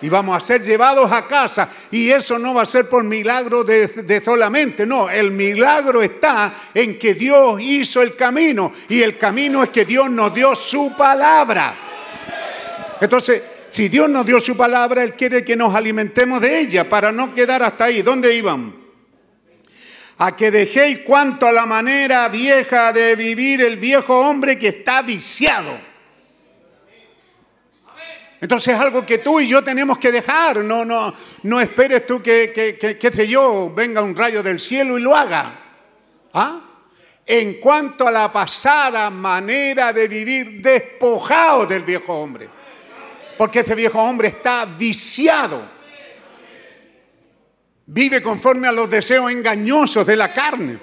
y 0.01 0.09
vamos 0.09 0.37
a 0.37 0.39
ser 0.39 0.61
llevados 0.61 1.11
a 1.11 1.27
casa. 1.27 1.69
Y 1.91 2.09
eso 2.09 2.37
no 2.37 2.53
va 2.53 2.63
a 2.63 2.65
ser 2.65 2.87
por 2.87 3.03
milagro 3.03 3.63
de, 3.63 4.21
solamente, 4.23 4.85
no, 4.85 5.09
el 5.09 5.31
milagro 5.31 6.01
está 6.01 6.53
en 6.73 6.97
que 6.97 7.13
Dios 7.13 7.59
hizo 7.61 8.01
el 8.01 8.15
camino 8.15 8.71
y 8.89 9.01
el 9.01 9.17
camino 9.17 9.63
es 9.63 9.69
que 9.69 9.85
Dios 9.85 10.09
nos 10.09 10.33
dio 10.33 10.55
su 10.55 10.93
palabra. 10.95 11.75
Entonces, 12.99 13.41
si 13.69 13.89
Dios 13.89 14.09
nos 14.09 14.25
dio 14.25 14.39
su 14.39 14.55
palabra, 14.55 15.03
Él 15.03 15.13
quiere 15.13 15.43
que 15.43 15.55
nos 15.55 15.75
alimentemos 15.75 16.41
de 16.41 16.59
ella 16.59 16.89
para 16.89 17.11
no 17.11 17.33
quedar 17.33 17.63
hasta 17.63 17.85
ahí. 17.85 18.01
¿Dónde 18.01 18.33
iban? 18.33 18.76
A 20.19 20.35
que 20.35 20.49
dejéis 20.49 20.99
cuanto 20.99 21.47
a 21.47 21.51
la 21.51 21.65
manera 21.65 22.27
vieja 22.27 22.91
de 22.91 23.15
vivir 23.15 23.61
el 23.61 23.77
viejo 23.77 24.19
hombre 24.19 24.57
que 24.57 24.69
está 24.69 25.01
viciado. 25.01 25.79
Entonces 28.39 28.75
es 28.75 28.79
algo 28.79 29.05
que 29.05 29.17
tú 29.19 29.39
y 29.39 29.47
yo 29.47 29.63
tenemos 29.63 29.97
que 29.97 30.11
dejar. 30.11 30.57
No, 30.57 30.85
no, 30.85 31.13
no 31.43 31.61
esperes 31.61 32.05
tú 32.05 32.21
que, 32.21 32.51
que, 32.53 32.77
que, 32.77 32.97
qué 32.97 33.11
sé 33.11 33.27
yo, 33.27 33.71
venga 33.73 34.01
un 34.01 34.15
rayo 34.15 34.43
del 34.43 34.59
cielo 34.59 34.97
y 34.97 35.01
lo 35.01 35.15
haga. 35.15 35.59
¿Ah? 36.33 36.61
En 37.25 37.55
cuanto 37.59 38.07
a 38.07 38.11
la 38.11 38.31
pasada 38.31 39.09
manera 39.09 39.91
de 39.91 40.07
vivir 40.07 40.61
despojado 40.61 41.65
del 41.65 41.83
viejo 41.83 42.13
hombre. 42.13 42.47
Porque 43.37 43.59
ese 43.59 43.75
viejo 43.75 44.01
hombre 44.01 44.29
está 44.29 44.65
viciado. 44.65 45.76
Vive 47.87 48.21
conforme 48.21 48.67
a 48.67 48.71
los 48.73 48.89
deseos 48.89 49.31
engañosos 49.31 50.05
de 50.05 50.15
la 50.17 50.33
carne. 50.33 50.77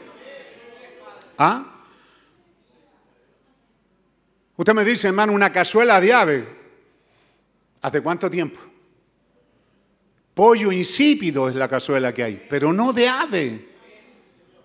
¿Ah? 1.37 1.71
Usted 4.57 4.73
me 4.73 4.85
dice, 4.85 5.09
hermano, 5.09 5.33
una 5.33 5.53
cazuela 5.53 6.01
de 6.01 6.13
ave. 6.13 6.49
¿Hace 7.83 8.01
cuánto 8.01 8.31
tiempo? 8.31 8.59
Pollo 10.33 10.73
insípido 10.73 11.49
es 11.49 11.55
la 11.55 11.69
cazuela 11.69 12.15
que 12.15 12.25
hay, 12.25 12.47
pero 12.49 12.73
no 12.73 12.95
de 12.95 13.07
ave. 13.07 13.69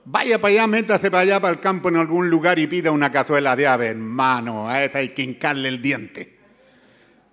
Vaya 0.06 0.40
para 0.40 0.54
allá, 0.54 0.68
métase 0.68 1.12
para 1.12 1.24
allá, 1.24 1.40
para 1.42 1.54
el 1.54 1.60
campo 1.60 1.90
en 1.90 1.98
algún 1.98 2.30
lugar 2.30 2.58
y 2.58 2.68
pida 2.68 2.90
una 2.92 3.12
cazuela 3.12 3.56
de 3.56 3.68
ave, 3.68 3.88
hermano. 3.88 4.70
A 4.70 4.84
esa 4.84 5.00
hay 5.00 5.10
que 5.10 5.24
hincarle 5.24 5.68
el 5.68 5.82
diente. 5.82 6.39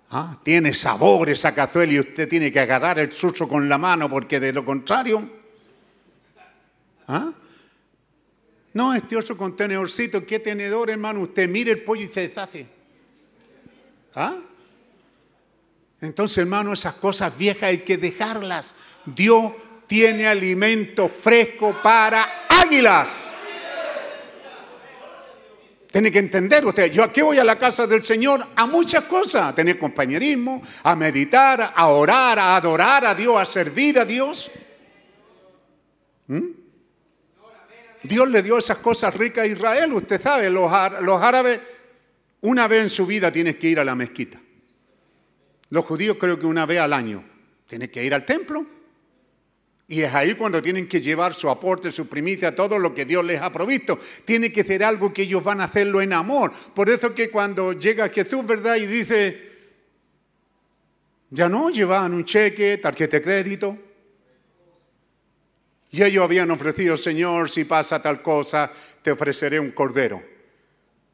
Ah, 0.09 0.37
Tiene 0.41 0.73
sabor 0.73 1.29
esa 1.29 1.53
cazuela 1.53 1.91
y 1.93 1.99
usted 1.99 2.29
tiene 2.29 2.51
que 2.51 2.59
agarrar 2.59 2.99
el 2.99 3.11
suso 3.11 3.47
con 3.47 3.67
la 3.67 3.77
mano 3.77 4.09
porque 4.09 4.39
de 4.39 4.53
lo 4.53 4.63
contrario... 4.63 5.29
¿ah? 7.07 7.31
No, 8.73 8.93
este 8.93 9.17
oso 9.17 9.35
con 9.35 9.55
tenedorcito, 9.55 10.25
¿qué 10.25 10.39
tenedor, 10.39 10.91
hermano? 10.91 11.21
Usted 11.21 11.49
mire 11.49 11.71
el 11.71 11.83
pollo 11.83 12.03
y 12.03 12.07
se 12.07 12.27
deshace. 12.27 12.67
¿Ah? 14.13 14.35
Entonces, 15.99 16.37
hermano, 16.37 16.73
esas 16.73 16.93
cosas 16.93 17.35
viejas 17.35 17.63
hay 17.63 17.79
que 17.79 17.97
dejarlas. 17.97 18.75
Dios 19.03 19.51
tiene 19.87 20.27
alimento 20.27 21.09
fresco 21.09 21.75
para 21.81 22.45
águilas. 22.47 23.09
Tiene 25.91 26.11
que 26.11 26.19
entender 26.19 26.65
usted, 26.65 26.91
yo 26.91 27.03
aquí 27.03 27.21
voy 27.21 27.39
a 27.39 27.43
la 27.43 27.57
casa 27.57 27.87
del 27.87 28.03
Señor 28.03 28.45
a 28.55 28.65
muchas 28.65 29.05
cosas, 29.05 29.49
a 29.49 29.55
tener 29.55 29.79
compañerismo, 29.79 30.61
a 30.83 30.95
meditar, 30.95 31.73
a 31.75 31.87
orar, 31.87 32.37
a 32.37 32.55
adorar 32.57 33.05
a 33.05 33.15
Dios, 33.15 33.39
a 33.39 33.45
servir 33.45 33.99
a 33.99 34.05
Dios. 34.05 34.51
¿Mm? 36.27 36.45
Dios 38.03 38.29
le 38.29 38.43
dio 38.43 38.57
esas 38.57 38.77
cosas 38.77 39.13
ricas 39.15 39.45
a 39.45 39.47
Israel, 39.47 39.93
usted 39.93 40.21
sabe, 40.21 40.49
los, 40.49 40.71
los 41.01 41.21
árabes 41.21 41.59
una 42.41 42.67
vez 42.67 42.83
en 42.83 42.89
su 42.89 43.05
vida 43.05 43.31
tienes 43.31 43.57
que 43.57 43.67
ir 43.67 43.79
a 43.79 43.85
la 43.85 43.95
mezquita. 43.95 44.39
Los 45.69 45.85
judíos 45.85 46.17
creo 46.19 46.39
que 46.39 46.45
una 46.45 46.65
vez 46.65 46.79
al 46.79 46.93
año. 46.93 47.23
Tienes 47.67 47.89
que 47.89 48.03
ir 48.03 48.13
al 48.13 48.25
templo. 48.25 48.65
Y 49.89 50.01
es 50.01 50.13
ahí 50.13 50.33
cuando 50.33 50.61
tienen 50.61 50.87
que 50.87 50.99
llevar 50.99 51.33
su 51.33 51.49
aporte, 51.49 51.91
su 51.91 52.09
primicia, 52.09 52.53
todo 52.53 52.77
lo 52.77 52.93
que 52.93 53.05
Dios 53.05 53.23
les 53.23 53.41
ha 53.41 53.51
provisto. 53.51 53.97
Tiene 54.25 54.51
que 54.51 54.65
ser 54.65 54.83
algo 54.83 55.13
que 55.13 55.21
ellos 55.21 55.43
van 55.43 55.61
a 55.61 55.65
hacerlo 55.65 56.01
en 56.01 56.11
amor. 56.11 56.51
Por 56.73 56.89
eso 56.89 57.15
que 57.15 57.29
cuando 57.29 57.71
llega 57.71 58.09
Jesús, 58.09 58.45
¿verdad? 58.45 58.75
Y 58.75 58.85
dice, 58.85 59.49
ya 61.29 61.47
no 61.47 61.69
llevaban 61.69 62.13
un 62.13 62.25
cheque, 62.25 62.77
tarjeta 62.79 63.17
de 63.17 63.23
crédito. 63.23 63.77
Y 65.89 66.03
ellos 66.03 66.21
habían 66.21 66.51
ofrecido, 66.51 66.97
Señor, 66.97 67.49
si 67.49 67.63
pasa 67.63 68.01
tal 68.01 68.21
cosa, 68.21 68.69
te 69.01 69.11
ofreceré 69.11 69.57
un 69.57 69.71
cordero. 69.71 70.21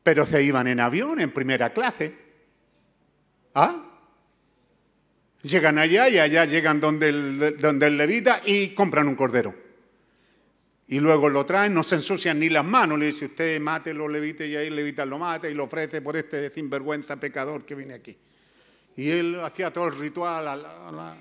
Pero 0.01 0.25
se 0.25 0.41
iban 0.41 0.65
en 0.65 0.79
avión, 0.79 1.19
en 1.21 1.31
primera 1.31 1.71
clase. 1.71 2.15
¿Ah? 3.53 3.82
Llegan 5.43 5.77
allá 5.77 6.07
y 6.07 6.19
allá 6.19 6.45
llegan 6.45 6.79
donde 6.79 7.09
el, 7.09 7.57
donde 7.59 7.87
el 7.87 7.97
levita 7.97 8.41
y 8.45 8.69
compran 8.69 9.09
un 9.09 9.15
cordero. 9.15 9.53
Y 10.87 10.99
luego 10.99 11.29
lo 11.29 11.45
traen, 11.45 11.73
no 11.73 11.83
se 11.83 11.95
ensucian 11.95 12.39
ni 12.39 12.49
las 12.49 12.63
manos. 12.63 12.97
Le 12.97 13.07
dice, 13.07 13.25
usted 13.25 13.59
mate 13.59 13.93
los 13.93 14.09
levitas 14.09 14.47
y 14.47 14.55
ahí 14.55 14.67
el 14.67 14.75
levita 14.75 15.05
lo 15.05 15.19
mata 15.19 15.49
y 15.49 15.53
lo 15.53 15.65
ofrece 15.65 16.01
por 16.01 16.15
este 16.15 16.49
sinvergüenza 16.49 17.17
pecador 17.17 17.65
que 17.65 17.75
viene 17.75 17.95
aquí. 17.95 18.15
Y 18.95 19.09
él 19.09 19.39
hacía 19.43 19.71
todo 19.71 19.87
el 19.87 19.97
ritual. 19.97 20.45
la, 20.45 20.55
la, 20.55 21.17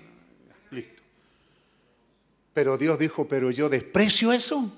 listo. 0.71 1.03
Pero 2.55 2.79
Dios 2.79 2.99
dijo, 2.99 3.27
pero 3.27 3.51
yo 3.51 3.69
desprecio 3.69 4.33
eso. 4.33 4.71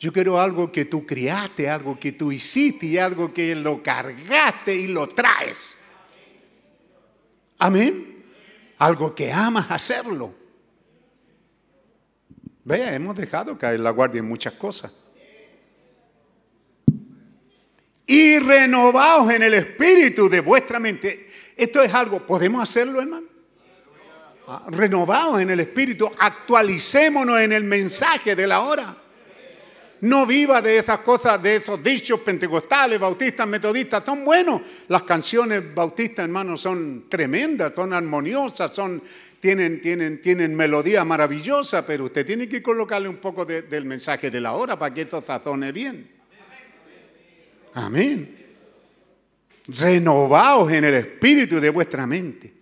Yo 0.00 0.12
quiero 0.12 0.40
algo 0.40 0.70
que 0.70 0.84
tú 0.84 1.04
criaste, 1.04 1.68
algo 1.68 1.98
que 1.98 2.12
tú 2.12 2.30
hiciste 2.30 2.86
y 2.86 2.98
algo 2.98 3.34
que 3.34 3.54
lo 3.54 3.82
cargaste 3.82 4.74
y 4.74 4.86
lo 4.86 5.08
traes. 5.08 5.74
Amén. 7.58 8.07
Algo 8.78 9.14
que 9.14 9.32
amas 9.32 9.70
hacerlo. 9.70 10.34
Vea, 12.64 12.94
hemos 12.94 13.16
dejado 13.16 13.58
caer 13.58 13.80
la 13.80 13.90
guardia 13.90 14.20
en 14.20 14.28
muchas 14.28 14.52
cosas. 14.54 14.92
Y 18.06 18.38
renovaos 18.38 19.30
en 19.32 19.42
el 19.42 19.54
espíritu 19.54 20.28
de 20.28 20.40
vuestra 20.40 20.78
mente. 20.78 21.28
Esto 21.56 21.82
es 21.82 21.92
algo, 21.92 22.24
¿podemos 22.24 22.62
hacerlo, 22.62 23.00
hermano? 23.00 23.26
Ah, 24.46 24.64
renovaos 24.68 25.40
en 25.40 25.50
el 25.50 25.60
espíritu, 25.60 26.10
actualicémonos 26.18 27.38
en 27.40 27.52
el 27.52 27.64
mensaje 27.64 28.34
de 28.34 28.46
la 28.46 28.60
hora. 28.60 28.96
No 30.00 30.26
viva 30.26 30.62
de 30.62 30.78
esas 30.78 31.00
cosas, 31.00 31.42
de 31.42 31.56
esos 31.56 31.82
dichos 31.82 32.20
pentecostales, 32.20 33.00
bautistas, 33.00 33.46
metodistas. 33.48 34.04
Son 34.04 34.24
buenos. 34.24 34.62
Las 34.88 35.02
canciones 35.02 35.74
bautistas, 35.74 36.24
hermanos, 36.24 36.60
son 36.60 37.06
tremendas, 37.08 37.72
son 37.74 37.92
armoniosas, 37.92 38.72
son, 38.72 39.02
tienen, 39.40 39.82
tienen, 39.82 40.20
tienen 40.20 40.54
melodía 40.54 41.04
maravillosa, 41.04 41.84
pero 41.84 42.04
usted 42.04 42.24
tiene 42.24 42.48
que 42.48 42.62
colocarle 42.62 43.08
un 43.08 43.16
poco 43.16 43.44
de, 43.44 43.62
del 43.62 43.84
mensaje 43.84 44.30
de 44.30 44.40
la 44.40 44.52
hora 44.52 44.78
para 44.78 44.94
que 44.94 45.02
esto 45.02 45.20
sazone 45.20 45.72
bien. 45.72 46.08
Amén. 47.74 48.36
Renovaos 49.66 50.72
en 50.72 50.84
el 50.84 50.94
espíritu 50.94 51.60
de 51.60 51.70
vuestra 51.70 52.06
mente 52.06 52.54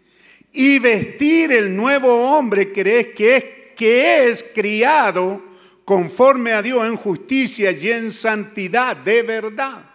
y 0.52 0.78
vestir 0.78 1.52
el 1.52 1.74
nuevo 1.76 2.30
hombre 2.30 2.72
que 2.72 2.98
es, 3.00 3.06
que 3.08 3.36
es, 3.36 3.44
que 3.76 4.28
es 4.28 4.44
criado 4.54 5.42
conforme 5.86 6.52
a 6.52 6.62
Dios 6.62 6.84
en 6.84 6.96
justicia 6.96 7.70
y 7.70 7.90
en 7.92 8.10
santidad 8.10 8.96
de 8.96 9.22
verdad. 9.22 9.88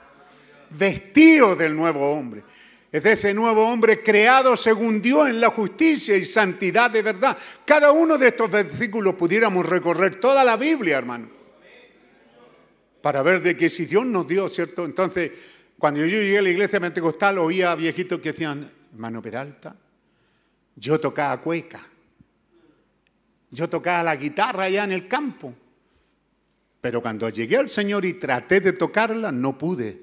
Vestido 0.70 1.54
del 1.54 1.76
nuevo 1.76 2.14
hombre. 2.14 2.44
Es 2.90 3.04
de 3.04 3.12
ese 3.12 3.34
nuevo 3.34 3.68
hombre 3.68 4.02
creado 4.02 4.56
según 4.56 5.02
Dios 5.02 5.28
en 5.28 5.42
la 5.42 5.50
justicia 5.50 6.16
y 6.16 6.24
santidad 6.24 6.90
de 6.90 7.02
verdad. 7.02 7.38
Cada 7.66 7.92
uno 7.92 8.18
de 8.18 8.30
estos 8.30 8.50
versículos 8.50 9.16
pudiéramos 9.16 9.66
recorrer 9.66 10.18
toda 10.18 10.46
la 10.46 10.56
Biblia, 10.56 10.98
hermano. 10.98 11.30
Para 13.02 13.22
ver 13.22 13.42
de 13.42 13.58
que 13.58 13.70
si 13.70 13.86
Dios 13.86 14.06
nos 14.06 14.26
dio, 14.26 14.48
¿cierto? 14.48 14.86
Entonces, 14.86 15.32
cuando 15.78 16.00
yo 16.00 16.06
llegué 16.06 16.38
a 16.38 16.42
la 16.42 16.50
iglesia 16.50 16.80
pentecostal, 16.80 17.38
oía 17.38 17.74
a 17.74 17.76
viejitos 17.76 18.22
que 18.22 18.32
decían, 18.32 18.72
hermano 18.94 19.22
Peralta, 19.22 19.76
yo 20.74 21.02
tocaba 21.02 21.42
cueca. 21.42 21.86
Yo 23.50 23.68
tocaba 23.68 24.04
la 24.04 24.16
guitarra 24.16 24.64
allá 24.64 24.86
en 24.86 24.94
el 24.94 25.10
campo. 25.10 25.54
Pero 26.82 27.02
cuando 27.02 27.30
llegué 27.30 27.58
al 27.58 27.70
Señor 27.70 28.06
y 28.06 28.16
traté 28.16 28.60
de 28.60 28.74
tocarla, 28.74 29.32
no 29.32 29.58
pude. 29.58 30.02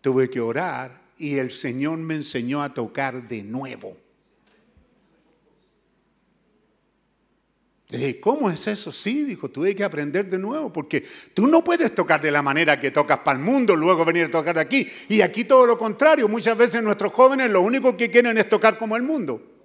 Tuve 0.00 0.28
que 0.28 0.40
orar 0.40 1.00
y 1.16 1.36
el 1.36 1.52
Señor 1.52 1.98
me 1.98 2.16
enseñó 2.16 2.62
a 2.62 2.74
tocar 2.74 3.26
de 3.28 3.44
nuevo. 3.44 3.96
Dije, 7.88 8.20
¿cómo 8.20 8.50
es 8.50 8.66
eso? 8.66 8.92
Sí, 8.92 9.24
dijo, 9.24 9.48
tuve 9.48 9.74
que 9.74 9.82
aprender 9.82 10.28
de 10.28 10.38
nuevo, 10.38 10.70
porque 10.70 11.02
tú 11.32 11.46
no 11.46 11.64
puedes 11.64 11.94
tocar 11.94 12.20
de 12.20 12.30
la 12.30 12.42
manera 12.42 12.78
que 12.78 12.90
tocas 12.90 13.20
para 13.20 13.38
el 13.38 13.44
mundo, 13.44 13.74
luego 13.74 14.04
venir 14.04 14.26
a 14.26 14.30
tocar 14.30 14.58
aquí. 14.58 14.86
Y 15.08 15.22
aquí 15.22 15.44
todo 15.44 15.64
lo 15.64 15.78
contrario, 15.78 16.28
muchas 16.28 16.58
veces 16.58 16.82
nuestros 16.82 17.12
jóvenes 17.14 17.50
lo 17.50 17.62
único 17.62 17.96
que 17.96 18.10
quieren 18.10 18.36
es 18.36 18.48
tocar 18.48 18.76
como 18.76 18.94
el 18.96 19.04
mundo. 19.04 19.57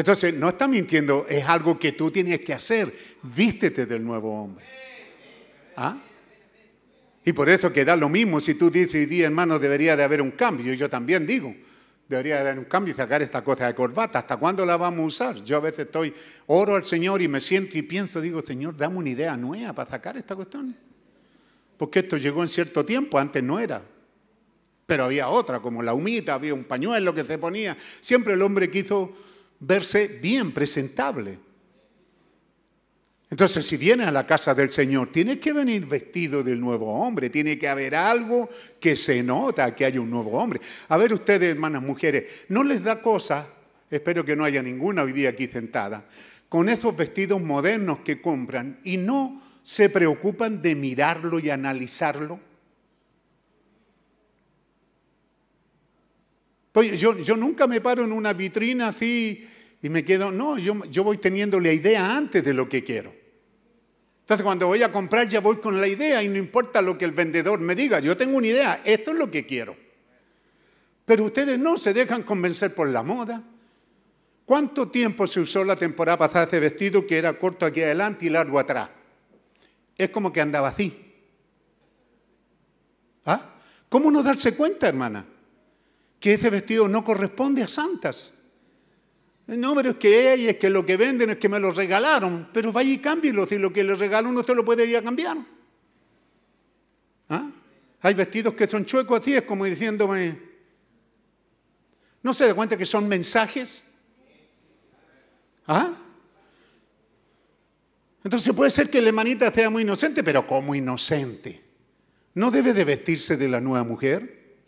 Entonces, 0.00 0.32
no 0.32 0.48
está 0.48 0.66
mintiendo, 0.66 1.26
es 1.28 1.44
algo 1.46 1.78
que 1.78 1.92
tú 1.92 2.10
tienes 2.10 2.40
que 2.40 2.54
hacer. 2.54 2.90
Vístete 3.22 3.84
del 3.84 4.02
nuevo 4.02 4.42
hombre. 4.42 4.64
¿Ah? 5.76 5.98
Y 7.22 7.34
por 7.34 7.50
eso 7.50 7.70
que 7.70 7.84
da 7.84 7.96
lo 7.96 8.08
mismo 8.08 8.40
si 8.40 8.54
tú 8.54 8.70
dices, 8.70 9.06
di 9.06 9.20
hermano, 9.20 9.58
debería 9.58 9.98
de 9.98 10.02
haber 10.02 10.22
un 10.22 10.30
cambio. 10.30 10.72
Yo 10.72 10.88
también 10.88 11.26
digo, 11.26 11.54
debería 12.08 12.36
de 12.36 12.40
haber 12.40 12.58
un 12.60 12.64
cambio 12.64 12.94
y 12.94 12.96
sacar 12.96 13.20
esta 13.20 13.44
cosa 13.44 13.66
de 13.66 13.74
corbata. 13.74 14.20
¿Hasta 14.20 14.38
cuándo 14.38 14.64
la 14.64 14.78
vamos 14.78 15.00
a 15.00 15.06
usar? 15.06 15.44
Yo 15.44 15.58
a 15.58 15.60
veces 15.60 15.80
estoy, 15.80 16.14
oro 16.46 16.76
al 16.76 16.86
Señor 16.86 17.20
y 17.20 17.28
me 17.28 17.42
siento 17.42 17.76
y 17.76 17.82
pienso, 17.82 18.22
digo, 18.22 18.40
Señor, 18.40 18.74
dame 18.78 18.96
una 18.96 19.10
idea 19.10 19.36
nueva 19.36 19.74
para 19.74 19.90
sacar 19.90 20.16
esta 20.16 20.34
cuestión. 20.34 20.74
Porque 21.76 21.98
esto 21.98 22.16
llegó 22.16 22.40
en 22.40 22.48
cierto 22.48 22.86
tiempo, 22.86 23.18
antes 23.18 23.42
no 23.42 23.60
era. 23.60 23.82
Pero 24.86 25.04
había 25.04 25.28
otra, 25.28 25.60
como 25.60 25.82
la 25.82 25.92
humita, 25.92 26.32
había 26.32 26.54
un 26.54 26.64
pañuelo 26.64 27.12
que 27.12 27.22
se 27.22 27.36
ponía. 27.36 27.76
Siempre 28.00 28.32
el 28.32 28.40
hombre 28.40 28.70
quiso 28.70 29.12
verse 29.60 30.08
bien, 30.20 30.52
presentable. 30.52 31.38
Entonces, 33.30 33.64
si 33.64 33.76
viene 33.76 34.04
a 34.04 34.10
la 34.10 34.26
casa 34.26 34.54
del 34.54 34.72
Señor, 34.72 35.12
tiene 35.12 35.38
que 35.38 35.52
venir 35.52 35.86
vestido 35.86 36.42
del 36.42 36.60
nuevo 36.60 36.92
hombre, 36.92 37.30
tiene 37.30 37.56
que 37.56 37.68
haber 37.68 37.94
algo 37.94 38.48
que 38.80 38.96
se 38.96 39.22
nota 39.22 39.74
que 39.76 39.84
hay 39.84 39.98
un 39.98 40.10
nuevo 40.10 40.32
hombre. 40.32 40.60
A 40.88 40.96
ver 40.96 41.12
ustedes, 41.12 41.50
hermanas 41.50 41.82
mujeres, 41.82 42.28
¿no 42.48 42.64
les 42.64 42.82
da 42.82 43.00
cosa, 43.00 43.46
espero 43.88 44.24
que 44.24 44.34
no 44.34 44.44
haya 44.44 44.62
ninguna 44.62 45.02
hoy 45.02 45.12
día 45.12 45.28
aquí 45.28 45.46
sentada, 45.46 46.08
con 46.48 46.68
esos 46.68 46.96
vestidos 46.96 47.40
modernos 47.40 48.00
que 48.00 48.20
compran 48.20 48.80
y 48.82 48.96
no 48.96 49.40
se 49.62 49.88
preocupan 49.88 50.60
de 50.60 50.74
mirarlo 50.74 51.38
y 51.38 51.50
analizarlo? 51.50 52.40
Pues 56.72 57.00
yo, 57.00 57.18
yo 57.18 57.36
nunca 57.36 57.66
me 57.66 57.80
paro 57.80 58.04
en 58.04 58.12
una 58.12 58.32
vitrina 58.32 58.88
así 58.88 59.48
y 59.82 59.88
me 59.88 60.04
quedo, 60.04 60.30
no, 60.30 60.58
yo, 60.58 60.84
yo 60.84 61.02
voy 61.02 61.18
teniendo 61.18 61.58
la 61.58 61.72
idea 61.72 62.16
antes 62.16 62.44
de 62.44 62.54
lo 62.54 62.68
que 62.68 62.84
quiero. 62.84 63.12
Entonces 64.20 64.44
cuando 64.44 64.68
voy 64.68 64.82
a 64.82 64.92
comprar 64.92 65.26
ya 65.26 65.40
voy 65.40 65.56
con 65.56 65.80
la 65.80 65.88
idea 65.88 66.22
y 66.22 66.28
no 66.28 66.36
importa 66.36 66.80
lo 66.80 66.96
que 66.96 67.04
el 67.04 67.10
vendedor 67.12 67.58
me 67.58 67.74
diga, 67.74 67.98
yo 67.98 68.16
tengo 68.16 68.36
una 68.36 68.46
idea, 68.46 68.82
esto 68.84 69.10
es 69.10 69.16
lo 69.16 69.30
que 69.30 69.44
quiero. 69.44 69.76
Pero 71.04 71.24
ustedes 71.24 71.58
no 71.58 71.76
se 71.76 71.92
dejan 71.92 72.22
convencer 72.22 72.72
por 72.72 72.88
la 72.88 73.02
moda. 73.02 73.42
¿Cuánto 74.44 74.88
tiempo 74.88 75.26
se 75.26 75.40
usó 75.40 75.64
la 75.64 75.74
temporada 75.74 76.18
pasada 76.18 76.44
ese 76.44 76.60
vestido 76.60 77.04
que 77.04 77.18
era 77.18 77.36
corto 77.36 77.66
aquí 77.66 77.82
adelante 77.82 78.26
y 78.26 78.30
largo 78.30 78.60
atrás? 78.60 78.90
Es 79.98 80.10
como 80.10 80.32
que 80.32 80.40
andaba 80.40 80.68
así. 80.68 80.96
¿Ah? 83.26 83.56
¿Cómo 83.88 84.10
no 84.10 84.22
darse 84.22 84.54
cuenta, 84.54 84.86
hermana? 84.86 85.26
Que 86.20 86.34
ese 86.34 86.50
vestido 86.50 86.86
no 86.86 87.02
corresponde 87.02 87.62
a 87.62 87.66
santas. 87.66 88.34
No, 89.46 89.74
pero 89.74 89.90
es 89.90 89.96
que 89.96 90.32
ella, 90.32 90.50
es 90.50 90.56
que 90.58 90.70
lo 90.70 90.86
que 90.86 90.96
venden 90.96 91.30
es 91.30 91.38
que 91.38 91.48
me 91.48 91.58
lo 91.58 91.72
regalaron. 91.72 92.48
Pero 92.52 92.70
vaya 92.70 92.92
y 92.92 92.98
cámbielo. 92.98 93.46
Si 93.46 93.58
lo 93.58 93.72
que 93.72 93.82
le 93.82 93.96
regalan 93.96 94.30
uno 94.30 94.44
se 94.44 94.54
lo 94.54 94.64
puede 94.64 94.86
ir 94.86 94.96
a 94.96 95.02
cambiar. 95.02 95.38
¿Ah? 97.28 97.50
Hay 98.02 98.14
vestidos 98.14 98.54
que 98.54 98.68
son 98.68 98.84
chuecos 98.84 99.20
así, 99.20 99.34
es 99.34 99.42
como 99.42 99.64
diciéndome. 99.64 100.38
¿No 102.22 102.34
se 102.34 102.46
da 102.46 102.54
cuenta 102.54 102.76
que 102.76 102.86
son 102.86 103.08
mensajes? 103.08 103.84
¿Ah? 105.66 105.94
Entonces 108.22 108.54
puede 108.54 108.70
ser 108.70 108.90
que 108.90 109.00
la 109.00 109.08
hermanita 109.08 109.52
sea 109.52 109.70
muy 109.70 109.82
inocente, 109.82 110.22
pero 110.22 110.46
como 110.46 110.74
inocente. 110.74 111.62
¿No 112.34 112.50
debe 112.50 112.72
de 112.72 112.84
vestirse 112.84 113.36
de 113.36 113.48
la 113.48 113.60
nueva 113.60 113.84
mujer? 113.84 114.58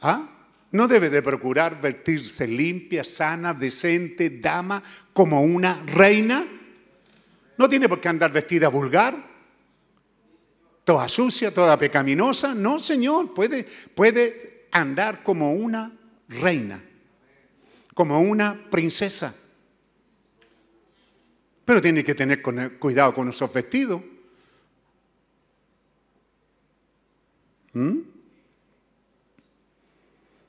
¿Ah? 0.00 0.35
¿No 0.72 0.88
debe 0.88 1.08
de 1.08 1.22
procurar 1.22 1.80
vestirse 1.80 2.46
limpia, 2.46 3.04
sana, 3.04 3.54
decente, 3.54 4.30
dama, 4.30 4.82
como 5.12 5.42
una 5.42 5.82
reina? 5.86 6.46
¿No 7.56 7.68
tiene 7.68 7.88
por 7.88 8.00
qué 8.00 8.08
andar 8.08 8.32
vestida 8.32 8.68
vulgar? 8.68 9.14
¿Toda 10.84 11.08
sucia, 11.08 11.52
toda 11.52 11.78
pecaminosa? 11.78 12.54
No, 12.54 12.78
Señor, 12.78 13.32
puede, 13.32 13.64
puede 13.64 14.66
andar 14.72 15.22
como 15.22 15.52
una 15.52 15.92
reina, 16.28 16.82
como 17.94 18.20
una 18.20 18.68
princesa. 18.70 19.34
Pero 21.64 21.80
tiene 21.80 22.04
que 22.04 22.14
tener 22.14 22.42
cuidado 22.78 23.14
con 23.14 23.28
esos 23.28 23.52
vestidos. 23.52 24.00
¿Mm? 27.72 28.15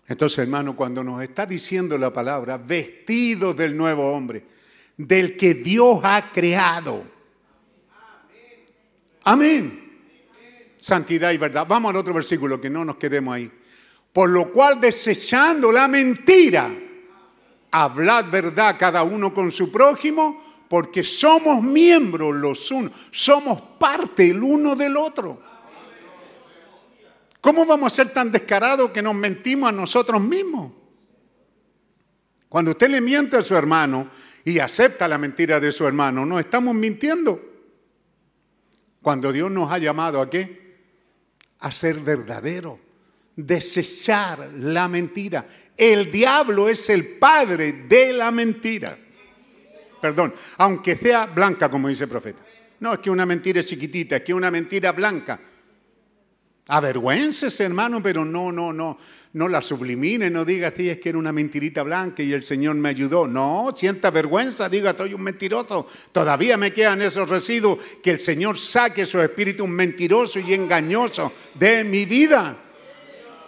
Entonces, 0.08 0.40
hermano, 0.40 0.76
cuando 0.76 1.04
nos 1.04 1.22
está 1.22 1.46
diciendo 1.46 1.98
la 1.98 2.14
palabra, 2.14 2.58
vestidos 2.58 3.56
del 3.58 3.76
nuevo 3.76 4.10
hombre, 4.10 4.44
del 4.96 5.36
que 5.36 5.54
Dios 5.54 6.00
ha 6.04 6.32
creado. 6.32 7.04
Amén. 9.24 9.84
Santidad 10.80 11.32
y 11.32 11.38
verdad. 11.38 11.68
Vamos 11.68 11.90
al 11.90 11.98
otro 11.98 12.14
versículo, 12.14 12.62
que 12.62 12.70
no 12.70 12.86
nos 12.86 12.96
quedemos 12.96 13.36
ahí. 13.36 13.52
Por 14.14 14.30
lo 14.30 14.50
cual, 14.52 14.80
desechando 14.80 15.72
la 15.72 15.90
mentira, 15.90 16.74
hablad 17.72 18.32
verdad 18.32 18.78
cada 18.80 19.04
uno 19.04 19.34
con 19.34 19.52
su 19.52 19.70
prójimo, 19.70 20.42
porque 20.70 21.04
somos 21.04 21.62
miembros 21.62 22.34
los 22.34 22.72
unos, 22.72 22.94
somos 23.12 23.62
parte 23.78 24.30
el 24.30 24.42
uno 24.42 24.76
del 24.76 24.96
otro. 24.96 25.47
¿Cómo 27.48 27.66
vamos 27.66 27.94
a 27.94 27.96
ser 27.96 28.10
tan 28.10 28.30
descarados 28.30 28.92
que 28.92 29.02
nos 29.02 29.16
mentimos 29.16 29.70
a 29.70 29.72
nosotros 29.72 30.22
mismos? 30.22 30.70
Cuando 32.50 32.72
usted 32.72 32.90
le 32.90 33.00
miente 33.00 33.38
a 33.38 33.42
su 33.42 33.56
hermano 33.56 34.10
y 34.44 34.60
acepta 34.60 35.08
la 35.08 35.18
mentira 35.18 35.58
de 35.58 35.72
su 35.72 35.88
hermano, 35.88 36.26
no 36.26 36.40
estamos 36.40 36.76
mintiendo. 36.76 37.42
Cuando 39.02 39.32
Dios 39.32 39.50
nos 39.50 39.72
ha 39.72 39.78
llamado 39.78 40.20
a 40.20 40.30
qué? 40.30 40.76
A 41.60 41.72
ser 41.72 42.02
verdadero, 42.02 42.82
desechar 43.34 44.52
la 44.58 44.90
mentira. 44.90 45.46
El 45.78 46.12
diablo 46.12 46.68
es 46.68 46.90
el 46.90 47.18
padre 47.18 47.72
de 47.88 48.12
la 48.12 48.30
mentira. 48.30 48.98
Perdón, 50.02 50.34
aunque 50.58 50.98
sea 50.98 51.28
blanca, 51.28 51.72
como 51.72 51.88
dice 51.88 52.04
el 52.04 52.10
profeta. 52.10 52.44
No, 52.82 52.96
es 52.96 53.00
que 53.00 53.10
una 53.10 53.26
mentira 53.26 53.62
es 53.62 53.68
chiquitita, 53.68 54.18
es 54.18 54.24
que 54.24 54.34
una 54.34 54.52
mentira 54.52 54.92
blanca. 54.92 55.40
Avergüéncese, 56.70 57.64
hermano, 57.64 58.04
pero 58.04 58.26
no, 58.26 58.52
no, 58.52 58.74
no, 58.74 58.98
no 59.34 59.48
la 59.48 59.62
sublimine, 59.62 60.30
no 60.30 60.44
diga 60.44 60.68
así, 60.70 60.90
es 60.90 61.00
que 61.00 61.10
era 61.10 61.18
una 61.18 61.32
mentirita 61.32 61.82
blanca 61.84 62.22
y 62.22 62.34
el 62.34 62.44
Señor 62.44 62.76
me 62.76 62.90
ayudó. 62.90 63.26
No, 63.26 63.72
sienta 63.74 64.12
vergüenza, 64.12 64.68
diga, 64.68 64.94
soy 64.96 65.14
un 65.14 65.22
mentiroso. 65.22 65.88
Todavía 66.12 66.58
me 66.58 66.74
quedan 66.74 67.02
esos 67.02 67.30
residuos, 67.30 67.80
que 68.04 68.12
el 68.12 68.20
Señor 68.20 68.58
saque 68.58 69.04
esos 69.04 69.24
espíritus 69.24 69.68
mentirosos 69.68 70.44
y 70.46 70.54
engañosos 70.54 71.32
de 71.54 71.86
mi 71.86 72.04
vida. 72.04 72.58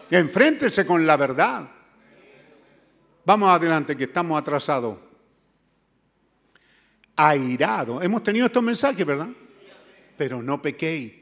Enfréntese 0.09 0.85
con 0.85 1.05
la 1.05 1.17
verdad. 1.17 1.69
Vamos 3.25 3.49
adelante, 3.49 3.97
que 3.97 4.05
estamos 4.05 4.39
atrasados. 4.39 4.97
Airado. 7.17 8.01
Hemos 8.01 8.23
tenido 8.23 8.45
estos 8.45 8.63
mensajes, 8.63 9.05
¿verdad? 9.05 9.27
Pero 10.17 10.41
no 10.41 10.61
pequéis. 10.61 11.18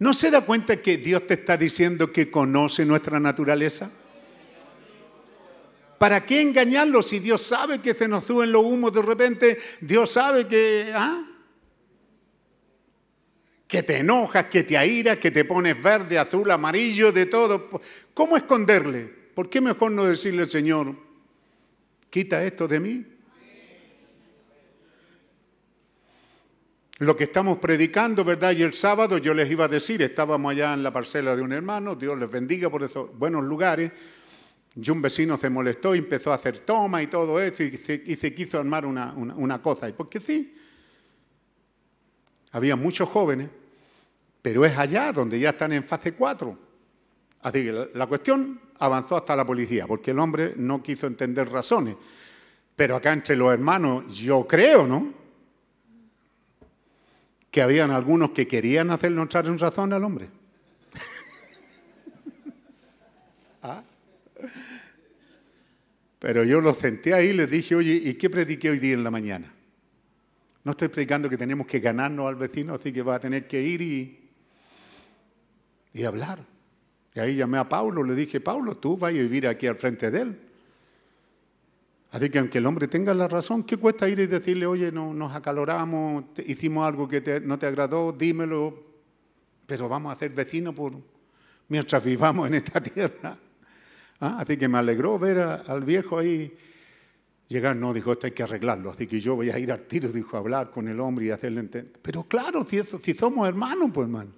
¿No 0.00 0.14
se 0.14 0.30
da 0.30 0.40
cuenta 0.40 0.80
que 0.80 0.96
Dios 0.96 1.26
te 1.26 1.34
está 1.34 1.58
diciendo 1.58 2.10
que 2.10 2.30
conoce 2.30 2.86
nuestra 2.86 3.20
naturaleza? 3.20 3.92
¿Para 5.98 6.24
qué 6.24 6.40
engañarlo 6.40 7.02
si 7.02 7.18
Dios 7.18 7.42
sabe 7.42 7.82
que 7.82 7.92
se 7.92 8.08
nos 8.08 8.24
suben 8.24 8.50
los 8.50 8.64
humos 8.64 8.94
de 8.94 9.02
repente? 9.02 9.58
Dios 9.82 10.10
sabe 10.12 10.48
que... 10.48 10.90
¿ah? 10.94 11.26
Que 13.68 13.82
te 13.82 13.98
enojas, 13.98 14.46
que 14.46 14.64
te 14.64 14.78
airas, 14.78 15.18
que 15.18 15.30
te 15.30 15.44
pones 15.44 15.80
verde, 15.80 16.18
azul, 16.18 16.50
amarillo, 16.50 17.12
de 17.12 17.26
todo. 17.26 17.68
¿Cómo 18.14 18.38
esconderle? 18.38 19.04
¿Por 19.34 19.50
qué 19.50 19.60
mejor 19.60 19.92
no 19.92 20.04
decirle, 20.04 20.46
Señor, 20.46 20.96
quita 22.08 22.42
esto 22.42 22.66
de 22.66 22.80
mí? 22.80 23.06
Lo 27.00 27.16
que 27.16 27.24
estamos 27.24 27.56
predicando, 27.56 28.24
¿verdad? 28.24 28.54
Y 28.54 28.62
el 28.62 28.74
sábado 28.74 29.16
yo 29.16 29.32
les 29.32 29.50
iba 29.50 29.64
a 29.64 29.68
decir, 29.68 30.02
estábamos 30.02 30.52
allá 30.52 30.74
en 30.74 30.82
la 30.82 30.92
parcela 30.92 31.34
de 31.34 31.40
un 31.40 31.50
hermano, 31.50 31.94
Dios 31.96 32.18
les 32.18 32.30
bendiga 32.30 32.68
por 32.68 32.82
esos 32.82 33.16
buenos 33.16 33.42
lugares, 33.42 33.90
y 34.76 34.90
un 34.90 35.00
vecino 35.00 35.38
se 35.38 35.48
molestó 35.48 35.94
y 35.94 35.98
empezó 35.98 36.30
a 36.30 36.34
hacer 36.34 36.58
toma 36.58 37.02
y 37.02 37.06
todo 37.06 37.40
eso, 37.40 37.62
y 37.62 37.78
se, 37.78 38.02
y 38.04 38.16
quiso 38.32 38.58
armar 38.58 38.84
una, 38.84 39.62
cosa. 39.62 39.88
Y 39.88 39.92
porque 39.94 40.20
sí, 40.20 40.54
había 42.52 42.76
muchos 42.76 43.08
jóvenes, 43.08 43.48
pero 44.42 44.66
es 44.66 44.76
allá 44.76 45.10
donde 45.10 45.40
ya 45.40 45.50
están 45.50 45.72
en 45.72 45.84
fase 45.84 46.12
4. 46.12 46.58
Así 47.40 47.64
que 47.64 47.88
la 47.94 48.06
cuestión 48.08 48.60
avanzó 48.78 49.16
hasta 49.16 49.34
la 49.34 49.46
policía, 49.46 49.86
porque 49.86 50.10
el 50.10 50.18
hombre 50.18 50.52
no 50.54 50.82
quiso 50.82 51.06
entender 51.06 51.48
razones. 51.48 51.96
Pero 52.76 52.94
acá 52.94 53.14
entre 53.14 53.36
los 53.36 53.50
hermanos, 53.50 54.14
yo 54.14 54.46
creo, 54.46 54.86
¿no? 54.86 55.19
Que 57.50 57.62
habían 57.62 57.90
algunos 57.90 58.30
que 58.30 58.46
querían 58.46 58.90
hacerlo 58.90 59.22
entrar 59.22 59.46
en 59.46 59.58
razón 59.58 59.92
al 59.92 60.04
hombre. 60.04 60.28
¿Ah? 63.62 63.82
Pero 66.18 66.44
yo 66.44 66.60
los 66.60 66.76
senté 66.76 67.14
ahí 67.14 67.28
y 67.28 67.32
les 67.32 67.50
dije, 67.50 67.74
oye, 67.74 67.94
¿y 67.94 68.14
qué 68.14 68.30
prediqué 68.30 68.70
hoy 68.70 68.78
día 68.78 68.94
en 68.94 69.02
la 69.02 69.10
mañana? 69.10 69.52
No 70.62 70.72
estoy 70.72 70.88
predicando 70.88 71.28
que 71.28 71.38
tenemos 71.38 71.66
que 71.66 71.80
ganarnos 71.80 72.28
al 72.28 72.36
vecino, 72.36 72.74
así 72.74 72.92
que 72.92 73.02
va 73.02 73.16
a 73.16 73.20
tener 73.20 73.48
que 73.48 73.62
ir 73.62 73.80
y, 73.80 74.30
y 75.94 76.04
hablar. 76.04 76.44
Y 77.14 77.20
ahí 77.20 77.34
llamé 77.34 77.58
a 77.58 77.68
Pablo, 77.68 78.04
le 78.04 78.14
dije, 78.14 78.40
Pablo, 78.40 78.76
tú 78.76 78.96
vas 78.96 79.10
a 79.10 79.14
vivir 79.14 79.48
aquí 79.48 79.66
al 79.66 79.76
frente 79.76 80.10
de 80.10 80.20
él. 80.20 80.40
Así 82.12 82.28
que 82.28 82.38
aunque 82.40 82.58
el 82.58 82.66
hombre 82.66 82.88
tenga 82.88 83.14
la 83.14 83.28
razón, 83.28 83.62
¿qué 83.62 83.76
cuesta 83.76 84.08
ir 84.08 84.18
y 84.18 84.26
decirle, 84.26 84.66
oye, 84.66 84.90
no, 84.90 85.14
nos 85.14 85.34
acaloramos, 85.34 86.34
te- 86.34 86.42
hicimos 86.50 86.86
algo 86.86 87.08
que 87.08 87.20
te- 87.20 87.40
no 87.40 87.56
te 87.58 87.66
agradó, 87.66 88.12
dímelo, 88.12 88.82
pero 89.66 89.88
vamos 89.88 90.12
a 90.12 90.16
ser 90.18 90.32
vecinos 90.32 90.74
por, 90.74 90.92
mientras 91.68 92.02
vivamos 92.04 92.48
en 92.48 92.54
esta 92.54 92.80
tierra? 92.82 93.36
Ah, 94.20 94.38
Así 94.40 94.56
que 94.56 94.66
me 94.68 94.78
alegró 94.78 95.18
ver 95.20 95.38
a- 95.38 95.54
al 95.54 95.84
viejo 95.84 96.18
ahí 96.18 96.52
llegar. 97.46 97.76
No, 97.76 97.94
dijo, 97.94 98.10
esto 98.12 98.26
hay 98.26 98.32
que 98.32 98.42
arreglarlo, 98.42 98.90
así 98.90 99.06
que 99.06 99.20
yo 99.20 99.36
voy 99.36 99.50
a 99.50 99.58
ir 99.60 99.70
al 99.70 99.82
tiro, 99.82 100.08
dijo, 100.08 100.36
a 100.36 100.40
hablar 100.40 100.70
con 100.72 100.88
el 100.88 100.98
hombre 100.98 101.26
y 101.26 101.30
hacerle 101.30 101.60
entender. 101.60 101.92
Pero 102.02 102.24
claro, 102.24 102.66
si, 102.68 102.78
eso- 102.78 103.00
si 103.02 103.14
somos 103.14 103.46
hermanos, 103.48 103.88
pues 103.94 104.06
hermano. 104.06 104.30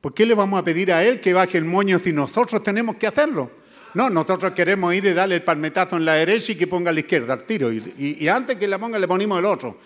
¿Por 0.00 0.14
qué 0.14 0.26
le 0.26 0.34
vamos 0.34 0.58
a 0.58 0.64
pedir 0.64 0.92
a 0.92 1.04
él 1.04 1.20
que 1.20 1.32
baje 1.32 1.58
el 1.58 1.64
moño 1.66 1.98
si 2.00 2.12
nosotros 2.12 2.60
tenemos 2.64 2.96
que 2.96 3.06
hacerlo? 3.06 3.50
No, 3.94 4.10
nosotros 4.10 4.52
queremos 4.52 4.94
ir 4.94 5.04
y 5.04 5.12
darle 5.12 5.36
el 5.36 5.42
palmetazo 5.42 5.96
en 5.96 6.04
la 6.04 6.14
derecha 6.14 6.52
y 6.52 6.56
que 6.56 6.66
ponga 6.66 6.90
a 6.90 6.92
la 6.92 7.00
izquierda 7.00 7.32
al 7.34 7.44
tiro. 7.44 7.72
Y, 7.72 8.28
antes 8.28 8.56
que 8.56 8.68
la 8.68 8.78
ponga 8.78 8.98
le 8.98 9.08
ponemos 9.08 9.38
el 9.38 9.44
otro. 9.44 9.78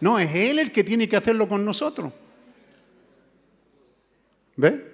No, 0.00 0.18
es 0.18 0.34
él 0.34 0.58
el 0.58 0.72
que 0.72 0.82
tiene 0.82 1.08
que 1.08 1.16
hacerlo 1.16 1.46
con 1.48 1.64
nosotros. 1.64 2.12
¿Ve? 4.56 4.92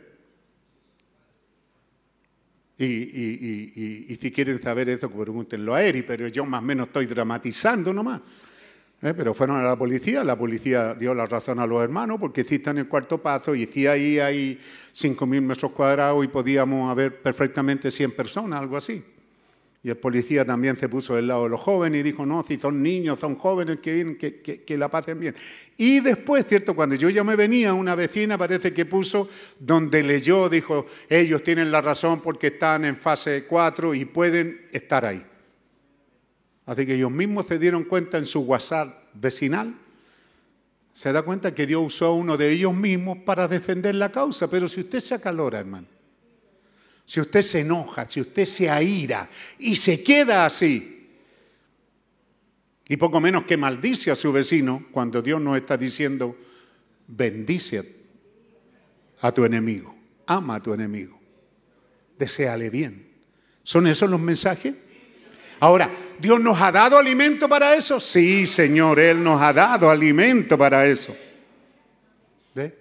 Y 2.78 4.16
si 4.20 4.30
quieren 4.30 4.62
saber 4.62 4.88
eso, 4.90 5.10
pregúntenlo 5.10 5.74
a 5.74 5.82
Eri, 5.82 6.02
pero 6.02 6.28
yo 6.28 6.44
más 6.44 6.60
o 6.60 6.64
menos 6.64 6.88
estoy 6.88 7.06
dramatizando 7.06 7.92
nomás. 7.92 8.20
¿Eh? 9.00 9.14
Pero 9.16 9.32
fueron 9.32 9.56
a 9.58 9.62
la 9.62 9.76
policía, 9.76 10.24
la 10.24 10.36
policía 10.36 10.92
dio 10.94 11.14
la 11.14 11.24
razón 11.26 11.60
a 11.60 11.66
los 11.66 11.82
hermanos 11.84 12.18
porque 12.18 12.40
está 12.40 12.72
en 12.72 12.78
el 12.78 12.88
cuarto 12.88 13.18
paso 13.18 13.54
y 13.54 13.64
sí 13.66 13.86
ahí 13.86 14.18
hay 14.18 14.58
5.000 14.92 15.40
metros 15.40 15.70
cuadrados 15.70 16.24
y 16.24 16.28
podíamos 16.28 16.90
haber 16.90 17.22
perfectamente 17.22 17.92
100 17.92 18.10
personas, 18.10 18.60
algo 18.60 18.76
así. 18.76 19.04
Y 19.84 19.90
el 19.90 19.96
policía 19.96 20.44
también 20.44 20.74
se 20.76 20.88
puso 20.88 21.14
del 21.14 21.28
lado 21.28 21.44
de 21.44 21.50
los 21.50 21.60
jóvenes 21.60 22.00
y 22.00 22.02
dijo, 22.02 22.26
no, 22.26 22.44
si 22.44 22.58
son 22.58 22.82
niños, 22.82 23.20
son 23.20 23.36
jóvenes 23.36 23.78
que 23.78 24.16
que- 24.18 24.64
que 24.64 24.76
la 24.76 24.88
pasen 24.88 25.20
bien. 25.20 25.36
Y 25.76 26.00
después, 26.00 26.44
¿cierto? 26.48 26.74
Cuando 26.74 26.96
yo 26.96 27.08
ya 27.08 27.22
me 27.22 27.36
venía, 27.36 27.72
una 27.74 27.94
vecina 27.94 28.36
parece 28.36 28.74
que 28.74 28.84
puso 28.84 29.28
donde 29.60 30.02
leyó, 30.02 30.48
dijo, 30.48 30.84
ellos 31.08 31.44
tienen 31.44 31.70
la 31.70 31.80
razón 31.80 32.20
porque 32.20 32.48
están 32.48 32.84
en 32.84 32.96
fase 32.96 33.44
4 33.46 33.94
y 33.94 34.04
pueden 34.06 34.62
estar 34.72 35.04
ahí. 35.04 35.24
Así 36.68 36.84
que 36.84 36.96
ellos 36.96 37.10
mismos 37.10 37.46
se 37.46 37.58
dieron 37.58 37.84
cuenta 37.84 38.18
en 38.18 38.26
su 38.26 38.40
WhatsApp 38.40 39.04
vecinal. 39.14 39.74
Se 40.92 41.10
da 41.12 41.22
cuenta 41.22 41.54
que 41.54 41.66
Dios 41.66 41.82
usó 41.82 42.04
a 42.06 42.12
uno 42.12 42.36
de 42.36 42.50
ellos 42.50 42.74
mismos 42.74 43.16
para 43.24 43.48
defender 43.48 43.94
la 43.94 44.12
causa. 44.12 44.50
Pero 44.50 44.68
si 44.68 44.82
usted 44.82 45.00
se 45.00 45.14
acalora, 45.14 45.60
hermano, 45.60 45.86
si 47.06 47.22
usted 47.22 47.40
se 47.40 47.60
enoja, 47.60 48.06
si 48.06 48.20
usted 48.20 48.44
se 48.44 48.68
aira 48.68 49.30
y 49.58 49.76
se 49.76 50.02
queda 50.02 50.44
así, 50.44 51.08
y 52.86 52.96
poco 52.98 53.18
menos 53.18 53.44
que 53.44 53.56
maldice 53.56 54.10
a 54.10 54.16
su 54.16 54.30
vecino, 54.30 54.88
cuando 54.92 55.22
Dios 55.22 55.40
nos 55.40 55.56
está 55.56 55.78
diciendo, 55.78 56.36
bendice 57.06 57.82
a 59.22 59.32
tu 59.32 59.42
enemigo, 59.42 59.96
ama 60.26 60.56
a 60.56 60.62
tu 60.62 60.74
enemigo, 60.74 61.18
deséale 62.18 62.68
bien. 62.68 63.08
¿Son 63.62 63.86
esos 63.86 64.10
los 64.10 64.20
mensajes? 64.20 64.74
Ahora, 65.60 65.90
¿Dios 66.18 66.40
nos 66.40 66.60
ha 66.60 66.70
dado 66.70 66.98
alimento 66.98 67.48
para 67.48 67.74
eso? 67.74 67.98
Sí, 68.00 68.46
Señor, 68.46 69.00
Él 69.00 69.22
nos 69.22 69.40
ha 69.40 69.52
dado 69.52 69.90
alimento 69.90 70.56
para 70.56 70.86
eso. 70.86 71.16
¿Ve? 72.54 72.76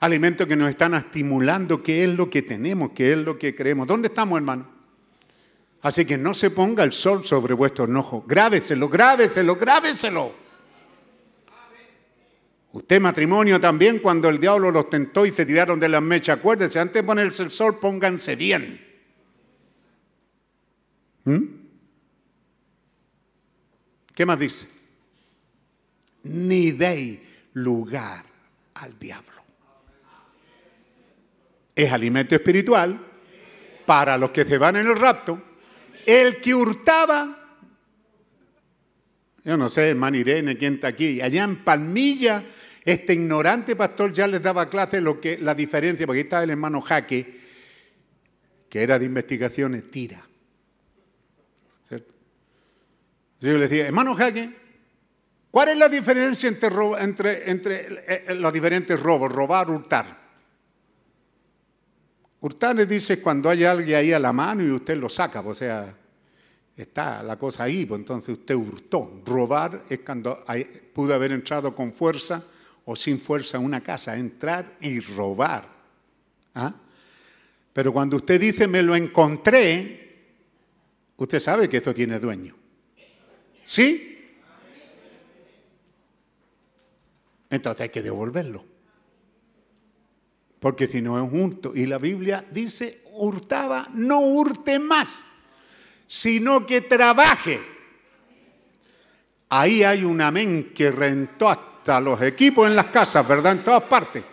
Alimento 0.00 0.46
que 0.46 0.56
nos 0.56 0.70
están 0.70 0.94
estimulando, 0.94 1.82
que 1.82 2.04
es 2.04 2.10
lo 2.10 2.30
que 2.30 2.42
tenemos, 2.42 2.92
que 2.92 3.12
es 3.12 3.18
lo 3.18 3.38
que 3.38 3.54
creemos. 3.54 3.86
¿Dónde 3.86 4.08
estamos, 4.08 4.36
hermano? 4.36 4.66
Así 5.82 6.04
que 6.04 6.18
no 6.18 6.34
se 6.34 6.50
ponga 6.50 6.84
el 6.84 6.92
sol 6.92 7.24
sobre 7.24 7.54
vuestro 7.54 7.86
enojo. 7.86 8.24
Grábeselo, 8.26 8.88
grábeselo, 8.88 9.56
grábeselo. 9.56 10.34
Usted 12.72 13.00
matrimonio 13.00 13.60
también, 13.60 13.98
cuando 13.98 14.28
el 14.28 14.38
diablo 14.38 14.70
los 14.70 14.88
tentó 14.88 15.26
y 15.26 15.32
se 15.32 15.44
tiraron 15.44 15.80
de 15.80 15.88
las 15.88 16.02
mechas, 16.02 16.38
acuérdense, 16.38 16.78
antes 16.78 16.94
de 16.94 17.02
ponerse 17.02 17.42
el 17.42 17.50
sol, 17.50 17.78
pónganse 17.80 18.36
bien. 18.36 18.86
¿Mm? 21.24 21.59
¿Qué 24.20 24.26
más 24.26 24.38
dice? 24.38 24.68
Ni 26.24 26.72
deis 26.72 27.20
lugar 27.54 28.22
al 28.74 28.98
diablo. 28.98 29.42
Es 31.74 31.90
alimento 31.90 32.34
espiritual 32.34 33.00
para 33.86 34.18
los 34.18 34.30
que 34.30 34.44
se 34.44 34.58
van 34.58 34.76
en 34.76 34.88
el 34.88 34.96
rapto. 34.98 35.42
El 36.04 36.38
que 36.38 36.54
hurtaba 36.54 37.56
yo 39.42 39.56
no 39.56 39.70
sé, 39.70 39.88
hermano 39.88 40.18
Irene, 40.18 40.58
quién 40.58 40.74
está 40.74 40.88
aquí. 40.88 41.22
Allá 41.22 41.42
en 41.42 41.64
Palmilla, 41.64 42.44
este 42.84 43.14
ignorante 43.14 43.74
pastor 43.74 44.12
ya 44.12 44.26
les 44.26 44.42
daba 44.42 44.68
clase 44.68 45.00
lo 45.00 45.18
que, 45.18 45.38
la 45.38 45.54
diferencia, 45.54 46.04
porque 46.04 46.18
ahí 46.18 46.24
estaba 46.24 46.44
el 46.44 46.50
hermano 46.50 46.82
Jaque, 46.82 47.40
que 48.68 48.82
era 48.82 48.98
de 48.98 49.06
investigaciones, 49.06 49.90
tira. 49.90 50.22
¿Cierto? 51.88 52.20
Yo 53.40 53.56
le 53.56 53.68
decía, 53.68 53.86
hermano 53.86 54.14
Jaque, 54.14 54.50
¿cuál 55.50 55.70
es 55.70 55.78
la 55.78 55.88
diferencia 55.88 56.48
entre, 56.48 57.50
eh, 57.50 58.24
eh, 58.28 58.34
los 58.34 58.52
diferentes 58.52 59.00
robos, 59.00 59.32
robar, 59.32 59.70
hurtar? 59.70 60.20
Hurtar 62.40 62.76
le 62.76 62.86
dice 62.86 63.20
cuando 63.20 63.48
hay 63.48 63.64
alguien 63.64 63.98
ahí 63.98 64.12
a 64.12 64.18
la 64.18 64.32
mano 64.32 64.62
y 64.62 64.70
usted 64.70 64.96
lo 64.96 65.08
saca, 65.08 65.40
o 65.40 65.54
sea, 65.54 65.94
está 66.76 67.22
la 67.22 67.36
cosa 67.36 67.64
ahí, 67.64 67.86
pues 67.86 68.00
entonces 68.00 68.38
usted 68.38 68.54
hurtó. 68.54 69.22
Robar 69.24 69.84
es 69.88 70.00
cuando 70.00 70.44
pudo 70.92 71.14
haber 71.14 71.32
entrado 71.32 71.74
con 71.74 71.92
fuerza 71.92 72.42
o 72.84 72.94
sin 72.96 73.18
fuerza 73.18 73.56
a 73.56 73.60
una 73.60 73.82
casa, 73.82 74.16
entrar 74.16 74.76
y 74.80 75.00
robar. 75.00 75.66
¿Ah? 76.54 76.74
Pero 77.72 77.92
cuando 77.92 78.16
usted 78.16 78.40
dice 78.40 78.66
me 78.68 78.82
lo 78.82 78.96
encontré, 78.96 80.34
usted 81.16 81.40
sabe 81.40 81.68
que 81.68 81.78
esto 81.78 81.94
tiene 81.94 82.18
dueño. 82.18 82.59
¿Sí? 83.70 84.34
Entonces 87.50 87.82
hay 87.82 87.88
que 87.90 88.02
devolverlo. 88.02 88.64
Porque 90.58 90.88
si 90.88 91.00
no 91.00 91.24
es 91.24 91.32
hurto. 91.32 91.72
Y 91.76 91.86
la 91.86 91.98
Biblia 91.98 92.44
dice, 92.50 93.04
hurtaba, 93.12 93.88
no 93.92 94.20
hurte 94.22 94.80
más 94.80 95.24
sino 96.10 96.66
que 96.66 96.80
trabaje. 96.80 97.62
Ahí 99.48 99.84
hay 99.84 100.02
un 100.02 100.20
amén 100.20 100.72
que 100.74 100.90
rentó 100.90 101.48
hasta 101.48 102.00
los 102.00 102.20
equipos 102.20 102.66
en 102.66 102.74
las 102.74 102.86
casas, 102.86 103.28
¿verdad? 103.28 103.52
En 103.52 103.62
todas 103.62 103.84
partes. 103.84 104.24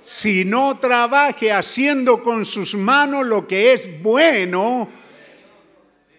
Si 0.00 0.44
no 0.44 0.76
trabaje 0.80 1.52
haciendo 1.52 2.20
con 2.20 2.44
sus 2.44 2.74
manos 2.74 3.24
lo 3.24 3.46
que 3.46 3.74
es 3.74 4.02
bueno, 4.02 4.88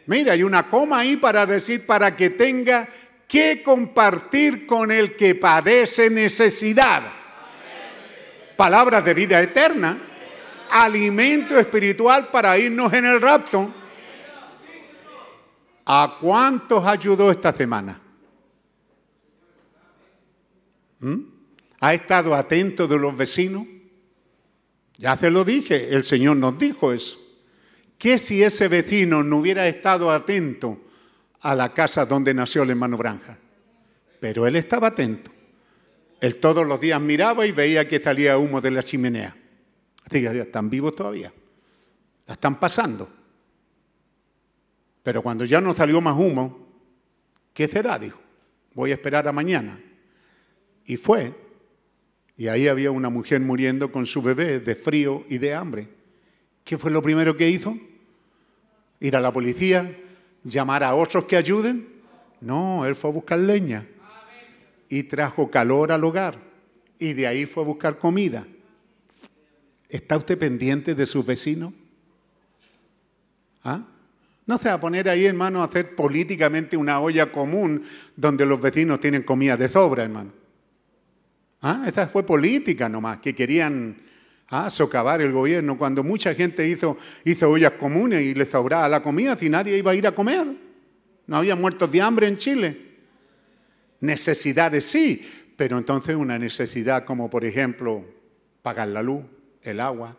mira, 0.05 0.33
hay 0.33 0.43
una 0.43 0.67
coma 0.67 0.99
ahí 0.99 1.17
para 1.17 1.45
decir 1.45 1.85
para 1.85 2.15
que 2.15 2.31
tenga 2.31 2.87
que 3.27 3.63
compartir 3.63 4.65
con 4.65 4.91
el 4.91 5.15
que 5.15 5.35
padece 5.35 6.09
necesidad. 6.09 7.03
Palabras 8.55 9.03
de 9.03 9.13
vida 9.13 9.41
eterna, 9.41 9.97
alimento 10.69 11.59
espiritual 11.59 12.29
para 12.31 12.57
irnos 12.57 12.93
en 12.93 13.05
el 13.05 13.21
rapto. 13.21 13.73
¿A 15.87 16.17
cuántos 16.19 16.85
ayudó 16.85 17.31
esta 17.31 17.53
semana? 17.53 17.99
¿Mm? 20.99 21.19
¿Ha 21.79 21.93
estado 21.93 22.33
atento 22.33 22.87
de 22.87 22.97
los 22.97 23.15
vecinos? 23.15 23.67
Ya 24.97 25.17
se 25.17 25.29
lo 25.29 25.43
dije, 25.43 25.93
el 25.93 26.03
Señor 26.03 26.37
nos 26.37 26.57
dijo 26.57 26.93
eso. 26.93 27.24
¿Qué 27.97 28.19
si 28.19 28.43
ese 28.43 28.67
vecino 28.67 29.23
no 29.23 29.37
hubiera 29.37 29.67
estado 29.67 30.11
atento 30.11 30.79
a 31.41 31.55
la 31.55 31.73
casa 31.73 32.05
donde 32.05 32.33
nació 32.33 32.63
el 32.63 32.71
hermano 32.71 32.97
Branja? 32.97 33.37
Pero 34.19 34.45
él 34.47 34.55
estaba 34.55 34.87
atento. 34.87 35.31
Él 36.19 36.37
todos 36.37 36.65
los 36.65 36.79
días 36.79 36.99
miraba 36.99 37.45
y 37.45 37.51
veía 37.51 37.87
que 37.87 37.99
salía 37.99 38.37
humo 38.37 38.61
de 38.61 38.71
la 38.71 38.83
chimenea. 38.83 39.35
Están 40.09 40.69
vivos 40.69 40.95
todavía. 40.95 41.31
La 42.27 42.33
están 42.33 42.59
pasando. 42.59 43.09
Pero 45.03 45.21
cuando 45.21 45.45
ya 45.45 45.61
no 45.61 45.75
salió 45.75 46.01
más 46.01 46.17
humo, 46.17 46.67
¿qué 47.53 47.67
será? 47.67 47.99
Dijo, 47.99 48.19
voy 48.73 48.91
a 48.91 48.95
esperar 48.95 49.27
a 49.27 49.31
mañana. 49.31 49.79
Y 50.85 50.97
fue. 50.97 51.33
Y 52.37 52.47
ahí 52.47 52.67
había 52.67 52.91
una 52.91 53.09
mujer 53.09 53.39
muriendo 53.41 53.91
con 53.91 54.05
su 54.05 54.21
bebé 54.21 54.59
de 54.59 54.75
frío 54.75 55.23
y 55.29 55.37
de 55.37 55.53
hambre. 55.53 55.87
¿Qué 56.65 56.79
fue 56.79 56.91
lo 56.91 57.01
primero 57.01 57.37
que 57.37 57.47
hizo? 57.47 57.77
Ir 58.99 59.15
a 59.15 59.21
la 59.21 59.31
policía, 59.31 59.97
llamar 60.43 60.83
a 60.83 60.95
otros 60.95 61.25
que 61.25 61.37
ayuden. 61.37 61.87
No, 62.41 62.85
él 62.85 62.95
fue 62.95 63.11
a 63.11 63.13
buscar 63.13 63.39
leña 63.39 63.87
y 64.89 65.03
trajo 65.03 65.49
calor 65.49 65.91
al 65.91 66.03
hogar. 66.03 66.39
Y 66.97 67.13
de 67.13 67.27
ahí 67.27 67.45
fue 67.45 67.63
a 67.63 67.67
buscar 67.67 67.99
comida. 67.99 68.47
¿Está 69.89 70.17
usted 70.17 70.39
pendiente 70.39 70.95
de 70.95 71.05
sus 71.05 71.23
vecinos? 71.23 71.71
¿Ah? 73.63 73.85
No 74.47 74.57
se 74.57 74.69
va 74.69 74.75
a 74.75 74.79
poner 74.79 75.07
ahí, 75.07 75.25
hermano, 75.25 75.61
a 75.61 75.65
hacer 75.65 75.95
políticamente 75.95 76.75
una 76.75 76.99
olla 76.99 77.31
común 77.31 77.83
donde 78.15 78.45
los 78.45 78.59
vecinos 78.59 78.99
tienen 78.99 79.21
comida 79.21 79.55
de 79.55 79.69
sobra, 79.69 80.03
hermano. 80.03 80.31
¿Ah? 81.61 81.85
Esa 81.87 82.07
fue 82.07 82.25
política 82.25 82.89
nomás, 82.89 83.19
que 83.19 83.35
querían 83.35 83.97
ah, 84.63 84.69
socavar 84.69 85.21
el 85.21 85.31
gobierno 85.31 85.77
cuando 85.77 86.03
mucha 86.03 86.33
gente 86.33 86.67
hizo, 86.67 86.97
hizo 87.23 87.49
ollas 87.49 87.73
comunes 87.73 88.21
y 88.21 88.33
les 88.33 88.49
sobraba 88.49 88.87
la 88.87 89.01
comida 89.01 89.35
si 89.35 89.49
nadie 89.49 89.77
iba 89.77 89.91
a 89.91 89.95
ir 89.95 90.07
a 90.07 90.13
comer. 90.13 90.47
No 91.27 91.37
había 91.37 91.55
muertos 91.55 91.91
de 91.91 92.01
hambre 92.01 92.27
en 92.27 92.37
Chile. 92.37 92.81
Necesidades 94.01 94.85
sí, 94.85 95.27
pero 95.55 95.77
entonces 95.77 96.15
una 96.15 96.37
necesidad 96.37 97.05
como 97.05 97.29
por 97.29 97.45
ejemplo 97.45 98.05
pagar 98.61 98.89
la 98.89 99.01
luz, 99.01 99.23
el 99.63 99.79
agua, 99.79 100.17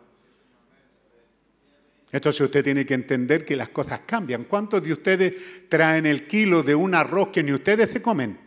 entonces 2.11 2.41
usted 2.41 2.63
tiene 2.63 2.85
que 2.85 2.93
entender 2.93 3.43
que 3.43 3.55
las 3.55 3.69
cosas 3.69 4.01
cambian. 4.05 4.45
¿Cuántos 4.45 4.81
de 4.81 4.93
ustedes 4.93 5.67
traen 5.67 6.05
el 6.05 6.25
kilo 6.25 6.63
de 6.63 6.73
un 6.73 6.95
arroz 6.95 7.29
que 7.29 7.43
ni 7.43 7.51
ustedes 7.51 7.91
se 7.91 8.01
comen? 8.01 8.39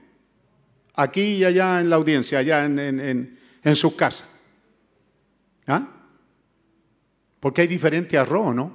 Aquí 0.95 1.37
y 1.37 1.45
allá 1.45 1.81
en 1.81 1.91
la 1.91 1.97
audiencia, 1.97 2.39
allá 2.39 2.65
en, 2.65 3.39
sus 3.75 3.95
casas. 3.95 4.29
¿Ah? 5.67 5.89
Porque 7.39 7.63
hay 7.63 7.67
diferente 7.67 8.19
arroz, 8.19 8.55
¿no? 8.55 8.75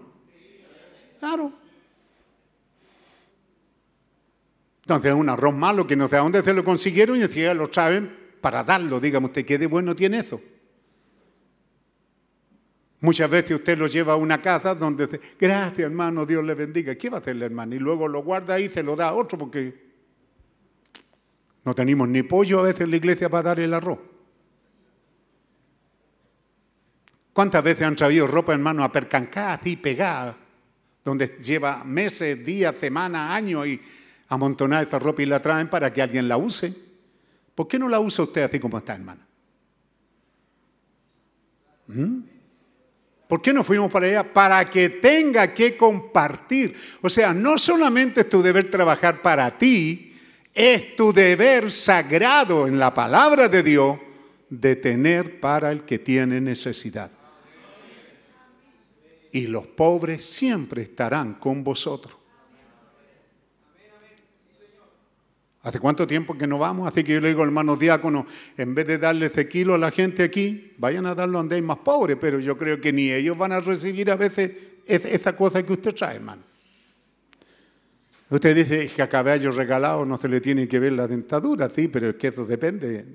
Claro. 1.20 1.52
Entonces 4.82 5.12
es 5.12 5.18
un 5.18 5.30
arroz 5.30 5.56
malo 5.56 5.88
que 5.88 5.96
no 5.96 6.08
sé 6.08 6.16
a 6.16 6.20
dónde 6.20 6.44
se 6.44 6.54
lo 6.54 6.64
consiguieron 6.64 7.18
y 7.18 7.28
ya 7.28 7.54
lo 7.54 7.72
saben 7.74 8.16
para 8.40 8.64
darlo. 8.64 9.00
Dígame 9.00 9.28
usted, 9.28 9.46
¿qué 9.46 9.58
de 9.58 9.66
bueno 9.66 9.96
tiene 9.96 10.20
eso? 10.20 10.40
Muchas 13.02 13.30
veces 13.30 13.58
usted 13.58 13.78
lo 13.78 13.88
lleva 13.88 14.14
a 14.14 14.16
una 14.16 14.42
casa 14.42 14.74
donde 14.74 15.08
dice, 15.08 15.20
gracias 15.40 15.80
hermano, 15.80 16.26
Dios 16.26 16.44
le 16.44 16.54
bendiga. 16.54 16.96
¿Qué 16.96 17.10
va 17.10 17.18
a 17.18 17.20
hacer 17.20 17.36
el 17.36 17.44
hermano? 17.44 17.76
Y 17.76 17.80
luego 17.80 18.08
lo 18.08 18.24
guarda 18.24 18.56
ahí 18.56 18.66
y 18.66 18.70
se 18.70 18.84
lo 18.84 18.96
da 18.96 19.10
a 19.10 19.14
otro 19.14 19.38
porque 19.38 19.86
no 21.64 21.74
tenemos 21.74 22.08
ni 22.08 22.24
pollo 22.24 22.60
a 22.60 22.64
veces 22.64 22.82
en 22.82 22.92
la 22.92 22.98
iglesia 22.98 23.30
para 23.30 23.44
dar 23.44 23.60
el 23.60 23.74
arroz. 23.74 24.00
¿Cuántas 27.36 27.66
veces 27.66 27.86
han 27.86 27.98
traído 27.98 28.28
ropa, 28.28 28.54
hermano, 28.54 28.82
a 28.82 28.90
percancar 28.90 29.60
así 29.60 29.76
pegada, 29.76 30.38
donde 31.04 31.38
lleva 31.44 31.84
meses, 31.84 32.46
días, 32.46 32.74
semanas, 32.80 33.30
años 33.32 33.68
y 33.68 33.82
amontonar 34.30 34.86
esta 34.86 35.00
ropa 35.00 35.22
y 35.22 35.26
la 35.26 35.42
traen 35.42 35.70
para 35.70 35.92
que 35.92 36.02
alguien 36.02 36.30
la 36.30 36.38
use? 36.38 36.74
¿Por 37.54 37.68
qué 37.68 37.78
no 37.78 37.90
la 37.90 38.00
usa 38.00 38.24
usted 38.24 38.44
así 38.44 38.58
como 38.58 38.78
está, 38.78 38.96
hermano? 38.96 39.20
¿Mm? 41.88 42.20
¿Por 43.28 43.42
qué 43.42 43.52
no 43.52 43.66
fuimos 43.66 43.92
para 43.92 44.06
allá? 44.06 44.32
Para 44.32 44.64
que 44.64 44.88
tenga 44.88 45.54
que 45.54 45.76
compartir. 45.76 46.74
O 47.02 47.10
sea, 47.10 47.34
no 47.34 47.58
solamente 47.58 48.22
es 48.22 48.30
tu 48.30 48.42
deber 48.42 48.72
trabajar 48.72 49.22
para 49.22 49.58
ti, 49.58 50.16
es 50.54 50.96
tu 50.96 51.12
deber 51.12 51.70
sagrado 51.70 52.66
en 52.66 52.80
la 52.80 52.94
palabra 52.94 53.50
de 53.50 53.62
Dios 53.62 53.98
de 54.50 54.78
tener 54.78 55.42
para 55.42 55.74
el 55.74 55.84
que 55.84 56.00
tiene 56.00 56.40
necesidad. 56.40 57.12
Y 59.36 59.48
los 59.48 59.68
pobres 59.68 60.24
siempre 60.24 60.84
estarán 60.84 61.34
con 61.34 61.62
vosotros. 61.62 62.16
¿Hace 65.62 65.78
cuánto 65.78 66.08
tiempo 66.08 66.38
que 66.38 66.48
no 66.48 66.58
vamos? 66.58 66.88
Así 66.88 67.04
que 67.04 67.16
yo 67.16 67.20
le 67.20 67.28
digo, 67.28 67.44
hermanos 67.44 67.78
diáconos, 67.78 68.28
en 68.56 68.74
vez 68.74 68.88
de 68.88 68.98
darle 68.98 69.26
ese 69.26 69.50
kilo 69.50 69.74
a 69.74 69.78
la 69.78 69.92
gente 69.92 70.24
aquí, 70.24 70.72
vayan 70.78 71.06
a 71.06 71.14
darlo 71.14 71.40
donde 71.40 71.58
hay 71.58 71.62
más 71.62 71.80
pobres, 71.80 72.16
pero 72.18 72.40
yo 72.40 72.58
creo 72.58 72.80
que 72.80 72.94
ni 72.94 73.12
ellos 73.12 73.38
van 73.38 73.52
a 73.52 73.60
recibir 73.60 74.10
a 74.10 74.16
veces 74.16 74.52
esa 74.86 75.36
cosa 75.36 75.62
que 75.64 75.74
usted 75.74 75.94
trae, 75.94 76.16
hermano. 76.16 76.44
Usted 78.30 78.56
dice 78.56 78.88
que 78.88 79.02
a 79.02 79.10
caballo 79.10 79.52
regalado 79.52 80.06
no 80.06 80.16
se 80.16 80.30
le 80.30 80.40
tiene 80.40 80.66
que 80.66 80.80
ver 80.80 80.94
la 80.94 81.08
dentadura, 81.08 81.70
sí, 81.70 81.90
pero 81.90 82.12
es 82.12 82.16
que 82.16 82.30
eso 82.30 82.46
depende. 82.46 83.06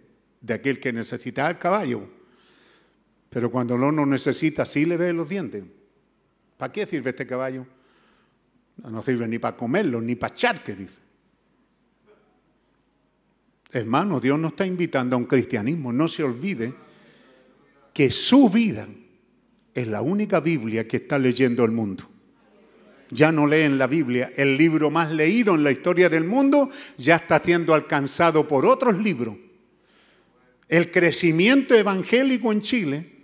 de 0.43 0.53
aquel 0.53 0.81
que 0.81 0.93
necesita 0.93 1.49
el 1.49 1.57
caballo. 1.57 2.03
Pero 3.31 3.51
cuando 3.51 3.79
no 3.79 3.91
lo 3.91 4.05
necesita, 4.05 4.67
sí 4.67 4.85
le 4.85 4.99
ve 4.99 5.15
los 5.15 5.27
dientes. 5.27 5.80
¿Para 6.61 6.75
qué 6.75 6.87
sirve 6.87 7.09
este 7.09 7.27
caballo? 7.27 7.67
No, 8.85 9.01
sirve 9.01 9.27
ni 9.27 9.39
para 9.39 9.57
comerlo, 9.57 9.99
ni 10.03 10.15
para 10.15 10.35
echar, 10.35 10.63
que 10.63 10.75
dice. 10.75 10.95
Hermano, 13.73 14.21
Dios 14.21 14.39
nos 14.39 14.51
está 14.53 14.67
invitando 14.67 15.17
a 15.17 15.19
un 15.19 15.25
cristianismo. 15.25 15.91
No 15.91 16.07
se 16.07 16.23
olvide 16.23 16.75
que 17.95 18.11
su 18.11 18.51
vida 18.51 18.87
es 19.73 19.89
la 19.89 20.03
única 20.03 20.41
Biblia 20.41 20.87
que 20.87 20.99
está 20.99 21.19
leyendo 21.19 21.65
el 21.65 21.71
mundo. 21.71 22.05
Ya 23.09 23.33
no 23.33 23.47
leen 23.47 23.79
la 23.79 23.87
Biblia. 23.87 24.31
El 24.37 24.59
libro 24.59 24.91
más 24.91 25.11
leído 25.11 25.55
en 25.55 25.65
la 25.65 25.71
historia 25.71 26.11
del 26.11 26.25
mundo 26.25 26.69
ya 26.99 27.17
está 27.17 27.41
siendo 27.41 27.73
alcanzado 27.73 28.47
por 28.47 28.67
otros 28.67 28.99
libros. 28.99 29.35
El 30.69 30.91
crecimiento 30.91 31.75
evangélico 31.75 32.53
en 32.53 32.61
Chile, 32.61 33.20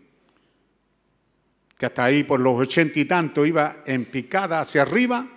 que 1.76 1.86
hasta 1.86 2.04
ahí 2.04 2.24
por 2.24 2.40
los 2.40 2.58
ochenta 2.58 2.98
y 2.98 3.04
tanto 3.04 3.44
iba 3.44 3.82
en 3.86 4.06
picada 4.06 4.60
hacia 4.60 4.82
arriba, 4.82 5.28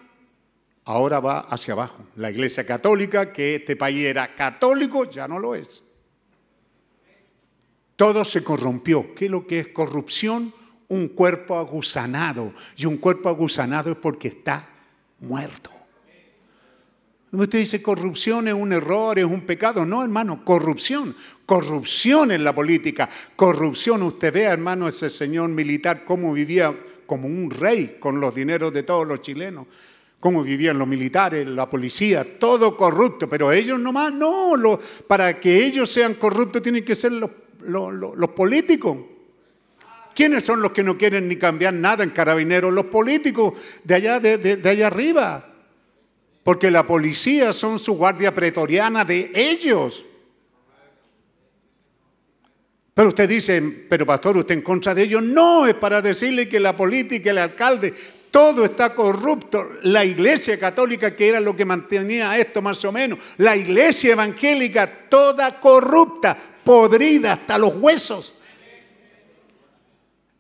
ahora 0.86 1.20
va 1.20 1.40
hacia 1.42 1.74
abajo. 1.74 2.06
La 2.16 2.32
Iglesia 2.32 2.66
Católica, 2.66 3.32
que 3.34 3.56
este 3.56 3.76
país 3.76 4.06
era 4.06 4.36
católico, 4.36 5.10
ya 5.10 5.28
no 5.28 5.38
lo 5.38 5.54
es. 5.56 5.84
Todo 7.96 8.24
se 8.24 8.44
corrompió. 8.44 9.14
¿Qué 9.14 9.26
es 9.26 9.32
lo 9.32 9.46
que 9.46 9.60
es 9.60 9.68
corrupción? 9.68 10.54
Un 10.88 11.10
cuerpo 11.10 11.58
agusanado. 11.58 12.54
Y 12.78 12.86
un 12.86 12.98
cuerpo 12.98 13.28
agusanado 13.28 13.92
es 13.92 13.98
porque 13.98 14.30
está 14.30 14.70
muerto. 15.20 15.70
Usted 17.32 17.60
dice 17.60 17.82
corrupción 17.82 18.48
es 18.48 18.56
un 18.56 18.74
error, 18.74 19.20
es 19.20 19.26
un 19.26 19.42
pecado. 19.42 19.86
No, 19.86 20.04
hermano, 20.04 20.44
corrupción. 20.44 21.16
Corrupción 21.46 22.32
en 22.32 22.44
la 22.44 22.56
política. 22.56 23.08
Corrupción. 23.36 24.02
Usted 24.02 24.34
vea, 24.34 24.52
hermano, 24.52 24.88
ese 24.88 25.10
señor 25.12 25.50
militar 25.50 26.06
cómo 26.06 26.34
vivía 26.34 26.76
como 27.06 27.28
un 27.28 27.52
rey 27.52 27.98
con 28.00 28.20
los 28.20 28.34
dineros 28.34 28.74
de 28.74 28.84
todos 28.84 29.08
los 29.08 29.22
chilenos. 29.22 29.68
Cómo 30.20 30.44
vivían 30.44 30.78
los 30.78 30.88
militares, 30.88 31.48
la 31.48 31.70
policía, 31.70 32.40
todo 32.40 32.76
corrupto. 32.76 33.30
Pero 33.30 33.52
ellos 33.52 33.80
nomás, 33.80 34.12
no. 34.12 34.58
Lo, 34.58 34.80
para 35.08 35.40
que 35.40 35.66
ellos 35.66 35.90
sean 35.90 36.16
corruptos 36.16 36.64
tienen 36.64 36.84
que 36.84 36.96
ser 36.96 37.12
los, 37.12 37.30
los, 37.62 38.30
políticos. 38.32 38.98
¿Quiénes 40.16 40.44
son 40.44 40.64
los 40.64 40.72
que 40.72 40.84
no 40.84 40.98
quieren 40.98 41.28
ni 41.28 41.36
cambiar 41.36 41.76
nada 41.76 42.04
en 42.04 42.10
carabineros? 42.10 42.74
Los 42.74 42.86
políticos 42.86 43.54
de 43.84 43.94
allá, 43.94 44.20
de 44.20 44.70
allá 44.70 44.88
arriba. 44.88 45.49
Porque 46.50 46.72
la 46.72 46.82
policía 46.82 47.54
son 47.54 47.78
su 47.78 47.94
guardia 47.94 48.34
pretoriana 48.34 49.06
de 49.06 49.30
ellos. 49.36 50.04
Pero 52.92 53.10
usted 53.10 53.30
dice, 53.30 53.62
pero 53.88 54.04
pastor, 54.04 54.36
¿usted 54.36 54.56
en 54.56 54.64
contra 54.64 54.96
de 54.96 55.04
ellos? 55.04 55.22
No, 55.22 55.68
es 55.68 55.76
para 55.76 56.02
decirle 56.02 56.50
que 56.50 56.60
la 56.60 56.76
política, 56.76 57.30
el 57.30 57.38
alcalde, 57.38 57.94
todo 58.32 58.66
está 58.66 58.96
corrupto. 58.96 59.64
La 59.84 60.04
iglesia 60.04 60.60
católica, 60.60 61.16
que 61.16 61.28
era 61.30 61.40
lo 61.40 61.56
que 61.56 61.66
mantenía 61.66 62.36
esto 62.36 62.64
más 62.64 62.84
o 62.84 62.92
menos, 62.92 63.20
la 63.38 63.56
iglesia 63.56 64.14
evangélica, 64.14 65.08
toda 65.08 65.60
corrupta, 65.60 66.36
podrida 66.64 67.34
hasta 67.34 67.60
los 67.60 67.76
huesos. 67.76 68.34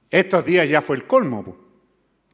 Estos 0.10 0.44
días 0.44 0.68
ya 0.68 0.82
fue 0.82 0.96
el 0.96 1.04
colmo, 1.04 1.69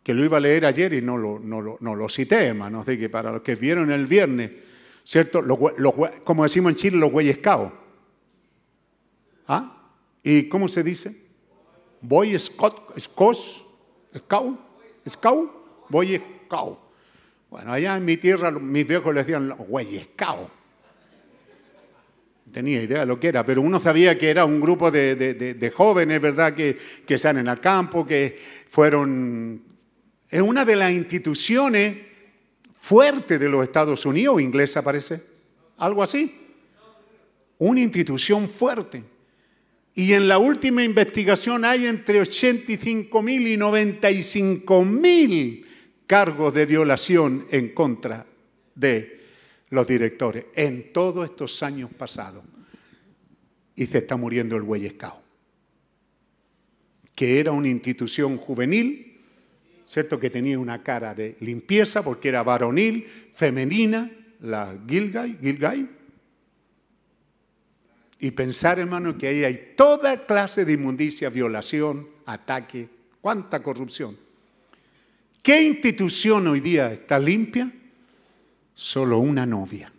que 0.06 0.14
lo 0.14 0.23
iba 0.23 0.38
a 0.38 0.40
leer 0.40 0.68
ayer 0.68 0.94
y 0.94 1.02
no 1.02 1.18
lo, 1.18 1.40
no 1.40 1.60
lo, 1.61 1.77
no 1.82 1.95
lo 1.95 2.07
cité, 2.10 2.45
hermano. 2.45 2.82
Así 2.82 2.95
que 2.95 3.10
para 3.10 3.32
los 3.32 3.41
que 3.41 3.56
vieron 3.56 3.90
el 3.90 4.06
viernes, 4.06 4.52
¿cierto? 5.03 5.41
Los, 5.41 5.57
los, 5.77 5.95
como 6.23 6.44
decimos 6.44 6.73
en 6.73 6.76
Chile, 6.76 6.98
los 6.98 7.11
güeyes. 7.11 7.40
¿Ah? 9.48 9.90
¿Y 10.22 10.48
cómo 10.48 10.68
se 10.68 10.84
dice? 10.84 11.26
Boy 12.02 12.38
Scout, 12.38 12.99
Scout, 12.99 13.36
Scout, 14.15 14.60
Scout, 15.10 15.52
Boy. 15.90 16.22
Bueno, 17.49 17.73
allá 17.73 17.98
en 17.98 18.06
mi 18.06 18.18
tierra 18.18 18.52
mis 18.52 18.86
viejos 18.86 19.11
le 19.11 19.22
decían 19.22 19.48
los 19.48 19.57
güeyes. 19.57 20.07
No 20.19 20.52
tenía 22.53 22.84
idea 22.84 22.99
de 22.99 23.06
lo 23.07 23.19
que 23.19 23.30
era, 23.30 23.44
pero 23.44 23.64
uno 23.64 23.80
sabía 23.80 24.19
que 24.19 24.30
era 24.30 24.45
un 24.45 24.61
grupo 24.61 24.91
de, 24.91 25.15
de, 25.15 25.34
de, 25.34 25.56
de 25.56 25.69
jóvenes, 25.72 26.22
¿verdad? 26.22 26.53
Que, 26.53 26.77
que 27.07 27.18
salen 27.18 27.48
al 27.48 27.60
campo, 27.60 28.06
que 28.06 28.40
fueron... 28.69 29.64
Es 30.30 30.41
una 30.41 30.65
de 30.65 30.76
las 30.76 30.91
instituciones 30.91 31.97
fuertes 32.73 33.39
de 33.39 33.49
los 33.49 33.64
Estados 33.64 34.06
Unidos, 34.06 34.41
inglesa 34.41 34.84
parece, 34.84 35.22
algo 35.77 36.03
así. 36.03 36.34
Una 37.57 37.81
institución 37.81 38.49
fuerte. 38.49 39.03
Y 39.93 40.14
en 40.14 40.27
la 40.27 40.38
última 40.38 40.84
investigación 40.84 41.64
hay 41.64 41.85
entre 41.85 42.19
85 42.19 43.22
mil 43.22 43.47
y 43.47 43.56
95 43.56 44.84
mil 44.84 45.65
cargos 46.06 46.53
de 46.53 46.65
violación 46.65 47.47
en 47.49 47.69
contra 47.69 48.26
de 48.76 49.22
los 49.69 49.88
directores 49.88 50.45
en 50.53 50.91
todos 50.91 51.30
estos 51.30 51.64
años 51.64 51.89
pasados. 51.97 52.43
Y 53.76 53.85
se 53.85 53.99
está 53.99 54.15
muriendo 54.15 54.56
el 54.56 54.64
Huellescao, 54.64 55.22
que 57.14 57.39
era 57.39 57.52
una 57.52 57.68
institución 57.68 58.38
juvenil, 58.38 59.05
¿cierto? 59.86 60.20
Que 60.20 60.30
tenía 60.30 60.60
una 60.60 60.84
cara 60.84 61.14
de 61.14 61.38
limpieza 61.40 62.03
porque 62.03 62.30
era 62.30 62.44
varonil, 62.44 63.07
femenina, 63.34 64.12
la 64.41 64.78
Gilgay, 64.88 65.38
Gilgay, 65.41 65.90
y 68.20 68.32
pensar, 68.32 68.80
hermano, 68.80 69.18
que 69.18 69.28
ahí 69.28 69.44
hay 69.44 69.74
toda 69.76 70.26
clase 70.26 70.66
de 70.66 70.74
inmundicia, 70.74 71.30
violación, 71.30 72.07
ataque, 72.26 72.90
cuánta 73.22 73.62
corrupción. 73.62 74.18
¿Qué 75.41 75.62
institución 75.62 76.48
hoy 76.48 76.60
día 76.60 76.91
está 76.91 77.20
limpia? 77.20 77.72
Solo 78.74 79.20
una 79.20 79.45
novia. 79.45 79.91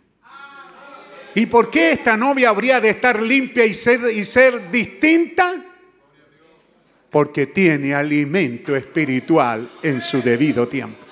¿Y 1.35 1.45
por 1.45 1.69
qué 1.69 1.91
esta 1.91 2.17
novia 2.17 2.49
habría 2.49 2.81
de 2.81 2.89
estar 2.89 3.21
limpia 3.21 3.65
y 3.65 3.73
ser, 3.73 4.11
y 4.13 4.23
ser 4.23 4.71
distinta? 4.71 5.66
Porque 7.09 7.47
tiene 7.47 7.93
alimento 7.93 8.75
espiritual 8.75 9.79
en 9.81 10.01
su 10.01 10.21
debido 10.21 10.67
tiempo. 10.67 11.05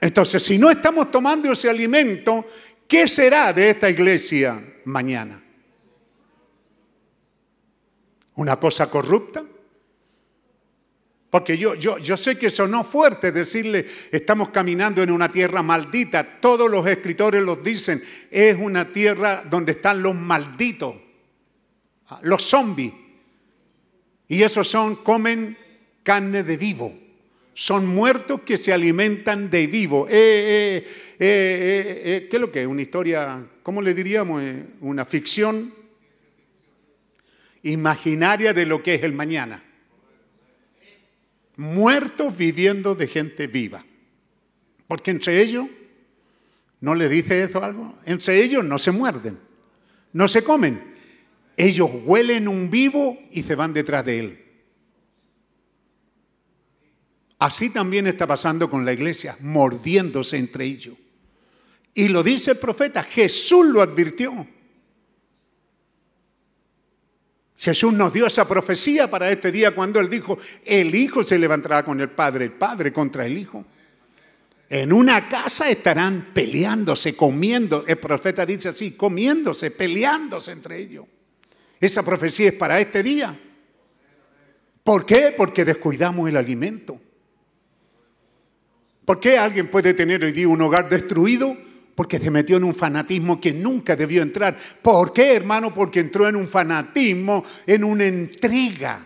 Entonces, 0.00 0.42
si 0.42 0.58
no 0.58 0.68
estamos 0.68 1.10
tomando 1.10 1.52
ese 1.52 1.70
alimento, 1.70 2.44
¿Qué 2.92 3.08
será 3.08 3.54
de 3.54 3.70
esta 3.70 3.88
iglesia 3.88 4.62
mañana? 4.84 5.42
¿Una 8.34 8.60
cosa 8.60 8.90
corrupta? 8.90 9.42
Porque 11.30 11.56
yo, 11.56 11.74
yo, 11.74 11.96
yo 11.96 12.18
sé 12.18 12.36
que 12.36 12.50
sonó 12.50 12.84
fuerte 12.84 13.32
decirle, 13.32 13.86
estamos 14.10 14.50
caminando 14.50 15.02
en 15.02 15.10
una 15.10 15.30
tierra 15.30 15.62
maldita. 15.62 16.38
Todos 16.38 16.70
los 16.70 16.86
escritores 16.86 17.42
los 17.42 17.64
dicen, 17.64 18.04
es 18.30 18.58
una 18.60 18.92
tierra 18.92 19.42
donde 19.48 19.72
están 19.72 20.02
los 20.02 20.14
malditos, 20.14 20.94
los 22.22 22.42
zombies. 22.42 22.92
Y 24.28 24.42
esos 24.42 24.68
son, 24.68 24.96
comen 24.96 25.56
carne 26.02 26.42
de 26.42 26.56
vivo 26.56 27.02
son 27.54 27.86
muertos 27.86 28.42
que 28.42 28.56
se 28.56 28.72
alimentan 28.72 29.50
de 29.50 29.66
vivo. 29.66 30.06
Eh, 30.08 30.84
eh, 30.84 30.86
eh, 31.18 32.28
¿Qué 32.30 32.36
es 32.36 32.40
lo 32.40 32.50
que 32.50 32.62
es? 32.62 32.66
Una 32.66 32.82
historia, 32.82 33.46
¿cómo 33.62 33.82
le 33.82 33.94
diríamos? 33.94 34.42
Una 34.80 35.04
ficción 35.04 35.74
imaginaria 37.62 38.52
de 38.52 38.66
lo 38.66 38.82
que 38.82 38.94
es 38.94 39.02
el 39.02 39.12
mañana. 39.12 39.62
Muertos 41.56 42.36
viviendo 42.36 42.94
de 42.94 43.06
gente 43.06 43.46
viva. 43.46 43.84
Porque 44.88 45.10
entre 45.10 45.40
ellos, 45.40 45.66
¿no 46.80 46.94
le 46.94 47.08
dice 47.08 47.42
eso 47.42 47.62
algo? 47.62 47.98
Entre 48.04 48.42
ellos 48.42 48.64
no 48.64 48.78
se 48.78 48.90
muerden, 48.90 49.38
no 50.12 50.26
se 50.26 50.42
comen. 50.42 50.91
Ellos 51.62 51.90
huelen 52.04 52.48
un 52.48 52.72
vivo 52.72 53.16
y 53.30 53.44
se 53.44 53.54
van 53.54 53.72
detrás 53.72 54.04
de 54.04 54.18
él. 54.18 54.44
Así 57.38 57.70
también 57.70 58.08
está 58.08 58.26
pasando 58.26 58.68
con 58.68 58.84
la 58.84 58.92
iglesia, 58.92 59.36
mordiéndose 59.38 60.38
entre 60.38 60.64
ellos. 60.64 60.96
Y 61.94 62.08
lo 62.08 62.24
dice 62.24 62.50
el 62.50 62.56
profeta, 62.56 63.04
Jesús 63.04 63.64
lo 63.66 63.80
advirtió. 63.80 64.44
Jesús 67.58 67.92
nos 67.92 68.12
dio 68.12 68.26
esa 68.26 68.48
profecía 68.48 69.08
para 69.08 69.30
este 69.30 69.52
día 69.52 69.72
cuando 69.72 70.00
él 70.00 70.10
dijo, 70.10 70.36
el 70.64 70.92
Hijo 70.92 71.22
se 71.22 71.38
levantará 71.38 71.84
con 71.84 72.00
el 72.00 72.10
Padre, 72.10 72.46
el 72.46 72.52
Padre 72.54 72.92
contra 72.92 73.24
el 73.24 73.38
Hijo. 73.38 73.64
En 74.68 74.92
una 74.92 75.28
casa 75.28 75.70
estarán 75.70 76.32
peleándose, 76.34 77.14
comiendo. 77.14 77.84
El 77.86 77.98
profeta 77.98 78.44
dice 78.44 78.70
así, 78.70 78.96
comiéndose, 78.96 79.70
peleándose 79.70 80.50
entre 80.50 80.80
ellos. 80.80 81.06
Esa 81.82 82.04
profecía 82.04 82.46
es 82.46 82.54
para 82.54 82.78
este 82.78 83.02
día. 83.02 83.36
¿Por 84.84 85.04
qué? 85.04 85.34
Porque 85.36 85.64
descuidamos 85.64 86.28
el 86.28 86.36
alimento. 86.36 87.00
¿Por 89.04 89.18
qué 89.18 89.36
alguien 89.36 89.68
puede 89.68 89.92
tener 89.92 90.22
hoy 90.22 90.30
día 90.30 90.46
un 90.46 90.62
hogar 90.62 90.88
destruido 90.88 91.56
Porque 91.96 92.20
se 92.20 92.30
metió 92.30 92.56
en 92.56 92.62
un 92.62 92.74
fanatismo 92.74 93.40
que 93.40 93.52
nunca 93.52 93.96
debió 93.96 94.22
entrar. 94.22 94.56
¿Por 94.80 95.12
qué, 95.12 95.34
hermano? 95.34 95.74
Porque 95.74 95.98
entró 95.98 96.28
en 96.28 96.36
un 96.36 96.46
fanatismo, 96.46 97.44
en 97.66 97.82
una 97.82 98.04
entrega. 98.04 99.04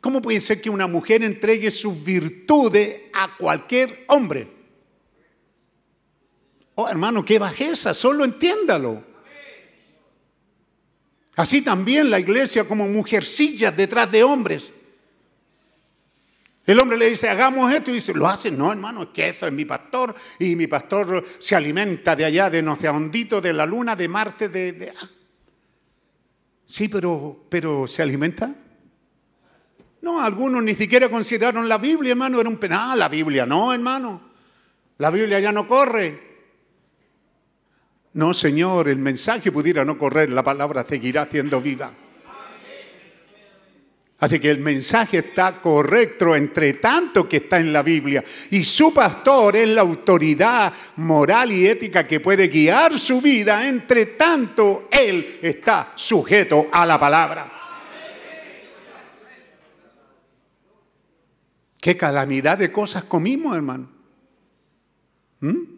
¿Cómo 0.00 0.22
puede 0.22 0.40
ser 0.40 0.60
que 0.62 0.70
una 0.70 0.86
mujer 0.86 1.22
entregue 1.22 1.70
sus 1.70 2.02
virtudes 2.02 3.02
a 3.12 3.36
cualquier 3.36 4.06
hombre? 4.08 4.48
Oh, 6.76 6.88
hermano, 6.88 7.22
qué 7.24 7.38
bajeza, 7.38 7.92
solo 7.92 8.24
entiéndalo. 8.24 9.13
Así 11.36 11.62
también 11.62 12.10
la 12.10 12.20
iglesia 12.20 12.64
como 12.64 12.88
mujercillas 12.88 13.76
detrás 13.76 14.10
de 14.10 14.22
hombres. 14.22 14.72
El 16.66 16.80
hombre 16.80 16.96
le 16.96 17.10
dice, 17.10 17.28
hagamos 17.28 17.72
esto, 17.72 17.90
y 17.90 17.94
dice, 17.94 18.14
lo 18.14 18.26
hace. 18.26 18.50
No, 18.50 18.72
hermano, 18.72 19.02
es 19.02 19.08
que 19.10 19.28
eso 19.28 19.46
es 19.46 19.52
mi 19.52 19.64
pastor, 19.64 20.14
y 20.38 20.56
mi 20.56 20.66
pastor 20.66 21.24
se 21.38 21.54
alimenta 21.54 22.16
de 22.16 22.24
allá, 22.24 22.48
de 22.48 22.62
no 22.62 22.76
sé, 22.76 22.88
hondito, 22.88 23.40
de 23.40 23.52
la 23.52 23.66
luna, 23.66 23.94
de 23.94 24.08
Marte, 24.08 24.48
de... 24.48 24.72
de... 24.72 24.90
Ah. 24.90 25.10
Sí, 26.64 26.88
pero, 26.88 27.44
pero 27.50 27.86
¿se 27.86 28.00
alimenta? 28.02 28.54
No, 30.00 30.22
algunos 30.22 30.62
ni 30.62 30.74
siquiera 30.74 31.10
consideraron 31.10 31.68
la 31.68 31.78
Biblia, 31.78 32.12
hermano, 32.12 32.40
era 32.40 32.48
un 32.48 32.56
penal. 32.56 32.98
La 32.98 33.08
Biblia 33.08 33.44
no, 33.44 33.72
hermano. 33.72 34.20
La 34.98 35.10
Biblia 35.10 35.40
ya 35.40 35.52
no 35.52 35.66
corre. 35.66 36.33
No, 38.14 38.32
Señor, 38.32 38.88
el 38.88 38.98
mensaje 38.98 39.50
pudiera 39.50 39.84
no 39.84 39.98
correr, 39.98 40.30
la 40.30 40.42
palabra 40.42 40.84
seguirá 40.88 41.28
siendo 41.30 41.60
viva. 41.60 41.92
Así 44.20 44.38
que 44.38 44.50
el 44.50 44.60
mensaje 44.60 45.18
está 45.18 45.60
correcto 45.60 46.34
entre 46.34 46.74
tanto 46.74 47.28
que 47.28 47.38
está 47.38 47.58
en 47.58 47.72
la 47.72 47.82
Biblia. 47.82 48.22
Y 48.50 48.62
su 48.62 48.94
pastor 48.94 49.56
es 49.56 49.68
la 49.68 49.82
autoridad 49.82 50.72
moral 50.96 51.52
y 51.52 51.66
ética 51.66 52.06
que 52.06 52.20
puede 52.20 52.48
guiar 52.48 52.98
su 52.98 53.20
vida 53.20 53.68
entre 53.68 54.06
tanto 54.06 54.88
él 54.90 55.40
está 55.42 55.92
sujeto 55.96 56.68
a 56.72 56.86
la 56.86 56.98
palabra. 56.98 57.52
Qué 61.80 61.96
calamidad 61.96 62.56
de 62.56 62.72
cosas 62.72 63.04
comimos, 63.04 63.54
hermano. 63.54 63.90
¿Mm? 65.40 65.73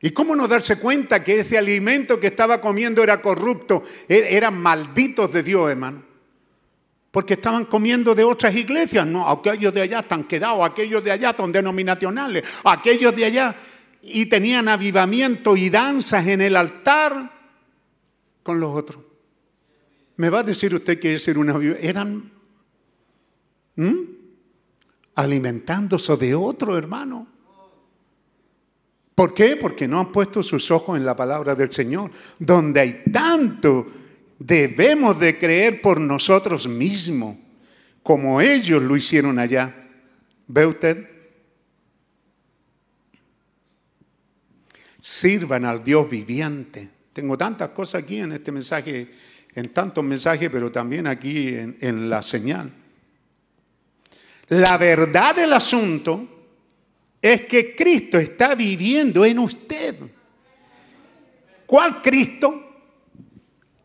¿Y 0.00 0.10
cómo 0.10 0.36
no 0.36 0.46
darse 0.46 0.78
cuenta 0.78 1.24
que 1.24 1.40
ese 1.40 1.56
alimento 1.56 2.20
que 2.20 2.28
estaba 2.28 2.60
comiendo 2.60 3.02
era 3.02 3.20
corrupto? 3.22 3.82
E-, 4.08 4.36
eran 4.36 4.60
malditos 4.60 5.32
de 5.32 5.42
Dios, 5.42 5.70
hermano. 5.70 6.02
Porque 7.10 7.34
estaban 7.34 7.64
comiendo 7.64 8.14
de 8.14 8.24
otras 8.24 8.54
iglesias. 8.54 9.06
No, 9.06 9.26
aquellos 9.28 9.72
de 9.72 9.82
allá 9.82 10.00
están 10.00 10.24
quedados, 10.24 10.68
aquellos 10.68 11.02
de 11.02 11.12
allá 11.12 11.34
son 11.34 11.50
denominacionales, 11.50 12.44
aquellos 12.64 13.16
de 13.16 13.24
allá. 13.24 13.56
Y 14.02 14.26
tenían 14.26 14.68
avivamiento 14.68 15.56
y 15.56 15.70
danzas 15.70 16.26
en 16.26 16.42
el 16.42 16.56
altar 16.56 17.32
con 18.42 18.60
los 18.60 18.74
otros. 18.74 19.02
¿Me 20.16 20.30
va 20.30 20.40
a 20.40 20.42
decir 20.42 20.74
usted 20.74 21.00
que 21.00 21.14
ese 21.14 21.30
era 21.30 21.40
una... 21.40 21.58
Eran 21.80 22.32
alimentándose 25.14 26.16
de 26.16 26.34
otro, 26.34 26.76
hermano. 26.76 27.35
¿Por 29.16 29.32
qué? 29.32 29.56
Porque 29.56 29.88
no 29.88 29.98
han 29.98 30.12
puesto 30.12 30.42
sus 30.42 30.70
ojos 30.70 30.98
en 30.98 31.06
la 31.06 31.16
palabra 31.16 31.54
del 31.54 31.72
Señor, 31.72 32.10
donde 32.38 32.80
hay 32.80 33.02
tanto 33.10 33.86
debemos 34.38 35.18
de 35.18 35.38
creer 35.38 35.80
por 35.80 35.98
nosotros 35.98 36.68
mismos, 36.68 37.38
como 38.02 38.42
ellos 38.42 38.82
lo 38.82 38.94
hicieron 38.94 39.38
allá. 39.38 39.74
¿Ve 40.46 40.66
usted? 40.66 41.08
Sirvan 45.00 45.64
al 45.64 45.82
Dios 45.82 46.10
viviente. 46.10 46.90
Tengo 47.14 47.38
tantas 47.38 47.70
cosas 47.70 48.02
aquí 48.02 48.18
en 48.18 48.32
este 48.32 48.52
mensaje, 48.52 49.10
en 49.54 49.72
tantos 49.72 50.04
mensajes, 50.04 50.50
pero 50.50 50.70
también 50.70 51.06
aquí 51.06 51.48
en, 51.48 51.78
en 51.80 52.10
la 52.10 52.20
señal. 52.20 52.70
La 54.48 54.76
verdad 54.76 55.34
del 55.34 55.54
asunto 55.54 56.35
es 57.32 57.42
que 57.46 57.74
Cristo 57.74 58.18
está 58.18 58.54
viviendo 58.54 59.24
en 59.24 59.38
usted. 59.38 59.96
¿Cuál 61.66 62.00
Cristo? 62.00 62.62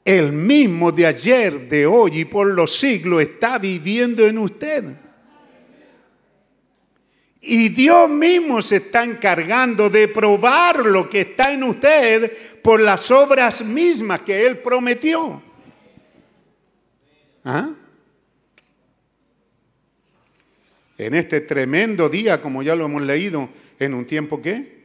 El 0.04 0.32
mismo 0.32 0.92
de 0.92 1.06
ayer, 1.06 1.68
de 1.68 1.86
hoy 1.86 2.22
y 2.22 2.26
por 2.26 2.48
los 2.48 2.76
siglos 2.76 3.22
está 3.22 3.58
viviendo 3.58 4.26
en 4.26 4.38
usted. 4.38 4.84
Y 7.40 7.70
Dios 7.70 8.08
mismo 8.10 8.62
se 8.62 8.78
está 8.78 9.04
encargando 9.04 9.90
de 9.90 10.08
probar 10.08 10.86
lo 10.86 11.10
que 11.10 11.22
está 11.22 11.52
en 11.52 11.64
usted 11.64 12.32
por 12.62 12.80
las 12.80 13.10
obras 13.10 13.66
mismas 13.66 14.22
que 14.22 14.46
Él 14.46 14.60
prometió. 14.60 15.42
¿Ah? 17.44 17.72
En 21.02 21.16
este 21.16 21.42
tremendo 21.42 22.10
día, 22.10 22.42
como 22.42 22.62
ya 22.62 22.76
lo 22.76 22.86
hemos 22.86 23.02
leído, 23.02 23.50
en 23.80 23.96
un 23.96 24.06
tiempo 24.06 24.40
que 24.40 24.82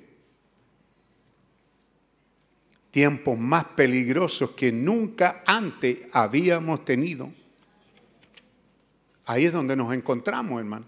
tiempos 2.90 3.38
más 3.38 3.64
peligrosos 3.64 4.52
que 4.52 4.72
nunca 4.72 5.42
antes 5.46 6.08
habíamos 6.12 6.86
tenido. 6.86 7.30
Ahí 9.26 9.44
es 9.44 9.52
donde 9.52 9.76
nos 9.76 9.92
encontramos, 9.92 10.58
hermano. 10.58 10.86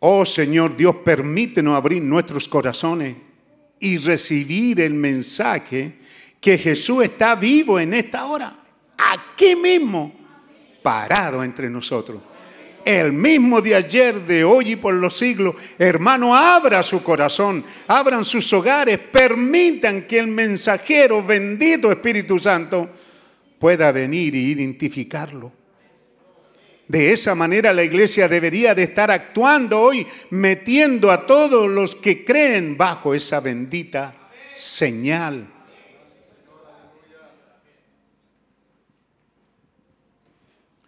Oh 0.00 0.24
Señor 0.24 0.76
Dios, 0.76 0.96
permítenos 1.04 1.76
abrir 1.76 2.02
nuestros 2.02 2.48
corazones 2.48 3.16
y 3.78 3.98
recibir 3.98 4.80
el 4.80 4.94
mensaje 4.94 6.00
que 6.40 6.56
Jesús 6.56 7.04
está 7.04 7.34
vivo 7.34 7.78
en 7.78 7.92
esta 7.94 8.24
hora, 8.24 8.56
aquí 8.96 9.54
mismo, 9.54 10.12
parado 10.82 11.44
entre 11.44 11.68
nosotros. 11.68 12.22
El 12.82 13.12
mismo 13.12 13.60
de 13.60 13.74
ayer, 13.74 14.22
de 14.22 14.42
hoy 14.42 14.72
y 14.72 14.76
por 14.76 14.94
los 14.94 15.18
siglos, 15.18 15.54
hermano, 15.78 16.34
abra 16.34 16.82
su 16.82 17.02
corazón, 17.02 17.62
abran 17.86 18.24
sus 18.24 18.50
hogares, 18.54 18.98
permitan 18.98 20.06
que 20.06 20.18
el 20.18 20.28
mensajero, 20.28 21.22
bendito 21.22 21.92
Espíritu 21.92 22.38
Santo, 22.38 22.88
pueda 23.58 23.92
venir 23.92 24.34
y 24.34 24.52
identificarlo. 24.52 25.52
De 26.88 27.12
esa 27.12 27.34
manera 27.34 27.74
la 27.74 27.84
iglesia 27.84 28.26
debería 28.26 28.74
de 28.74 28.84
estar 28.84 29.10
actuando 29.10 29.78
hoy, 29.78 30.06
metiendo 30.30 31.10
a 31.10 31.26
todos 31.26 31.68
los 31.68 31.94
que 31.94 32.24
creen 32.24 32.78
bajo 32.78 33.14
esa 33.14 33.40
bendita 33.40 34.30
señal 34.54 35.59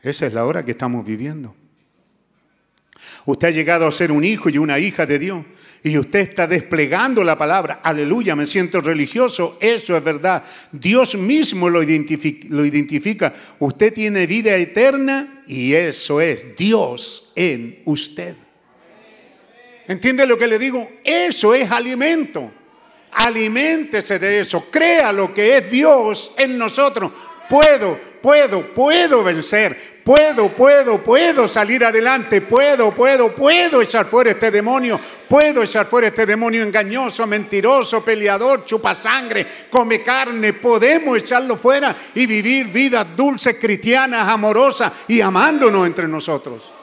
Esa 0.03 0.27
es 0.27 0.33
la 0.33 0.45
hora 0.45 0.65
que 0.65 0.73
estamos 0.73 1.07
viviendo. 1.07 1.55
Usted 3.25 3.49
ha 3.49 3.51
llegado 3.51 3.87
a 3.87 3.93
ser 3.93 4.11
un 4.11 4.25
hijo 4.25 4.49
y 4.49 4.59
una 4.59 4.79
hija 4.79 5.07
de 5.07 5.19
Dios 5.19 5.45
y 5.85 5.99
usted 5.99 6.21
está 6.21 6.47
desplegando 6.47 7.25
la 7.25 7.37
palabra. 7.37 7.81
Aleluya, 7.83 8.37
me 8.37 8.47
siento 8.47 8.81
religioso. 8.81 9.59
Eso 9.61 9.97
es 9.97 10.05
verdad. 10.05 10.45
Dios 10.71 11.17
mismo 11.17 11.69
lo 11.69 11.83
identifica. 11.83 13.33
Usted 13.59 13.93
tiene 13.93 14.27
vida 14.27 14.55
eterna 14.57 15.43
y 15.47 15.75
eso 15.75 16.21
es 16.21 16.57
Dios 16.57 17.33
en 17.35 17.81
usted. 17.85 18.37
¿Entiende 19.89 20.27
lo 20.27 20.39
que 20.39 20.47
le 20.47 20.59
digo? 20.59 20.89
Eso 21.05 21.55
es 21.55 21.71
alimento. 21.71 22.51
Aliméntese 23.13 24.19
de 24.19 24.41
eso. 24.41 24.67
Crea 24.71 25.13
lo 25.13 25.35
que 25.35 25.59
es 25.59 25.71
Dios 25.71 26.33
en 26.39 26.57
nosotros. 26.57 27.11
Puedo, 27.49 27.99
puedo, 28.23 28.63
puedo 28.75 29.25
vencer 29.25 29.93
puedo, 30.05 30.49
puedo, 30.51 31.03
puedo 31.03 31.49
salir 31.49 31.85
adelante, 31.85 32.41
puedo, 32.41 32.93
puedo, 32.93 33.35
puedo 33.35 33.83
echar 33.83 34.07
fuera 34.07 34.33
este 34.33 34.51
demonio, 34.51 34.99
puedo 35.29 35.63
echar 35.63 35.87
fuera 35.87 36.09
este 36.09 36.27
demonio 36.27 36.63
engañoso, 36.63 37.27
mentiroso, 37.27 38.05
peleador, 38.05 38.65
chupa 38.65 38.95
sangre, 38.95 39.47
come 39.71 40.03
carne, 40.03 40.55
podemos 40.55 41.19
echarlo 41.19 41.57
fuera 41.57 41.97
y 42.15 42.27
vivir 42.27 42.69
vidas 42.69 43.07
dulces, 43.17 43.57
cristianas, 43.61 44.29
amorosas 44.29 44.93
y 45.09 45.21
amándonos 45.21 45.87
entre 45.87 46.09
nosotros. 46.09 46.82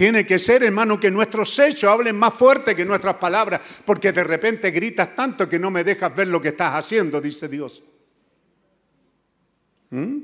Tiene 0.00 0.24
que 0.24 0.38
ser, 0.38 0.62
hermano, 0.62 0.98
que 0.98 1.10
nuestros 1.10 1.58
hechos 1.58 1.90
hablen 1.90 2.16
más 2.16 2.32
fuerte 2.32 2.74
que 2.74 2.86
nuestras 2.86 3.16
palabras, 3.16 3.82
porque 3.84 4.12
de 4.12 4.24
repente 4.24 4.70
gritas 4.70 5.14
tanto 5.14 5.46
que 5.46 5.58
no 5.58 5.70
me 5.70 5.84
dejas 5.84 6.16
ver 6.16 6.28
lo 6.28 6.40
que 6.40 6.48
estás 6.48 6.72
haciendo, 6.72 7.20
dice 7.20 7.48
Dios. 7.48 7.82
¿Mm? 9.90 10.20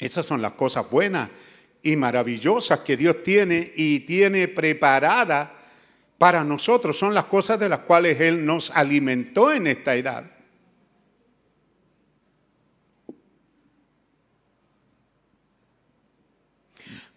Esas 0.00 0.26
son 0.26 0.42
las 0.42 0.54
cosas 0.54 0.90
buenas 0.90 1.30
y 1.80 1.94
maravillosas 1.94 2.80
que 2.80 2.96
Dios 2.96 3.22
tiene 3.22 3.70
y 3.76 4.00
tiene 4.00 4.48
preparada 4.48 5.60
para 6.18 6.42
nosotros. 6.42 6.98
Son 6.98 7.14
las 7.14 7.26
cosas 7.26 7.60
de 7.60 7.68
las 7.68 7.78
cuales 7.78 8.20
Él 8.20 8.44
nos 8.44 8.72
alimentó 8.72 9.52
en 9.52 9.68
esta 9.68 9.94
edad. 9.94 10.24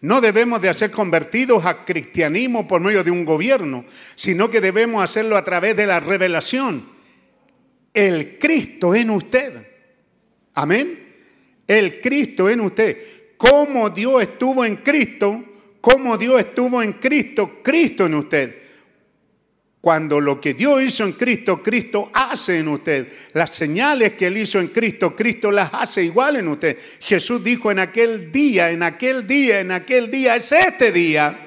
No 0.00 0.20
debemos 0.20 0.60
de 0.60 0.72
ser 0.74 0.90
convertidos 0.90 1.64
a 1.64 1.84
cristianismo 1.84 2.68
por 2.68 2.80
medio 2.80 3.02
de 3.02 3.10
un 3.10 3.24
gobierno, 3.24 3.84
sino 4.14 4.50
que 4.50 4.60
debemos 4.60 5.02
hacerlo 5.02 5.36
a 5.36 5.44
través 5.44 5.76
de 5.76 5.86
la 5.86 6.00
revelación. 6.00 6.88
El 7.94 8.38
Cristo 8.38 8.94
en 8.94 9.10
usted. 9.10 9.66
Amén. 10.54 11.14
El 11.66 12.00
Cristo 12.00 12.50
en 12.50 12.60
usted. 12.60 12.98
Cómo 13.36 13.90
Dios 13.90 14.22
estuvo 14.22 14.64
en 14.64 14.76
Cristo, 14.76 15.42
cómo 15.80 16.16
Dios 16.16 16.40
estuvo 16.40 16.82
en 16.82 16.94
Cristo, 16.94 17.60
Cristo 17.62 18.06
en 18.06 18.14
usted. 18.14 18.65
Cuando 19.86 20.20
lo 20.20 20.40
que 20.40 20.54
Dios 20.54 20.82
hizo 20.82 21.04
en 21.04 21.12
Cristo, 21.12 21.62
Cristo 21.62 22.10
hace 22.12 22.58
en 22.58 22.66
usted. 22.66 23.06
Las 23.34 23.52
señales 23.52 24.14
que 24.14 24.26
Él 24.26 24.38
hizo 24.38 24.58
en 24.58 24.66
Cristo, 24.66 25.14
Cristo 25.14 25.52
las 25.52 25.72
hace 25.72 26.02
igual 26.02 26.34
en 26.34 26.48
usted. 26.48 26.76
Jesús 26.98 27.44
dijo 27.44 27.70
en 27.70 27.78
aquel 27.78 28.32
día, 28.32 28.72
en 28.72 28.82
aquel 28.82 29.24
día, 29.28 29.60
en 29.60 29.70
aquel 29.70 30.10
día, 30.10 30.34
es 30.34 30.50
este 30.50 30.90
día. 30.90 31.38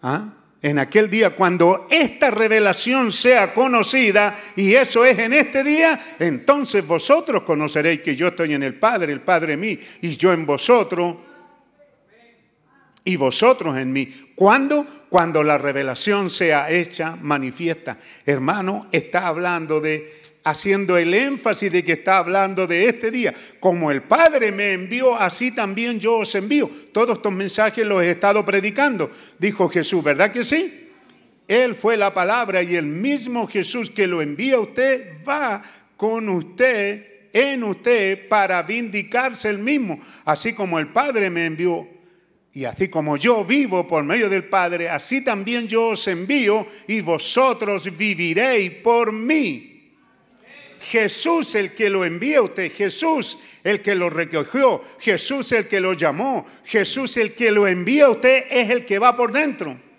¿Ah? 0.00 0.24
En 0.62 0.78
aquel 0.78 1.10
día, 1.10 1.34
cuando 1.34 1.86
esta 1.90 2.30
revelación 2.30 3.12
sea 3.12 3.52
conocida, 3.52 4.38
y 4.56 4.72
eso 4.72 5.04
es 5.04 5.18
en 5.18 5.34
este 5.34 5.62
día, 5.62 6.00
entonces 6.18 6.86
vosotros 6.86 7.42
conoceréis 7.42 8.00
que 8.00 8.16
yo 8.16 8.28
estoy 8.28 8.54
en 8.54 8.62
el 8.62 8.76
Padre, 8.76 9.12
el 9.12 9.20
Padre 9.20 9.52
en 9.52 9.60
mí, 9.60 9.78
y 10.00 10.16
yo 10.16 10.32
en 10.32 10.46
vosotros 10.46 11.16
y 13.04 13.16
vosotros 13.16 13.76
en 13.76 13.92
mí. 13.92 14.12
¿Cuándo? 14.34 14.86
Cuando 15.08 15.42
la 15.42 15.58
revelación 15.58 16.30
sea 16.30 16.70
hecha 16.70 17.16
manifiesta. 17.16 17.98
Hermano, 18.24 18.86
está 18.92 19.26
hablando 19.26 19.80
de, 19.80 20.22
haciendo 20.44 20.96
el 20.96 21.14
énfasis 21.14 21.70
de 21.72 21.84
que 21.84 21.92
está 21.92 22.18
hablando 22.18 22.66
de 22.66 22.88
este 22.88 23.10
día. 23.10 23.34
Como 23.60 23.90
el 23.90 24.02
Padre 24.02 24.52
me 24.52 24.72
envió, 24.72 25.16
así 25.16 25.50
también 25.50 26.00
yo 26.00 26.18
os 26.18 26.34
envío. 26.34 26.70
Todos 26.92 27.18
estos 27.18 27.32
mensajes 27.32 27.84
los 27.84 28.02
he 28.02 28.10
estado 28.10 28.44
predicando, 28.44 29.10
dijo 29.38 29.68
Jesús, 29.68 30.02
¿verdad 30.02 30.32
que 30.32 30.44
sí? 30.44 30.88
Él 31.48 31.74
fue 31.74 31.96
la 31.96 32.14
palabra 32.14 32.62
y 32.62 32.76
el 32.76 32.86
mismo 32.86 33.46
Jesús 33.46 33.90
que 33.90 34.06
lo 34.06 34.22
envía 34.22 34.56
a 34.56 34.60
usted 34.60 35.22
va 35.28 35.62
con 35.96 36.28
usted, 36.28 37.28
en 37.32 37.64
usted, 37.64 38.28
para 38.28 38.62
vindicarse 38.62 39.48
el 39.50 39.58
mismo. 39.58 40.00
Así 40.24 40.52
como 40.52 40.78
el 40.78 40.88
Padre 40.88 41.30
me 41.30 41.44
envió, 41.46 41.86
y 42.54 42.64
así 42.64 42.88
como 42.88 43.16
yo 43.16 43.44
vivo 43.44 43.86
por 43.88 44.04
medio 44.04 44.28
del 44.28 44.44
Padre, 44.44 44.88
así 44.88 45.22
también 45.22 45.66
yo 45.66 45.88
os 45.88 46.06
envío 46.06 46.66
y 46.86 47.00
vosotros 47.00 47.96
viviréis 47.96 48.70
por 48.72 49.12
mí. 49.12 49.68
Jesús 50.82 51.54
el 51.54 51.74
que 51.74 51.88
lo 51.88 52.04
envía 52.04 52.38
a 52.38 52.42
usted, 52.42 52.72
Jesús 52.72 53.38
el 53.62 53.80
que 53.80 53.94
lo 53.94 54.10
recogió, 54.10 54.82
Jesús 54.98 55.52
el 55.52 55.68
que 55.68 55.80
lo 55.80 55.92
llamó, 55.92 56.44
Jesús 56.64 57.16
el 57.16 57.34
que 57.34 57.50
lo 57.50 57.66
envía 57.68 58.06
a 58.06 58.10
usted 58.10 58.44
es 58.50 58.68
el 58.68 58.84
que 58.84 58.98
va 58.98 59.16
por 59.16 59.32
dentro 59.32 59.91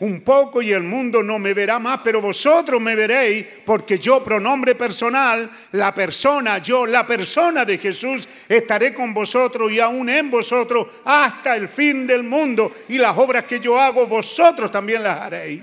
un 0.00 0.22
poco 0.22 0.62
y 0.62 0.72
el 0.72 0.82
mundo 0.82 1.22
no 1.22 1.38
me 1.38 1.52
verá 1.52 1.78
más, 1.78 2.00
pero 2.02 2.20
vosotros 2.20 2.80
me 2.80 2.94
veréis 2.94 3.46
porque 3.64 3.98
yo, 3.98 4.24
pronombre 4.24 4.74
personal, 4.74 5.50
la 5.72 5.94
persona, 5.94 6.58
yo, 6.58 6.86
la 6.86 7.06
persona 7.06 7.64
de 7.64 7.76
Jesús, 7.78 8.28
estaré 8.48 8.94
con 8.94 9.12
vosotros 9.12 9.70
y 9.70 9.78
aún 9.78 10.08
en 10.08 10.30
vosotros 10.30 10.86
hasta 11.04 11.54
el 11.54 11.68
fin 11.68 12.06
del 12.06 12.22
mundo. 12.22 12.72
Y 12.88 12.96
las 12.96 13.16
obras 13.16 13.44
que 13.44 13.60
yo 13.60 13.78
hago, 13.78 14.06
vosotros 14.06 14.70
también 14.70 15.02
las 15.02 15.20
haréis. 15.20 15.62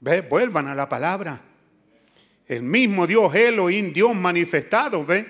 ¿Ve? 0.00 0.22
Vuelvan 0.22 0.66
a 0.66 0.74
la 0.74 0.88
palabra. 0.88 1.40
El 2.48 2.62
mismo 2.62 3.06
Dios 3.06 3.32
Elohim, 3.32 3.92
Dios 3.92 4.14
manifestado, 4.16 5.04
¿ve? 5.06 5.24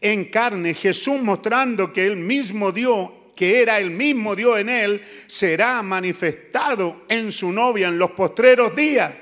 En 0.00 0.24
carne, 0.24 0.72
Jesús 0.72 1.20
mostrando 1.20 1.92
que 1.92 2.06
el 2.06 2.16
mismo 2.16 2.72
Dios 2.72 3.10
que 3.34 3.60
era 3.60 3.78
el 3.78 3.90
mismo 3.90 4.36
Dios 4.36 4.58
en 4.58 4.68
él, 4.68 5.02
será 5.26 5.82
manifestado 5.82 7.04
en 7.08 7.32
su 7.32 7.52
novia 7.52 7.88
en 7.88 7.98
los 7.98 8.12
postreros 8.12 8.74
días. 8.74 9.12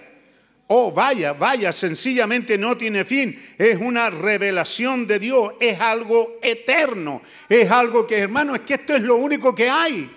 Oh, 0.69 0.93
vaya, 0.93 1.35
vaya, 1.35 1.73
sencillamente 1.73 2.57
no 2.57 2.77
tiene 2.77 3.05
fin. 3.05 3.37
Es 3.59 3.79
una 3.79 4.09
revelación 4.11 5.07
de 5.07 5.19
Dios, 5.19 5.55
es 5.61 5.79
algo 5.81 6.39
eterno, 6.43 7.21
es 7.49 7.71
algo 7.71 8.07
que, 8.07 8.19
hermano, 8.19 8.55
es 8.55 8.63
que 8.63 8.75
esto 8.75 8.95
es 8.95 9.03
lo 9.03 9.17
único 9.17 9.55
que 9.55 9.69
hay. 9.69 10.11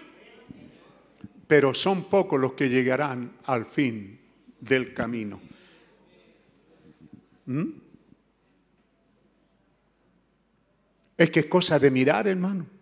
Pero 1.48 1.74
son 1.74 2.06
pocos 2.06 2.40
los 2.40 2.54
que 2.54 2.70
llegarán 2.70 3.34
al 3.46 3.66
fin 3.66 4.20
del 4.60 4.94
camino. 4.94 5.42
¿Mm? 7.46 7.66
Es 11.18 11.30
que 11.30 11.42
es 11.42 11.46
cosa 11.46 11.80
de 11.80 11.92
mirar, 11.92 12.28
hermano 12.28 12.75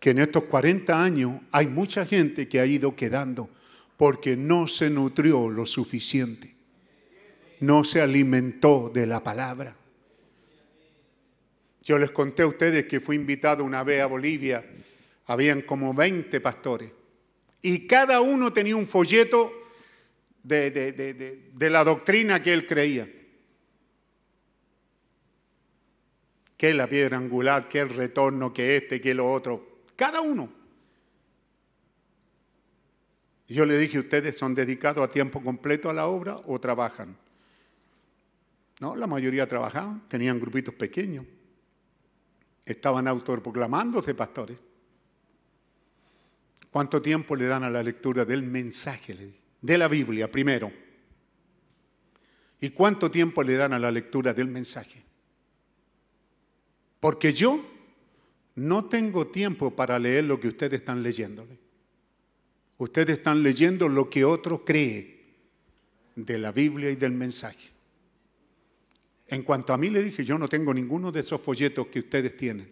que 0.00 0.10
en 0.10 0.20
estos 0.20 0.44
40 0.44 1.02
años 1.02 1.40
hay 1.50 1.66
mucha 1.66 2.06
gente 2.06 2.48
que 2.48 2.60
ha 2.60 2.66
ido 2.66 2.94
quedando 2.94 3.50
porque 3.96 4.36
no 4.36 4.66
se 4.66 4.90
nutrió 4.90 5.50
lo 5.50 5.66
suficiente, 5.66 6.54
no 7.60 7.82
se 7.84 8.00
alimentó 8.00 8.90
de 8.94 9.06
la 9.06 9.22
palabra. 9.22 9.76
Yo 11.82 11.98
les 11.98 12.10
conté 12.10 12.42
a 12.42 12.46
ustedes 12.46 12.86
que 12.86 13.00
fui 13.00 13.16
invitado 13.16 13.64
una 13.64 13.82
vez 13.82 14.02
a 14.02 14.06
Bolivia, 14.06 14.64
habían 15.26 15.62
como 15.62 15.92
20 15.94 16.40
pastores, 16.40 16.92
y 17.60 17.86
cada 17.86 18.20
uno 18.20 18.52
tenía 18.52 18.76
un 18.76 18.86
folleto 18.86 19.52
de, 20.42 21.70
la 21.70 21.84
doctrina 21.84 22.42
que 22.42 22.52
él 22.52 22.66
creía. 22.66 23.08
Que 26.56 26.74
la 26.74 26.88
piedra 26.88 27.18
angular, 27.18 27.68
que 27.68 27.80
el 27.80 27.90
retorno, 27.90 28.52
que 28.52 28.76
este, 28.76 29.00
que 29.00 29.14
lo 29.14 29.30
otro. 29.30 29.67
Cada 29.98 30.20
uno. 30.20 30.48
Yo 33.48 33.66
le 33.66 33.76
dije, 33.76 33.98
¿ustedes 33.98 34.38
son 34.38 34.54
dedicados 34.54 35.02
a 35.02 35.10
tiempo 35.10 35.42
completo 35.42 35.90
a 35.90 35.92
la 35.92 36.06
obra 36.06 36.36
o 36.46 36.60
trabajan? 36.60 37.16
No, 38.78 38.94
la 38.94 39.08
mayoría 39.08 39.48
trabajaban, 39.48 40.08
tenían 40.08 40.38
grupitos 40.38 40.72
pequeños. 40.72 41.26
Estaban 42.64 43.08
autoproclamándose 43.08 44.14
pastores. 44.14 44.56
¿Cuánto 46.70 47.02
tiempo 47.02 47.34
le 47.34 47.48
dan 47.48 47.64
a 47.64 47.70
la 47.70 47.82
lectura 47.82 48.24
del 48.24 48.44
mensaje 48.44 49.34
de 49.60 49.78
la 49.78 49.88
Biblia 49.88 50.30
primero? 50.30 50.70
¿Y 52.60 52.70
cuánto 52.70 53.10
tiempo 53.10 53.42
le 53.42 53.54
dan 53.54 53.72
a 53.72 53.80
la 53.80 53.90
lectura 53.90 54.32
del 54.32 54.46
mensaje? 54.46 55.02
Porque 57.00 57.32
yo 57.32 57.77
no 58.58 58.86
tengo 58.86 59.28
tiempo 59.28 59.70
para 59.70 59.98
leer 59.98 60.24
lo 60.24 60.40
que 60.40 60.48
ustedes 60.48 60.80
están 60.80 61.02
leyéndole. 61.02 61.56
Ustedes 62.78 63.18
están 63.18 63.42
leyendo 63.42 63.88
lo 63.88 64.10
que 64.10 64.24
otro 64.24 64.64
cree 64.64 65.18
de 66.16 66.38
la 66.38 66.50
Biblia 66.50 66.90
y 66.90 66.96
del 66.96 67.12
mensaje. 67.12 67.70
En 69.28 69.42
cuanto 69.44 69.72
a 69.72 69.78
mí 69.78 69.90
le 69.90 70.02
dije, 70.02 70.24
yo 70.24 70.38
no 70.38 70.48
tengo 70.48 70.74
ninguno 70.74 71.12
de 71.12 71.20
esos 71.20 71.40
folletos 71.40 71.86
que 71.86 72.00
ustedes 72.00 72.36
tienen. 72.36 72.68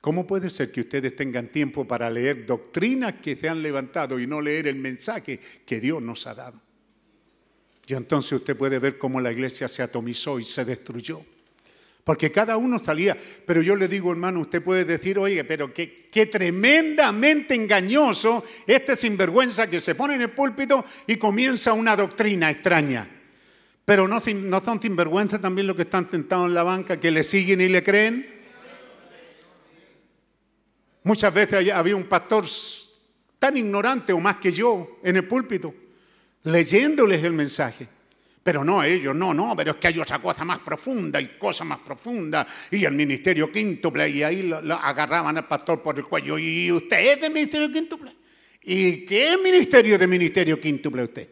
¿Cómo 0.00 0.26
puede 0.26 0.50
ser 0.50 0.72
que 0.72 0.80
ustedes 0.80 1.14
tengan 1.14 1.48
tiempo 1.48 1.86
para 1.86 2.10
leer 2.10 2.46
doctrinas 2.46 3.14
que 3.14 3.36
se 3.36 3.48
han 3.48 3.62
levantado 3.62 4.18
y 4.18 4.26
no 4.26 4.40
leer 4.40 4.66
el 4.66 4.76
mensaje 4.76 5.38
que 5.64 5.80
Dios 5.80 6.02
nos 6.02 6.26
ha 6.26 6.34
dado? 6.34 6.60
Y 7.86 7.94
entonces 7.94 8.32
usted 8.32 8.56
puede 8.56 8.80
ver 8.80 8.98
cómo 8.98 9.20
la 9.20 9.30
iglesia 9.30 9.68
se 9.68 9.82
atomizó 9.82 10.40
y 10.40 10.42
se 10.42 10.64
destruyó. 10.64 11.24
Porque 12.06 12.30
cada 12.30 12.56
uno 12.56 12.78
salía. 12.78 13.18
Pero 13.44 13.62
yo 13.62 13.74
le 13.74 13.88
digo, 13.88 14.12
hermano, 14.12 14.38
usted 14.38 14.62
puede 14.62 14.84
decir, 14.84 15.18
oye, 15.18 15.42
pero 15.42 15.74
qué, 15.74 16.28
tremendamente 16.30 17.52
engañoso 17.52 18.44
este 18.64 18.94
sinvergüenza 18.94 19.68
que 19.68 19.80
se 19.80 19.96
pone 19.96 20.14
en 20.14 20.20
el 20.20 20.30
púlpito 20.30 20.84
y 21.08 21.16
comienza 21.16 21.72
una 21.72 21.96
doctrina 21.96 22.48
extraña. 22.48 23.10
Pero 23.84 24.06
no, 24.06 24.22
no 24.24 24.60
son 24.60 24.80
sinvergüenza 24.80 25.40
también 25.40 25.66
los 25.66 25.74
que 25.74 25.82
están 25.82 26.08
sentados 26.08 26.46
en 26.46 26.54
la 26.54 26.62
banca, 26.62 27.00
que 27.00 27.10
le 27.10 27.24
siguen 27.24 27.60
y 27.60 27.68
le 27.68 27.82
creen. 27.82 28.34
Muchas 31.02 31.34
veces 31.34 31.72
había 31.72 31.96
un 31.96 32.04
pastor 32.04 32.44
tan 33.40 33.56
ignorante 33.56 34.12
o 34.12 34.20
más 34.20 34.36
que 34.36 34.52
yo 34.52 35.00
en 35.02 35.16
el 35.16 35.26
púlpito, 35.26 35.74
leyéndoles 36.44 37.24
el 37.24 37.32
mensaje. 37.32 37.95
Pero 38.46 38.62
no 38.62 38.80
ellos, 38.84 39.12
no, 39.12 39.34
no, 39.34 39.56
pero 39.56 39.72
es 39.72 39.76
que 39.78 39.88
hay 39.88 39.98
otra 39.98 40.20
cosa 40.22 40.44
más 40.44 40.60
profunda 40.60 41.20
y 41.20 41.36
cosa 41.36 41.64
más 41.64 41.80
profunda. 41.80 42.46
Y 42.70 42.84
el 42.84 42.92
ministerio 42.92 43.50
quíntuple, 43.50 44.08
y 44.08 44.22
ahí 44.22 44.44
lo, 44.44 44.58
agarraban 44.74 45.36
al 45.36 45.48
pastor 45.48 45.82
por 45.82 45.98
el 45.98 46.04
cuello. 46.04 46.38
¿Y 46.38 46.70
usted 46.70 47.14
es 47.14 47.20
del 47.22 47.32
ministerio 47.32 47.72
quíntuple? 47.72 48.14
¿Y 48.62 49.04
qué 49.04 49.36
ministerio 49.36 49.98
de 49.98 50.06
ministerio 50.06 50.60
quíntuple 50.60 51.02
usted? 51.02 51.28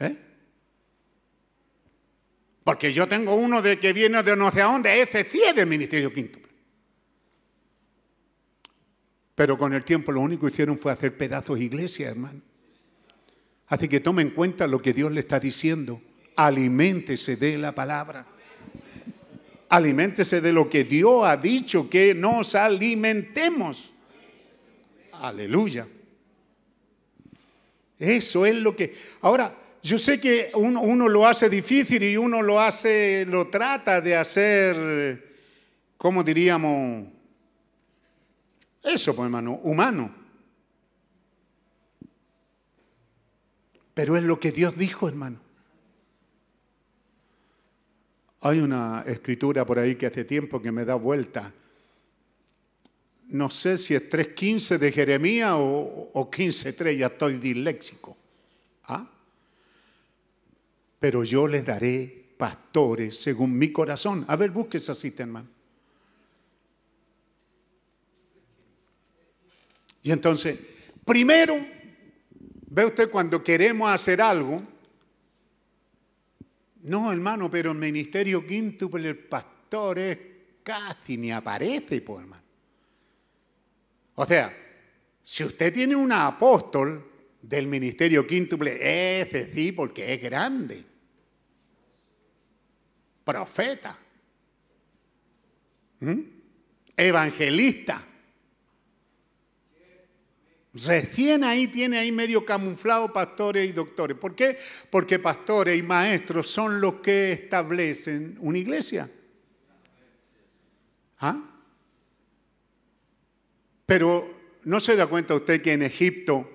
¿Eh? 0.00 0.16
Porque 2.64 2.94
yo 2.94 3.06
tengo 3.06 3.34
uno 3.34 3.60
de 3.60 3.78
que 3.78 3.92
viene 3.92 4.22
de 4.22 4.34
no 4.36 4.50
sé 4.50 4.62
a 4.62 4.64
dónde, 4.64 5.02
ese 5.02 5.22
sí 5.24 5.42
es 5.46 5.54
del 5.54 5.66
ministerio 5.66 6.10
quíntuple. 6.14 6.50
Pero 9.34 9.58
con 9.58 9.74
el 9.74 9.84
tiempo 9.84 10.12
lo 10.12 10.22
único 10.22 10.46
que 10.46 10.52
hicieron 10.54 10.78
fue 10.78 10.92
hacer 10.92 11.14
pedazos 11.14 11.58
de 11.58 11.64
iglesia, 11.66 12.08
hermano. 12.08 12.40
Así 13.68 13.88
que 13.88 14.00
tome 14.00 14.22
en 14.22 14.30
cuenta 14.30 14.66
lo 14.66 14.80
que 14.80 14.92
Dios 14.92 15.10
le 15.10 15.20
está 15.20 15.40
diciendo. 15.40 16.00
Aliméntese 16.36 17.36
de 17.36 17.58
la 17.58 17.74
palabra. 17.74 18.26
aliméntese 19.68 20.40
de 20.40 20.52
lo 20.52 20.70
que 20.70 20.84
Dios 20.84 21.26
ha 21.26 21.36
dicho 21.36 21.90
que 21.90 22.14
nos 22.14 22.54
alimentemos. 22.54 23.92
Aleluya. 25.12 25.88
Eso 27.98 28.46
es 28.46 28.54
lo 28.54 28.76
que... 28.76 28.94
Ahora, 29.22 29.56
yo 29.82 29.98
sé 29.98 30.20
que 30.20 30.50
uno, 30.54 31.08
lo 31.08 31.26
hace 31.26 31.48
difícil 31.48 32.02
y 32.02 32.16
uno 32.16 32.42
lo 32.42 32.60
hace, 32.60 33.24
lo 33.26 33.48
trata 33.48 34.00
de 34.00 34.16
hacer, 34.16 35.38
¿cómo 35.96 36.22
diríamos? 36.22 37.06
Eso, 38.82 39.14
pues 39.14 39.26
hermano, 39.26 39.60
humano. 39.62 40.25
Pero 43.96 44.14
es 44.14 44.24
lo 44.24 44.38
que 44.38 44.52
Dios 44.52 44.76
dijo, 44.76 45.08
hermano. 45.08 45.40
Hay 48.42 48.58
una 48.60 49.02
escritura 49.06 49.64
por 49.64 49.78
ahí 49.78 49.94
que 49.94 50.04
hace 50.04 50.26
tiempo 50.26 50.60
que 50.60 50.70
me 50.70 50.84
da 50.84 50.96
vuelta. 50.96 51.50
No 53.28 53.48
sé 53.48 53.78
si 53.78 53.94
es 53.94 54.10
3.15 54.10 54.76
de 54.76 54.92
Jeremías 54.92 55.54
o, 55.54 56.10
o 56.12 56.30
15.3, 56.30 56.94
ya 56.98 57.06
estoy 57.06 57.38
disléxico. 57.38 58.14
¿Ah? 58.84 59.08
Pero 61.00 61.24
yo 61.24 61.48
les 61.48 61.64
daré 61.64 62.34
pastores 62.36 63.16
según 63.16 63.56
mi 63.56 63.72
corazón. 63.72 64.26
A 64.28 64.36
ver, 64.36 64.50
busque 64.50 64.76
esa 64.76 64.94
cita, 64.94 65.22
hermano. 65.22 65.48
Y 70.02 70.12
entonces, 70.12 70.58
primero, 71.02 71.56
ve 72.76 72.84
usted 72.84 73.10
cuando 73.10 73.42
queremos 73.42 73.88
hacer 73.88 74.20
algo, 74.20 74.62
no, 76.82 77.10
hermano, 77.10 77.50
pero 77.50 77.72
el 77.72 77.78
ministerio 77.78 78.46
quíntuple, 78.46 79.08
el 79.08 79.16
pastor 79.16 79.98
es 79.98 80.18
casi 80.62 81.16
ni 81.16 81.32
aparece, 81.32 82.02
pues, 82.02 82.20
hermano. 82.20 82.42
O 84.16 84.26
sea, 84.26 84.54
si 85.22 85.42
usted 85.42 85.72
tiene 85.72 85.96
un 85.96 86.12
apóstol 86.12 87.10
del 87.40 87.66
ministerio 87.66 88.26
quíntuple, 88.26 89.22
ese 89.22 89.50
sí, 89.54 89.72
porque 89.72 90.12
es 90.12 90.20
grande. 90.20 90.84
Profeta. 93.24 93.98
¿Mm? 96.00 96.20
Evangelista. 96.94 98.05
Recién 100.84 101.42
ahí 101.42 101.68
tiene 101.68 101.96
ahí 101.98 102.12
medio 102.12 102.44
camuflado 102.44 103.10
pastores 103.10 103.68
y 103.68 103.72
doctores. 103.72 104.16
¿Por 104.18 104.34
qué? 104.34 104.58
Porque 104.90 105.18
pastores 105.18 105.78
y 105.78 105.82
maestros 105.82 106.50
son 106.50 106.80
los 106.80 106.96
que 106.96 107.32
establecen 107.32 108.36
una 108.40 108.58
iglesia. 108.58 109.10
¿Ah? 111.20 111.42
Pero 113.86 114.36
no 114.64 114.80
se 114.80 114.96
da 114.96 115.06
cuenta 115.06 115.34
usted 115.34 115.62
que 115.62 115.72
en 115.72 115.82
Egipto 115.82 116.50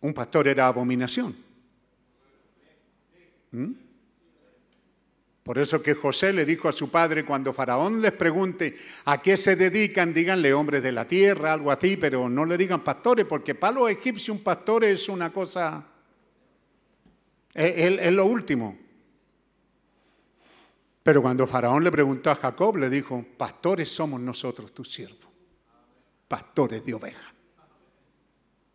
un 0.00 0.14
pastor 0.14 0.48
era 0.48 0.66
abominación. 0.66 1.36
¿Mm? 3.50 3.72
Por 5.50 5.58
eso 5.58 5.82
que 5.82 5.94
José 5.94 6.32
le 6.32 6.44
dijo 6.44 6.68
a 6.68 6.72
su 6.72 6.92
padre, 6.92 7.24
cuando 7.24 7.52
Faraón 7.52 8.00
les 8.00 8.12
pregunte 8.12 8.76
a 9.06 9.20
qué 9.20 9.36
se 9.36 9.56
dedican, 9.56 10.14
díganle 10.14 10.54
hombres 10.54 10.80
de 10.80 10.92
la 10.92 11.08
tierra, 11.08 11.52
algo 11.52 11.72
así, 11.72 11.96
pero 11.96 12.28
no 12.28 12.44
le 12.44 12.56
digan 12.56 12.84
pastores, 12.84 13.26
porque 13.26 13.56
para 13.56 13.72
los 13.72 13.90
egipcios 13.90 14.28
un 14.28 14.44
pastor 14.44 14.84
es 14.84 15.08
una 15.08 15.32
cosa, 15.32 15.84
es, 17.52 17.98
es 17.98 18.12
lo 18.12 18.26
último. 18.26 18.78
Pero 21.02 21.20
cuando 21.20 21.48
Faraón 21.48 21.82
le 21.82 21.90
preguntó 21.90 22.30
a 22.30 22.36
Jacob, 22.36 22.76
le 22.76 22.88
dijo, 22.88 23.26
pastores 23.36 23.88
somos 23.88 24.20
nosotros, 24.20 24.72
tus 24.72 24.92
siervos, 24.92 25.32
pastores 26.28 26.86
de 26.86 26.94
oveja. 26.94 27.34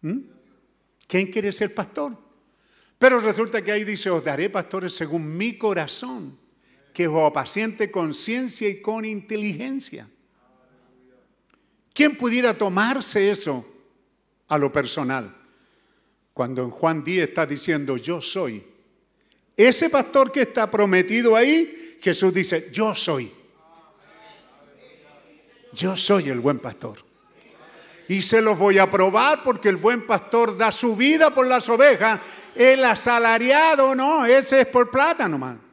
¿Mm? 0.02 0.20
¿Quién 1.08 1.28
quiere 1.28 1.54
ser 1.54 1.74
pastor? 1.74 2.18
Pero 3.00 3.22
resulta 3.22 3.62
que 3.62 3.72
ahí 3.72 3.86
dice, 3.86 4.10
os 4.10 4.26
daré 4.26 4.50
pastores 4.50 4.94
según 4.94 5.38
mi 5.38 5.58
corazón 5.58 6.44
que 6.96 7.10
os 7.10 7.28
apaciente 7.28 7.92
con 7.92 8.14
ciencia 8.14 8.70
y 8.70 8.82
con 8.82 9.04
inteligencia. 9.04 10.08
¿Quién 11.94 12.16
pudiera 12.16 12.58
tomarse 12.58 13.30
eso 13.30 13.66
a 14.48 14.58
lo 14.58 14.72
personal? 14.72 15.36
Cuando 16.34 16.64
en 16.64 16.70
Juan 16.70 17.04
10 17.04 17.28
está 17.28 17.46
diciendo, 17.46 17.98
yo 17.98 18.22
soy. 18.22 18.66
Ese 19.58 19.90
pastor 19.90 20.32
que 20.32 20.44
está 20.44 20.72
prometido 20.72 21.36
ahí, 21.36 21.98
Jesús 22.02 22.34
dice, 22.34 22.70
yo 22.72 22.96
soy. 22.96 23.30
Yo 25.74 25.98
soy 25.98 26.30
el 26.30 26.40
buen 26.40 26.60
pastor. 26.60 27.00
Y 28.08 28.22
se 28.22 28.42
los 28.42 28.58
voy 28.58 28.80
a 28.80 28.90
probar 28.90 29.44
porque 29.44 29.68
el 29.68 29.76
buen 29.76 30.08
pastor 30.08 30.56
da 30.56 30.72
su 30.72 30.96
vida 30.96 31.34
por 31.34 31.46
las 31.46 31.68
ovejas. 31.68 32.22
El 32.56 32.86
asalariado, 32.86 33.94
no, 33.96 34.26
ese 34.26 34.62
es 34.62 34.68
por 34.68 34.90
plata 34.90 35.28
nomás. 35.28 35.65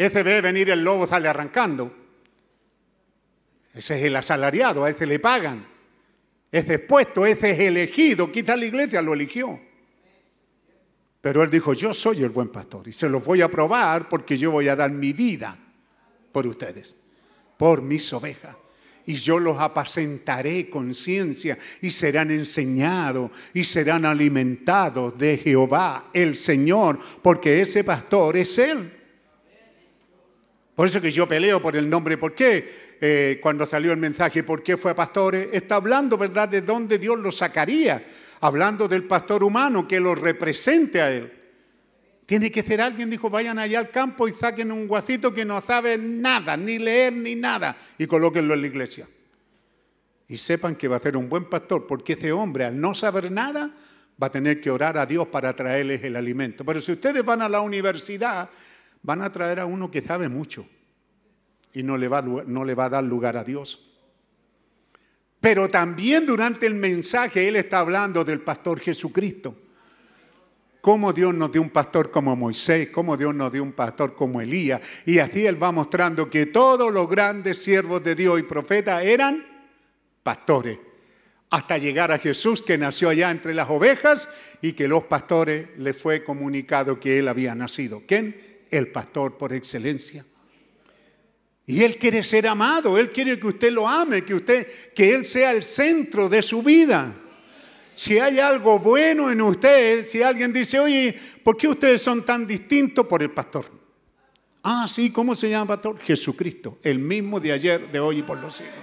Ese 0.00 0.22
ve 0.22 0.40
venir 0.40 0.70
el 0.70 0.82
lobo, 0.82 1.06
sale 1.06 1.28
arrancando. 1.28 1.94
Ese 3.74 3.98
es 3.98 4.04
el 4.04 4.16
asalariado, 4.16 4.82
a 4.82 4.88
ese 4.88 5.06
le 5.06 5.18
pagan. 5.18 5.66
Ese 6.50 6.74
es 6.74 6.80
puesto, 6.80 7.26
ese 7.26 7.50
es 7.50 7.58
elegido. 7.58 8.32
Quizá 8.32 8.56
la 8.56 8.64
iglesia 8.64 9.02
lo 9.02 9.12
eligió. 9.12 9.60
Pero 11.20 11.42
él 11.42 11.50
dijo, 11.50 11.74
yo 11.74 11.92
soy 11.92 12.22
el 12.22 12.30
buen 12.30 12.48
pastor 12.48 12.88
y 12.88 12.94
se 12.94 13.10
los 13.10 13.22
voy 13.22 13.42
a 13.42 13.50
probar 13.50 14.08
porque 14.08 14.38
yo 14.38 14.52
voy 14.52 14.68
a 14.68 14.76
dar 14.76 14.90
mi 14.90 15.12
vida 15.12 15.58
por 16.32 16.46
ustedes, 16.46 16.96
por 17.58 17.82
mis 17.82 18.10
ovejas. 18.14 18.56
Y 19.04 19.16
yo 19.16 19.38
los 19.38 19.58
apacentaré 19.58 20.70
con 20.70 20.94
ciencia 20.94 21.58
y 21.82 21.90
serán 21.90 22.30
enseñados 22.30 23.32
y 23.52 23.64
serán 23.64 24.06
alimentados 24.06 25.18
de 25.18 25.36
Jehová, 25.36 26.08
el 26.14 26.36
Señor, 26.36 26.98
porque 27.20 27.60
ese 27.60 27.84
pastor 27.84 28.38
es 28.38 28.56
Él. 28.56 28.99
Por 30.74 30.86
eso 30.86 31.00
que 31.00 31.10
yo 31.10 31.28
peleo 31.28 31.60
por 31.60 31.76
el 31.76 31.88
nombre. 31.88 32.16
¿Por 32.16 32.34
qué? 32.34 32.96
Eh, 33.00 33.38
cuando 33.42 33.66
salió 33.66 33.92
el 33.92 33.98
mensaje, 33.98 34.42
¿por 34.42 34.62
qué 34.62 34.76
fue 34.76 34.92
a 34.92 34.94
pastores? 34.94 35.48
Está 35.52 35.76
hablando, 35.76 36.16
¿verdad?, 36.16 36.48
de 36.48 36.62
dónde 36.62 36.98
Dios 36.98 37.18
lo 37.18 37.32
sacaría. 37.32 38.04
Hablando 38.40 38.88
del 38.88 39.04
pastor 39.04 39.44
humano 39.44 39.86
que 39.86 40.00
lo 40.00 40.14
represente 40.14 41.02
a 41.02 41.12
él. 41.12 41.32
Tiene 42.30 42.52
que 42.52 42.62
ser 42.62 42.80
alguien, 42.80 43.10
dijo, 43.10 43.28
vayan 43.28 43.58
allá 43.58 43.80
al 43.80 43.90
campo 43.90 44.28
y 44.28 44.32
saquen 44.32 44.70
un 44.70 44.86
guacito 44.86 45.34
que 45.34 45.44
no 45.44 45.60
sabe 45.60 45.98
nada, 45.98 46.56
ni 46.56 46.78
leer 46.78 47.12
ni 47.12 47.34
nada, 47.34 47.76
y 47.98 48.06
colóquenlo 48.06 48.54
en 48.54 48.60
la 48.60 48.66
iglesia. 48.68 49.08
Y 50.28 50.36
sepan 50.36 50.76
que 50.76 50.86
va 50.86 50.98
a 50.98 51.00
ser 51.00 51.16
un 51.16 51.28
buen 51.28 51.46
pastor, 51.46 51.88
porque 51.88 52.12
ese 52.12 52.30
hombre, 52.30 52.64
al 52.66 52.80
no 52.80 52.94
saber 52.94 53.32
nada, 53.32 53.74
va 54.22 54.28
a 54.28 54.30
tener 54.30 54.60
que 54.60 54.70
orar 54.70 54.96
a 54.96 55.06
Dios 55.06 55.26
para 55.26 55.56
traerles 55.56 56.04
el 56.04 56.14
alimento. 56.14 56.64
Pero 56.64 56.80
si 56.80 56.92
ustedes 56.92 57.24
van 57.24 57.42
a 57.42 57.48
la 57.48 57.62
universidad 57.62 58.48
van 59.02 59.22
a 59.22 59.32
traer 59.32 59.60
a 59.60 59.66
uno 59.66 59.90
que 59.90 60.02
sabe 60.02 60.28
mucho 60.28 60.66
y 61.72 61.82
no 61.82 61.96
le 61.96 62.08
va, 62.08 62.22
no 62.22 62.64
le 62.64 62.74
va 62.74 62.86
a 62.86 62.90
dar 62.90 63.04
lugar 63.04 63.36
a 63.36 63.44
Dios. 63.44 63.86
Pero 65.40 65.68
también 65.68 66.26
durante 66.26 66.66
el 66.66 66.74
mensaje 66.74 67.48
Él 67.48 67.56
está 67.56 67.78
hablando 67.78 68.24
del 68.24 68.40
pastor 68.40 68.78
Jesucristo. 68.80 69.56
Cómo 70.80 71.12
Dios 71.12 71.34
nos 71.34 71.52
dio 71.52 71.60
un 71.60 71.70
pastor 71.70 72.10
como 72.10 72.34
Moisés, 72.36 72.88
cómo 72.88 73.16
Dios 73.16 73.34
nos 73.34 73.52
dio 73.52 73.62
un 73.62 73.72
pastor 73.72 74.14
como 74.14 74.40
Elías. 74.40 74.80
Y 75.06 75.18
así 75.18 75.46
Él 75.46 75.62
va 75.62 75.72
mostrando 75.72 76.28
que 76.28 76.46
todos 76.46 76.92
los 76.92 77.08
grandes 77.08 77.58
siervos 77.58 78.02
de 78.02 78.14
Dios 78.14 78.38
y 78.38 78.44
profetas 78.44 79.02
eran 79.04 79.46
pastores. 80.22 80.78
Hasta 81.50 81.78
llegar 81.78 82.12
a 82.12 82.18
Jesús 82.18 82.62
que 82.62 82.78
nació 82.78 83.08
allá 83.08 83.30
entre 83.30 83.54
las 83.54 83.68
ovejas 83.68 84.28
y 84.62 84.72
que 84.72 84.88
los 84.88 85.04
pastores 85.04 85.68
le 85.78 85.92
fue 85.92 86.22
comunicado 86.22 87.00
que 87.00 87.18
Él 87.18 87.28
había 87.28 87.54
nacido. 87.54 88.02
¿Quién? 88.06 88.49
El 88.70 88.88
pastor 88.88 89.36
por 89.36 89.52
excelencia. 89.52 90.24
Y 91.66 91.84
Él 91.84 91.98
quiere 91.98 92.24
ser 92.24 92.46
amado, 92.48 92.98
Él 92.98 93.10
quiere 93.10 93.38
que 93.38 93.46
usted 93.46 93.70
lo 93.70 93.88
ame, 93.88 94.24
que, 94.24 94.34
usted, 94.34 94.66
que 94.94 95.14
Él 95.14 95.24
sea 95.24 95.52
el 95.52 95.62
centro 95.62 96.28
de 96.28 96.42
su 96.42 96.62
vida. 96.62 97.14
Si 97.94 98.18
hay 98.18 98.40
algo 98.40 98.78
bueno 98.78 99.30
en 99.30 99.40
usted, 99.40 100.06
si 100.06 100.22
alguien 100.22 100.52
dice, 100.52 100.80
oye, 100.80 101.16
¿por 101.44 101.56
qué 101.56 101.68
ustedes 101.68 102.02
son 102.02 102.24
tan 102.24 102.46
distintos 102.46 103.06
por 103.06 103.22
el 103.22 103.30
pastor? 103.30 103.66
Ah, 104.62 104.86
sí, 104.88 105.10
¿cómo 105.10 105.34
se 105.34 105.50
llama 105.50 105.68
pastor? 105.68 105.98
Jesucristo, 106.00 106.78
el 106.82 106.98
mismo 106.98 107.38
de 107.38 107.52
ayer, 107.52 107.90
de 107.90 108.00
hoy 108.00 108.18
y 108.18 108.22
por 108.22 108.38
los 108.38 108.56
siglos. 108.56 108.74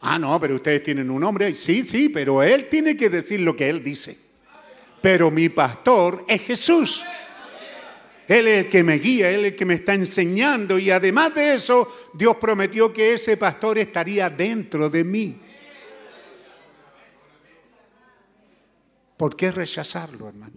Ah, 0.00 0.18
no, 0.18 0.40
pero 0.40 0.54
ustedes 0.54 0.82
tienen 0.82 1.10
un 1.10 1.20
nombre. 1.20 1.52
Sí, 1.52 1.86
sí, 1.86 2.08
pero 2.08 2.42
Él 2.42 2.68
tiene 2.70 2.96
que 2.96 3.10
decir 3.10 3.40
lo 3.40 3.54
que 3.54 3.68
Él 3.68 3.84
dice. 3.84 4.18
Pero 5.02 5.30
mi 5.30 5.48
pastor 5.48 6.24
es 6.26 6.42
Jesús. 6.42 7.04
Él 8.30 8.46
es 8.46 8.64
el 8.64 8.70
que 8.70 8.84
me 8.84 8.98
guía, 8.98 9.28
Él 9.28 9.40
es 9.40 9.46
el 9.46 9.56
que 9.56 9.64
me 9.64 9.74
está 9.74 9.92
enseñando 9.92 10.78
y 10.78 10.88
además 10.88 11.34
de 11.34 11.54
eso, 11.54 11.92
Dios 12.14 12.36
prometió 12.36 12.92
que 12.92 13.14
ese 13.14 13.36
pastor 13.36 13.76
estaría 13.76 14.30
dentro 14.30 14.88
de 14.88 15.02
mí. 15.02 15.40
¿Por 19.16 19.34
qué 19.34 19.50
rechazarlo, 19.50 20.28
hermano? 20.28 20.54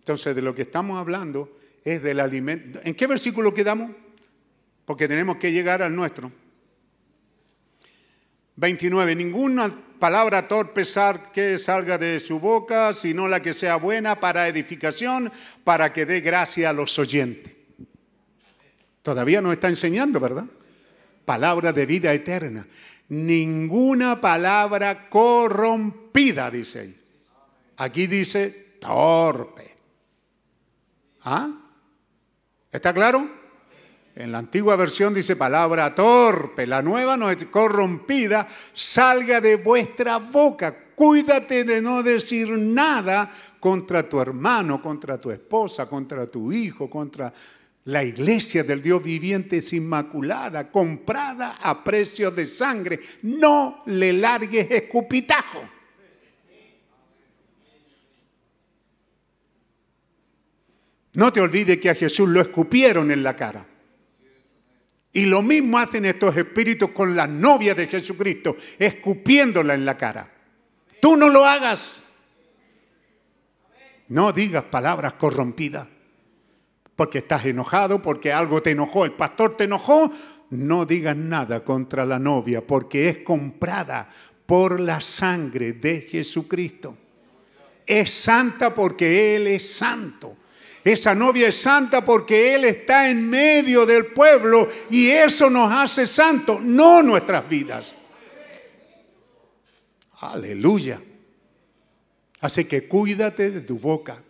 Entonces, 0.00 0.34
de 0.34 0.42
lo 0.42 0.52
que 0.52 0.62
estamos 0.62 0.98
hablando 0.98 1.58
es 1.84 2.02
del 2.02 2.18
alimento. 2.18 2.80
¿En 2.82 2.96
qué 2.96 3.06
versículo 3.06 3.54
quedamos? 3.54 3.92
Porque 4.84 5.06
tenemos 5.06 5.36
que 5.36 5.52
llegar 5.52 5.80
al 5.80 5.94
nuestro. 5.94 6.32
29. 8.56 9.14
Ninguna 9.14 9.72
palabra 9.98 10.48
torpe 10.48 10.84
que 11.32 11.58
salga 11.58 11.98
de 11.98 12.20
su 12.20 12.40
boca, 12.40 12.92
sino 12.92 13.28
la 13.28 13.40
que 13.40 13.54
sea 13.54 13.76
buena 13.76 14.20
para 14.20 14.48
edificación, 14.48 15.32
para 15.64 15.92
que 15.92 16.06
dé 16.06 16.20
gracia 16.20 16.70
a 16.70 16.72
los 16.72 16.98
oyentes. 16.98 17.52
Todavía 19.02 19.40
nos 19.40 19.52
está 19.52 19.68
enseñando, 19.68 20.18
¿verdad? 20.18 20.46
Palabra 21.24 21.72
de 21.72 21.86
vida 21.86 22.12
eterna. 22.12 22.66
Ninguna 23.08 24.20
palabra 24.20 25.08
corrompida, 25.08 26.50
dice 26.50 26.80
ahí. 26.80 27.00
Aquí 27.76 28.06
dice 28.06 28.76
torpe. 28.80 29.74
¿Ah? 31.22 31.50
¿Está 32.72 32.92
claro? 32.92 33.43
En 34.16 34.30
la 34.30 34.38
antigua 34.38 34.76
versión 34.76 35.12
dice 35.12 35.34
palabra 35.34 35.92
torpe, 35.92 36.68
la 36.68 36.80
nueva 36.80 37.16
no 37.16 37.30
es 37.30 37.44
corrompida, 37.46 38.46
salga 38.72 39.40
de 39.40 39.56
vuestra 39.56 40.18
boca. 40.18 40.92
Cuídate 40.94 41.64
de 41.64 41.82
no 41.82 42.00
decir 42.00 42.48
nada 42.50 43.28
contra 43.58 44.08
tu 44.08 44.20
hermano, 44.20 44.80
contra 44.80 45.20
tu 45.20 45.32
esposa, 45.32 45.88
contra 45.88 46.28
tu 46.28 46.52
hijo, 46.52 46.88
contra 46.88 47.32
la 47.86 48.04
iglesia 48.04 48.62
del 48.62 48.80
Dios 48.80 49.02
viviente 49.02 49.56
es 49.56 49.72
inmaculada, 49.72 50.70
comprada 50.70 51.58
a 51.60 51.82
precio 51.82 52.30
de 52.30 52.46
sangre. 52.46 53.00
No 53.22 53.82
le 53.86 54.12
largues 54.12 54.70
escupitajo. 54.70 55.60
No 61.14 61.32
te 61.32 61.40
olvides 61.40 61.78
que 61.78 61.90
a 61.90 61.94
Jesús 61.96 62.28
lo 62.28 62.40
escupieron 62.40 63.10
en 63.10 63.24
la 63.24 63.34
cara. 63.34 63.73
Y 65.16 65.26
lo 65.26 65.42
mismo 65.42 65.78
hacen 65.78 66.04
estos 66.06 66.36
espíritus 66.36 66.90
con 66.90 67.14
la 67.14 67.28
novia 67.28 67.72
de 67.72 67.86
Jesucristo, 67.86 68.56
escupiéndola 68.76 69.74
en 69.74 69.84
la 69.84 69.96
cara. 69.96 70.28
Tú 71.00 71.16
no 71.16 71.28
lo 71.28 71.44
hagas. 71.44 72.02
No 74.08 74.32
digas 74.32 74.64
palabras 74.64 75.14
corrompidas. 75.14 75.86
Porque 76.96 77.18
estás 77.18 77.44
enojado, 77.44 78.02
porque 78.02 78.32
algo 78.32 78.60
te 78.60 78.72
enojó, 78.72 79.04
el 79.04 79.12
pastor 79.12 79.56
te 79.56 79.64
enojó. 79.64 80.10
No 80.50 80.84
digas 80.84 81.16
nada 81.16 81.62
contra 81.62 82.04
la 82.04 82.18
novia, 82.18 82.66
porque 82.66 83.08
es 83.08 83.18
comprada 83.18 84.08
por 84.46 84.80
la 84.80 85.00
sangre 85.00 85.74
de 85.74 86.00
Jesucristo. 86.02 86.98
Es 87.86 88.10
santa 88.10 88.74
porque 88.74 89.36
Él 89.36 89.46
es 89.46 89.76
santo. 89.76 90.36
Esa 90.84 91.14
novia 91.14 91.48
es 91.48 91.56
santa 91.56 92.04
porque 92.04 92.54
Él 92.54 92.64
está 92.64 93.08
en 93.08 93.28
medio 93.30 93.86
del 93.86 94.06
pueblo 94.06 94.68
y 94.90 95.08
eso 95.08 95.48
nos 95.48 95.72
hace 95.72 96.06
santos, 96.06 96.60
no 96.60 97.02
nuestras 97.02 97.48
vidas. 97.48 97.94
Aleluya. 100.20 101.00
Así 102.40 102.66
que 102.66 102.86
cuídate 102.86 103.50
de 103.50 103.62
tu 103.62 103.78
boca. 103.78 104.22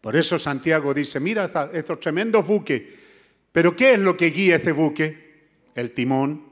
Por 0.00 0.14
eso 0.14 0.38
Santiago 0.38 0.94
dice, 0.94 1.18
mira 1.18 1.50
estos 1.72 1.98
tremendos 1.98 2.46
buques, 2.46 2.80
pero 3.50 3.74
¿qué 3.74 3.94
es 3.94 3.98
lo 3.98 4.16
que 4.16 4.26
guía 4.26 4.54
este 4.54 4.70
buque? 4.70 5.48
El 5.74 5.90
timón. 5.90 6.46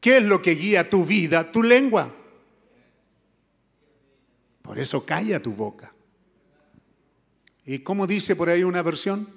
¿Qué 0.00 0.18
es 0.18 0.22
lo 0.22 0.42
que 0.42 0.54
guía 0.54 0.90
tu 0.90 1.06
vida? 1.06 1.50
Tu 1.50 1.62
lengua. 1.62 2.14
Por 4.60 4.78
eso 4.78 5.06
calla 5.06 5.40
tu 5.40 5.52
boca. 5.52 5.93
¿Y 7.66 7.80
cómo 7.80 8.06
dice 8.06 8.36
por 8.36 8.48
ahí 8.48 8.62
una 8.62 8.82
versión? 8.82 9.28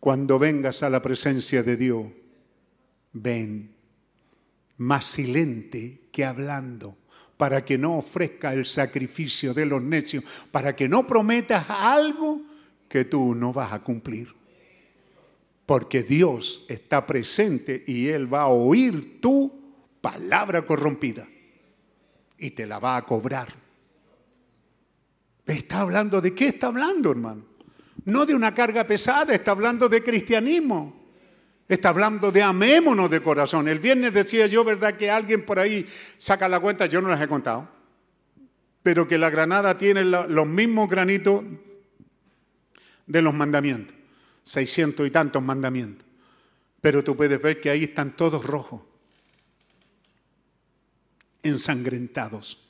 Cuando 0.00 0.38
vengas 0.38 0.82
a 0.82 0.90
la 0.90 1.02
presencia 1.02 1.62
de 1.62 1.76
Dios, 1.76 2.06
ven 3.12 3.74
más 4.78 5.06
silente 5.06 6.08
que 6.12 6.24
hablando, 6.24 6.98
para 7.36 7.64
que 7.64 7.78
no 7.78 7.98
ofrezca 7.98 8.52
el 8.52 8.66
sacrificio 8.66 9.54
de 9.54 9.66
los 9.66 9.82
necios, 9.82 10.24
para 10.50 10.74
que 10.74 10.88
no 10.88 11.06
prometas 11.06 11.66
algo 11.68 12.42
que 12.88 13.04
tú 13.04 13.34
no 13.34 13.52
vas 13.52 13.72
a 13.72 13.82
cumplir. 13.82 14.34
Porque 15.64 16.02
Dios 16.02 16.64
está 16.68 17.06
presente 17.06 17.84
y 17.86 18.08
Él 18.08 18.32
va 18.32 18.42
a 18.42 18.48
oír 18.48 19.20
tu 19.20 19.52
palabra 20.00 20.64
corrompida 20.64 21.26
y 22.38 22.50
te 22.50 22.66
la 22.66 22.78
va 22.78 22.96
a 22.96 23.02
cobrar. 23.02 23.48
¿Está 25.44 25.80
hablando 25.80 26.20
de 26.20 26.34
qué 26.34 26.48
está 26.48 26.68
hablando, 26.68 27.10
hermano? 27.10 27.55
No 28.06 28.24
de 28.24 28.34
una 28.34 28.54
carga 28.54 28.84
pesada, 28.84 29.34
está 29.34 29.50
hablando 29.50 29.88
de 29.88 30.02
cristianismo. 30.02 31.06
Está 31.68 31.88
hablando 31.88 32.30
de 32.30 32.42
amémonos 32.42 33.10
de 33.10 33.20
corazón. 33.20 33.66
El 33.66 33.80
viernes 33.80 34.12
decía 34.14 34.46
yo, 34.46 34.62
¿verdad? 34.62 34.96
Que 34.96 35.10
alguien 35.10 35.44
por 35.44 35.58
ahí 35.58 35.84
saca 36.16 36.48
la 36.48 36.60
cuenta, 36.60 36.86
yo 36.86 37.02
no 37.02 37.08
les 37.10 37.20
he 37.20 37.26
contado, 37.26 37.68
pero 38.84 39.08
que 39.08 39.18
la 39.18 39.30
granada 39.30 39.76
tiene 39.76 40.04
los 40.04 40.46
mismos 40.46 40.88
granitos 40.88 41.42
de 43.06 43.22
los 43.22 43.34
mandamientos, 43.34 43.96
600 44.44 45.04
y 45.08 45.10
tantos 45.10 45.42
mandamientos. 45.42 46.06
Pero 46.80 47.02
tú 47.02 47.16
puedes 47.16 47.42
ver 47.42 47.60
que 47.60 47.70
ahí 47.70 47.84
están 47.84 48.16
todos 48.16 48.44
rojos, 48.44 48.82
ensangrentados. 51.42 52.62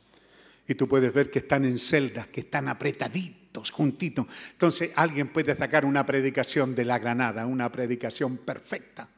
Y 0.66 0.74
tú 0.74 0.88
puedes 0.88 1.12
ver 1.12 1.30
que 1.30 1.40
están 1.40 1.66
en 1.66 1.78
celdas, 1.78 2.28
que 2.28 2.40
están 2.40 2.68
apretaditos, 2.68 3.45
juntitos. 3.70 4.26
Entonces 4.52 4.90
alguien 4.94 5.28
puede 5.28 5.56
sacar 5.56 5.84
una 5.84 6.04
predicación 6.04 6.74
de 6.74 6.84
la 6.84 6.98
granada, 6.98 7.46
una 7.46 7.70
predicación 7.70 8.38
perfecta. 8.38 9.08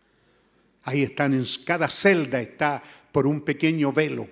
Ahí 0.84 1.02
están, 1.02 1.34
en 1.34 1.44
cada 1.64 1.88
celda 1.88 2.40
está 2.40 2.82
por 3.12 3.26
un 3.26 3.42
pequeño 3.42 3.92
velo. 3.92 4.28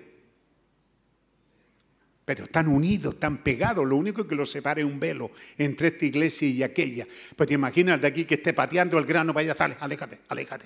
Pero 2.25 2.45
están 2.45 2.67
unidos, 2.67 3.13
están 3.13 3.37
pegados. 3.37 3.85
Lo 3.85 3.95
único 3.95 4.27
que 4.27 4.35
los 4.35 4.51
separa 4.51 4.81
es 4.81 4.85
un 4.85 4.99
velo 4.99 5.31
entre 5.57 5.89
esta 5.89 6.05
iglesia 6.05 6.47
y 6.47 6.61
aquella. 6.61 7.07
Pues 7.35 7.47
te 7.47 7.53
imaginas 7.53 8.01
de 8.01 8.07
aquí 8.07 8.25
que 8.25 8.35
esté 8.35 8.53
pateando 8.53 8.97
el 8.97 9.05
grano, 9.05 9.31
vaya, 9.33 9.55
sale, 9.55 9.77
aléjate, 9.79 10.19
aléjate. 10.27 10.65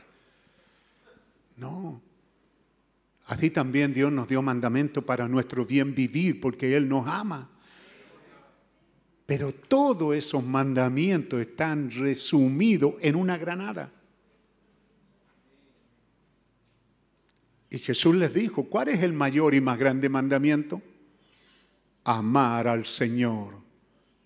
No. 1.57 2.01
Así 3.27 3.49
también 3.49 3.93
Dios 3.93 4.11
nos 4.11 4.27
dio 4.27 4.41
mandamento 4.41 5.05
para 5.05 5.27
nuestro 5.27 5.65
bien 5.65 5.93
vivir, 5.93 6.41
porque 6.41 6.75
Él 6.75 6.89
nos 6.89 7.07
ama. 7.07 7.49
Pero 9.31 9.53
todos 9.53 10.13
esos 10.13 10.43
mandamientos 10.43 11.39
están 11.39 11.89
resumidos 11.89 12.95
en 12.99 13.15
una 13.15 13.37
granada. 13.37 13.89
Y 17.69 17.79
Jesús 17.79 18.13
les 18.15 18.33
dijo, 18.33 18.65
¿cuál 18.65 18.89
es 18.89 19.01
el 19.01 19.13
mayor 19.13 19.55
y 19.55 19.61
más 19.61 19.79
grande 19.79 20.09
mandamiento? 20.09 20.81
Amar 22.03 22.67
al 22.67 22.85
Señor, 22.85 23.53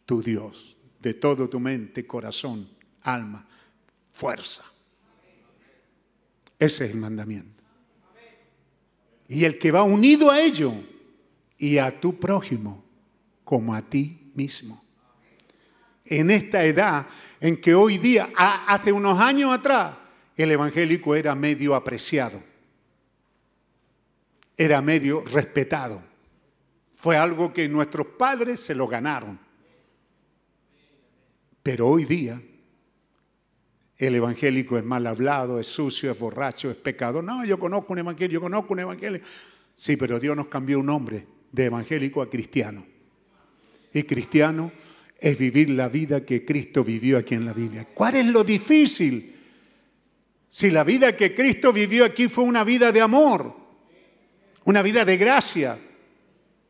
tu 0.07 0.23
Dios, 0.23 0.75
de 0.99 1.13
todo 1.13 1.47
tu 1.47 1.59
mente, 1.59 2.07
corazón, 2.07 2.67
alma, 3.03 3.45
fuerza. 4.11 4.63
Ese 6.57 6.85
es 6.85 6.89
el 6.89 6.97
mandamiento. 6.97 7.63
Y 9.27 9.45
el 9.45 9.59
que 9.59 9.71
va 9.71 9.83
unido 9.83 10.31
a 10.31 10.41
ello 10.41 10.73
y 11.59 11.77
a 11.77 12.01
tu 12.01 12.19
prójimo 12.19 12.83
como 13.43 13.75
a 13.75 13.83
ti 13.83 14.31
mismo. 14.33 14.84
En 16.05 16.29
esta 16.29 16.63
edad 16.63 17.07
en 17.39 17.57
que 17.57 17.73
hoy 17.73 17.97
día, 17.97 18.29
hace 18.35 18.91
unos 18.91 19.19
años 19.19 19.51
atrás, 19.51 19.95
el 20.37 20.51
evangélico 20.51 21.15
era 21.15 21.33
medio 21.33 21.75
apreciado, 21.75 22.41
era 24.57 24.81
medio 24.81 25.23
respetado. 25.25 26.01
Fue 26.93 27.17
algo 27.17 27.53
que 27.53 27.67
nuestros 27.67 28.07
padres 28.17 28.59
se 28.59 28.75
lo 28.75 28.87
ganaron. 28.87 29.39
Pero 31.63 31.87
hoy 31.87 32.05
día 32.05 32.41
el 33.97 34.15
evangélico 34.15 34.77
es 34.77 34.83
mal 34.83 35.07
hablado, 35.07 35.59
es 35.59 35.67
sucio, 35.67 36.11
es 36.11 36.19
borracho, 36.19 36.69
es 36.69 36.77
pecador. 36.77 37.23
No, 37.23 37.45
yo 37.45 37.57
conozco 37.57 37.93
un 37.93 37.99
evangelio, 37.99 38.39
yo 38.39 38.41
conozco 38.41 38.73
un 38.73 38.79
evangelio. 38.79 39.21
Sí, 39.73 39.97
pero 39.97 40.19
Dios 40.19 40.35
nos 40.35 40.47
cambió 40.47 40.79
un 40.79 40.85
nombre 40.87 41.25
de 41.51 41.65
evangélico 41.65 42.21
a 42.21 42.29
cristiano. 42.29 42.85
Y 43.93 44.03
cristiano 44.03 44.71
es 45.17 45.37
vivir 45.37 45.69
la 45.69 45.89
vida 45.89 46.25
que 46.25 46.45
Cristo 46.45 46.83
vivió 46.83 47.17
aquí 47.17 47.35
en 47.35 47.45
la 47.45 47.53
Biblia. 47.53 47.87
¿Cuál 47.93 48.15
es 48.15 48.25
lo 48.25 48.43
difícil? 48.43 49.35
Si 50.49 50.69
la 50.71 50.83
vida 50.83 51.15
que 51.15 51.33
Cristo 51.33 51.73
vivió 51.73 52.05
aquí 52.05 52.27
fue 52.27 52.43
una 52.43 52.63
vida 52.63 52.91
de 52.91 53.01
amor, 53.01 53.55
una 54.65 54.81
vida 54.81 55.05
de 55.05 55.17
gracia, 55.17 55.79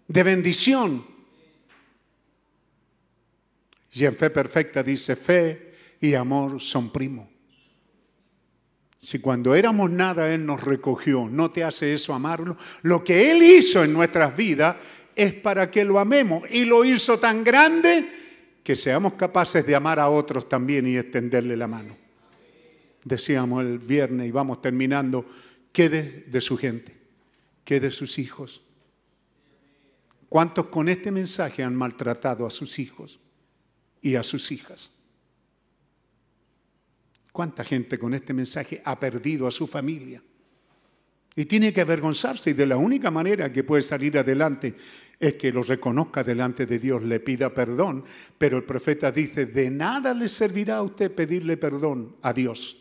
de 0.07 0.23
bendición. 0.23 1.05
Y 3.93 4.05
en 4.05 4.15
fe 4.15 4.29
perfecta 4.29 4.83
dice, 4.83 5.15
fe 5.15 5.73
y 6.01 6.13
amor 6.13 6.61
son 6.61 6.91
primos. 6.91 7.27
Si 8.99 9.19
cuando 9.19 9.53
éramos 9.53 9.91
nada 9.91 10.33
Él 10.33 10.45
nos 10.45 10.63
recogió, 10.63 11.29
¿no 11.29 11.51
te 11.51 11.63
hace 11.63 11.93
eso 11.93 12.13
amarlo? 12.13 12.57
Lo 12.81 13.03
que 13.03 13.31
Él 13.31 13.43
hizo 13.43 13.83
en 13.83 13.93
nuestras 13.93 14.35
vidas 14.35 14.77
es 15.15 15.33
para 15.33 15.69
que 15.69 15.85
lo 15.85 15.99
amemos. 15.99 16.43
Y 16.49 16.65
lo 16.65 16.83
hizo 16.83 17.19
tan 17.19 17.43
grande 17.43 18.24
que 18.65 18.75
seamos 18.75 19.13
capaces 19.13 19.63
de 19.63 19.75
amar 19.75 19.99
a 19.99 20.09
otros 20.09 20.49
también 20.49 20.87
y 20.87 20.97
extenderle 20.97 21.55
la 21.55 21.67
mano. 21.67 21.95
Decíamos 23.03 23.61
el 23.61 23.77
viernes 23.77 24.27
y 24.27 24.31
vamos 24.31 24.59
terminando, 24.59 25.23
¿qué 25.71 25.87
de, 25.87 26.41
su 26.41 26.57
gente? 26.57 26.97
¿Qué 27.63 27.79
de 27.79 27.91
sus 27.91 28.17
hijos? 28.17 28.63
¿Cuántos 30.27 30.65
con 30.65 30.89
este 30.89 31.11
mensaje 31.11 31.63
han 31.63 31.75
maltratado 31.75 32.47
a 32.47 32.49
sus 32.49 32.79
hijos 32.79 33.19
y 34.01 34.15
a 34.15 34.23
sus 34.23 34.51
hijas? 34.51 34.97
¿Cuánta 37.31 37.63
gente 37.63 37.99
con 37.99 38.15
este 38.15 38.33
mensaje 38.33 38.81
ha 38.83 38.99
perdido 38.99 39.45
a 39.45 39.51
su 39.51 39.67
familia? 39.67 40.23
Y 41.35 41.45
tiene 41.45 41.73
que 41.73 41.81
avergonzarse 41.81 42.51
y 42.51 42.53
de 42.53 42.65
la 42.65 42.77
única 42.77 43.11
manera 43.11 43.51
que 43.51 43.63
puede 43.63 43.81
salir 43.81 44.17
adelante 44.17 44.73
es 45.19 45.33
que 45.35 45.51
lo 45.51 45.63
reconozca 45.63 46.23
delante 46.23 46.65
de 46.65 46.79
Dios, 46.79 47.03
le 47.03 47.19
pida 47.19 47.53
perdón. 47.53 48.05
Pero 48.37 48.57
el 48.57 48.63
profeta 48.63 49.11
dice, 49.11 49.45
de 49.45 49.69
nada 49.69 50.13
le 50.13 50.29
servirá 50.29 50.77
a 50.77 50.83
usted 50.83 51.13
pedirle 51.13 51.57
perdón 51.57 52.15
a 52.21 52.31
Dios. 52.31 52.77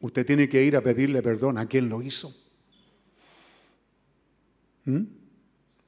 Usted 0.00 0.26
tiene 0.26 0.48
que 0.48 0.62
ir 0.62 0.76
a 0.76 0.82
pedirle 0.82 1.22
perdón 1.22 1.56
a 1.58 1.66
quien 1.66 1.88
lo 1.88 2.02
hizo. 2.02 2.34
¿Mm? 4.84 5.02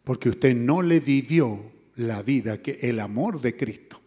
Porque 0.04 0.28
usted 0.28 0.54
no 0.54 0.80
le 0.80 1.00
vivió 1.00 1.72
la 1.96 2.22
vida, 2.22 2.62
que 2.62 2.78
el 2.82 3.00
amor 3.00 3.40
de 3.40 3.56
Cristo. 3.56 4.00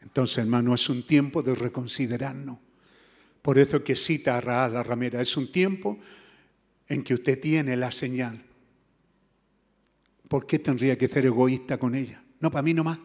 Entonces, 0.00 0.38
hermano, 0.38 0.74
es 0.74 0.88
un 0.88 1.04
tiempo 1.04 1.42
de 1.42 1.54
reconsiderarnos. 1.54 2.58
Por 3.42 3.58
eso 3.58 3.82
que 3.82 3.96
cita 3.96 4.36
a 4.36 4.40
Raal 4.40 4.74
la 4.74 4.82
ramera, 4.82 5.20
es 5.20 5.36
un 5.36 5.50
tiempo 5.50 5.98
en 6.88 7.02
que 7.02 7.14
usted 7.14 7.40
tiene 7.40 7.76
la 7.76 7.90
señal. 7.90 8.42
¿Por 10.28 10.46
qué 10.46 10.58
tendría 10.58 10.96
que 10.98 11.08
ser 11.08 11.26
egoísta 11.26 11.78
con 11.78 11.94
ella? 11.94 12.22
No, 12.40 12.50
para 12.50 12.62
mí 12.62 12.74
nomás. 12.74 12.98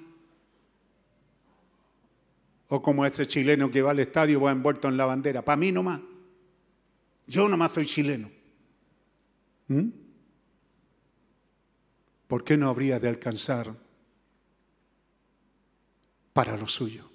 O 2.68 2.82
como 2.82 3.06
ese 3.06 3.28
chileno 3.28 3.72
que 3.72 3.82
va 3.82 3.92
al 3.92 4.00
estadio 4.00 4.42
va 4.42 4.52
envuelto 4.52 4.88
en 4.88 4.98
la 4.98 5.06
bandera, 5.06 5.44
para 5.44 5.56
mí 5.56 5.72
nomás. 5.72 6.02
Yo 7.28 7.48
nomás 7.48 7.72
soy 7.74 7.86
chileno. 7.86 8.30
¿Mm? 9.68 9.90
¿Por 12.28 12.44
qué 12.44 12.58
no 12.58 12.70
habría 12.70 13.00
de 13.00 13.08
alcanzar 13.08 13.76
para 16.34 16.58
lo 16.58 16.68
suyo? 16.68 17.15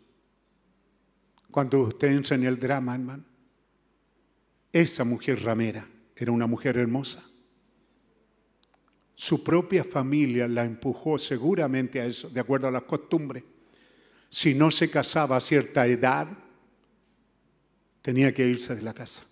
Cuando 1.50 1.80
usted 1.80 2.08
entra 2.08 2.36
en 2.36 2.44
el 2.44 2.58
drama, 2.58 2.94
hermano, 2.94 3.24
esa 4.72 5.04
mujer 5.04 5.42
ramera 5.42 5.86
era 6.16 6.30
una 6.30 6.46
mujer 6.46 6.76
hermosa. 6.76 7.24
Su 9.14 9.42
propia 9.42 9.84
familia 9.84 10.46
la 10.48 10.64
empujó 10.64 11.18
seguramente 11.18 12.00
a 12.00 12.06
eso, 12.06 12.30
de 12.30 12.40
acuerdo 12.40 12.68
a 12.68 12.70
las 12.70 12.84
costumbres. 12.84 13.42
Si 14.28 14.54
no 14.54 14.70
se 14.70 14.90
casaba 14.90 15.36
a 15.36 15.40
cierta 15.40 15.86
edad, 15.86 16.28
tenía 18.00 18.32
que 18.32 18.46
irse 18.46 18.74
de 18.74 18.82
la 18.82 18.94
casa. 18.94 19.24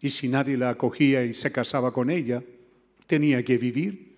Y 0.00 0.10
si 0.10 0.28
nadie 0.28 0.56
la 0.56 0.70
acogía 0.70 1.24
y 1.24 1.34
se 1.34 1.50
casaba 1.50 1.92
con 1.92 2.10
ella, 2.10 2.42
tenía 3.06 3.44
que 3.44 3.58
vivir. 3.58 4.16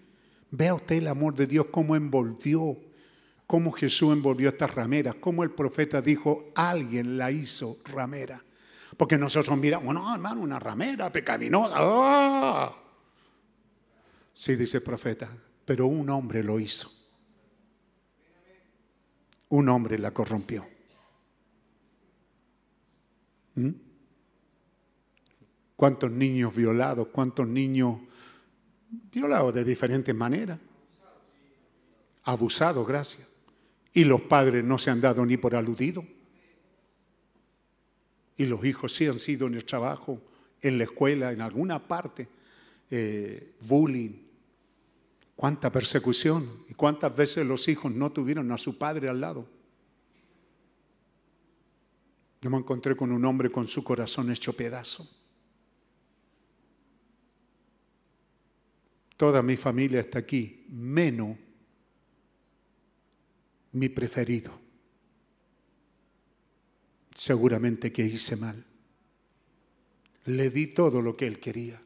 Vea 0.50 0.74
usted 0.74 0.96
el 0.96 1.08
amor 1.08 1.34
de 1.34 1.46
Dios 1.46 1.66
cómo 1.70 1.96
envolvió, 1.96 2.76
cómo 3.46 3.72
Jesús 3.72 4.12
envolvió 4.12 4.48
estas 4.48 4.74
rameras, 4.74 5.16
cómo 5.16 5.44
el 5.44 5.50
profeta 5.50 6.02
dijo, 6.02 6.52
alguien 6.54 7.16
la 7.16 7.30
hizo 7.30 7.78
ramera. 7.84 8.42
Porque 8.96 9.18
nosotros 9.18 9.56
miramos, 9.58 9.94
no, 9.94 10.12
hermano, 10.12 10.40
una 10.40 10.58
ramera 10.58 11.10
pecaminosa. 11.12 11.74
¡ah! 11.76 12.74
Sí, 14.32 14.56
dice 14.56 14.78
el 14.78 14.82
profeta, 14.82 15.28
pero 15.64 15.86
un 15.86 16.08
hombre 16.10 16.42
lo 16.42 16.58
hizo. 16.58 16.90
Un 19.48 19.68
hombre 19.68 19.98
la 19.98 20.10
corrompió. 20.12 20.66
¿Mm? 23.54 23.70
¿Cuántos 25.76 26.10
niños 26.10 26.54
violados? 26.54 27.08
¿Cuántos 27.08 27.46
niños 27.46 28.00
violados 29.12 29.54
de 29.54 29.64
diferentes 29.64 30.14
maneras? 30.14 30.58
Abusados, 32.24 32.86
gracias. 32.86 33.35
Y 33.96 34.04
los 34.04 34.20
padres 34.20 34.62
no 34.62 34.76
se 34.76 34.90
han 34.90 35.00
dado 35.00 35.24
ni 35.24 35.38
por 35.38 35.54
aludido. 35.54 36.04
Y 38.36 38.44
los 38.44 38.62
hijos 38.62 38.94
sí 38.94 39.06
han 39.06 39.18
sido 39.18 39.46
en 39.46 39.54
el 39.54 39.64
trabajo, 39.64 40.20
en 40.60 40.76
la 40.76 40.84
escuela, 40.84 41.32
en 41.32 41.40
alguna 41.40 41.88
parte, 41.88 42.28
eh, 42.90 43.54
bullying. 43.62 44.22
Cuánta 45.34 45.72
persecución 45.72 46.66
y 46.68 46.74
cuántas 46.74 47.16
veces 47.16 47.46
los 47.46 47.68
hijos 47.68 47.90
no 47.90 48.12
tuvieron 48.12 48.52
a 48.52 48.58
su 48.58 48.76
padre 48.76 49.08
al 49.08 49.18
lado. 49.18 49.48
Yo 52.42 52.50
me 52.50 52.58
encontré 52.58 52.94
con 52.94 53.10
un 53.12 53.24
hombre 53.24 53.50
con 53.50 53.66
su 53.66 53.82
corazón 53.82 54.30
hecho 54.30 54.52
pedazo. 54.52 55.08
Toda 59.16 59.40
mi 59.42 59.56
familia 59.56 60.00
está 60.00 60.18
aquí, 60.18 60.66
menos 60.68 61.45
mi 63.76 63.90
preferido. 63.90 64.52
Seguramente 67.14 67.92
que 67.92 68.02
hice 68.02 68.36
mal. 68.36 68.64
Le 70.24 70.50
di 70.50 70.68
todo 70.68 71.02
lo 71.02 71.16
que 71.16 71.26
él 71.26 71.38
quería. 71.38 71.80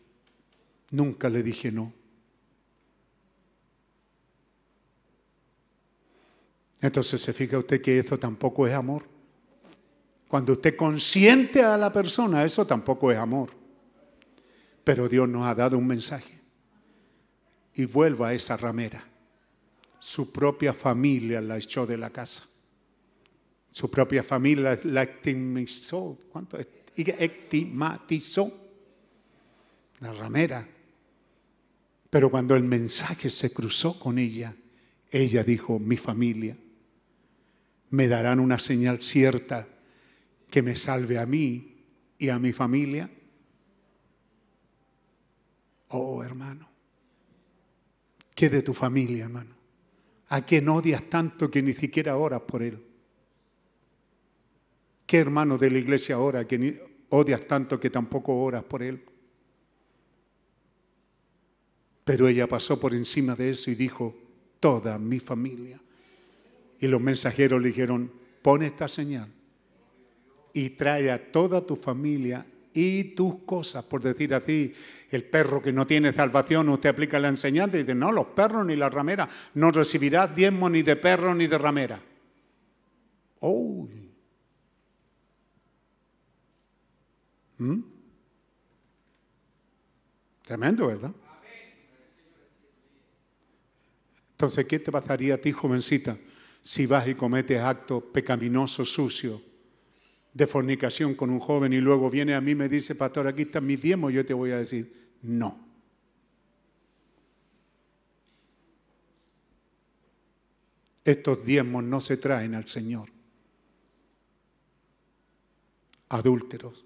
Nunca 0.90 1.28
le 1.28 1.42
dije 1.42 1.70
no. 1.72 1.92
Entonces 6.80 7.20
se 7.20 7.32
fija 7.32 7.58
usted 7.58 7.82
que 7.82 7.98
eso 7.98 8.18
tampoco 8.18 8.66
es 8.66 8.74
amor. 8.74 9.04
Cuando 10.28 10.52
usted 10.52 10.76
consiente 10.76 11.62
a 11.62 11.76
la 11.76 11.92
persona, 11.92 12.44
eso 12.44 12.66
tampoco 12.66 13.10
es 13.10 13.18
amor. 13.18 13.50
Pero 14.84 15.08
Dios 15.08 15.28
nos 15.28 15.44
ha 15.46 15.54
dado 15.54 15.76
un 15.76 15.86
mensaje. 15.86 16.40
Y 17.74 17.84
vuelva 17.84 18.28
a 18.28 18.34
esa 18.34 18.56
ramera. 18.56 19.09
Su 20.00 20.32
propia 20.32 20.72
familia 20.72 21.40
la 21.40 21.58
echó 21.58 21.86
de 21.86 21.98
la 21.98 22.10
casa. 22.10 22.42
Su 23.70 23.90
propia 23.90 24.24
familia 24.24 24.78
la 24.84 25.02
estigmatizó. 25.02 26.18
¿Cuánto? 26.32 26.58
Estigmatizó. 26.96 28.52
La 30.00 30.12
ramera. 30.14 30.66
Pero 32.08 32.30
cuando 32.30 32.56
el 32.56 32.64
mensaje 32.64 33.30
se 33.30 33.52
cruzó 33.52 33.98
con 33.98 34.18
ella, 34.18 34.56
ella 35.10 35.44
dijo, 35.44 35.78
mi 35.78 35.96
familia, 35.96 36.56
me 37.90 38.08
darán 38.08 38.40
una 38.40 38.58
señal 38.58 39.00
cierta 39.02 39.68
que 40.50 40.62
me 40.62 40.76
salve 40.76 41.18
a 41.18 41.26
mí 41.26 41.76
y 42.18 42.30
a 42.30 42.38
mi 42.38 42.52
familia. 42.52 43.10
Oh, 45.88 46.24
hermano, 46.24 46.68
¿qué 48.34 48.48
de 48.48 48.62
tu 48.62 48.72
familia, 48.72 49.24
hermano? 49.24 49.59
¿A 50.31 50.42
quién 50.42 50.68
odias 50.68 51.05
tanto 51.07 51.50
que 51.50 51.62
ni 51.62 51.73
siquiera 51.73 52.17
oras 52.17 52.42
por 52.42 52.62
él? 52.62 52.83
¿Qué 55.07 55.18
hermano 55.18 55.59
de 55.59 55.70
la 55.70 55.78
iglesia 55.78 56.18
ora 56.18 56.47
que 56.47 56.59
ni 56.59 56.76
odias 57.09 57.47
tanto 57.47 57.78
que 57.81 57.91
tampoco 57.91 58.36
oras 58.36 58.62
por 58.65 58.83
él? 58.83 59.02
Pero 62.05 62.28
ella 62.28 62.47
pasó 62.47 62.78
por 62.78 62.94
encima 62.94 63.34
de 63.34 63.50
eso 63.50 63.70
y 63.70 63.75
dijo, 63.75 64.17
toda 64.60 64.99
mi 64.99 65.18
familia. 65.18 65.81
Y 66.78 66.86
los 66.86 67.00
mensajeros 67.00 67.60
le 67.60 67.68
dijeron, 67.68 68.12
pon 68.42 68.62
esta 68.62 68.89
señal 68.89 69.28
y 70.52 70.70
trae 70.70 71.10
a 71.10 71.31
toda 71.31 71.65
tu 71.67 71.76
familia 71.76 72.47
y 72.73 73.15
tus 73.15 73.42
cosas, 73.44 73.84
por 73.84 74.02
decir 74.02 74.34
así, 74.34 74.73
el 75.10 75.24
perro 75.24 75.60
que 75.60 75.73
no 75.73 75.86
tiene 75.86 76.12
salvación, 76.12 76.68
usted 76.68 76.90
aplica 76.90 77.18
la 77.18 77.28
enseñanza 77.28 77.76
y 77.76 77.81
dice, 77.81 77.94
no, 77.94 78.12
los 78.12 78.26
perros 78.26 78.65
ni 78.65 78.76
la 78.76 78.89
ramera, 78.89 79.28
no 79.55 79.70
recibirás 79.70 80.34
diezmo 80.34 80.70
ni 80.70 80.82
de 80.82 80.97
perro 80.97 81.34
ni 81.34 81.47
de 81.47 81.58
ramera. 81.58 82.00
Oh. 83.40 83.89
¿Mm? 87.58 87.81
Tremendo, 90.42 90.86
¿verdad? 90.86 91.12
Entonces, 94.32 94.65
¿qué 94.65 94.78
te 94.78 94.90
pasaría 94.90 95.34
a 95.34 95.39
ti, 95.39 95.52
jovencita, 95.52 96.16
si 96.62 96.86
vas 96.86 97.07
y 97.07 97.15
cometes 97.15 97.60
actos 97.60 98.02
pecaminosos, 98.05 98.90
sucios, 98.90 99.42
de 100.33 100.47
fornicación 100.47 101.15
con 101.15 101.31
un 101.31 101.41
joven 101.41 101.73
y 101.73 101.81
luego 101.81 102.10
viene 102.10 102.34
a 102.34 102.41
mí 102.41 102.52
y 102.52 102.55
me 102.55 102.68
dice, 102.68 102.94
pastor, 102.94 103.26
aquí 103.26 103.42
están 103.42 103.67
mis 103.67 103.83
diezmos, 103.83 104.12
yo 104.12 104.25
te 104.25 104.34
voy 104.34 104.52
a 104.52 104.59
decir, 104.59 105.10
no. 105.23 105.68
Estos 111.05 111.44
diezmos 111.44 111.83
no 111.83 112.00
se 112.00 112.17
traen 112.17 112.55
al 112.55 112.68
Señor. 112.68 113.09
Adúlteros, 116.10 116.84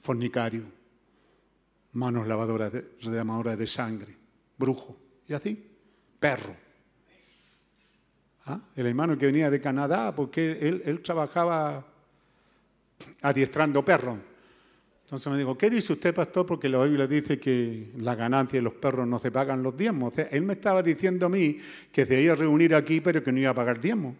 fornicarios, 0.00 0.66
manos 1.92 2.26
lavadoras 2.26 2.72
de, 2.72 3.56
de 3.56 3.66
sangre, 3.66 4.16
brujo, 4.58 4.96
y 5.28 5.34
así, 5.34 5.70
perro. 6.18 6.61
¿Ah? 8.46 8.60
El 8.74 8.86
hermano 8.86 9.16
que 9.16 9.26
venía 9.26 9.50
de 9.50 9.60
Canadá, 9.60 10.14
porque 10.14 10.82
él, 10.84 11.00
trabajaba 11.02 11.86
adiestrando 13.20 13.84
perros. 13.84 14.18
Entonces 15.04 15.30
me 15.30 15.38
dijo, 15.38 15.58
¿qué 15.58 15.68
dice 15.68 15.92
usted, 15.92 16.14
pastor? 16.14 16.46
Porque 16.46 16.68
la 16.68 16.82
Biblia 16.82 17.06
dice 17.06 17.38
que 17.38 17.92
la 17.98 18.14
ganancia 18.14 18.58
de 18.58 18.62
los 18.62 18.74
perros 18.74 19.06
no 19.06 19.18
se 19.18 19.30
pagan 19.30 19.62
los 19.62 19.76
diezmos. 19.76 20.14
Él 20.30 20.42
me 20.42 20.54
estaba 20.54 20.82
diciendo 20.82 21.26
a 21.26 21.28
mí 21.28 21.58
que 21.92 22.06
se 22.06 22.20
iba 22.20 22.32
a 22.32 22.36
reunir 22.36 22.74
aquí, 22.74 23.00
pero 23.00 23.22
que 23.22 23.30
no 23.30 23.38
iba 23.38 23.50
a 23.50 23.54
pagar 23.54 23.80
diezmos. 23.80 24.16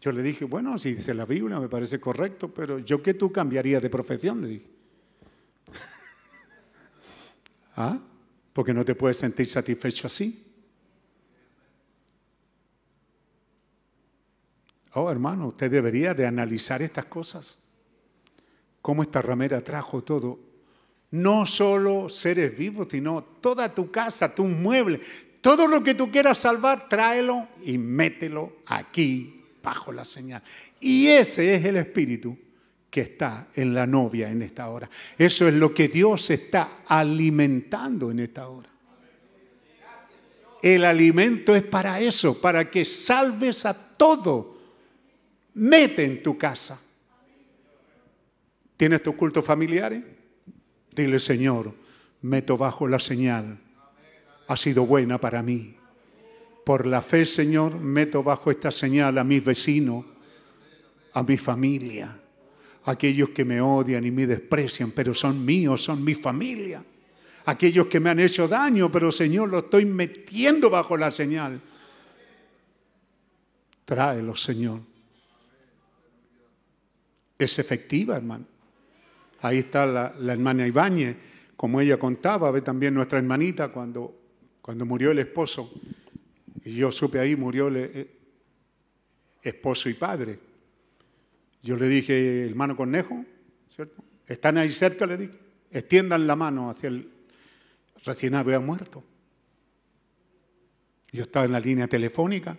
Yo 0.00 0.10
le 0.10 0.22
dije, 0.22 0.44
bueno, 0.44 0.76
si 0.76 0.94
dice 0.94 1.14
la 1.14 1.24
Biblia 1.24 1.60
me 1.60 1.68
parece 1.68 2.00
correcto, 2.00 2.52
pero 2.52 2.80
yo 2.80 3.00
que 3.00 3.14
tú 3.14 3.30
cambiarías 3.30 3.80
de 3.80 3.88
profesión, 3.88 4.42
le 4.42 4.48
dije. 4.48 4.66
¿Ah? 7.76 8.00
Porque 8.52 8.74
no 8.74 8.84
te 8.84 8.96
puedes 8.96 9.18
sentir 9.18 9.46
satisfecho 9.46 10.08
así. 10.08 10.51
Oh, 14.94 15.10
hermano, 15.10 15.48
usted 15.48 15.70
debería 15.70 16.14
de 16.14 16.26
analizar 16.26 16.82
estas 16.82 17.06
cosas. 17.06 17.58
Cómo 18.80 19.02
esta 19.02 19.22
ramera 19.22 19.62
trajo 19.62 20.02
todo. 20.02 20.38
No 21.12 21.46
solo 21.46 22.08
seres 22.08 22.56
vivos, 22.56 22.88
sino 22.90 23.22
toda 23.22 23.74
tu 23.74 23.90
casa, 23.90 24.34
tus 24.34 24.48
muebles, 24.48 25.00
todo 25.40 25.66
lo 25.66 25.82
que 25.82 25.94
tú 25.94 26.10
quieras 26.10 26.38
salvar, 26.38 26.88
tráelo 26.88 27.48
y 27.64 27.78
mételo 27.78 28.58
aquí 28.66 29.42
bajo 29.62 29.92
la 29.92 30.04
señal. 30.04 30.42
Y 30.80 31.08
ese 31.08 31.54
es 31.54 31.64
el 31.64 31.76
espíritu 31.76 32.36
que 32.90 33.02
está 33.02 33.48
en 33.54 33.72
la 33.72 33.86
novia 33.86 34.30
en 34.30 34.42
esta 34.42 34.68
hora. 34.68 34.88
Eso 35.16 35.48
es 35.48 35.54
lo 35.54 35.72
que 35.72 35.88
Dios 35.88 36.28
está 36.30 36.82
alimentando 36.86 38.10
en 38.10 38.20
esta 38.20 38.48
hora. 38.48 38.68
El 40.62 40.84
alimento 40.84 41.56
es 41.56 41.62
para 41.62 42.00
eso, 42.00 42.40
para 42.40 42.70
que 42.70 42.84
salves 42.84 43.64
a 43.64 43.74
todo. 43.96 44.51
Mete 45.54 46.04
en 46.04 46.22
tu 46.22 46.38
casa. 46.38 46.80
¿Tienes 48.76 49.02
tus 49.02 49.14
cultos 49.14 49.44
familiares? 49.44 50.02
Dile, 50.94 51.20
Señor, 51.20 51.74
meto 52.22 52.56
bajo 52.56 52.88
la 52.88 52.98
señal. 52.98 53.58
Ha 54.48 54.56
sido 54.56 54.86
buena 54.86 55.18
para 55.18 55.42
mí. 55.42 55.76
Por 56.64 56.86
la 56.86 57.02
fe, 57.02 57.24
Señor, 57.24 57.78
meto 57.78 58.22
bajo 58.22 58.50
esta 58.50 58.70
señal 58.70 59.18
a 59.18 59.24
mis 59.24 59.44
vecinos, 59.44 60.04
a 61.12 61.22
mi 61.22 61.36
familia, 61.36 62.20
aquellos 62.84 63.30
que 63.30 63.44
me 63.44 63.60
odian 63.60 64.04
y 64.04 64.10
me 64.10 64.26
desprecian, 64.26 64.92
pero 64.92 65.12
son 65.12 65.44
míos, 65.44 65.82
son 65.82 66.02
mi 66.02 66.14
familia. 66.14 66.82
Aquellos 67.44 67.88
que 67.88 67.98
me 67.98 68.10
han 68.10 68.20
hecho 68.20 68.46
daño, 68.46 68.90
pero 68.90 69.10
Señor, 69.10 69.48
lo 69.48 69.60
estoy 69.60 69.84
metiendo 69.84 70.70
bajo 70.70 70.96
la 70.96 71.10
señal. 71.10 71.60
Tráelo, 73.84 74.36
Señor. 74.36 74.91
Es 77.42 77.58
efectiva, 77.58 78.16
hermano. 78.16 78.46
Ahí 79.40 79.58
está 79.58 79.84
la, 79.84 80.32
hermana 80.32 80.64
Ibáñez, 80.64 81.16
como 81.56 81.80
ella 81.80 81.98
contaba, 81.98 82.52
ve 82.52 82.62
también 82.62 82.94
nuestra 82.94 83.18
hermanita 83.18 83.68
cuando, 83.72 84.16
cuando 84.60 84.86
murió 84.86 85.10
el 85.10 85.18
esposo. 85.18 85.72
Y 86.64 86.76
yo 86.76 86.92
supe 86.92 87.18
ahí, 87.18 87.34
murió 87.34 87.66
el 87.66 87.76
eh, 87.76 88.10
esposo 89.42 89.88
y 89.88 89.94
padre. 89.94 90.38
Yo 91.62 91.76
le 91.76 91.88
dije, 91.88 92.46
hermano 92.46 92.76
Cornejo, 92.76 93.24
¿cierto? 93.66 94.04
Están 94.28 94.58
ahí 94.58 94.68
cerca, 94.68 95.04
le 95.04 95.16
dije, 95.16 95.38
extiendan 95.72 96.28
la 96.28 96.36
mano 96.36 96.70
hacia 96.70 96.90
el 96.90 97.10
recién 98.04 98.36
había 98.36 98.60
muerto. 98.60 99.02
Yo 101.10 101.24
estaba 101.24 101.44
en 101.46 101.52
la 101.52 101.60
línea 101.60 101.88
telefónica. 101.88 102.56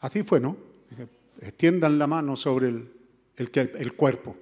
Así 0.00 0.24
fue, 0.24 0.40
¿no? 0.40 0.56
Extiendan 1.40 1.98
la 1.98 2.08
mano 2.08 2.36
sobre 2.36 2.68
el, 2.68 3.03
el, 3.36 3.50
el 3.54 3.92
cuerpo. 3.94 4.36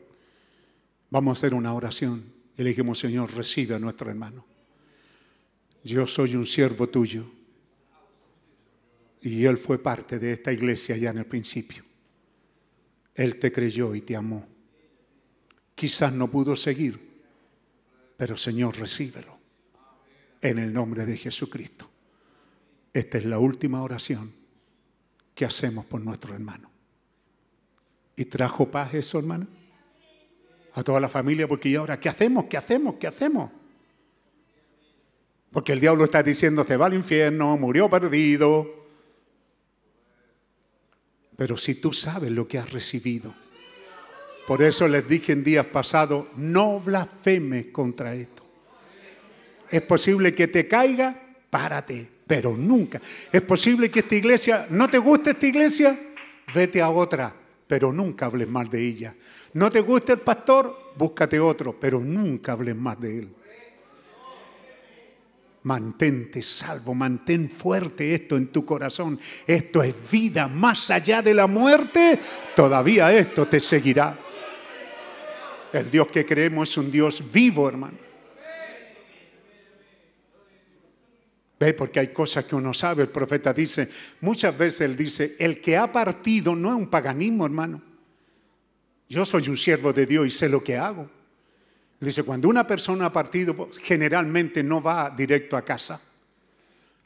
Vamos 1.10 1.36
a 1.36 1.38
hacer 1.38 1.54
una 1.54 1.74
oración. 1.74 2.24
Y 2.56 2.62
le 2.62 2.70
dijimos, 2.70 2.98
Señor, 2.98 3.34
recibe 3.34 3.74
a 3.74 3.78
nuestro 3.78 4.10
hermano. 4.10 4.44
Yo 5.84 6.06
soy 6.06 6.36
un 6.36 6.46
siervo 6.46 6.88
tuyo. 6.88 7.30
Y 9.22 9.44
él 9.44 9.56
fue 9.56 9.78
parte 9.78 10.18
de 10.18 10.32
esta 10.32 10.52
iglesia 10.52 10.96
ya 10.96 11.10
en 11.10 11.18
el 11.18 11.26
principio. 11.26 11.84
Él 13.14 13.38
te 13.38 13.52
creyó 13.52 13.94
y 13.94 14.00
te 14.00 14.16
amó. 14.16 14.46
Quizás 15.74 16.12
no 16.12 16.30
pudo 16.30 16.56
seguir, 16.56 17.22
pero 18.16 18.36
Señor, 18.36 18.76
recíbelo. 18.78 19.38
En 20.40 20.58
el 20.58 20.72
nombre 20.72 21.06
de 21.06 21.16
Jesucristo. 21.16 21.88
Esta 22.92 23.18
es 23.18 23.24
la 23.24 23.38
última 23.38 23.82
oración 23.82 24.32
que 25.34 25.44
hacemos 25.44 25.86
por 25.86 26.00
nuestro 26.00 26.34
hermano. 26.34 26.72
¿Y 28.16 28.24
trajo 28.26 28.70
paz 28.70 28.94
eso, 28.94 29.18
hermano? 29.18 29.47
A 30.74 30.82
toda 30.82 31.00
la 31.00 31.08
familia, 31.08 31.49
porque 31.49 31.68
¿y 31.70 31.76
ahora 31.76 31.99
qué 31.99 32.08
hacemos? 32.08 32.47
¿Qué 32.47 32.57
hacemos? 32.57 32.97
¿Qué 32.97 33.07
hacemos? 33.07 33.50
Porque 35.50 35.73
el 35.73 35.81
diablo 35.81 36.05
está 36.05 36.23
diciendo, 36.23 36.65
se 36.65 36.76
va 36.76 36.86
al 36.86 36.94
infierno, 36.94 37.57
murió 37.58 37.89
perdido. 37.91 38.86
Pero 41.36 41.57
si 41.57 41.74
tú 41.74 41.92
sabes 41.92 42.31
lo 42.31 42.49
que 42.49 42.58
has 42.58 42.73
recibido. 42.73 43.34
Por 44.47 44.62
eso 44.62 44.89
les 44.89 45.07
dije 45.07 45.32
en 45.32 45.44
días 45.44 45.66
pasados, 45.66 46.26
no 46.36 46.81
blasfemes 46.81 47.66
contra 47.66 48.15
esto. 48.15 48.42
Es 49.70 49.82
posible 49.82 50.34
que 50.34 50.49
te 50.49 50.66
caiga, 50.66 51.20
párate, 51.49 52.08
pero 52.26 52.57
nunca. 52.57 53.00
Es 53.31 53.42
posible 53.42 53.91
que 53.91 54.00
esta 54.00 54.15
iglesia, 54.15 54.66
no 54.70 54.89
te 54.89 54.99
guste 54.99 55.31
esta 55.31 55.47
iglesia, 55.47 55.99
vete 56.55 56.82
a 56.82 56.91
otra, 56.91 57.34
pero 57.73 57.91
nunca 57.91 58.26
hables 58.26 58.47
mal 58.47 58.68
de 58.68 58.86
ella. 58.86 59.17
No 59.55 59.70
te 59.70 59.81
gusta 59.81 60.12
el 60.12 60.18
pastor, 60.18 60.92
búscate 60.94 61.41
otro, 61.41 61.75
pero 61.81 62.01
nunca 62.01 62.52
hables 62.52 62.76
más 62.76 63.01
de 63.01 63.18
él. 63.20 63.28
Mantente 65.62 66.42
salvo, 66.42 66.92
mantén 66.94 67.49
fuerte 67.49 68.15
esto 68.15 68.36
en 68.36 68.49
tu 68.49 68.67
corazón. 68.67 69.18
Esto 69.47 69.83
es 69.83 69.94
vida 70.10 70.49
más 70.49 70.91
allá 70.91 71.23
de 71.23 71.33
la 71.33 71.47
muerte. 71.47 72.18
Todavía 72.55 73.10
esto 73.10 73.49
te 73.49 73.59
seguirá. 73.59 74.18
El 75.73 75.91
Dios 75.91 76.09
que 76.09 76.26
creemos 76.26 76.68
es 76.68 76.76
un 76.76 76.91
Dios 76.91 77.25
vivo, 77.33 77.70
hermano. 77.70 78.11
¿Ve? 81.62 81.74
Porque 81.74 82.00
hay 82.00 82.08
cosas 82.08 82.44
que 82.44 82.57
uno 82.57 82.74
sabe. 82.74 83.05
El 83.05 83.08
profeta 83.08 83.52
dice, 83.52 83.89
muchas 84.20 84.58
veces 84.58 84.81
él 84.81 84.97
dice, 84.97 85.36
el 85.39 85.60
que 85.60 85.76
ha 85.76 85.92
partido 85.92 86.57
no 86.57 86.70
es 86.70 86.74
un 86.74 86.89
paganismo, 86.89 87.47
hermano. 87.47 87.81
Yo 89.08 89.24
soy 89.24 89.49
un 89.49 89.57
siervo 89.57 89.92
de 89.92 90.05
Dios 90.05 90.26
y 90.26 90.31
sé 90.31 90.49
lo 90.49 90.65
que 90.65 90.76
hago. 90.76 91.08
Dice, 92.00 92.24
cuando 92.24 92.49
una 92.49 92.66
persona 92.66 93.07
ha 93.07 93.12
partido, 93.12 93.55
pues, 93.55 93.78
generalmente 93.78 94.65
no 94.65 94.82
va 94.82 95.08
directo 95.16 95.57
a 95.57 95.65
casa. 95.65 96.00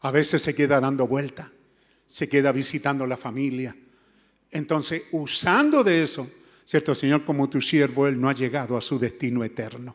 A 0.01 0.11
veces 0.11 0.41
se 0.41 0.55
queda 0.55 0.81
dando 0.81 1.07
vuelta, 1.07 1.53
se 2.07 2.27
queda 2.27 2.51
visitando 2.51 3.07
la 3.07 3.19
familia. 3.19 3.77
Entonces, 4.51 5.03
usando 5.13 5.85
de 5.85 6.03
eso, 6.03 6.31
cierto 6.65 6.95
Señor, 6.95 7.27
como 7.27 7.51
tu 7.51 7.61
siervo, 7.61 8.07
Él 8.07 8.19
no 8.19 8.31
ha 8.31 8.33
llegado 8.33 8.75
a 8.75 8.81
su 8.81 8.99
destino 8.99 9.45
eterno. 9.45 9.95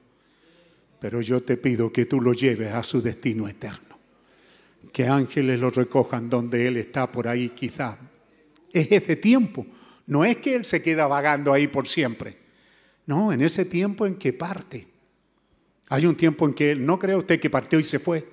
Pero 1.00 1.20
yo 1.22 1.42
te 1.42 1.58
pido 1.58 1.92
que 1.92 2.06
tú 2.06 2.22
lo 2.22 2.34
lleves 2.34 2.72
a 2.72 2.84
su 2.84 3.02
destino 3.02 3.48
eterno. 3.48 3.91
Que 4.92 5.08
ángeles 5.08 5.60
lo 5.60 5.70
recojan 5.70 6.30
donde 6.30 6.68
Él 6.68 6.78
está 6.78 7.12
por 7.12 7.28
ahí 7.28 7.50
quizás. 7.50 7.98
Es 8.72 8.92
ese 8.92 9.16
tiempo. 9.16 9.66
No 10.08 10.26
es 10.26 10.38
que 10.38 10.56
Él 10.56 10.66
se 10.66 10.82
queda 10.82 11.08
vagando 11.08 11.54
ahí 11.54 11.68
por 11.68 11.88
siempre. 11.88 12.38
No, 13.06 13.32
en 13.32 13.42
ese 13.42 13.66
tiempo 13.66 14.06
en 14.06 14.16
que 14.16 14.34
parte. 14.34 14.88
Hay 15.90 16.06
un 16.06 16.16
tiempo 16.16 16.46
en 16.46 16.54
que 16.54 16.72
Él 16.72 16.86
no 16.86 16.98
cree 17.00 17.16
usted 17.16 17.40
que 17.40 17.50
partió 17.50 17.80
y 17.80 17.84
se 17.84 18.00
fue. 18.00 18.28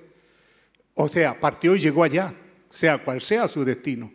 O 0.93 1.07
sea, 1.07 1.39
partió 1.39 1.75
y 1.75 1.79
llegó 1.79 2.03
allá, 2.03 2.33
sea 2.69 2.97
cual 3.03 3.21
sea 3.21 3.47
su 3.47 3.63
destino. 3.63 4.11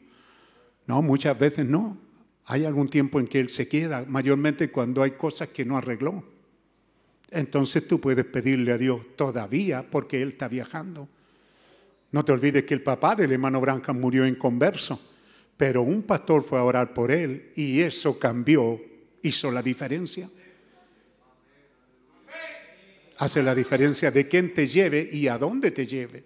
No, 0.86 1.02
muchas 1.02 1.38
veces 1.38 1.66
no. 1.66 1.98
Hay 2.46 2.64
algún 2.64 2.88
tiempo 2.88 3.20
en 3.20 3.26
que 3.26 3.40
Él 3.40 3.50
se 3.50 3.68
queda, 3.68 4.04
mayormente 4.06 4.70
cuando 4.70 5.02
hay 5.02 5.12
cosas 5.12 5.48
que 5.48 5.64
no 5.64 5.76
arregló. 5.76 6.24
Entonces 7.30 7.88
tú 7.88 8.00
puedes 8.00 8.24
pedirle 8.26 8.72
a 8.72 8.78
Dios 8.78 9.00
todavía 9.16 9.84
porque 9.90 10.22
Él 10.22 10.30
está 10.30 10.48
viajando. 10.48 11.08
No 12.14 12.24
te 12.24 12.30
olvides 12.30 12.62
que 12.62 12.74
el 12.74 12.82
papá 12.82 13.16
del 13.16 13.32
hermano 13.32 13.60
Branham 13.60 13.98
murió 13.98 14.24
en 14.24 14.36
converso, 14.36 15.00
pero 15.56 15.82
un 15.82 16.04
pastor 16.04 16.44
fue 16.44 16.60
a 16.60 16.62
orar 16.62 16.94
por 16.94 17.10
él 17.10 17.50
y 17.56 17.80
eso 17.80 18.20
cambió, 18.20 18.80
hizo 19.20 19.50
la 19.50 19.60
diferencia 19.60 20.30
hace 23.18 23.42
la 23.42 23.52
diferencia 23.52 24.12
de 24.12 24.28
quién 24.28 24.54
te 24.54 24.64
lleve 24.64 25.08
y 25.10 25.26
a 25.26 25.38
dónde 25.38 25.72
te 25.72 25.86
lleve. 25.86 26.22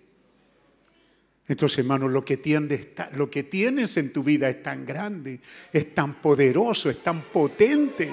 Entonces, 1.47 1.79
hermanos, 1.79 2.13
lo 2.13 2.23
que, 2.23 2.39
lo 3.15 3.31
que 3.31 3.43
tienes 3.45 3.97
en 3.97 4.13
tu 4.13 4.23
vida 4.23 4.51
es 4.51 4.63
tan 4.63 4.85
grande, 4.85 5.41
es 5.73 5.95
tan 5.95 6.21
poderoso, 6.21 6.91
es 6.91 7.03
tan 7.03 7.23
potente. 7.25 8.13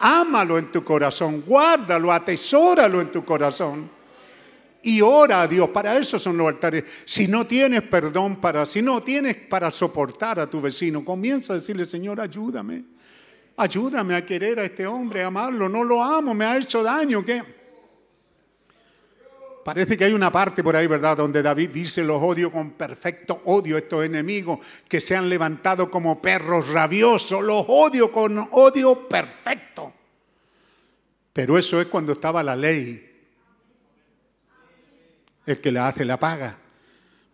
ámalo 0.00 0.58
en 0.58 0.72
tu 0.72 0.82
corazón, 0.82 1.44
guárdalo, 1.46 2.12
atesóralo 2.12 3.00
en 3.00 3.12
tu 3.12 3.24
corazón. 3.24 4.01
Y 4.82 5.00
ora 5.00 5.42
a 5.42 5.48
Dios, 5.48 5.68
para 5.70 5.96
eso 5.96 6.18
son 6.18 6.36
los 6.36 6.48
altares. 6.48 6.84
Si 7.04 7.28
no 7.28 7.46
tienes 7.46 7.82
perdón 7.82 8.36
para, 8.40 8.66
si 8.66 8.82
no 8.82 9.00
tienes 9.00 9.36
para 9.36 9.70
soportar 9.70 10.40
a 10.40 10.50
tu 10.50 10.60
vecino, 10.60 11.04
comienza 11.04 11.52
a 11.52 11.56
decirle, 11.56 11.84
Señor, 11.84 12.20
ayúdame. 12.20 12.84
Ayúdame 13.56 14.16
a 14.16 14.26
querer 14.26 14.58
a 14.58 14.64
este 14.64 14.86
hombre, 14.86 15.22
a 15.22 15.28
amarlo. 15.28 15.68
No 15.68 15.84
lo 15.84 16.02
amo, 16.02 16.34
me 16.34 16.44
ha 16.44 16.56
hecho 16.56 16.82
daño. 16.82 17.24
¿Qué? 17.24 17.42
Parece 19.64 19.96
que 19.96 20.04
hay 20.04 20.12
una 20.12 20.32
parte 20.32 20.64
por 20.64 20.74
ahí, 20.74 20.88
¿verdad?, 20.88 21.16
donde 21.16 21.40
David 21.40 21.70
dice, 21.70 22.02
los 22.02 22.20
odio 22.20 22.50
con 22.50 22.72
perfecto 22.72 23.42
odio 23.44 23.78
estos 23.78 24.04
enemigos 24.04 24.58
que 24.88 25.00
se 25.00 25.14
han 25.14 25.28
levantado 25.28 25.88
como 25.88 26.20
perros 26.20 26.68
rabiosos, 26.68 27.42
los 27.42 27.64
odio 27.68 28.10
con 28.10 28.48
odio 28.50 29.08
perfecto. 29.08 29.92
Pero 31.32 31.56
eso 31.56 31.80
es 31.80 31.86
cuando 31.86 32.12
estaba 32.12 32.42
la 32.42 32.56
ley. 32.56 33.11
El 35.46 35.60
que 35.60 35.72
la 35.72 35.88
hace 35.88 36.04
la 36.04 36.18
paga. 36.18 36.58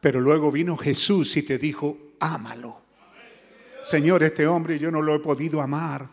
Pero 0.00 0.20
luego 0.20 0.50
vino 0.50 0.76
Jesús 0.76 1.36
y 1.36 1.42
te 1.42 1.58
dijo, 1.58 1.96
ámalo. 2.20 2.80
Señor, 3.82 4.22
este 4.22 4.46
hombre 4.46 4.78
yo 4.78 4.90
no 4.90 5.02
lo 5.02 5.14
he 5.14 5.20
podido 5.20 5.60
amar 5.60 6.08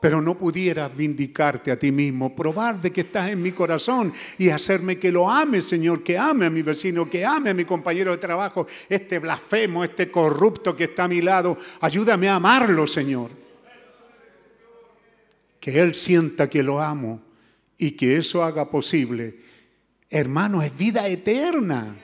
pero 0.00 0.20
no 0.20 0.36
pudieras 0.36 0.94
vindicarte 0.96 1.72
a 1.72 1.78
ti 1.78 1.90
mismo, 1.90 2.34
probar 2.34 2.80
de 2.80 2.92
que 2.92 3.02
estás 3.02 3.30
en 3.30 3.42
mi 3.42 3.52
corazón 3.52 4.12
y 4.38 4.48
hacerme 4.48 4.98
que 4.98 5.10
lo 5.10 5.30
ame, 5.30 5.60
Señor, 5.60 6.02
que 6.02 6.16
ame 6.16 6.46
a 6.46 6.50
mi 6.50 6.62
vecino, 6.62 7.10
que 7.10 7.24
ame 7.24 7.50
a 7.50 7.54
mi 7.54 7.64
compañero 7.64 8.12
de 8.12 8.18
trabajo, 8.18 8.66
este 8.88 9.18
blasfemo, 9.18 9.82
este 9.82 10.10
corrupto 10.10 10.76
que 10.76 10.84
está 10.84 11.04
a 11.04 11.08
mi 11.08 11.20
lado. 11.20 11.56
Ayúdame 11.80 12.28
a 12.28 12.36
amarlo, 12.36 12.86
Señor. 12.86 13.30
Que 15.58 15.80
Él 15.80 15.94
sienta 15.94 16.48
que 16.48 16.62
lo 16.62 16.80
amo 16.80 17.20
y 17.76 17.92
que 17.92 18.16
eso 18.16 18.44
haga 18.44 18.70
posible. 18.70 19.47
Hermano, 20.10 20.62
es 20.62 20.76
vida 20.76 21.06
eterna. 21.06 21.96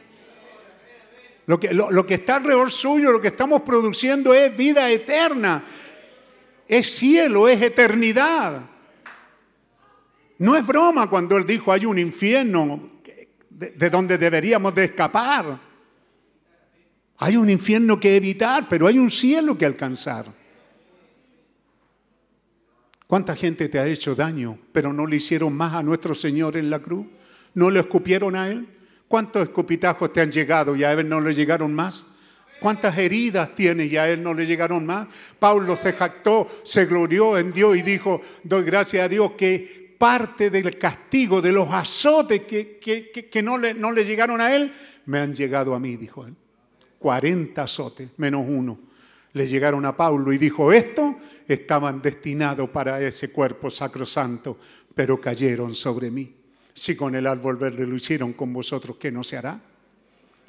Lo 1.47 1.59
que, 1.61 2.15
está 2.15 2.37
alrededor 2.37 2.71
suyo, 2.71 3.13
lo 3.13 3.21
que 3.21 3.29
estamos 3.29 3.63
produciendo 3.63 4.33
es 4.33 4.57
vida 4.57 4.91
eterna 4.91 5.65
es 6.69 6.95
cielo, 6.95 7.49
es 7.49 7.61
eternidad. 7.63 8.63
No 10.39 10.57
es 10.57 10.67
broma 10.67 11.09
cuando 11.09 11.37
él 11.37 11.47
dijo 11.47 11.73
hay 11.73 11.87
un 11.87 11.99
infierno 11.99 12.89
de, 13.51 13.91
donde 13.91 14.19
deberíamos 14.19 14.75
de 14.75 14.85
escapar. 14.85 15.61
Hay 17.19 17.37
un 17.37 17.49
infierno 17.49 18.01
que 18.01 18.17
evitar, 18.17 18.69
pero 18.69 18.87
hay 18.87 18.99
un 18.99 19.11
cielo 19.11 19.57
que 19.57 19.67
alcanzar. 19.67 20.27
¿Cuánta 23.07 23.37
gente 23.37 23.69
te 23.69 23.79
ha 23.79 23.87
hecho 23.87 24.15
daño, 24.15 24.59
pero 24.73 24.93
no 24.93 25.07
le 25.07 25.17
hicieron 25.17 25.55
más 25.55 25.75
a 25.75 25.83
nuestro 25.83 26.15
Señor 26.15 26.57
en 26.57 26.71
la 26.71 26.81
cruz? 26.81 27.07
¿No 27.55 27.71
le 27.71 27.81
escupieron 27.81 28.37
a 28.37 28.49
Él? 28.49 28.69
¿Cuántos 29.09 29.43
escupitajos 29.43 30.13
te 30.13 30.21
han 30.21 30.31
llegado 30.31 30.75
y 30.77 30.85
a 30.85 30.93
Él 30.93 31.09
no 31.09 31.21
le 31.21 31.33
llegaron 31.33 31.73
más? 31.73 32.07
¿Cuántas 32.65 32.97
heridas 32.97 33.55
tiene 33.55 33.85
y 33.85 33.97
a 33.99 34.09
él 34.09 34.23
no 34.23 34.33
le 34.33 34.47
llegaron 34.47 34.87
más? 34.87 35.09
Pablo 35.39 35.77
se 35.77 35.93
jactó, 35.93 36.49
se 36.63 36.87
glorió 36.87 37.37
en 37.37 37.53
Dios 37.53 37.77
y 37.77 37.83
dijo, 37.83 38.23
doy 38.43 38.65
gracias 38.65 39.05
a 39.05 39.09
Dios 39.09 39.33
que 39.33 39.97
parte 39.99 40.49
del 40.49 40.79
castigo, 40.79 41.43
de 41.43 41.53
los 41.53 41.71
azotes 41.71 42.45
que, 42.45 42.79
que, 43.31 43.43
no, 43.43 43.59
le, 43.59 43.75
no 43.75 43.93
le 43.93 44.05
llegaron 44.05 44.41
a 44.41 44.57
él, 44.57 44.73
me 45.05 45.19
han 45.19 45.35
llegado 45.35 45.75
a 45.75 45.79
mí, 45.79 45.97
dijo 45.97 46.25
él. 46.27 46.35
40 46.99 47.63
azotes, 47.63 48.09
menos 48.17 48.47
uno. 48.49 48.79
Le 49.35 49.47
llegaron 49.47 49.85
a 49.85 49.95
Pablo 49.95 50.33
y 50.33 50.39
dijo, 50.39 50.73
esto 50.73 51.17
estaban 51.47 52.01
destinados 52.01 52.71
para 52.71 52.99
ese 53.03 53.31
cuerpo 53.31 53.69
sacrosanto, 53.69 54.59
pero 54.95 55.21
cayeron 55.21 55.75
sobre 55.75 56.11
mí. 56.11 56.35
Si 56.75 56.97
con 56.97 57.15
el 57.15 57.27
árbol 57.27 57.57
verde 57.57 57.87
lo 57.87 57.97
hicieron 57.97 58.33
con 58.33 58.53
vosotros, 58.53 58.97
¿qué 58.99 59.13
no 59.13 59.23
se 59.23 59.37
hará? 59.37 59.61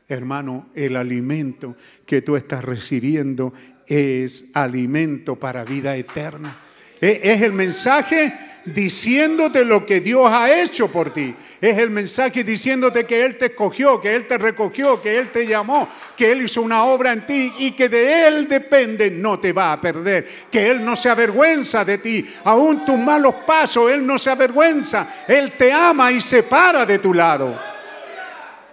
Hermano, 0.07 0.69
el 0.75 0.95
alimento 0.95 1.75
que 2.05 2.21
tú 2.21 2.35
estás 2.35 2.63
recibiendo 2.63 3.53
es 3.87 4.45
alimento 4.53 5.35
para 5.35 5.63
vida 5.63 5.95
eterna. 5.95 6.55
E, 6.99 7.21
es 7.23 7.41
el 7.41 7.53
mensaje 7.53 8.33
diciéndote 8.65 9.63
lo 9.63 9.85
que 9.85 10.01
Dios 10.01 10.29
ha 10.31 10.61
hecho 10.61 10.87
por 10.87 11.13
ti. 11.13 11.35
Es 11.61 11.77
el 11.77 11.89
mensaje 11.89 12.43
diciéndote 12.43 13.05
que 13.05 13.23
Él 13.23 13.37
te 13.37 13.47
escogió, 13.47 14.01
que 14.01 14.15
Él 14.15 14.27
te 14.27 14.37
recogió, 14.37 15.01
que 15.01 15.17
Él 15.17 15.31
te 15.31 15.45
llamó, 15.45 15.87
que 16.17 16.31
Él 16.31 16.43
hizo 16.43 16.61
una 16.61 16.85
obra 16.85 17.13
en 17.13 17.25
ti 17.25 17.53
y 17.59 17.71
que 17.71 17.89
de 17.89 18.27
Él 18.27 18.47
depende, 18.47 19.11
no 19.11 19.39
te 19.39 19.53
va 19.53 19.73
a 19.73 19.81
perder. 19.81 20.27
Que 20.51 20.69
Él 20.69 20.83
no 20.83 20.95
se 20.95 21.09
avergüenza 21.09 21.85
de 21.85 21.99
ti. 21.99 22.25
Aún 22.43 22.85
tus 22.85 22.97
malos 22.97 23.35
pasos, 23.45 23.91
Él 23.91 24.05
no 24.05 24.17
se 24.17 24.31
avergüenza. 24.31 25.07
Él 25.27 25.53
te 25.57 25.71
ama 25.71 26.11
y 26.11 26.21
se 26.21 26.43
para 26.43 26.85
de 26.85 26.99
tu 26.99 27.13
lado. 27.13 27.74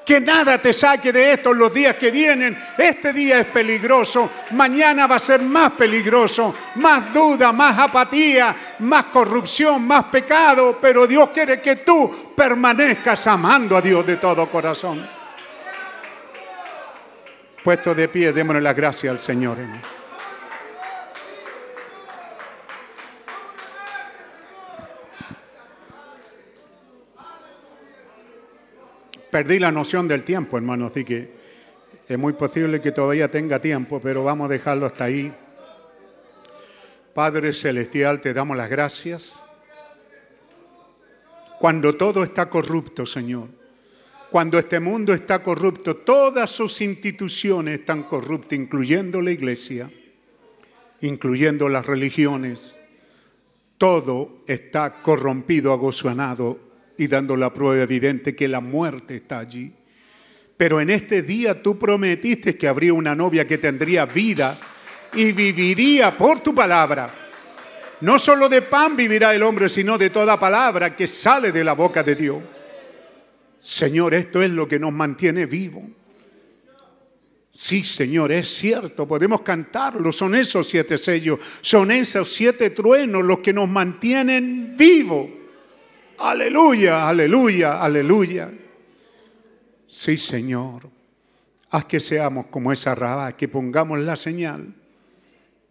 Que 0.05 0.20
nada 0.20 0.60
te 0.60 0.72
saque 0.72 1.12
de 1.12 1.34
esto 1.34 1.55
los 1.55 1.72
días 1.72 1.97
que 1.97 2.10
vienen. 2.10 2.58
Este 2.76 3.12
día 3.12 3.40
es 3.40 3.47
peligroso. 3.47 4.31
Mañana 4.50 5.06
va 5.06 5.16
a 5.16 5.20
ser 5.20 5.40
más 5.42 5.72
peligroso. 5.72 6.55
Más 6.76 7.12
duda, 7.12 7.52
más 7.52 7.78
apatía, 7.78 8.55
más 8.81 9.06
corrupción, 9.06 9.86
más 9.86 10.05
pecado. 10.05 10.78
Pero 10.81 11.06
Dios 11.06 11.31
quiere 11.31 11.60
que 11.60 11.76
tú 11.76 12.32
permanezcas 12.36 13.26
amando 13.28 13.76
a 13.76 13.81
Dios 13.81 14.05
de 14.05 14.16
todo 14.16 14.50
corazón. 14.50 15.06
Puesto 17.62 17.94
de 17.94 18.08
pie, 18.08 18.32
démosle 18.32 18.60
las 18.60 18.74
gracias 18.74 19.12
al 19.12 19.20
Señor. 19.20 19.58
Perdí 29.32 29.58
la 29.58 29.72
noción 29.72 30.06
del 30.06 30.24
tiempo, 30.24 30.58
hermano, 30.58 30.88
así 30.88 31.06
que 31.06 31.30
es 32.06 32.18
muy 32.18 32.34
posible 32.34 32.82
que 32.82 32.92
todavía 32.92 33.30
tenga 33.30 33.58
tiempo, 33.58 33.98
pero 33.98 34.22
vamos 34.22 34.44
a 34.44 34.52
dejarlo 34.52 34.84
hasta 34.84 35.04
ahí. 35.04 35.32
Padre 37.14 37.54
Celestial, 37.54 38.20
te 38.20 38.34
damos 38.34 38.58
las 38.58 38.68
gracias. 38.68 39.42
Cuando 41.58 41.96
todo 41.96 42.24
está 42.24 42.50
corrupto, 42.50 43.06
Señor, 43.06 43.48
cuando 44.30 44.58
este 44.58 44.80
mundo 44.80 45.14
está 45.14 45.42
corrupto, 45.42 45.96
todas 45.96 46.50
sus 46.50 46.82
instituciones 46.82 47.80
están 47.80 48.02
corruptas, 48.02 48.58
incluyendo 48.58 49.22
la 49.22 49.30
iglesia, 49.30 49.90
incluyendo 51.00 51.70
las 51.70 51.86
religiones, 51.86 52.76
todo 53.78 54.42
está 54.46 55.00
corrompido, 55.00 55.72
agozonado 55.72 56.72
y 56.98 57.06
dando 57.06 57.36
la 57.36 57.52
prueba 57.52 57.82
evidente 57.82 58.34
que 58.34 58.48
la 58.48 58.60
muerte 58.60 59.16
está 59.16 59.38
allí. 59.38 59.72
Pero 60.56 60.80
en 60.80 60.90
este 60.90 61.22
día 61.22 61.62
tú 61.62 61.78
prometiste 61.78 62.56
que 62.56 62.68
habría 62.68 62.94
una 62.94 63.14
novia 63.14 63.46
que 63.46 63.58
tendría 63.58 64.06
vida 64.06 64.60
y 65.14 65.32
viviría 65.32 66.16
por 66.16 66.40
tu 66.40 66.54
palabra. 66.54 67.12
No 68.00 68.18
solo 68.18 68.48
de 68.48 68.62
pan 68.62 68.96
vivirá 68.96 69.34
el 69.34 69.42
hombre, 69.42 69.68
sino 69.68 69.96
de 69.96 70.10
toda 70.10 70.38
palabra 70.38 70.94
que 70.94 71.06
sale 71.06 71.52
de 71.52 71.64
la 71.64 71.72
boca 71.72 72.02
de 72.02 72.14
Dios. 72.14 72.42
Señor, 73.60 74.14
esto 74.14 74.42
es 74.42 74.50
lo 74.50 74.66
que 74.66 74.78
nos 74.78 74.92
mantiene 74.92 75.46
vivos. 75.46 75.84
Sí, 77.50 77.84
Señor, 77.84 78.32
es 78.32 78.48
cierto, 78.48 79.06
podemos 79.06 79.42
cantarlo, 79.42 80.10
son 80.10 80.34
esos 80.34 80.66
siete 80.66 80.96
sellos, 80.96 81.38
son 81.60 81.90
esos 81.90 82.32
siete 82.32 82.70
truenos 82.70 83.22
los 83.22 83.40
que 83.40 83.52
nos 83.52 83.68
mantienen 83.68 84.74
vivos. 84.76 85.41
Aleluya, 86.23 87.09
aleluya, 87.09 87.83
aleluya. 87.83 88.49
Sí, 89.89 90.17
Señor. 90.17 90.89
Haz 91.70 91.86
que 91.86 91.99
seamos 91.99 92.47
como 92.47 92.70
esa 92.70 92.94
raba, 92.94 93.36
que 93.36 93.49
pongamos 93.49 93.99
la 93.99 94.15
señal 94.15 94.73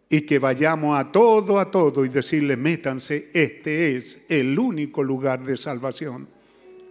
y 0.09 0.21
que 0.21 0.39
vayamos 0.39 0.99
a 0.99 1.09
todo, 1.09 1.57
a 1.57 1.71
todo 1.71 2.03
y 2.03 2.09
decirle, 2.09 2.57
métanse, 2.57 3.29
este 3.33 3.95
es 3.95 4.25
el 4.27 4.59
único 4.59 5.03
lugar 5.03 5.41
de 5.41 5.55
salvación, 5.55 6.27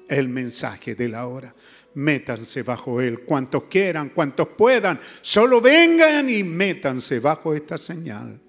el 0.09 0.31
mensaje 0.31 0.95
de 0.95 1.09
la 1.09 1.27
hora. 1.27 1.55
Métanse 1.97 2.63
bajo 2.63 3.03
él, 3.03 3.21
cuantos 3.21 3.65
quieran, 3.65 4.09
cuantos 4.11 4.49
puedan, 4.49 4.99
solo 5.21 5.61
vengan 5.61 6.31
y 6.31 6.43
métanse 6.43 7.21
bajo 7.21 7.53
esta 7.53 7.77
señal. 7.77 8.41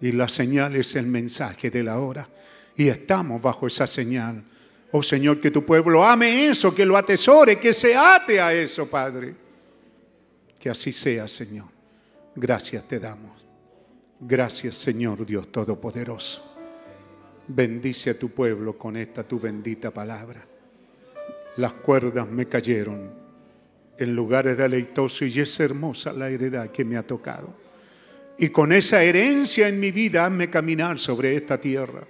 Y 0.00 0.12
la 0.12 0.28
señal 0.28 0.76
es 0.76 0.96
el 0.96 1.08
mensaje 1.08 1.70
de 1.70 1.82
la 1.82 1.98
hora 1.98 2.26
y 2.76 2.88
estamos 2.88 3.40
bajo 3.40 3.66
esa 3.66 3.86
señal. 3.86 4.42
Oh 4.92 5.02
Señor, 5.02 5.40
que 5.40 5.50
tu 5.50 5.64
pueblo 5.64 6.04
ame 6.04 6.48
eso, 6.48 6.74
que 6.74 6.84
lo 6.84 6.96
atesore, 6.96 7.58
que 7.58 7.72
se 7.72 7.96
ate 7.96 8.40
a 8.40 8.52
eso, 8.52 8.88
Padre. 8.88 9.34
Que 10.58 10.70
así 10.70 10.92
sea, 10.92 11.26
Señor. 11.26 11.66
Gracias 12.34 12.86
te 12.86 13.00
damos. 13.00 13.44
Gracias, 14.20 14.74
Señor 14.76 15.24
Dios 15.24 15.50
Todopoderoso. 15.50 16.54
Bendice 17.48 18.10
a 18.10 18.18
tu 18.18 18.30
pueblo 18.30 18.76
con 18.76 18.96
esta 18.96 19.22
tu 19.24 19.38
bendita 19.40 19.90
palabra. 19.90 20.46
Las 21.56 21.72
cuerdas 21.74 22.28
me 22.28 22.46
cayeron 22.46 23.10
en 23.98 24.14
lugares 24.14 24.58
deleitosos 24.58 25.34
y 25.34 25.40
es 25.40 25.58
hermosa 25.60 26.12
la 26.12 26.28
heredad 26.28 26.70
que 26.70 26.84
me 26.84 26.96
ha 26.96 27.06
tocado. 27.06 27.54
Y 28.38 28.50
con 28.50 28.72
esa 28.72 29.02
herencia 29.02 29.68
en 29.68 29.80
mi 29.80 29.90
vida, 29.90 30.26
hazme 30.26 30.50
caminar 30.50 30.98
sobre 30.98 31.34
esta 31.34 31.58
tierra 31.58 32.06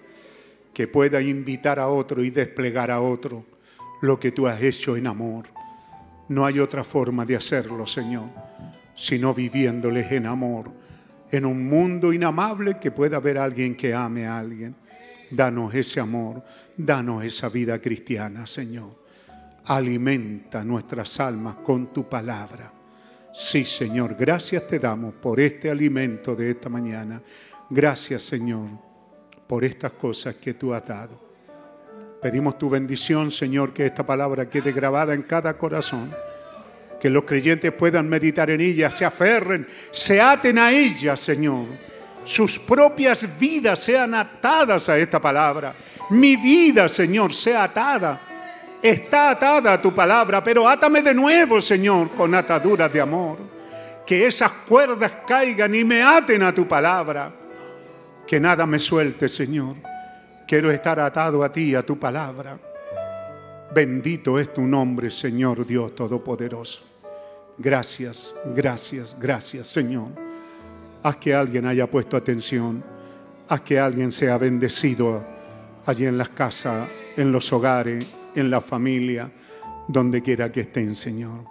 que 0.76 0.86
pueda 0.86 1.22
invitar 1.22 1.78
a 1.78 1.88
otro 1.88 2.22
y 2.22 2.28
desplegar 2.28 2.90
a 2.90 3.00
otro 3.00 3.46
lo 4.02 4.20
que 4.20 4.30
tú 4.30 4.46
has 4.46 4.60
hecho 4.60 4.94
en 4.94 5.06
amor. 5.06 5.46
No 6.28 6.44
hay 6.44 6.58
otra 6.58 6.84
forma 6.84 7.24
de 7.24 7.34
hacerlo, 7.34 7.86
Señor, 7.86 8.28
sino 8.94 9.32
viviéndoles 9.32 10.12
en 10.12 10.26
amor, 10.26 10.70
en 11.30 11.46
un 11.46 11.66
mundo 11.66 12.12
inamable 12.12 12.78
que 12.78 12.90
pueda 12.90 13.16
haber 13.16 13.38
alguien 13.38 13.74
que 13.74 13.94
ame 13.94 14.26
a 14.26 14.38
alguien. 14.38 14.76
Danos 15.30 15.74
ese 15.74 15.98
amor, 15.98 16.44
danos 16.76 17.24
esa 17.24 17.48
vida 17.48 17.80
cristiana, 17.80 18.46
Señor. 18.46 19.02
Alimenta 19.64 20.62
nuestras 20.62 21.18
almas 21.20 21.56
con 21.64 21.90
tu 21.90 22.06
palabra. 22.06 22.70
Sí, 23.32 23.64
Señor, 23.64 24.14
gracias 24.14 24.66
te 24.66 24.78
damos 24.78 25.14
por 25.14 25.40
este 25.40 25.70
alimento 25.70 26.36
de 26.36 26.50
esta 26.50 26.68
mañana. 26.68 27.22
Gracias, 27.70 28.24
Señor, 28.24 28.85
por 29.46 29.64
estas 29.64 29.92
cosas 29.92 30.36
que 30.36 30.54
tú 30.54 30.74
has 30.74 30.86
dado. 30.86 31.26
Pedimos 32.20 32.58
tu 32.58 32.68
bendición, 32.68 33.30
Señor, 33.30 33.72
que 33.72 33.86
esta 33.86 34.04
palabra 34.04 34.48
quede 34.48 34.72
grabada 34.72 35.14
en 35.14 35.22
cada 35.22 35.56
corazón. 35.56 36.14
Que 37.00 37.10
los 37.10 37.24
creyentes 37.24 37.72
puedan 37.72 38.08
meditar 38.08 38.50
en 38.50 38.60
ella, 38.60 38.90
se 38.90 39.04
aferren, 39.04 39.66
se 39.92 40.20
aten 40.20 40.58
a 40.58 40.72
ella, 40.72 41.16
Señor. 41.16 41.66
Sus 42.24 42.58
propias 42.58 43.38
vidas 43.38 43.78
sean 43.78 44.14
atadas 44.14 44.88
a 44.88 44.98
esta 44.98 45.20
palabra. 45.20 45.74
Mi 46.10 46.36
vida, 46.36 46.88
Señor, 46.88 47.32
sea 47.32 47.64
atada. 47.64 48.20
Está 48.82 49.30
atada 49.30 49.74
a 49.74 49.82
tu 49.82 49.94
palabra, 49.94 50.42
pero 50.42 50.68
átame 50.68 51.02
de 51.02 51.14
nuevo, 51.14 51.62
Señor, 51.62 52.10
con 52.10 52.34
ataduras 52.34 52.92
de 52.92 53.00
amor. 53.00 53.38
Que 54.04 54.26
esas 54.26 54.52
cuerdas 54.52 55.12
caigan 55.26 55.74
y 55.74 55.84
me 55.84 56.02
aten 56.02 56.42
a 56.42 56.54
tu 56.54 56.66
palabra. 56.66 57.45
Que 58.26 58.40
nada 58.40 58.66
me 58.66 58.80
suelte, 58.80 59.28
Señor. 59.28 59.76
Quiero 60.48 60.72
estar 60.72 60.98
atado 60.98 61.44
a 61.44 61.52
ti, 61.52 61.74
a 61.76 61.86
tu 61.86 61.98
palabra. 61.98 62.58
Bendito 63.72 64.38
es 64.38 64.52
tu 64.52 64.62
nombre, 64.62 65.10
Señor 65.10 65.64
Dios 65.64 65.94
Todopoderoso. 65.94 66.82
Gracias, 67.58 68.34
gracias, 68.54 69.16
gracias, 69.18 69.68
Señor. 69.68 70.08
Haz 71.02 71.16
que 71.16 71.34
alguien 71.34 71.66
haya 71.66 71.88
puesto 71.88 72.16
atención. 72.16 72.82
Haz 73.48 73.60
que 73.60 73.78
alguien 73.78 74.10
sea 74.10 74.38
bendecido 74.38 75.24
allí 75.86 76.06
en 76.06 76.18
las 76.18 76.30
casas, 76.30 76.88
en 77.16 77.30
los 77.30 77.52
hogares, 77.52 78.04
en 78.34 78.50
la 78.50 78.60
familia, 78.60 79.30
donde 79.86 80.20
quiera 80.20 80.50
que 80.50 80.62
estén, 80.62 80.96
Señor. 80.96 81.44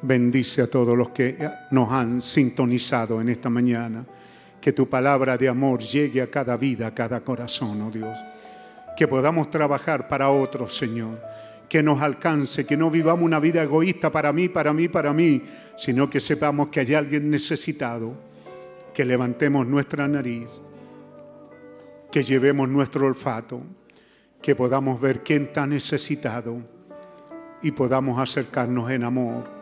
Bendice 0.00 0.62
a 0.62 0.70
todos 0.70 0.96
los 0.96 1.08
que 1.08 1.36
nos 1.72 1.90
han 1.90 2.22
sintonizado 2.22 3.20
en 3.20 3.30
esta 3.30 3.50
mañana. 3.50 4.06
Que 4.60 4.72
tu 4.72 4.88
palabra 4.88 5.36
de 5.36 5.48
amor 5.48 5.80
llegue 5.80 6.20
a 6.20 6.26
cada 6.26 6.56
vida, 6.56 6.88
a 6.88 6.94
cada 6.94 7.20
corazón, 7.20 7.82
oh 7.82 7.90
Dios. 7.90 8.16
Que 8.96 9.06
podamos 9.06 9.50
trabajar 9.50 10.08
para 10.08 10.30
otros, 10.30 10.76
Señor. 10.76 11.20
Que 11.68 11.82
nos 11.82 12.00
alcance, 12.00 12.66
que 12.66 12.76
no 12.76 12.90
vivamos 12.90 13.24
una 13.24 13.40
vida 13.40 13.62
egoísta 13.62 14.10
para 14.10 14.32
mí, 14.32 14.48
para 14.48 14.72
mí, 14.72 14.88
para 14.88 15.12
mí, 15.12 15.42
sino 15.76 16.08
que 16.08 16.20
sepamos 16.20 16.68
que 16.68 16.80
hay 16.80 16.94
alguien 16.94 17.30
necesitado. 17.30 18.14
Que 18.94 19.04
levantemos 19.04 19.66
nuestra 19.66 20.08
nariz, 20.08 20.60
que 22.10 22.22
llevemos 22.22 22.68
nuestro 22.68 23.06
olfato, 23.06 23.62
que 24.42 24.56
podamos 24.56 25.00
ver 25.00 25.22
quién 25.22 25.44
está 25.44 25.66
necesitado 25.66 26.58
y 27.62 27.70
podamos 27.72 28.18
acercarnos 28.20 28.90
en 28.90 29.04
amor 29.04 29.57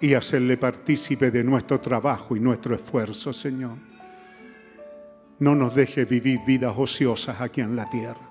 y 0.00 0.14
hacerle 0.14 0.56
partícipe 0.56 1.30
de 1.30 1.44
nuestro 1.44 1.80
trabajo 1.80 2.36
y 2.36 2.40
nuestro 2.40 2.74
esfuerzo, 2.74 3.32
Señor. 3.32 3.76
No 5.38 5.54
nos 5.54 5.74
deje 5.74 6.04
vivir 6.04 6.40
vidas 6.46 6.74
ociosas 6.76 7.40
aquí 7.40 7.60
en 7.60 7.76
la 7.76 7.88
tierra. 7.88 8.30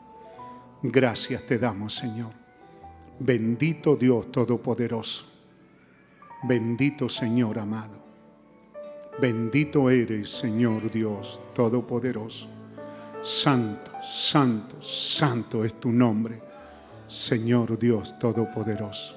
Gracias 0.82 1.46
te 1.46 1.58
damos, 1.58 1.96
Señor. 1.96 2.32
Bendito 3.20 3.96
Dios 3.96 4.32
Todopoderoso. 4.32 5.26
Bendito 6.44 7.08
Señor 7.08 7.60
amado. 7.60 8.04
Bendito 9.22 9.90
eres, 9.90 10.30
Señor 10.32 10.92
Dios 10.92 11.42
Todopoderoso. 11.54 12.50
Santo, 13.22 13.92
santo, 14.02 14.82
santo 14.82 15.64
es 15.64 15.80
tu 15.80 15.92
nombre, 15.92 16.42
Señor 17.08 17.80
Dios 17.80 18.18
Todopoderoso. 18.20 19.16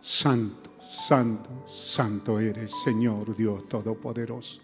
Santo, 0.00 0.67
santo, 1.06 1.64
santo 1.66 2.38
eres, 2.40 2.72
Señor 2.82 3.36
Dios 3.36 3.68
Todopoderoso. 3.68 4.60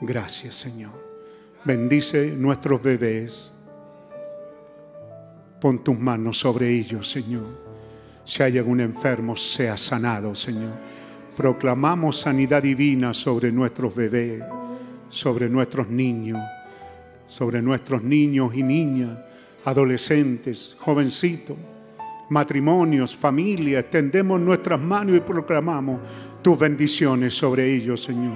Gracias, 0.00 0.56
Señor. 0.56 0.92
Bendice 1.64 2.32
nuestros 2.32 2.82
bebés. 2.82 3.52
Pon 5.60 5.82
tus 5.82 5.98
manos 5.98 6.38
sobre 6.38 6.68
ellos, 6.70 7.10
Señor. 7.10 7.46
Si 8.24 8.42
hay 8.42 8.58
algún 8.58 8.80
enfermo, 8.80 9.36
sea 9.36 9.76
sanado, 9.76 10.34
Señor. 10.34 10.74
Proclamamos 11.36 12.20
sanidad 12.20 12.62
divina 12.62 13.14
sobre 13.14 13.50
nuestros 13.50 13.94
bebés, 13.94 14.42
sobre 15.08 15.48
nuestros 15.48 15.88
niños 15.88 16.40
sobre 17.26 17.62
nuestros 17.62 18.02
niños 18.02 18.54
y 18.54 18.62
niñas, 18.62 19.18
adolescentes, 19.64 20.76
jovencitos, 20.78 21.56
matrimonios, 22.28 23.16
familias. 23.16 23.84
Extendemos 23.84 24.40
nuestras 24.40 24.80
manos 24.80 25.16
y 25.16 25.20
proclamamos 25.20 26.00
tus 26.42 26.58
bendiciones 26.58 27.34
sobre 27.34 27.72
ellos, 27.72 28.02
Señor. 28.02 28.34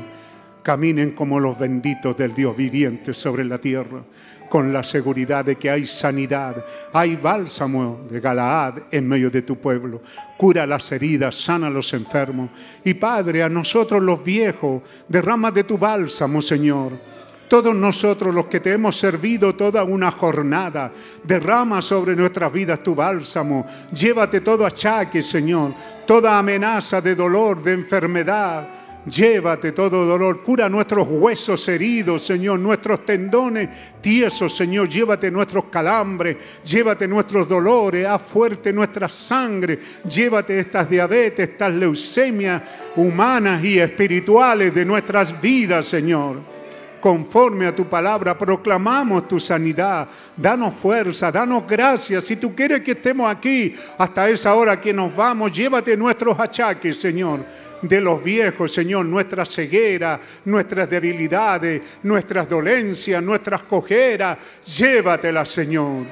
Caminen 0.62 1.12
como 1.12 1.40
los 1.40 1.58
benditos 1.58 2.16
del 2.16 2.34
Dios 2.34 2.56
viviente 2.56 3.14
sobre 3.14 3.44
la 3.44 3.58
tierra, 3.58 4.02
con 4.50 4.72
la 4.72 4.84
seguridad 4.84 5.44
de 5.44 5.56
que 5.56 5.70
hay 5.70 5.86
sanidad, 5.86 6.64
hay 6.92 7.16
bálsamo 7.16 8.06
de 8.10 8.20
Galaad 8.20 8.74
en 8.90 9.08
medio 9.08 9.30
de 9.30 9.42
tu 9.42 9.56
pueblo. 9.56 10.02
Cura 10.36 10.66
las 10.66 10.90
heridas, 10.92 11.36
sana 11.36 11.68
a 11.68 11.70
los 11.70 11.92
enfermos. 11.94 12.50
Y 12.84 12.94
Padre, 12.94 13.42
a 13.42 13.48
nosotros 13.48 14.02
los 14.02 14.22
viejos, 14.22 14.82
derrama 15.08 15.50
de 15.50 15.64
tu 15.64 15.78
bálsamo, 15.78 16.42
Señor 16.42 17.17
todos 17.48 17.74
nosotros 17.74 18.34
los 18.34 18.46
que 18.46 18.60
te 18.60 18.72
hemos 18.72 18.96
servido 18.96 19.54
toda 19.54 19.82
una 19.84 20.10
jornada, 20.10 20.92
derrama 21.24 21.82
sobre 21.82 22.14
nuestras 22.14 22.52
vidas 22.52 22.82
tu 22.82 22.94
bálsamo, 22.94 23.66
llévate 23.92 24.40
todo 24.40 24.66
achaque, 24.66 25.22
Señor, 25.22 25.74
toda 26.06 26.38
amenaza 26.38 27.00
de 27.00 27.14
dolor, 27.14 27.62
de 27.62 27.72
enfermedad. 27.72 28.68
Llévate 29.06 29.72
todo 29.72 30.04
dolor, 30.04 30.42
cura 30.42 30.68
nuestros 30.68 31.08
huesos 31.08 31.66
heridos, 31.68 32.26
Señor, 32.26 32.60
nuestros 32.60 33.06
tendones 33.06 33.70
tiesos, 34.02 34.54
Señor. 34.54 34.86
Llévate 34.86 35.30
nuestros 35.30 35.66
calambres, 35.66 36.36
llévate 36.62 37.08
nuestros 37.08 37.48
dolores, 37.48 38.06
haz 38.06 38.20
fuerte 38.20 38.70
nuestra 38.70 39.08
sangre. 39.08 39.78
Llévate 40.04 40.58
estas 40.58 40.90
diabetes, 40.90 41.48
estas 41.48 41.72
leucemias 41.72 42.60
humanas 42.96 43.64
y 43.64 43.78
espirituales 43.78 44.74
de 44.74 44.84
nuestras 44.84 45.40
vidas, 45.40 45.86
Señor 45.86 46.57
conforme 47.00 47.66
a 47.66 47.74
tu 47.74 47.86
palabra, 47.86 48.36
proclamamos 48.36 49.28
tu 49.28 49.40
sanidad. 49.40 50.08
Danos 50.36 50.74
fuerza, 50.74 51.30
danos 51.32 51.66
gracias. 51.66 52.24
Si 52.24 52.36
tú 52.36 52.54
quieres 52.54 52.80
que 52.80 52.92
estemos 52.92 53.30
aquí 53.30 53.74
hasta 53.96 54.28
esa 54.28 54.54
hora 54.54 54.80
que 54.80 54.92
nos 54.92 55.14
vamos, 55.14 55.52
llévate 55.52 55.96
nuestros 55.96 56.38
achaques, 56.38 56.98
Señor, 56.98 57.44
de 57.82 58.00
los 58.00 58.22
viejos, 58.22 58.72
Señor, 58.72 59.06
nuestra 59.06 59.44
ceguera, 59.44 60.20
nuestras 60.44 60.88
debilidades, 60.88 61.82
nuestras 62.02 62.48
dolencias, 62.48 63.22
nuestras 63.22 63.62
cojeras. 63.62 64.38
Llévatelas, 64.64 65.48
Señor. 65.48 66.06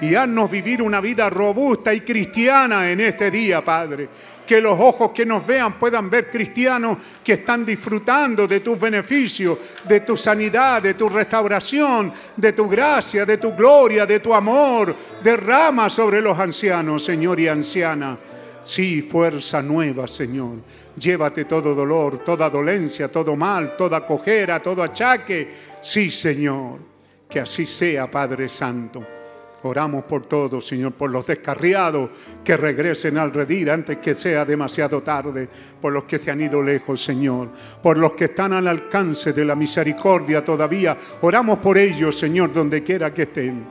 Y 0.00 0.16
haznos 0.16 0.50
vivir 0.50 0.82
una 0.82 1.00
vida 1.00 1.30
robusta 1.30 1.94
y 1.94 2.00
cristiana 2.00 2.90
en 2.90 3.00
este 3.00 3.30
día, 3.30 3.64
Padre 3.64 4.08
que 4.46 4.60
los 4.60 4.78
ojos 4.78 5.10
que 5.12 5.24
nos 5.24 5.46
vean 5.46 5.78
puedan 5.78 6.10
ver 6.10 6.30
cristianos 6.30 6.98
que 7.22 7.34
están 7.34 7.64
disfrutando 7.64 8.46
de 8.46 8.60
tus 8.60 8.78
beneficios, 8.78 9.58
de 9.84 10.00
tu 10.00 10.16
sanidad, 10.16 10.82
de 10.82 10.94
tu 10.94 11.08
restauración, 11.08 12.12
de 12.36 12.52
tu 12.52 12.68
gracia, 12.68 13.24
de 13.24 13.38
tu 13.38 13.52
gloria, 13.52 14.04
de 14.06 14.20
tu 14.20 14.34
amor. 14.34 14.94
Derrama 15.22 15.88
sobre 15.88 16.20
los 16.20 16.38
ancianos, 16.38 17.04
Señor 17.04 17.40
y 17.40 17.48
anciana. 17.48 18.16
Sí, 18.64 19.02
fuerza 19.02 19.62
nueva, 19.62 20.06
Señor. 20.06 20.58
Llévate 20.96 21.46
todo 21.46 21.74
dolor, 21.74 22.18
toda 22.18 22.50
dolencia, 22.50 23.10
todo 23.10 23.34
mal, 23.34 23.76
toda 23.76 24.04
cojera, 24.04 24.60
todo 24.60 24.82
achaque. 24.82 25.50
Sí, 25.80 26.10
Señor. 26.10 26.92
Que 27.28 27.40
así 27.40 27.64
sea, 27.64 28.10
Padre 28.10 28.48
Santo. 28.48 29.21
Oramos 29.64 30.04
por 30.04 30.26
todos, 30.26 30.66
Señor, 30.66 30.92
por 30.92 31.10
los 31.10 31.26
descarriados 31.26 32.10
que 32.42 32.56
regresen 32.56 33.16
al 33.16 33.32
redil 33.32 33.70
antes 33.70 33.98
que 33.98 34.14
sea 34.14 34.44
demasiado 34.44 35.02
tarde, 35.02 35.48
por 35.80 35.92
los 35.92 36.04
que 36.04 36.18
te 36.18 36.30
han 36.30 36.40
ido 36.40 36.62
lejos, 36.62 37.02
Señor, 37.04 37.50
por 37.82 37.96
los 37.96 38.14
que 38.14 38.24
están 38.24 38.52
al 38.52 38.66
alcance 38.66 39.32
de 39.32 39.44
la 39.44 39.54
misericordia 39.54 40.44
todavía. 40.44 40.96
Oramos 41.20 41.58
por 41.58 41.78
ellos, 41.78 42.18
Señor, 42.18 42.52
donde 42.52 42.82
quiera 42.82 43.14
que 43.14 43.22
estén. 43.22 43.64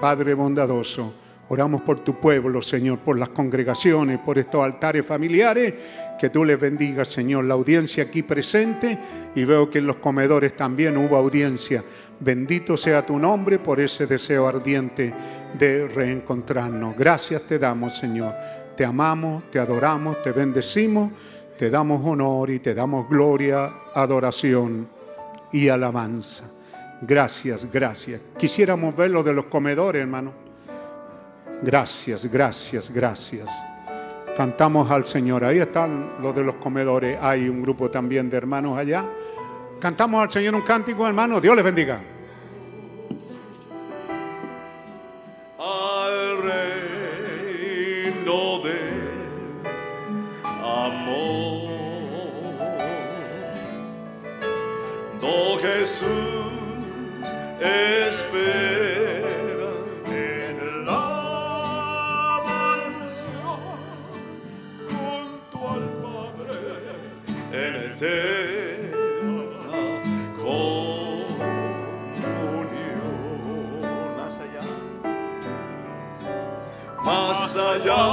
Padre 0.00 0.34
bondadoso, 0.34 1.14
Oramos 1.48 1.82
por 1.82 2.00
tu 2.00 2.18
pueblo, 2.18 2.62
Señor, 2.62 3.00
por 3.00 3.18
las 3.18 3.28
congregaciones, 3.28 4.18
por 4.18 4.38
estos 4.38 4.64
altares 4.64 5.04
familiares. 5.04 5.74
Que 6.18 6.30
tú 6.30 6.42
les 6.42 6.58
bendigas, 6.58 7.08
Señor, 7.08 7.44
la 7.44 7.52
audiencia 7.52 8.04
aquí 8.04 8.22
presente. 8.22 8.98
Y 9.34 9.44
veo 9.44 9.68
que 9.68 9.78
en 9.78 9.86
los 9.86 9.96
comedores 9.96 10.56
también 10.56 10.96
hubo 10.96 11.16
audiencia. 11.16 11.84
Bendito 12.20 12.76
sea 12.76 13.04
tu 13.04 13.18
nombre 13.18 13.58
por 13.58 13.80
ese 13.80 14.06
deseo 14.06 14.46
ardiente 14.46 15.12
de 15.58 15.88
reencontrarnos. 15.88 16.96
Gracias 16.96 17.42
te 17.42 17.58
damos, 17.58 17.98
Señor. 17.98 18.34
Te 18.76 18.84
amamos, 18.84 19.50
te 19.50 19.58
adoramos, 19.58 20.22
te 20.22 20.32
bendecimos, 20.32 21.12
te 21.58 21.70
damos 21.70 22.04
honor 22.04 22.50
y 22.50 22.58
te 22.58 22.74
damos 22.74 23.08
gloria, 23.08 23.72
adoración 23.94 24.88
y 25.52 25.68
alabanza. 25.68 26.50
Gracias, 27.02 27.70
gracias. 27.70 28.20
Quisiéramos 28.38 28.96
ver 28.96 29.10
lo 29.10 29.22
de 29.22 29.32
los 29.32 29.46
comedores, 29.46 30.02
hermano. 30.02 30.32
Gracias, 31.62 32.26
gracias, 32.30 32.90
gracias. 32.90 33.64
Cantamos 34.36 34.90
al 34.90 35.06
Señor. 35.06 35.44
Ahí 35.44 35.58
están 35.58 36.14
los 36.20 36.34
de 36.34 36.42
los 36.42 36.56
comedores. 36.56 37.18
Hay 37.22 37.48
un 37.48 37.62
grupo 37.62 37.90
también 37.90 38.28
de 38.28 38.36
hermanos 38.36 38.76
allá. 38.76 39.04
Cantamos 39.84 40.24
al 40.24 40.30
Señor 40.30 40.54
un 40.54 40.62
cántico, 40.62 41.06
hermano. 41.06 41.42
Dios 41.42 41.54
les 41.54 41.62
bendiga. 41.62 42.00
al 45.58 46.38
reino 48.02 48.62
de 48.64 48.80
amor. 50.62 51.68
Do 55.20 55.58
Jesús 55.58 56.08
espera 57.60 59.03
más 77.54 77.62
allá 77.62 78.06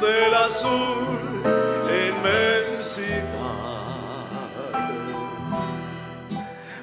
del 0.00 0.34
azul 0.34 1.42
inmensidad. 2.08 3.26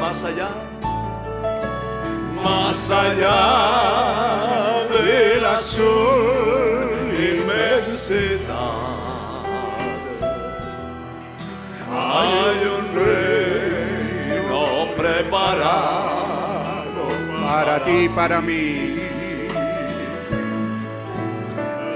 Más 0.00 0.24
allá, 0.24 0.48
más 2.42 2.90
allá 2.90 3.40
del 4.90 5.44
azul 5.44 6.90
inmensidad. 7.32 8.88
Hay 11.90 12.58
un 12.78 12.86
reino 12.96 14.60
preparado 14.96 16.17
Para 17.48 17.82
ti 17.82 18.08
para 18.14 18.40
mí. 18.42 18.98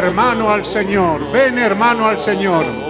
hermano, 0.03 0.49
al 0.49 0.65
Señor. 0.65 1.31
Ven, 1.31 1.57
hermano, 1.57 2.07
al 2.07 2.19
Señor. 2.19 2.82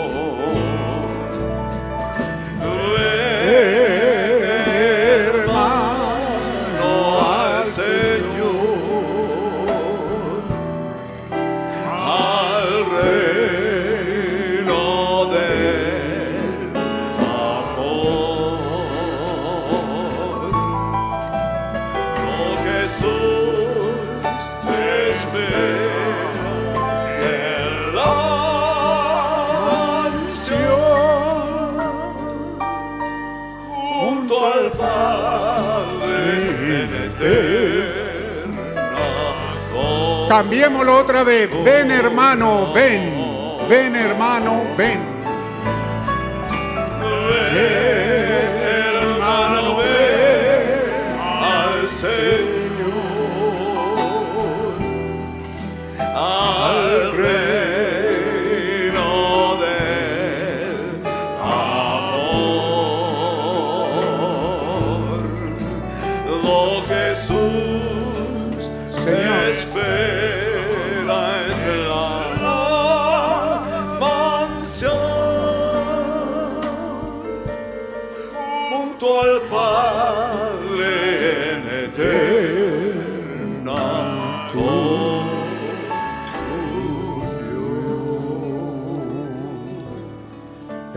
Cambiémoslo 40.33 40.97
otra 40.97 41.23
vez. 41.23 41.47
Ven, 41.63 41.91
hermano, 41.91 42.73
ven. 42.73 43.13
Ven, 43.69 43.95
hermano, 43.95 44.63
ven. 44.75 45.12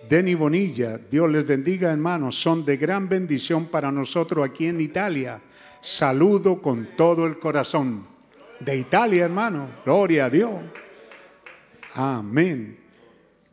Denny 0.08 0.34
Bonilla, 0.34 0.98
Dios 1.10 1.30
les 1.30 1.46
bendiga, 1.46 1.90
hermanos, 1.90 2.40
son 2.40 2.64
de 2.64 2.76
gran 2.76 3.08
bendición 3.08 3.66
para 3.66 3.90
nosotros 3.90 4.48
aquí 4.48 4.66
en 4.66 4.80
Italia. 4.80 5.40
Saludo 5.80 6.60
con 6.62 6.90
todo 6.96 7.26
el 7.26 7.38
corazón. 7.38 8.06
De 8.60 8.76
Italia, 8.76 9.24
hermano, 9.24 9.68
gloria 9.84 10.26
a 10.26 10.30
Dios. 10.30 10.52
Amén. 11.94 12.78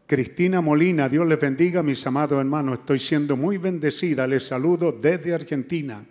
Cristina 0.05 0.61
Molina, 0.61 1.09
Dios 1.09 1.27
les 1.27 1.39
bendiga, 1.39 1.81
mis 1.81 2.05
amados 2.05 2.39
hermanos. 2.39 2.79
Estoy 2.79 2.99
siendo 2.99 3.35
muy 3.35 3.57
bendecida. 3.57 4.27
Les 4.27 4.45
saludo 4.45 4.91
desde 4.91 5.33
Argentina. 5.33 6.05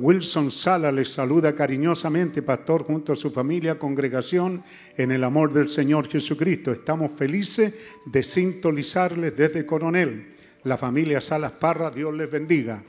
Wilson 0.00 0.52
Sala 0.52 0.92
les 0.92 1.12
saluda 1.12 1.56
cariñosamente, 1.56 2.40
pastor, 2.42 2.84
junto 2.84 3.12
a 3.12 3.16
su 3.16 3.32
familia, 3.32 3.80
congregación, 3.80 4.62
en 4.96 5.10
el 5.10 5.24
amor 5.24 5.52
del 5.52 5.68
Señor 5.68 6.08
Jesucristo. 6.08 6.70
Estamos 6.70 7.10
felices 7.10 7.96
de 8.06 8.22
sintonizarles 8.22 9.36
desde 9.36 9.66
Coronel. 9.66 10.36
La 10.62 10.76
familia 10.76 11.20
Salas 11.20 11.50
Parra, 11.50 11.90
Dios 11.90 12.14
les 12.14 12.30
bendiga. 12.30 12.80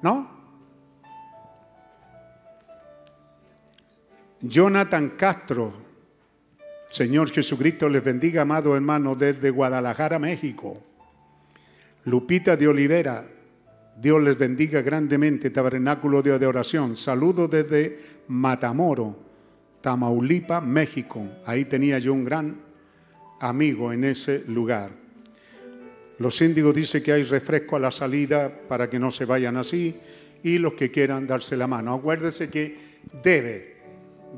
¿No? 0.00 0.30
Jonathan 4.40 5.10
Castro, 5.18 5.74
Señor 6.88 7.30
Jesucristo 7.30 7.90
les 7.90 8.02
bendiga, 8.02 8.40
amado 8.40 8.74
hermano, 8.74 9.14
desde 9.14 9.50
Guadalajara, 9.50 10.18
México. 10.18 10.85
Lupita 12.06 12.56
de 12.56 12.68
Olivera, 12.68 13.26
Dios 14.00 14.22
les 14.22 14.38
bendiga 14.38 14.80
grandemente, 14.80 15.50
tabernáculo 15.50 16.22
de 16.22 16.46
oración. 16.46 16.96
Saludos 16.96 17.50
desde 17.50 17.98
Matamoro, 18.28 19.16
Tamaulipa, 19.80 20.60
México. 20.60 21.26
Ahí 21.44 21.64
tenía 21.64 21.98
yo 21.98 22.12
un 22.12 22.24
gran 22.24 22.60
amigo 23.40 23.92
en 23.92 24.04
ese 24.04 24.44
lugar. 24.46 24.92
Los 26.18 26.40
índigos 26.40 26.76
dicen 26.76 27.02
que 27.02 27.12
hay 27.12 27.24
refresco 27.24 27.74
a 27.74 27.80
la 27.80 27.90
salida 27.90 28.52
para 28.68 28.88
que 28.88 29.00
no 29.00 29.10
se 29.10 29.24
vayan 29.24 29.56
así 29.56 29.96
y 30.44 30.58
los 30.58 30.74
que 30.74 30.92
quieran 30.92 31.26
darse 31.26 31.56
la 31.56 31.66
mano. 31.66 31.92
Acuérdese 31.92 32.48
que 32.48 32.76
debe 33.20 33.78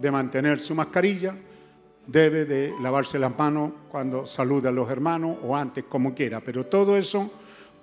de 0.01 0.11
mantener 0.11 0.61
su 0.61 0.75
mascarilla, 0.75 1.37
debe 2.07 2.47
de 2.47 2.73
lavarse 2.81 3.19
las 3.19 3.37
manos 3.37 3.73
cuando 3.91 4.27
saluda 4.27 4.71
a 4.71 4.73
los 4.73 4.91
hermanos 4.91 5.37
o 5.43 5.55
antes, 5.55 5.85
como 5.85 6.15
quiera. 6.15 6.41
Pero 6.41 6.65
todo 6.65 6.97
eso, 6.97 7.31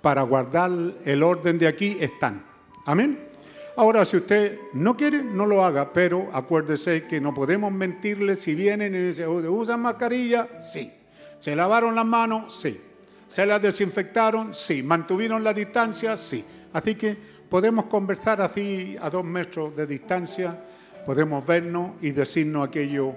para 0.06 0.22
guardar 0.22 0.70
el 1.04 1.20
orden 1.24 1.58
de 1.58 1.66
aquí, 1.66 1.96
están. 1.98 2.44
Amén. 2.84 3.26
Ahora, 3.74 4.04
si 4.04 4.18
usted 4.18 4.56
no 4.74 4.96
quiere, 4.96 5.20
no 5.20 5.46
lo 5.46 5.64
haga, 5.64 5.92
pero 5.92 6.28
acuérdese 6.32 7.08
que 7.08 7.20
no 7.20 7.34
podemos 7.34 7.72
mentirle 7.72 8.36
si 8.36 8.54
vienen 8.54 8.94
y 8.94 8.98
dicen, 8.98 9.26
¿usan 9.26 9.80
mascarilla? 9.80 10.60
Sí. 10.60 10.92
¿Se 11.40 11.56
lavaron 11.56 11.96
las 11.96 12.06
manos? 12.06 12.56
Sí. 12.56 12.80
¿Se 13.26 13.44
las 13.46 13.60
desinfectaron? 13.60 14.54
Sí. 14.54 14.80
¿Mantuvieron 14.80 15.42
la 15.42 15.52
distancia? 15.52 16.16
Sí. 16.16 16.44
Así 16.72 16.94
que 16.94 17.16
podemos 17.50 17.86
conversar 17.86 18.40
así 18.40 18.96
a 19.00 19.10
dos 19.10 19.24
metros 19.24 19.74
de 19.74 19.88
distancia 19.88 20.56
podemos 21.04 21.44
vernos 21.44 22.00
y 22.00 22.12
decirnos 22.12 22.68
aquello 22.68 23.12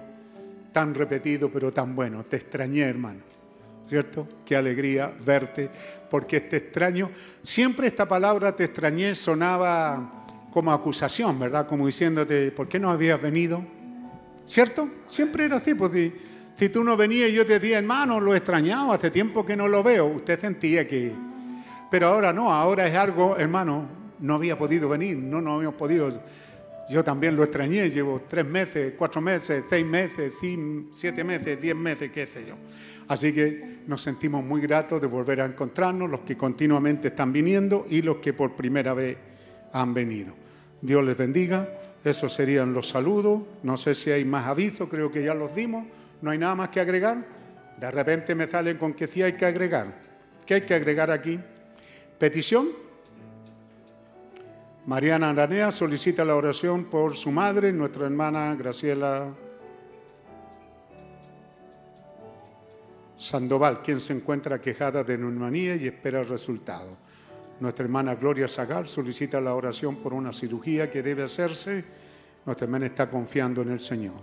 tan 0.73 0.95
repetido 0.95 1.51
pero 1.51 1.71
tan 1.71 1.95
bueno. 1.95 2.23
Te 2.23 2.37
extrañé, 2.37 2.81
hermano. 2.81 3.28
¿Cierto? 3.89 4.27
Qué 4.45 4.55
alegría 4.55 5.11
verte, 5.25 5.67
porque 6.11 6.41
te 6.41 6.57
extraño. 6.57 7.09
Siempre 7.41 7.87
esta 7.87 8.07
palabra 8.07 8.55
te 8.55 8.65
extrañé 8.65 9.15
sonaba 9.15 10.27
como 10.51 10.71
acusación, 10.71 11.39
¿verdad? 11.39 11.65
Como 11.65 11.87
diciéndote, 11.87 12.51
¿por 12.51 12.67
qué 12.67 12.79
no 12.79 12.91
habías 12.91 13.19
venido? 13.19 13.65
¿Cierto? 14.45 14.87
Siempre 15.07 15.45
era 15.45 15.57
así, 15.57 15.73
pues 15.73 16.11
si, 16.55 16.69
tú 16.69 16.83
no 16.83 16.95
venías 16.95 17.31
yo 17.31 17.43
te 17.47 17.59
decía, 17.59 17.79
hermano, 17.79 18.19
lo 18.19 18.35
extrañaba, 18.35 18.93
hace 18.93 19.09
tiempo 19.09 19.43
que 19.43 19.55
no 19.55 19.67
lo 19.67 19.81
veo, 19.81 20.05
usted 20.05 20.39
sentía 20.39 20.87
que... 20.87 21.11
Pero 21.89 22.09
ahora 22.09 22.31
no, 22.31 22.53
ahora 22.53 22.87
es 22.87 22.93
algo, 22.93 23.37
hermano, 23.37 23.87
no 24.19 24.35
había 24.35 24.55
podido 24.55 24.87
venir, 24.87 25.17
no, 25.17 25.41
no 25.41 25.55
habíamos 25.55 25.79
podido 25.79 26.11
yo 26.89 27.03
también 27.03 27.35
lo 27.35 27.43
extrañé, 27.43 27.87
llevo 27.89 28.23
tres 28.27 28.45
meses, 28.45 28.93
cuatro 28.97 29.21
meses, 29.21 29.63
seis 29.69 29.85
meses, 29.85 30.33
siete 30.91 31.23
meses, 31.23 31.61
diez 31.61 31.75
meses, 31.75 32.11
qué 32.11 32.25
sé 32.25 32.45
yo. 32.47 32.55
Así 33.09 33.33
que 33.33 33.79
nos 33.87 34.03
sentimos 34.03 34.43
muy 34.45 34.61
gratos 34.61 35.01
de 35.01 35.07
volver 35.07 35.41
a 35.41 35.45
encontrarnos, 35.45 36.07
los 36.07 36.19
que 36.21 36.37
continuamente 36.37 37.07
están 37.07 37.33
viniendo 37.33 37.87
y 37.89 38.03
los 38.03 38.17
que 38.17 38.33
por 38.33 38.55
primera 38.55 38.93
vez 38.93 39.17
han 39.73 39.95
venido. 39.95 40.35
Dios 40.79 41.03
les 41.03 41.17
bendiga. 41.17 41.67
Esos 42.03 42.31
serían 42.31 42.71
los 42.71 42.87
saludos. 42.87 43.41
No 43.63 43.77
sé 43.77 43.95
si 43.95 44.11
hay 44.11 44.23
más 44.23 44.45
avisos, 44.45 44.87
creo 44.89 45.11
que 45.11 45.23
ya 45.23 45.33
los 45.33 45.55
dimos. 45.55 45.87
No 46.21 46.29
hay 46.29 46.37
nada 46.37 46.53
más 46.53 46.69
que 46.69 46.81
agregar. 46.81 47.25
De 47.79 47.89
repente 47.89 48.35
me 48.35 48.47
salen 48.47 48.77
con 48.77 48.93
que 48.93 49.07
sí 49.07 49.23
hay 49.23 49.33
que 49.33 49.47
agregar. 49.47 49.87
¿Qué 50.45 50.53
hay 50.53 50.61
que 50.61 50.75
agregar 50.75 51.09
aquí? 51.09 51.39
Petición. 52.19 52.69
Mariana 54.85 55.31
Aranea 55.31 55.71
solicita 55.71 56.23
la 56.23 56.35
oración 56.35 56.85
por 56.85 57.15
su 57.15 57.31
madre, 57.31 57.73
nuestra 57.73 58.05
hermana 58.05 58.55
Graciela 58.55 59.33
Sandoval, 63.19 63.81
quien 63.83 63.99
se 63.99 64.13
encuentra 64.13 64.61
quejada 64.61 65.03
de 65.03 65.17
neumonía 65.17 65.75
y 65.75 65.87
espera 65.87 66.21
el 66.21 66.29
resultado. 66.29 66.95
Nuestra 67.59 67.83
hermana 67.83 68.15
Gloria 68.15 68.47
Zagal 68.47 68.87
solicita 68.87 69.41
la 69.41 69.53
oración 69.53 69.97
por 69.97 70.13
una 70.13 70.31
cirugía 70.31 70.89
que 70.89 71.03
debe 71.03 71.23
hacerse. 71.23 71.83
Nuestra 72.45 72.63
hermana 72.63 72.85
está 72.85 73.09
confiando 73.09 73.61
en 73.61 73.71
el 73.71 73.81
Señor. 73.81 74.13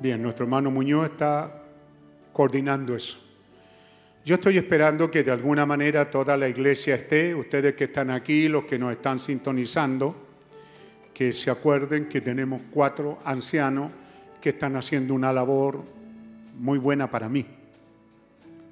Bien, 0.00 0.22
nuestro 0.22 0.46
hermano 0.46 0.70
Muñoz 0.70 1.10
está 1.10 1.62
coordinando 2.32 2.96
eso. 2.96 3.25
Yo 4.26 4.34
estoy 4.34 4.58
esperando 4.58 5.08
que 5.08 5.22
de 5.22 5.30
alguna 5.30 5.64
manera 5.64 6.10
toda 6.10 6.36
la 6.36 6.48
iglesia 6.48 6.96
esté, 6.96 7.32
ustedes 7.32 7.76
que 7.76 7.84
están 7.84 8.10
aquí, 8.10 8.48
los 8.48 8.64
que 8.64 8.76
nos 8.76 8.90
están 8.90 9.20
sintonizando, 9.20 10.16
que 11.14 11.32
se 11.32 11.48
acuerden 11.48 12.08
que 12.08 12.20
tenemos 12.20 12.60
cuatro 12.72 13.20
ancianos 13.24 13.92
que 14.40 14.48
están 14.48 14.74
haciendo 14.74 15.14
una 15.14 15.32
labor 15.32 15.84
muy 16.58 16.76
buena 16.80 17.08
para 17.08 17.28
mí, 17.28 17.46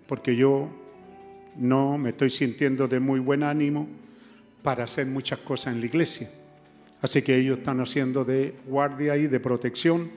porque 0.09 0.35
yo 0.35 0.69
no 1.55 1.99
me 1.99 2.09
estoy 2.09 2.31
sintiendo 2.31 2.89
de 2.89 2.99
muy 2.99 3.21
buen 3.21 3.45
ánimo 3.45 3.87
para 4.61 4.83
hacer 4.83 5.07
muchas 5.07 5.39
cosas 5.39 5.73
en 5.73 5.79
la 5.79 5.87
iglesia. 5.87 6.31
Así 7.01 7.23
que 7.23 7.37
ellos 7.37 7.59
están 7.59 7.79
haciendo 7.79 8.25
de 8.25 8.57
guardia 8.67 9.17
y 9.17 9.29
de 9.29 9.39
protección, 9.39 10.11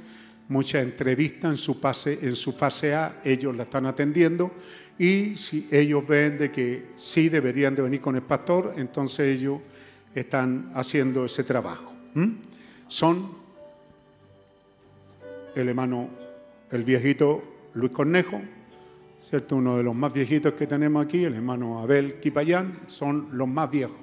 muchas 0.50 0.82
entrevistas 0.82 1.52
en 1.52 1.58
su, 1.58 1.76
fase, 1.76 2.18
en 2.24 2.36
su 2.36 2.54
fase 2.54 2.96
A, 2.96 3.22
ellos 3.24 3.56
la 3.56 3.66
están 3.66 3.86
atendiendo 3.86 4.52
y 5.00 5.36
si 5.36 5.68
ellos 5.72 6.08
ven 6.08 6.38
de 6.38 6.52
que 6.52 6.88
sí 6.96 7.30
deberían 7.30 7.76
de 7.76 7.84
venir 7.84 8.02
con 8.02 8.16
el 8.16 8.24
pastor, 8.24 8.74
entonces 8.78 9.38
ellos 9.38 9.60
están 10.16 10.72
haciendo 10.74 11.26
ese 11.26 11.44
trabajo. 11.44 11.94
Son 12.88 13.30
el 15.56 15.70
hermano, 15.70 16.10
el 16.72 16.84
viejito 16.84 17.44
Luis 17.74 17.92
Cornejo, 17.92 18.42
¿cierto? 19.22 19.56
Uno 19.56 19.78
de 19.78 19.84
los 19.84 19.94
más 19.94 20.14
viejitos 20.14 20.54
que 20.54 20.66
tenemos 20.66 21.06
aquí, 21.06 21.24
el 21.24 21.36
hermano 21.36 21.80
Abel 21.80 22.20
Quipayán, 22.20 22.80
son 22.88 23.30
los 23.34 23.48
más 23.48 23.70
viejos. 23.70 24.02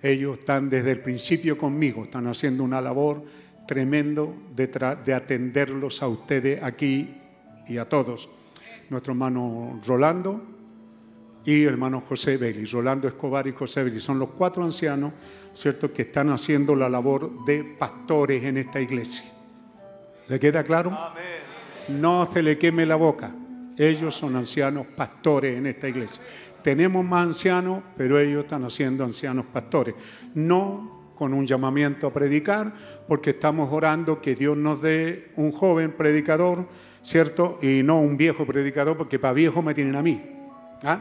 Ellos 0.00 0.38
están 0.38 0.70
desde 0.70 0.92
el 0.92 1.00
principio 1.00 1.58
conmigo, 1.58 2.04
están 2.04 2.26
haciendo 2.26 2.62
una 2.62 2.80
labor 2.80 3.24
tremendo 3.66 4.34
de 4.54 5.14
atenderlos 5.14 6.02
a 6.02 6.08
ustedes 6.08 6.62
aquí 6.62 7.16
y 7.66 7.78
a 7.78 7.88
todos. 7.88 8.28
Nuestro 8.92 9.14
hermano 9.14 9.80
Rolando 9.86 10.42
y 11.46 11.62
el 11.62 11.68
hermano 11.68 12.02
José 12.02 12.36
Belli. 12.36 12.66
Rolando 12.66 13.08
Escobar 13.08 13.46
y 13.46 13.52
José 13.52 13.84
Belli 13.84 14.02
son 14.02 14.18
los 14.18 14.28
cuatro 14.32 14.62
ancianos, 14.62 15.14
¿cierto?, 15.54 15.90
que 15.90 16.02
están 16.02 16.28
haciendo 16.28 16.76
la 16.76 16.90
labor 16.90 17.42
de 17.46 17.64
pastores 17.64 18.44
en 18.44 18.58
esta 18.58 18.82
iglesia. 18.82 19.32
¿Le 20.28 20.38
queda 20.38 20.62
claro? 20.62 20.94
No 21.88 22.28
se 22.30 22.42
le 22.42 22.58
queme 22.58 22.84
la 22.84 22.96
boca. 22.96 23.34
Ellos 23.78 24.14
son 24.14 24.36
ancianos 24.36 24.86
pastores 24.94 25.56
en 25.56 25.68
esta 25.68 25.88
iglesia. 25.88 26.22
Tenemos 26.62 27.02
más 27.02 27.28
ancianos, 27.28 27.82
pero 27.96 28.18
ellos 28.18 28.44
están 28.44 28.62
haciendo 28.64 29.04
ancianos 29.04 29.46
pastores. 29.46 29.94
No 30.34 31.14
con 31.16 31.32
un 31.32 31.46
llamamiento 31.46 32.08
a 32.08 32.12
predicar, 32.12 32.74
porque 33.08 33.30
estamos 33.30 33.72
orando 33.72 34.20
que 34.20 34.34
Dios 34.34 34.54
nos 34.54 34.82
dé 34.82 35.30
un 35.36 35.50
joven 35.50 35.92
predicador, 35.92 36.66
¿cierto? 37.02 37.58
Y 37.62 37.82
no 37.82 38.00
un 38.00 38.16
viejo 38.16 38.46
predicador, 38.46 38.96
porque 38.96 39.18
para 39.18 39.34
viejo 39.34 39.62
me 39.62 39.74
tienen 39.74 39.96
a 39.96 40.02
mí. 40.02 40.22
¿ah? 40.84 41.00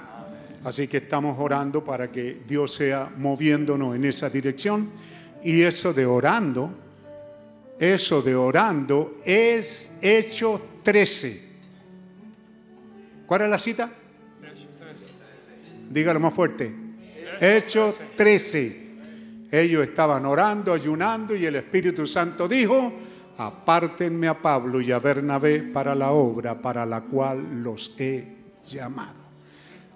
Así 0.63 0.87
que 0.87 0.97
estamos 0.97 1.37
orando 1.39 1.83
para 1.83 2.11
que 2.11 2.41
Dios 2.47 2.73
sea 2.73 3.09
moviéndonos 3.17 3.95
en 3.95 4.05
esa 4.05 4.29
dirección. 4.29 4.89
Y 5.43 5.61
eso 5.61 5.93
de 5.93 6.05
orando, 6.05 6.71
eso 7.79 8.21
de 8.21 8.35
orando 8.35 9.19
es 9.25 9.91
Hechos 10.01 10.61
13. 10.83 11.51
¿Cuál 13.25 13.41
es 13.41 13.49
la 13.49 13.57
cita? 13.57 13.91
Dígalo 15.89 16.19
más 16.19 16.33
fuerte. 16.33 16.71
Hechos 17.39 17.99
13. 18.15 18.81
Ellos 19.51 19.83
estaban 19.83 20.25
orando, 20.25 20.73
ayunando 20.73 21.35
y 21.35 21.45
el 21.45 21.55
Espíritu 21.55 22.05
Santo 22.07 22.47
dijo, 22.47 22.93
apártenme 23.47 24.27
a 24.27 24.41
Pablo 24.41 24.81
y 24.81 24.91
a 24.91 24.99
Bernabé 24.99 25.63
para 25.63 25.95
la 25.95 26.11
obra 26.11 26.61
para 26.61 26.85
la 26.85 27.01
cual 27.01 27.63
los 27.63 27.93
he 27.97 28.25
llamado. 28.67 29.21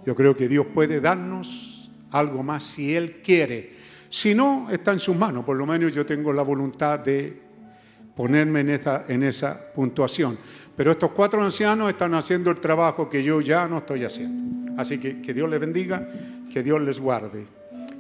Yo 0.06 0.16
creo 0.16 0.36
que 0.36 0.48
Dios 0.48 0.66
puede 0.74 1.00
darnos 1.00 1.90
algo 2.12 2.44
más 2.44 2.64
si 2.64 2.96
Él 2.96 3.22
quiere. 3.24 3.76
Si 4.10 4.34
no, 4.34 4.68
está 4.72 4.92
en 4.94 5.00
sus 5.00 5.16
manos. 5.16 5.44
Por 5.44 5.58
lo 5.58 5.66
menos 5.66 5.94
yo 5.94 6.06
tengo 6.06 6.32
la 6.32 6.42
voluntad 6.42 7.00
de 7.00 7.42
ponerme 8.16 8.62
en 8.62 8.70
esa, 8.70 9.06
en 9.08 9.24
esa 9.24 9.74
puntuación. 9.74 10.38
Pero 10.76 10.92
estos 10.92 11.12
cuatro 11.12 11.44
ancianos 11.44 11.90
están 11.90 12.14
haciendo 12.14 12.50
el 12.50 12.60
trabajo 12.60 13.10
que 13.10 13.24
yo 13.24 13.42
ya 13.42 13.68
no 13.68 13.80
estoy 13.80 14.06
haciendo. 14.06 14.72
Así 14.78 14.98
que 14.98 15.22
que 15.22 15.34
Dios 15.34 15.50
les 15.50 15.60
bendiga, 15.60 16.08
que 16.52 16.64
Dios 16.64 16.82
les 16.82 17.00
guarde. 17.00 17.46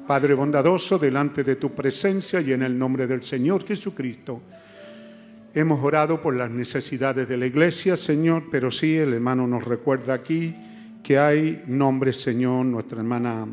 Padre 0.07 0.33
bondadoso, 0.33 0.99
delante 0.99 1.43
de 1.43 1.55
tu 1.55 1.73
presencia 1.73 2.39
y 2.39 2.53
en 2.53 2.63
el 2.63 2.77
nombre 2.77 3.07
del 3.07 3.23
Señor 3.23 3.65
Jesucristo, 3.65 4.41
hemos 5.55 5.81
orado 5.81 6.21
por 6.21 6.35
las 6.35 6.51
necesidades 6.51 7.29
de 7.29 7.37
la 7.37 7.45
iglesia, 7.45 7.95
Señor, 7.95 8.43
pero 8.51 8.69
sí 8.69 8.97
el 8.97 9.13
hermano 9.13 9.47
nos 9.47 9.63
recuerda 9.63 10.13
aquí 10.13 10.53
que 11.01 11.17
hay 11.17 11.63
nombres, 11.65 12.19
Señor, 12.19 12.65
nuestra 12.65 12.97
hermana, 12.97 13.47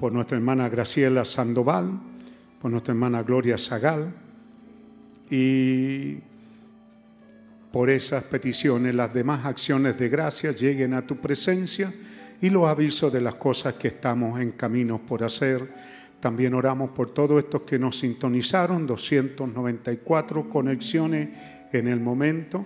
por 0.00 0.12
nuestra 0.12 0.36
hermana 0.36 0.68
Graciela 0.68 1.24
Sandoval, 1.24 1.92
por 2.60 2.72
nuestra 2.72 2.92
hermana 2.92 3.22
Gloria 3.22 3.56
Zagal, 3.56 4.12
y 5.30 6.18
por 7.70 7.88
esas 7.88 8.24
peticiones 8.24 8.96
las 8.96 9.14
demás 9.14 9.46
acciones 9.46 9.96
de 9.96 10.08
gracia 10.08 10.50
lleguen 10.50 10.94
a 10.94 11.06
tu 11.06 11.18
presencia 11.18 11.94
y 12.40 12.50
los 12.50 12.68
avisos 12.68 13.12
de 13.12 13.20
las 13.20 13.36
cosas 13.36 13.74
que 13.74 13.88
estamos 13.88 14.40
en 14.40 14.52
camino 14.52 14.98
por 14.98 15.22
hacer. 15.22 15.72
También 16.24 16.54
oramos 16.54 16.88
por 16.92 17.10
todos 17.10 17.44
estos 17.44 17.64
que 17.64 17.78
nos 17.78 17.98
sintonizaron, 17.98 18.86
294 18.86 20.48
conexiones 20.48 21.28
en 21.70 21.86
el 21.86 22.00
momento, 22.00 22.64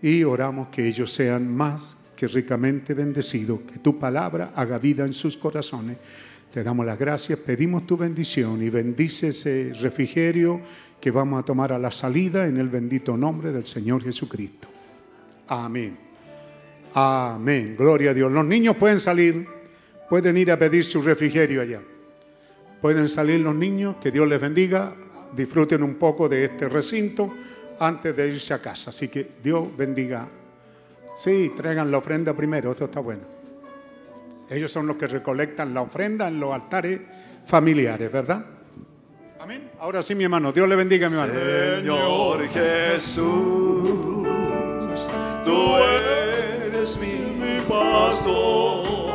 y 0.00 0.22
oramos 0.22 0.68
que 0.68 0.86
ellos 0.86 1.12
sean 1.12 1.52
más 1.52 1.96
que 2.14 2.28
ricamente 2.28 2.94
bendecidos, 2.94 3.62
que 3.62 3.80
tu 3.80 3.98
palabra 3.98 4.52
haga 4.54 4.78
vida 4.78 5.04
en 5.04 5.12
sus 5.12 5.36
corazones. 5.36 5.96
Te 6.52 6.62
damos 6.62 6.86
las 6.86 7.00
gracias, 7.00 7.40
pedimos 7.40 7.84
tu 7.84 7.96
bendición 7.96 8.62
y 8.62 8.70
bendice 8.70 9.30
ese 9.30 9.72
refrigerio 9.80 10.60
que 11.00 11.10
vamos 11.10 11.40
a 11.40 11.44
tomar 11.44 11.72
a 11.72 11.80
la 11.80 11.90
salida 11.90 12.46
en 12.46 12.58
el 12.58 12.68
bendito 12.68 13.16
nombre 13.16 13.50
del 13.50 13.66
Señor 13.66 14.04
Jesucristo. 14.04 14.68
Amén. 15.48 15.98
Amén. 16.94 17.74
Gloria 17.76 18.12
a 18.12 18.14
Dios. 18.14 18.30
Los 18.30 18.46
niños 18.46 18.76
pueden 18.76 19.00
salir, 19.00 19.48
pueden 20.08 20.36
ir 20.36 20.52
a 20.52 20.56
pedir 20.60 20.84
su 20.84 21.02
refrigerio 21.02 21.60
allá. 21.60 21.80
Pueden 22.80 23.08
salir 23.08 23.40
los 23.40 23.54
niños, 23.54 23.96
que 24.00 24.10
Dios 24.10 24.26
les 24.26 24.40
bendiga, 24.40 24.94
disfruten 25.36 25.82
un 25.82 25.94
poco 25.96 26.28
de 26.28 26.44
este 26.44 26.68
recinto 26.68 27.32
antes 27.78 28.16
de 28.16 28.28
irse 28.28 28.54
a 28.54 28.58
casa. 28.60 28.90
Así 28.90 29.08
que 29.08 29.32
Dios 29.42 29.76
bendiga. 29.76 30.26
Sí, 31.14 31.52
traigan 31.56 31.90
la 31.90 31.98
ofrenda 31.98 32.34
primero, 32.34 32.70
esto 32.70 32.86
está 32.86 33.00
bueno. 33.00 33.22
Ellos 34.48 34.72
son 34.72 34.86
los 34.86 34.96
que 34.96 35.06
recolectan 35.06 35.72
la 35.74 35.82
ofrenda 35.82 36.28
en 36.28 36.40
los 36.40 36.52
altares 36.52 37.00
familiares, 37.46 38.10
¿verdad? 38.10 38.44
Amén. 39.38 39.70
Ahora 39.78 40.02
sí, 40.02 40.14
mi 40.14 40.24
hermano, 40.24 40.52
Dios 40.52 40.68
le 40.68 40.76
bendiga, 40.76 41.08
mi 41.08 41.16
hermano. 41.16 41.32
Señor 41.32 42.48
Jesús, 42.48 43.22
tú 45.44 45.76
eres 46.66 46.98
mi 46.98 47.60
pastor. 47.68 49.09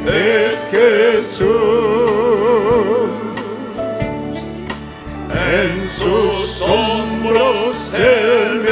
es 0.08 0.67
Jesús. 0.72 1.51
En 5.30 5.88
sus 5.88 6.61
hombros 6.64 7.93
el 7.93 8.64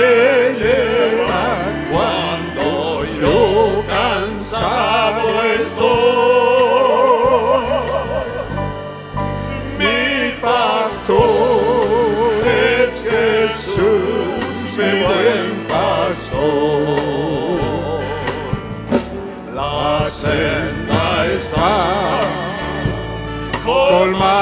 mi 14.82 15.04
buen 15.04 15.68
pastor. 15.68 16.82
La 19.54 20.10
senda 20.10 21.26
está 21.38 21.74
colmada. 23.64 24.41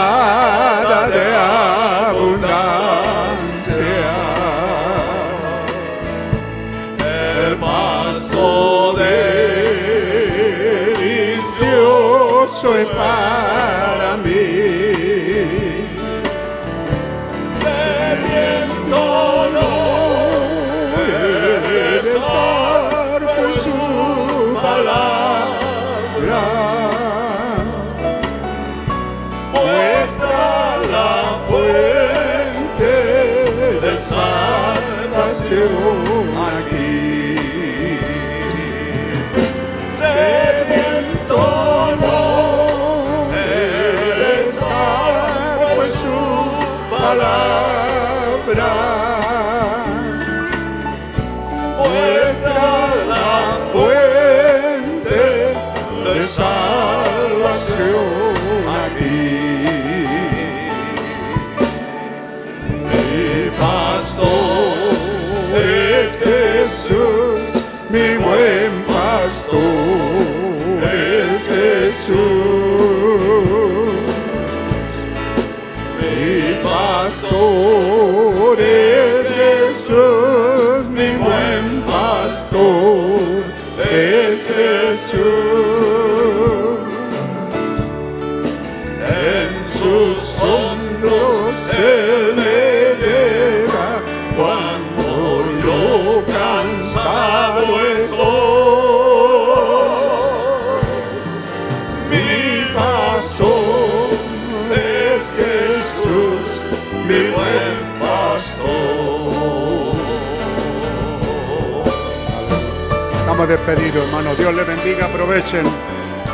querido 113.89 114.05
hermano. 114.05 114.35
Dios 114.35 114.53
le 114.53 114.63
bendiga. 114.63 115.05
Aprovechen 115.05 115.65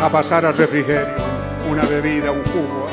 a 0.01 0.09
pasar 0.09 0.45
al 0.45 0.58
refrigerio 0.58 1.16
una 1.69 1.84
bebida, 1.84 2.32
un 2.32 2.43
jugo 2.43 2.84